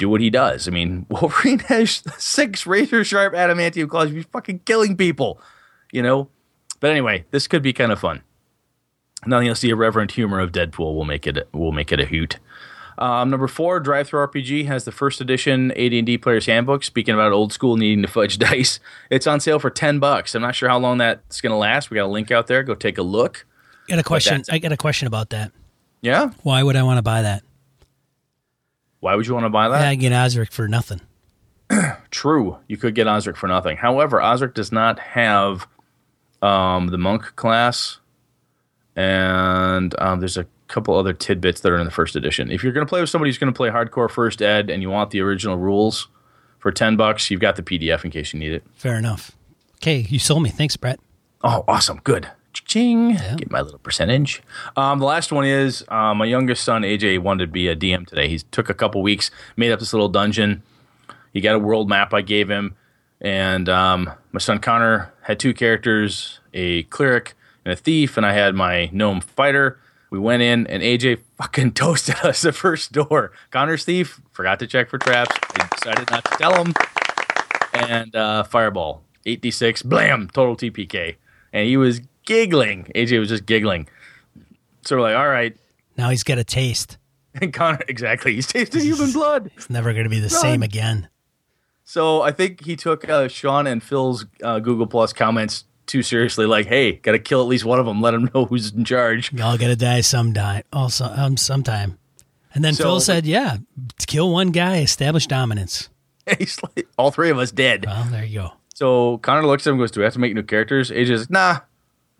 do 0.00 0.08
what 0.08 0.20
he 0.20 0.30
does. 0.30 0.66
I 0.66 0.72
mean, 0.72 1.06
Wolverine 1.10 1.60
has 1.60 2.02
six 2.18 2.66
razor 2.66 3.04
sharp 3.04 3.34
adamantium 3.34 3.88
claws. 3.88 4.10
He's 4.10 4.24
fucking 4.24 4.60
killing 4.60 4.96
people, 4.96 5.40
you 5.92 6.02
know. 6.02 6.28
But 6.80 6.90
anyway, 6.90 7.26
this 7.30 7.46
could 7.46 7.62
be 7.62 7.72
kind 7.72 7.92
of 7.92 8.00
fun. 8.00 8.22
Nothing 9.26 9.48
else. 9.48 9.60
The 9.60 9.70
irreverent 9.70 10.12
humor 10.12 10.40
of 10.40 10.50
Deadpool 10.50 10.94
will 10.94 11.04
make 11.04 11.26
it 11.26 11.48
will 11.52 11.72
make 11.72 11.92
it 11.92 12.00
a 12.00 12.06
hoot. 12.06 12.38
Um, 12.98 13.30
number 13.30 13.48
four, 13.48 13.82
DriveThruRPG 13.82 14.66
has 14.66 14.84
the 14.84 14.92
first 14.92 15.22
edition 15.22 15.70
AD&D 15.72 16.18
Player's 16.18 16.44
Handbook. 16.44 16.84
Speaking 16.84 17.14
about 17.14 17.32
old 17.32 17.50
school 17.50 17.76
needing 17.76 18.02
to 18.02 18.08
fudge 18.08 18.38
dice, 18.46 18.80
it's 19.10 19.26
on 19.26 19.40
sale 19.40 19.58
for 19.58 19.70
ten 19.70 19.98
bucks. 19.98 20.34
I'm 20.34 20.42
not 20.42 20.54
sure 20.54 20.68
how 20.68 20.78
long 20.78 20.98
that's 20.98 21.40
going 21.40 21.52
to 21.52 21.56
last. 21.56 21.90
We 21.90 21.96
got 21.96 22.06
a 22.06 22.08
link 22.08 22.30
out 22.30 22.46
there. 22.46 22.62
Go 22.62 22.74
take 22.74 22.98
a 22.98 23.02
look. 23.02 23.46
I 23.88 23.92
got 23.92 23.98
a 23.98 24.04
question. 24.04 24.42
I 24.50 24.58
got 24.58 24.72
a 24.72 24.76
question 24.76 25.06
about 25.06 25.30
that. 25.30 25.52
Yeah. 26.00 26.30
Why 26.42 26.62
would 26.62 26.76
I 26.76 26.82
want 26.82 26.96
to 26.98 27.02
buy 27.02 27.22
that? 27.22 27.42
Why 29.00 29.14
would 29.14 29.26
you 29.26 29.34
want 29.34 29.46
to 29.46 29.50
buy 29.50 29.68
that? 29.68 29.80
Yeah, 29.80 29.88
I 29.88 29.94
get 29.94 30.12
Osric 30.12 30.52
for 30.52 30.68
nothing. 30.68 31.00
True, 32.10 32.58
you 32.68 32.76
could 32.76 32.94
get 32.94 33.06
Osric 33.06 33.36
for 33.36 33.46
nothing. 33.48 33.76
However, 33.76 34.22
Osric 34.22 34.54
does 34.54 34.72
not 34.72 34.98
have 34.98 35.66
um, 36.42 36.88
the 36.88 36.98
monk 36.98 37.34
class, 37.36 37.98
and 38.96 39.94
um, 40.00 40.20
there's 40.20 40.36
a 40.36 40.46
couple 40.68 40.96
other 40.96 41.12
tidbits 41.12 41.60
that 41.60 41.72
are 41.72 41.78
in 41.78 41.84
the 41.84 41.90
first 41.90 42.16
edition. 42.16 42.50
If 42.50 42.62
you're 42.62 42.72
going 42.72 42.86
to 42.86 42.88
play 42.88 43.00
with 43.00 43.10
somebody 43.10 43.28
who's 43.30 43.38
going 43.38 43.52
to 43.52 43.56
play 43.56 43.70
hardcore 43.70 44.10
first 44.10 44.40
ed 44.40 44.70
and 44.70 44.82
you 44.82 44.90
want 44.90 45.10
the 45.10 45.20
original 45.20 45.56
rules 45.56 46.08
for 46.58 46.70
10 46.70 46.96
bucks, 46.96 47.30
you've 47.30 47.40
got 47.40 47.56
the 47.56 47.62
PDF 47.62 48.04
in 48.04 48.10
case 48.10 48.32
you 48.32 48.38
need 48.38 48.52
it. 48.52 48.64
Fair 48.74 48.96
enough. 48.96 49.32
Okay, 49.76 50.06
you 50.08 50.18
sold 50.18 50.42
me. 50.42 50.50
Thanks, 50.50 50.76
Brett. 50.76 51.00
Oh, 51.42 51.64
awesome. 51.66 52.00
Good. 52.04 52.30
Ching. 52.70 53.16
Get 53.36 53.50
my 53.50 53.62
little 53.62 53.80
percentage. 53.80 54.44
Um, 54.76 55.00
the 55.00 55.04
last 55.04 55.32
one 55.32 55.44
is 55.44 55.84
uh, 55.88 56.14
my 56.14 56.24
youngest 56.24 56.62
son, 56.62 56.82
AJ, 56.82 57.18
wanted 57.18 57.46
to 57.46 57.50
be 57.50 57.66
a 57.66 57.74
DM 57.74 58.06
today. 58.06 58.28
He 58.28 58.38
took 58.38 58.70
a 58.70 58.74
couple 58.74 59.02
weeks, 59.02 59.32
made 59.56 59.72
up 59.72 59.80
this 59.80 59.92
little 59.92 60.08
dungeon. 60.08 60.62
He 61.32 61.40
got 61.40 61.56
a 61.56 61.58
world 61.58 61.88
map 61.88 62.14
I 62.14 62.22
gave 62.22 62.48
him. 62.48 62.76
And 63.20 63.68
um, 63.68 64.08
my 64.30 64.38
son 64.38 64.60
Connor 64.60 65.12
had 65.22 65.40
two 65.40 65.52
characters, 65.52 66.38
a 66.54 66.84
cleric 66.84 67.34
and 67.64 67.72
a 67.72 67.76
thief, 67.76 68.16
and 68.16 68.24
I 68.24 68.34
had 68.34 68.54
my 68.54 68.88
gnome 68.92 69.20
fighter. 69.20 69.80
We 70.10 70.20
went 70.20 70.42
in, 70.42 70.68
and 70.68 70.80
AJ 70.80 71.22
fucking 71.38 71.72
toasted 71.74 72.24
us 72.24 72.42
the 72.42 72.52
first 72.52 72.92
door. 72.92 73.32
Connor's 73.50 73.84
thief 73.84 74.20
forgot 74.30 74.60
to 74.60 74.68
check 74.68 74.90
for 74.90 74.98
traps. 74.98 75.36
I 75.56 75.68
decided 75.74 76.08
not 76.12 76.24
to 76.24 76.38
tell 76.38 76.64
him. 76.64 76.72
And 77.74 78.14
uh, 78.14 78.44
fireball, 78.44 79.02
8d6, 79.26 79.84
blam, 79.86 80.30
total 80.32 80.54
TPK. 80.54 81.16
And 81.52 81.66
he 81.66 81.76
was 81.76 82.00
giggling. 82.24 82.90
AJ 82.94 83.18
was 83.18 83.28
just 83.28 83.46
giggling. 83.46 83.88
So 84.82 84.96
we're 84.96 85.02
like, 85.02 85.16
all 85.16 85.28
right. 85.28 85.56
Now 85.96 86.10
he's 86.10 86.22
got 86.24 86.38
a 86.38 86.44
taste. 86.44 86.96
And 87.40 87.52
Connor, 87.52 87.78
exactly. 87.86 88.34
He's 88.34 88.48
tasted 88.48 88.82
human 88.82 89.12
blood. 89.12 89.52
It's 89.54 89.70
never 89.70 89.92
going 89.92 90.02
to 90.02 90.10
be 90.10 90.18
the 90.18 90.28
same 90.28 90.64
again. 90.64 91.08
So 91.84 92.22
I 92.22 92.32
think 92.32 92.64
he 92.64 92.74
took 92.74 93.08
uh, 93.08 93.28
Sean 93.28 93.68
and 93.68 93.80
Phil's 93.80 94.26
uh, 94.42 94.58
Google 94.58 94.88
Plus 94.88 95.12
comments 95.12 95.64
too 95.86 96.02
seriously. 96.02 96.44
Like, 96.44 96.66
hey, 96.66 96.94
got 96.94 97.12
to 97.12 97.20
kill 97.20 97.40
at 97.40 97.46
least 97.46 97.64
one 97.64 97.78
of 97.78 97.86
them. 97.86 98.02
Let 98.02 98.12
them 98.12 98.28
know 98.34 98.46
who's 98.46 98.72
in 98.72 98.84
charge. 98.84 99.32
Y'all 99.32 99.56
got 99.56 99.68
to 99.68 99.76
die 99.76 100.00
sometime. 100.00 100.64
Also, 100.72 101.04
um, 101.04 101.36
sometime. 101.36 101.98
And 102.52 102.64
then 102.64 102.74
So- 102.74 102.82
Phil 102.82 103.00
said, 103.00 103.26
"Yeah, 103.26 103.58
kill 104.08 104.32
one 104.32 104.50
guy, 104.50 104.78
establish 104.78 105.28
dominance." 105.28 105.88
He's 106.38 106.60
like, 106.62 106.88
all 106.98 107.12
three 107.12 107.30
of 107.30 107.38
us 107.38 107.52
dead. 107.52 107.86
Well, 107.86 108.04
there 108.10 108.24
you 108.24 108.40
go. 108.40 108.52
So 108.74 109.18
Connor 109.18 109.46
looks 109.46 109.66
at 109.66 109.70
him 109.70 109.74
and 109.74 109.82
goes, 109.82 109.90
do 109.92 110.00
we 110.00 110.04
have 110.04 110.14
to 110.14 110.18
make 110.18 110.34
new 110.34 110.42
characters? 110.42 110.90
AJ's 110.90 111.20
like, 111.20 111.30
nah, 111.30 111.58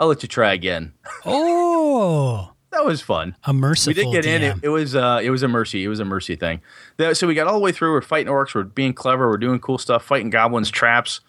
I'll 0.00 0.08
let 0.08 0.22
you 0.24 0.28
try 0.28 0.52
again. 0.54 0.94
Oh, 1.26 2.52
that 2.72 2.84
was 2.84 3.02
fun. 3.02 3.36
a 3.44 3.52
merciful 3.52 4.10
we 4.10 4.10
did 4.12 4.24
get 4.24 4.42
in. 4.42 4.42
It, 4.42 4.56
it 4.64 4.68
was 4.70 4.96
uh, 4.96 5.20
it 5.22 5.30
was 5.30 5.42
a 5.42 5.48
mercy. 5.48 5.84
It 5.84 5.88
was 5.88 6.00
a 6.00 6.04
mercy 6.04 6.34
thing. 6.36 6.60
The- 6.96 7.14
so 7.14 7.26
we 7.26 7.34
got 7.34 7.46
all 7.46 7.52
the 7.54 7.60
way 7.60 7.70
through. 7.72 7.92
We're 7.92 8.00
fighting 8.00 8.32
orcs. 8.32 8.54
We're 8.54 8.64
being 8.64 8.94
clever. 8.94 9.28
We're 9.28 9.36
doing 9.36 9.60
cool 9.60 9.78
stuff. 9.78 10.02
Fighting 10.04 10.30
goblins, 10.30 10.70
traps. 10.70 11.20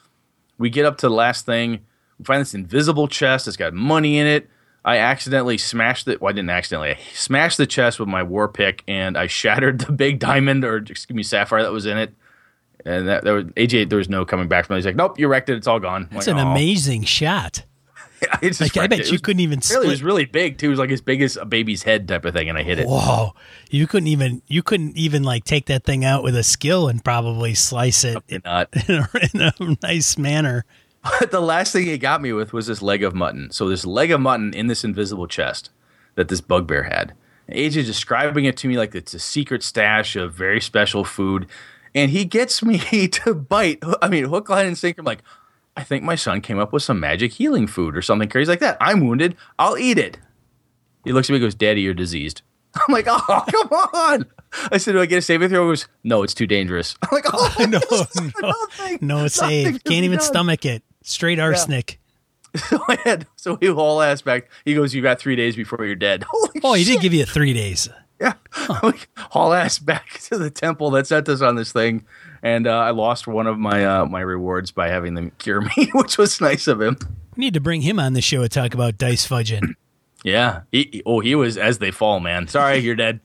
We 0.58 0.70
get 0.70 0.86
up 0.86 0.98
to 1.00 1.08
the 1.08 1.14
last 1.14 1.46
thing. 1.46 1.82
We 2.18 2.26
find 2.26 2.40
this 2.42 2.54
invisible 2.54 3.08
chest. 3.08 3.48
It's 3.48 3.58
got 3.58 3.74
money 3.74 4.18
in 4.18 4.26
it. 4.28 4.50
I 4.86 4.98
accidentally 4.98 5.58
smashed 5.58 6.08
it. 6.08 6.22
Well, 6.22 6.30
I 6.30 6.34
didn't 6.34 6.50
accidentally. 6.50 6.92
I 6.92 6.98
smashed 7.14 7.58
the 7.58 7.68
chest 7.68 8.00
with 8.00 8.08
my 8.10 8.24
war 8.24 8.48
pick, 8.48 8.84
and 8.88 9.18
I 9.18 9.28
shattered 9.28 9.82
the 9.82 9.92
big 9.92 10.20
diamond 10.20 10.64
or 10.64 10.78
excuse 10.78 11.16
me 11.16 11.24
sapphire 11.24 11.62
that 11.62 11.72
was 11.74 11.86
in 11.86 11.98
it. 11.98 12.14
And 12.86 13.08
that 13.10 13.24
there 13.24 13.34
was 13.36 13.46
AJ. 13.46 13.90
There 13.90 13.98
was 14.00 14.10
no 14.10 14.26
coming 14.26 14.48
back 14.48 14.66
from 14.66 14.76
it. 14.76 14.80
He's 14.80 14.86
like, 14.88 14.96
nope, 14.96 15.20
you 15.20 15.28
wrecked 15.28 15.50
it. 15.50 15.56
It's 15.58 15.68
all 15.68 15.80
gone. 15.80 16.08
It's 16.12 16.26
like, 16.28 16.36
an 16.36 16.40
"Aw." 16.40 16.52
amazing 16.52 17.04
shot. 17.04 17.64
Like 18.42 18.78
I 18.78 18.88
bet 18.88 19.00
it. 19.00 19.06
You 19.08 19.14
was- 19.14 19.22
couldn't 19.22 19.40
even 19.40 19.60
Really, 19.70 19.88
it 19.88 19.90
was 19.90 20.04
really 20.04 20.26
big 20.26 20.58
too. 20.58 20.68
It 20.68 20.70
was 20.70 20.80
like 20.80 20.92
as 20.92 21.02
big 21.02 21.22
as 21.22 21.38
a 21.38 21.46
baby's 21.46 21.84
head 21.84 22.08
type 22.08 22.26
of 22.26 22.34
thing, 22.34 22.50
and 22.50 22.58
I 22.58 22.64
hit 22.64 22.80
it. 22.80 22.88
Whoa, 22.88 23.34
you 23.70 23.88
couldn't 23.88 24.08
even 24.08 24.42
you 24.48 24.62
couldn't 24.64 24.96
even 24.98 25.24
like 25.24 25.44
take 25.44 25.66
that 25.68 25.84
thing 25.84 26.06
out 26.06 26.24
with 26.24 26.36
a 26.36 26.44
skill 26.44 26.88
and 26.88 27.04
probably 27.04 27.54
slice 27.56 28.04
it 28.04 28.18
in, 28.28 28.42
Not. 28.46 28.70
a, 28.74 29.08
in 29.34 29.42
a 29.42 29.78
nice 29.84 30.18
manner. 30.18 30.66
But 31.20 31.32
the 31.32 31.40
last 31.42 31.74
thing 31.74 31.86
he 31.86 31.98
got 31.98 32.22
me 32.22 32.32
with 32.32 32.54
was 32.54 32.68
this 32.68 32.82
leg 32.82 33.04
of 33.04 33.16
mutton. 33.16 33.50
So 33.52 33.68
this 33.68 33.86
leg 33.86 34.12
of 34.12 34.22
mutton 34.22 34.54
in 34.54 34.68
this 34.68 34.84
invisible 34.84 35.26
chest 35.28 35.72
that 36.16 36.28
this 36.28 36.42
bugbear 36.42 36.84
had. 36.84 37.14
AJ 37.50 37.86
describing 37.86 38.46
it 38.46 38.56
to 38.58 38.68
me 38.68 38.78
like 38.78 38.94
it's 38.94 39.14
a 39.16 39.20
secret 39.20 39.64
stash 39.64 40.16
of 40.16 40.34
very 40.34 40.62
special 40.62 41.04
food, 41.04 41.48
and 41.96 42.12
he 42.12 42.24
gets 42.24 42.62
me 42.64 42.78
to 43.08 43.34
bite. 43.34 43.80
I 44.02 44.10
mean, 44.10 44.26
hook, 44.26 44.48
line, 44.50 44.68
and 44.68 44.78
sinker. 44.78 45.02
I'm 45.02 45.06
like, 45.06 45.24
I 45.78 45.84
think 45.84 46.04
my 46.04 46.16
son 46.16 46.42
came 46.42 46.60
up 46.60 46.74
with 46.74 46.84
some 46.84 47.00
magic 47.00 47.32
healing 47.34 47.66
food 47.68 47.96
or 47.96 48.02
something 48.02 48.28
crazy 48.30 48.50
like 48.52 48.60
that. 48.60 48.78
I'm 48.82 49.06
wounded. 49.06 49.36
I'll 49.58 49.78
eat 49.78 49.98
it. 49.98 50.18
He 51.06 51.12
looks 51.14 51.30
at 51.30 51.34
me 51.34 51.38
and 51.38 51.46
goes, 51.46 51.56
Daddy, 51.56 51.82
you're 51.82 51.94
diseased. 51.94 52.42
I'm 52.76 52.94
like, 52.94 53.06
oh, 53.08 53.20
come 53.52 53.68
on. 53.94 54.26
I 54.72 54.78
said, 54.78 54.92
do 54.94 55.02
I 55.02 55.06
get 55.06 55.20
a 55.20 55.22
saving 55.22 55.50
throw? 55.50 55.66
He 55.66 55.72
goes, 55.72 55.88
no, 56.04 56.24
it's 56.24 56.34
too 56.34 56.46
dangerous. 56.48 56.96
I'm 57.04 57.10
like, 57.12 57.26
oh, 57.34 57.56
No, 57.60 57.66
nothing, 57.90 58.34
no, 58.42 58.54
no 59.02 59.18
nothing 59.24 59.30
save. 59.30 59.84
Can't 59.84 60.04
even 60.06 60.18
done. 60.20 60.26
stomach 60.28 60.66
it. 60.66 60.84
Straight 61.04 61.40
arsenic. 61.40 62.00
So 62.68 62.84
I 62.90 62.98
had, 63.06 63.28
so 63.38 63.56
he 63.62 63.68
haul 63.68 64.02
ass 64.02 64.22
back. 64.22 64.50
He 64.66 64.74
goes, 64.76 64.94
you 64.94 65.02
got 65.02 65.20
three 65.20 65.38
days 65.38 65.56
before 65.56 65.86
you're 65.86 65.96
dead. 65.96 66.24
Holy 66.28 66.60
Oh, 66.64 66.74
he 66.74 66.84
shit. 66.84 66.96
did 66.96 67.02
give 67.02 67.14
you 67.14 67.26
three 67.26 67.54
days. 67.54 67.88
Yeah. 68.22 68.34
Like, 68.84 69.10
haul 69.18 69.54
ass 69.54 69.80
back 69.80 70.20
to 70.30 70.38
the 70.38 70.50
temple 70.50 70.92
that 70.92 71.08
sent 71.08 71.28
us 71.28 71.42
on 71.42 71.56
this 71.56 71.72
thing. 71.74 72.06
And 72.44 72.68
uh, 72.68 72.78
I 72.78 72.92
lost 72.92 73.28
one 73.28 73.48
of 73.48 73.58
my 73.60 73.84
uh, 73.86 74.06
my 74.06 74.22
rewards 74.22 74.72
by 74.72 74.88
having 74.90 75.14
them 75.16 75.32
cure 75.40 75.62
me, 75.62 75.90
which 75.94 76.18
was 76.18 76.40
nice 76.40 76.68
of 76.68 76.80
him. 76.82 76.98
We 77.36 77.42
need 77.42 77.54
to 77.56 77.60
bring 77.60 77.82
him 77.82 78.00
on 78.00 78.14
the 78.14 78.22
show 78.22 78.42
to 78.44 78.50
talk 78.50 78.74
about 78.74 78.98
dice 78.98 79.28
fudging. 79.28 79.76
Yeah. 80.24 80.62
He- 80.72 81.02
oh, 81.06 81.20
he 81.20 81.34
was 81.34 81.58
as 81.58 81.80
they 81.80 81.90
fall, 81.90 82.20
man. 82.20 82.48
Sorry, 82.48 82.78
you're 82.78 82.96
dead. 82.96 83.22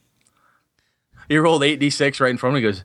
He 1.28 1.36
rolled 1.36 1.60
8d6 1.60 2.20
right 2.20 2.30
in 2.30 2.38
front 2.38 2.56
of 2.56 2.62
me. 2.62 2.66
He 2.66 2.72
goes, 2.72 2.84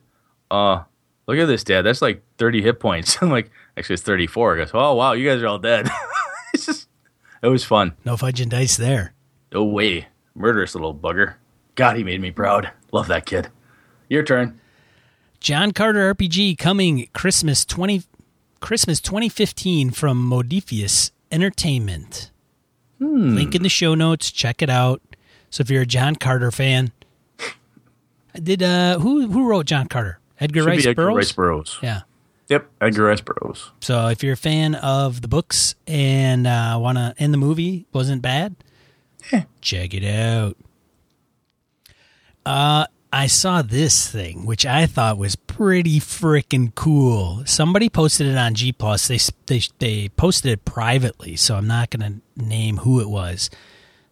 uh, 0.50 0.82
look 1.26 1.38
at 1.38 1.46
this, 1.46 1.64
Dad. 1.64 1.80
That's 1.82 2.02
like 2.02 2.22
30 2.36 2.60
hit 2.60 2.78
points. 2.78 3.16
I'm 3.22 3.30
like, 3.30 3.50
actually, 3.76 3.94
it's 3.94 4.02
34. 4.02 4.56
He 4.56 4.62
goes, 4.62 4.70
oh, 4.74 4.94
wow, 4.94 5.12
you 5.12 5.26
guys 5.26 5.40
are 5.42 5.46
all 5.46 5.58
dead. 5.58 5.88
it's 6.52 6.66
just, 6.66 6.88
it 7.42 7.48
was 7.48 7.64
fun. 7.64 7.94
No 8.04 8.16
fudging 8.16 8.50
dice 8.50 8.76
there. 8.76 9.14
No 9.50 9.64
way. 9.64 10.08
Murderous 10.34 10.74
little 10.74 10.94
bugger. 10.94 11.36
God, 11.74 11.96
he 11.96 12.04
made 12.04 12.20
me 12.20 12.30
proud. 12.30 12.70
Love 12.92 13.08
that 13.08 13.26
kid. 13.26 13.48
Your 14.08 14.22
turn. 14.22 14.60
John 15.40 15.72
Carter 15.72 16.14
RPG 16.14 16.58
coming 16.58 17.08
Christmas 17.12 17.64
twenty 17.64 18.02
Christmas 18.60 19.00
2015 19.00 19.90
from 19.90 20.30
Modiphius 20.30 21.10
Entertainment. 21.32 22.30
Hmm. 22.98 23.34
Link 23.34 23.54
in 23.56 23.62
the 23.62 23.68
show 23.68 23.94
notes. 23.96 24.30
Check 24.30 24.62
it 24.62 24.70
out. 24.70 25.02
So 25.50 25.62
if 25.62 25.70
you're 25.70 25.82
a 25.82 25.86
John 25.86 26.14
Carter 26.14 26.50
fan, 26.52 26.92
did 28.40 28.62
uh 28.62 28.98
who 28.98 29.28
who 29.28 29.46
wrote 29.48 29.66
John 29.66 29.86
Carter? 29.88 30.18
Edgar 30.40 30.60
Should 30.62 30.68
Rice 30.68 30.86
Edgar 30.86 30.94
Burroughs. 31.02 31.16
Rice 31.16 31.32
Burroughs. 31.32 31.78
Yeah. 31.82 32.00
Yep, 32.48 32.68
Edgar 32.80 33.04
Rice 33.04 33.20
Burroughs. 33.20 33.70
So 33.80 34.08
if 34.08 34.22
you're 34.22 34.34
a 34.34 34.36
fan 34.36 34.74
of 34.74 35.22
the 35.22 35.28
books 35.28 35.74
and 35.86 36.46
uh, 36.46 36.76
want 36.80 36.98
to, 36.98 37.14
and 37.18 37.32
the 37.32 37.38
movie 37.38 37.86
wasn't 37.92 38.20
bad, 38.20 38.56
Yeah. 39.32 39.44
check 39.62 39.94
it 39.94 40.04
out. 40.04 40.56
Uh, 42.44 42.86
I 43.12 43.26
saw 43.26 43.60
this 43.60 44.10
thing, 44.10 44.46
which 44.46 44.64
I 44.64 44.86
thought 44.86 45.18
was 45.18 45.36
pretty 45.36 46.00
freaking 46.00 46.74
cool. 46.74 47.42
Somebody 47.44 47.90
posted 47.90 48.26
it 48.26 48.38
on 48.38 48.54
G 48.54 48.72
Plus. 48.72 49.06
They 49.06 49.18
they 49.46 49.60
they 49.78 50.08
posted 50.10 50.52
it 50.52 50.64
privately, 50.64 51.36
so 51.36 51.56
I'm 51.56 51.66
not 51.66 51.90
going 51.90 52.22
to 52.36 52.42
name 52.42 52.78
who 52.78 53.00
it 53.00 53.10
was. 53.10 53.50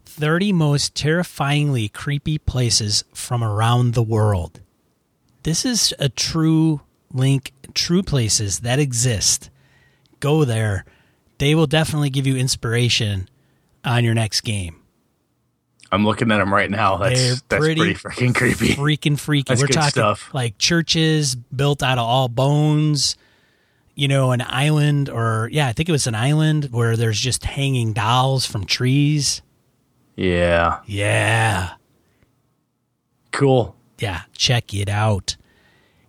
30 0.05 0.53
most 0.53 0.95
terrifyingly 0.95 1.89
creepy 1.89 2.37
places 2.37 3.05
from 3.15 3.43
around 3.43 3.95
the 3.95 4.03
world. 4.03 4.61
This 5.45 5.65
is 5.65 5.95
a 5.99 6.11
true 6.11 6.83
link, 7.13 7.53
true 7.73 8.03
places 8.03 8.61
that 8.61 8.79
exist. 8.79 9.49
Go 10.19 10.45
there. 10.45 10.85
They 11.39 11.55
will 11.55 11.67
definitely 11.67 12.11
give 12.11 12.27
you 12.27 12.37
inspiration 12.37 13.31
on 13.83 14.05
your 14.05 14.15
next 14.15 14.43
game. 14.43 14.80
I'm 15.93 16.05
looking 16.05 16.31
at 16.31 16.39
them 16.39 16.53
right 16.55 16.71
now. 16.71 16.99
They're 16.99 17.11
That's 17.11 17.43
that's 17.49 17.61
pretty 17.65 17.81
pretty, 17.81 17.95
freaking 17.95 18.35
creepy. 18.35 18.75
Freaking 18.75 19.19
freaky. 19.19 19.45
That's 19.49 19.61
We're 19.61 19.67
talking 19.69 19.91
stuff. 19.91 20.33
like 20.33 20.57
churches 20.59 21.35
built 21.35 21.83
out 21.83 21.99
of 21.99 22.05
all 22.05 22.29
bones, 22.29 23.17
you 23.97 24.07
know, 24.09 24.31
an 24.33 24.41
island 24.47 25.09
or 25.09 25.49
yeah, 25.53 25.67
I 25.67 25.73
think 25.73 25.89
it 25.89 25.93
was 25.93 26.07
an 26.07 26.15
island 26.15 26.69
where 26.71 26.97
there's 26.97 27.19
just 27.19 27.45
hanging 27.45 27.93
dolls 27.93 28.47
from 28.47 28.65
trees. 28.67 29.43
Yeah, 30.17 30.81
Yeah. 30.87 31.71
cool. 33.33 33.77
Yeah, 33.99 34.23
check 34.37 34.73
it 34.75 34.89
out. 34.89 35.37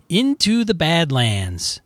Into 0.10 0.64
the 0.64 0.74
Badlands. 0.74 1.82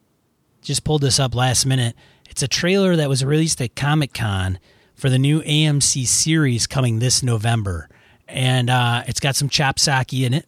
Just 0.61 0.83
pulled 0.83 1.01
this 1.01 1.19
up 1.19 1.35
last 1.35 1.65
minute. 1.65 1.95
It's 2.29 2.41
a 2.43 2.47
trailer 2.47 2.95
that 2.95 3.09
was 3.09 3.23
released 3.23 3.61
at 3.61 3.75
Comic 3.75 4.13
Con 4.13 4.59
for 5.05 5.11
the 5.11 5.19
new 5.19 5.39
AMC 5.43 6.07
series 6.07 6.65
coming 6.65 6.97
this 6.97 7.21
November. 7.21 7.87
And 8.27 8.71
uh, 8.71 9.03
it's 9.05 9.19
got 9.19 9.35
some 9.35 9.49
chopsaki 9.49 10.25
in 10.25 10.33
it. 10.33 10.47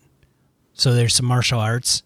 So 0.74 0.96
there's 0.96 1.14
some 1.14 1.28
martial 1.28 1.60
arts. 1.60 2.02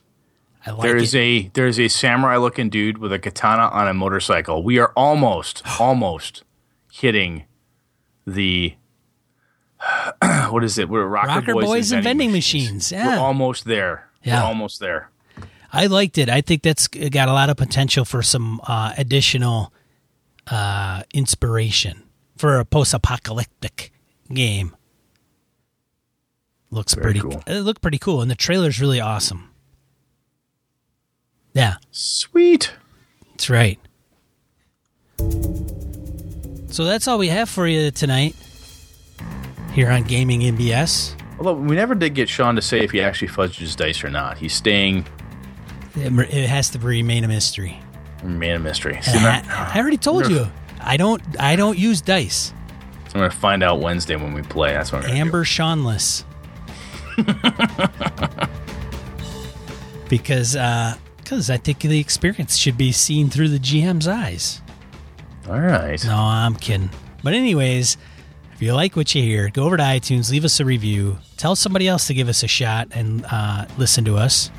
I 0.66 0.72
like 0.72 0.82
There 0.82 0.98
it. 0.98 1.02
is 1.04 1.16
a 1.16 1.50
there's 1.54 1.80
a 1.80 1.88
samurai 1.88 2.36
looking 2.36 2.70
dude 2.70 2.98
with 2.98 3.14
a 3.14 3.20
katana 3.20 3.70
on 3.70 3.88
a 3.88 3.94
motorcycle. 3.94 4.64
We 4.64 4.80
are 4.80 4.92
almost 4.98 5.64
almost 5.80 6.44
hitting 6.92 7.46
the 8.28 8.76
what 10.50 10.66
is 10.66 10.78
it? 10.78 10.90
We're 10.90 11.06
Rocker, 11.06 11.30
Rocker 11.30 11.54
Boys 11.54 11.94
and 11.94 12.04
vending 12.04 12.34
machines. 12.34 12.92
Yeah. 12.92 13.16
We're 13.16 13.24
almost 13.24 13.64
there. 13.64 14.10
Yeah. 14.26 14.42
We're 14.42 14.48
almost 14.48 14.82
there. 14.82 15.10
I 15.72 15.86
liked 15.86 16.18
it. 16.18 16.28
I 16.28 16.42
think 16.42 16.64
that's 16.64 16.90
got 16.90 17.30
a 17.30 17.34
lot 17.34 17.50
of 17.50 17.56
potential 17.56 18.04
for 18.04 18.22
some 18.22 18.60
uh, 18.68 18.92
additional 18.98 19.72
uh, 20.48 21.04
inspiration 21.14 22.04
for 22.38 22.60
a 22.60 22.66
post 22.66 22.94
apocalyptic 22.94 23.92
game. 24.34 24.76
looks 26.70 26.94
Very 26.94 27.04
pretty. 27.14 27.20
cool. 27.22 27.44
It 27.48 27.60
looked 27.62 27.82
pretty 27.82 27.98
cool, 28.00 28.22
and 28.22 28.30
the 28.32 28.36
trailer's 28.36 28.80
really 28.82 29.00
awesome. 29.00 29.50
Yeah, 31.54 31.76
Sweet. 31.92 32.72
that's 33.32 33.50
right. 33.50 33.78
So 36.70 36.86
that's 36.86 37.08
all 37.08 37.18
we 37.18 37.28
have 37.28 37.50
for 37.50 37.68
you 37.68 37.92
tonight 37.92 38.36
here 39.74 39.90
on 39.92 40.04
Gaming 40.04 40.42
MBS. 40.42 41.16
Although 41.38 41.54
we 41.56 41.76
never 41.76 41.94
did 41.96 42.14
get 42.16 42.30
Sean 42.30 42.56
to 42.56 42.62
say 42.62 42.80
if 42.80 42.92
he 42.92 43.02
actually 43.02 43.28
fudged 43.28 43.56
his 43.58 43.76
dice 43.76 44.04
or 44.04 44.10
not. 44.10 44.38
He's 44.38 44.54
staying 44.54 45.06
It 45.96 46.14
it 46.34 46.48
has 46.48 46.70
to 46.70 46.80
remain 46.80 47.24
a 47.26 47.28
mystery. 47.28 47.78
Remain 48.24 48.52
a 48.56 48.60
mystery. 48.60 49.00
So 49.02 49.12
And 49.12 49.26
I'm 49.26 49.44
I, 49.50 49.74
I 49.76 49.80
already 49.80 49.98
told 49.98 50.30
you. 50.30 50.48
I 50.84 50.98
don't. 50.98 51.22
I 51.40 51.56
don't 51.56 51.78
use 51.78 52.02
dice. 52.02 52.54
I'm 53.14 53.20
gonna 53.20 53.30
find 53.30 53.62
out 53.62 53.80
Wednesday 53.82 54.16
when 54.16 54.34
we 54.34 54.42
play. 54.42 54.74
That's 54.74 54.92
what 54.92 55.06
I'm. 55.06 55.12
Amber 55.12 55.44
Seanless. 55.46 56.26
because 60.10 60.54
because 61.18 61.50
I 61.50 61.58
think 61.58 61.80
the 61.80 62.00
experience 62.00 62.58
should 62.58 62.78
be 62.78 62.92
seen 62.92 63.30
through 63.30 63.50
the 63.50 63.60
GM's 63.60 64.08
eyes. 64.08 64.62
All 65.50 65.60
right. 65.60 66.04
No, 66.06 66.16
I'm 66.16 66.56
kidding. 66.56 66.90
But 67.24 67.34
anyways, 67.34 67.98
if 68.54 68.62
you 68.62 68.74
like 68.74 68.96
what 68.96 69.14
you 69.14 69.22
hear, 69.24 69.50
go 69.50 69.66
over 69.66 69.76
to 69.78 69.84
iTunes, 69.84 70.32
leave 70.32 70.46
us 70.46 70.60
a 70.60 70.66
review, 70.66 71.18
tell 71.38 71.56
somebody 71.56 71.88
else 71.88 72.08
to 72.08 72.14
give 72.14 72.30
us 72.30 72.44
a 72.44 72.48
shot 72.48 72.90
and 72.92 73.26
uh, 73.32 73.66
listen 73.78 74.06
to 74.06 74.18
us, 74.18 74.52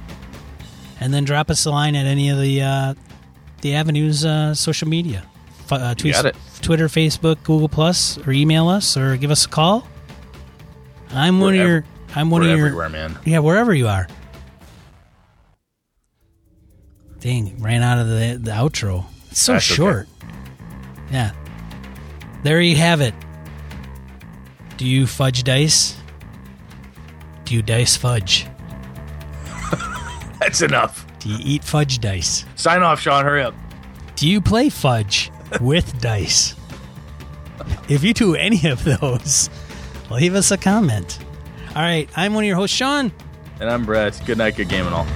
and 1.01 1.15
then 1.15 1.24
drop 1.24 1.51
us 1.51 1.65
a 1.66 1.70
line 1.70 1.94
at 1.94 2.07
any 2.07 2.28
of 2.28 2.39
the 2.39 2.62
uh, 2.62 2.94
the 3.62 3.74
avenues 3.74 4.24
uh, 4.24 4.55
social 4.55 4.89
media. 4.89 5.24
Uh, 5.81 5.94
tweet, 5.94 6.15
got 6.15 6.27
it. 6.27 6.36
Twitter, 6.61 6.89
Facebook, 6.89 7.43
Google 7.44 7.69
Plus, 7.69 8.19
or 8.27 8.32
email 8.32 8.69
us, 8.69 8.97
or 8.97 9.16
give 9.16 9.31
us 9.31 9.44
a 9.47 9.49
call. 9.49 9.86
I'm 11.11 11.40
one 11.40 11.55
We're 11.55 11.62
of 11.62 11.69
your. 11.69 11.85
I'm 12.15 12.31
one 12.31 12.43
We're 12.43 12.53
of 12.53 12.59
your. 12.59 12.66
everywhere, 12.69 12.89
man. 12.89 13.19
Yeah, 13.24 13.39
wherever 13.40 13.74
you 13.74 13.89
are. 13.89 14.07
Dang, 17.20 17.61
ran 17.61 17.82
out 17.82 17.99
of 17.99 18.09
the 18.09 18.39
the 18.40 18.51
outro. 18.51 19.05
It's 19.31 19.40
so 19.40 19.53
That's 19.55 19.66
okay. 19.70 19.77
short. 19.77 20.09
Yeah. 21.11 21.32
There 22.43 22.61
you 22.61 22.77
have 22.77 23.01
it. 23.01 23.15
Do 24.77 24.86
you 24.86 25.07
fudge 25.07 25.44
dice? 25.44 25.97
Do 27.44 27.55
you 27.55 27.62
dice 27.62 27.97
fudge? 27.97 28.47
That's 30.40 30.62
enough. 30.62 31.07
Do 31.20 31.28
you 31.28 31.39
eat 31.40 31.62
fudge 31.62 32.01
dice? 32.01 32.44
Sign 32.57 32.82
off, 32.82 32.99
Sean. 33.01 33.24
Hurry 33.24 33.43
up. 33.43 33.55
Do 34.16 34.28
you 34.28 34.40
play 34.40 34.69
fudge 34.69 35.31
with 35.61 36.01
dice? 36.01 36.55
If 37.89 38.03
you 38.05 38.15
do 38.15 38.35
any 38.35 38.66
of 38.69 38.85
those, 38.85 39.51
leave 40.11 40.35
us 40.35 40.51
a 40.51 40.57
comment. 40.57 41.19
All 41.74 41.83
right, 41.83 42.09
I'm 42.16 42.35
one 42.35 42.45
of 42.45 42.49
your 42.49 42.57
hosts, 42.57 42.77
Sean. 42.77 43.12
And 43.61 43.70
I'm 43.70 43.85
Brett. 43.85 44.20
Good 44.27 44.39
night. 44.39 44.57
Good 44.57 44.69
game 44.69 44.87
and 44.87 44.95
all. 44.95 45.07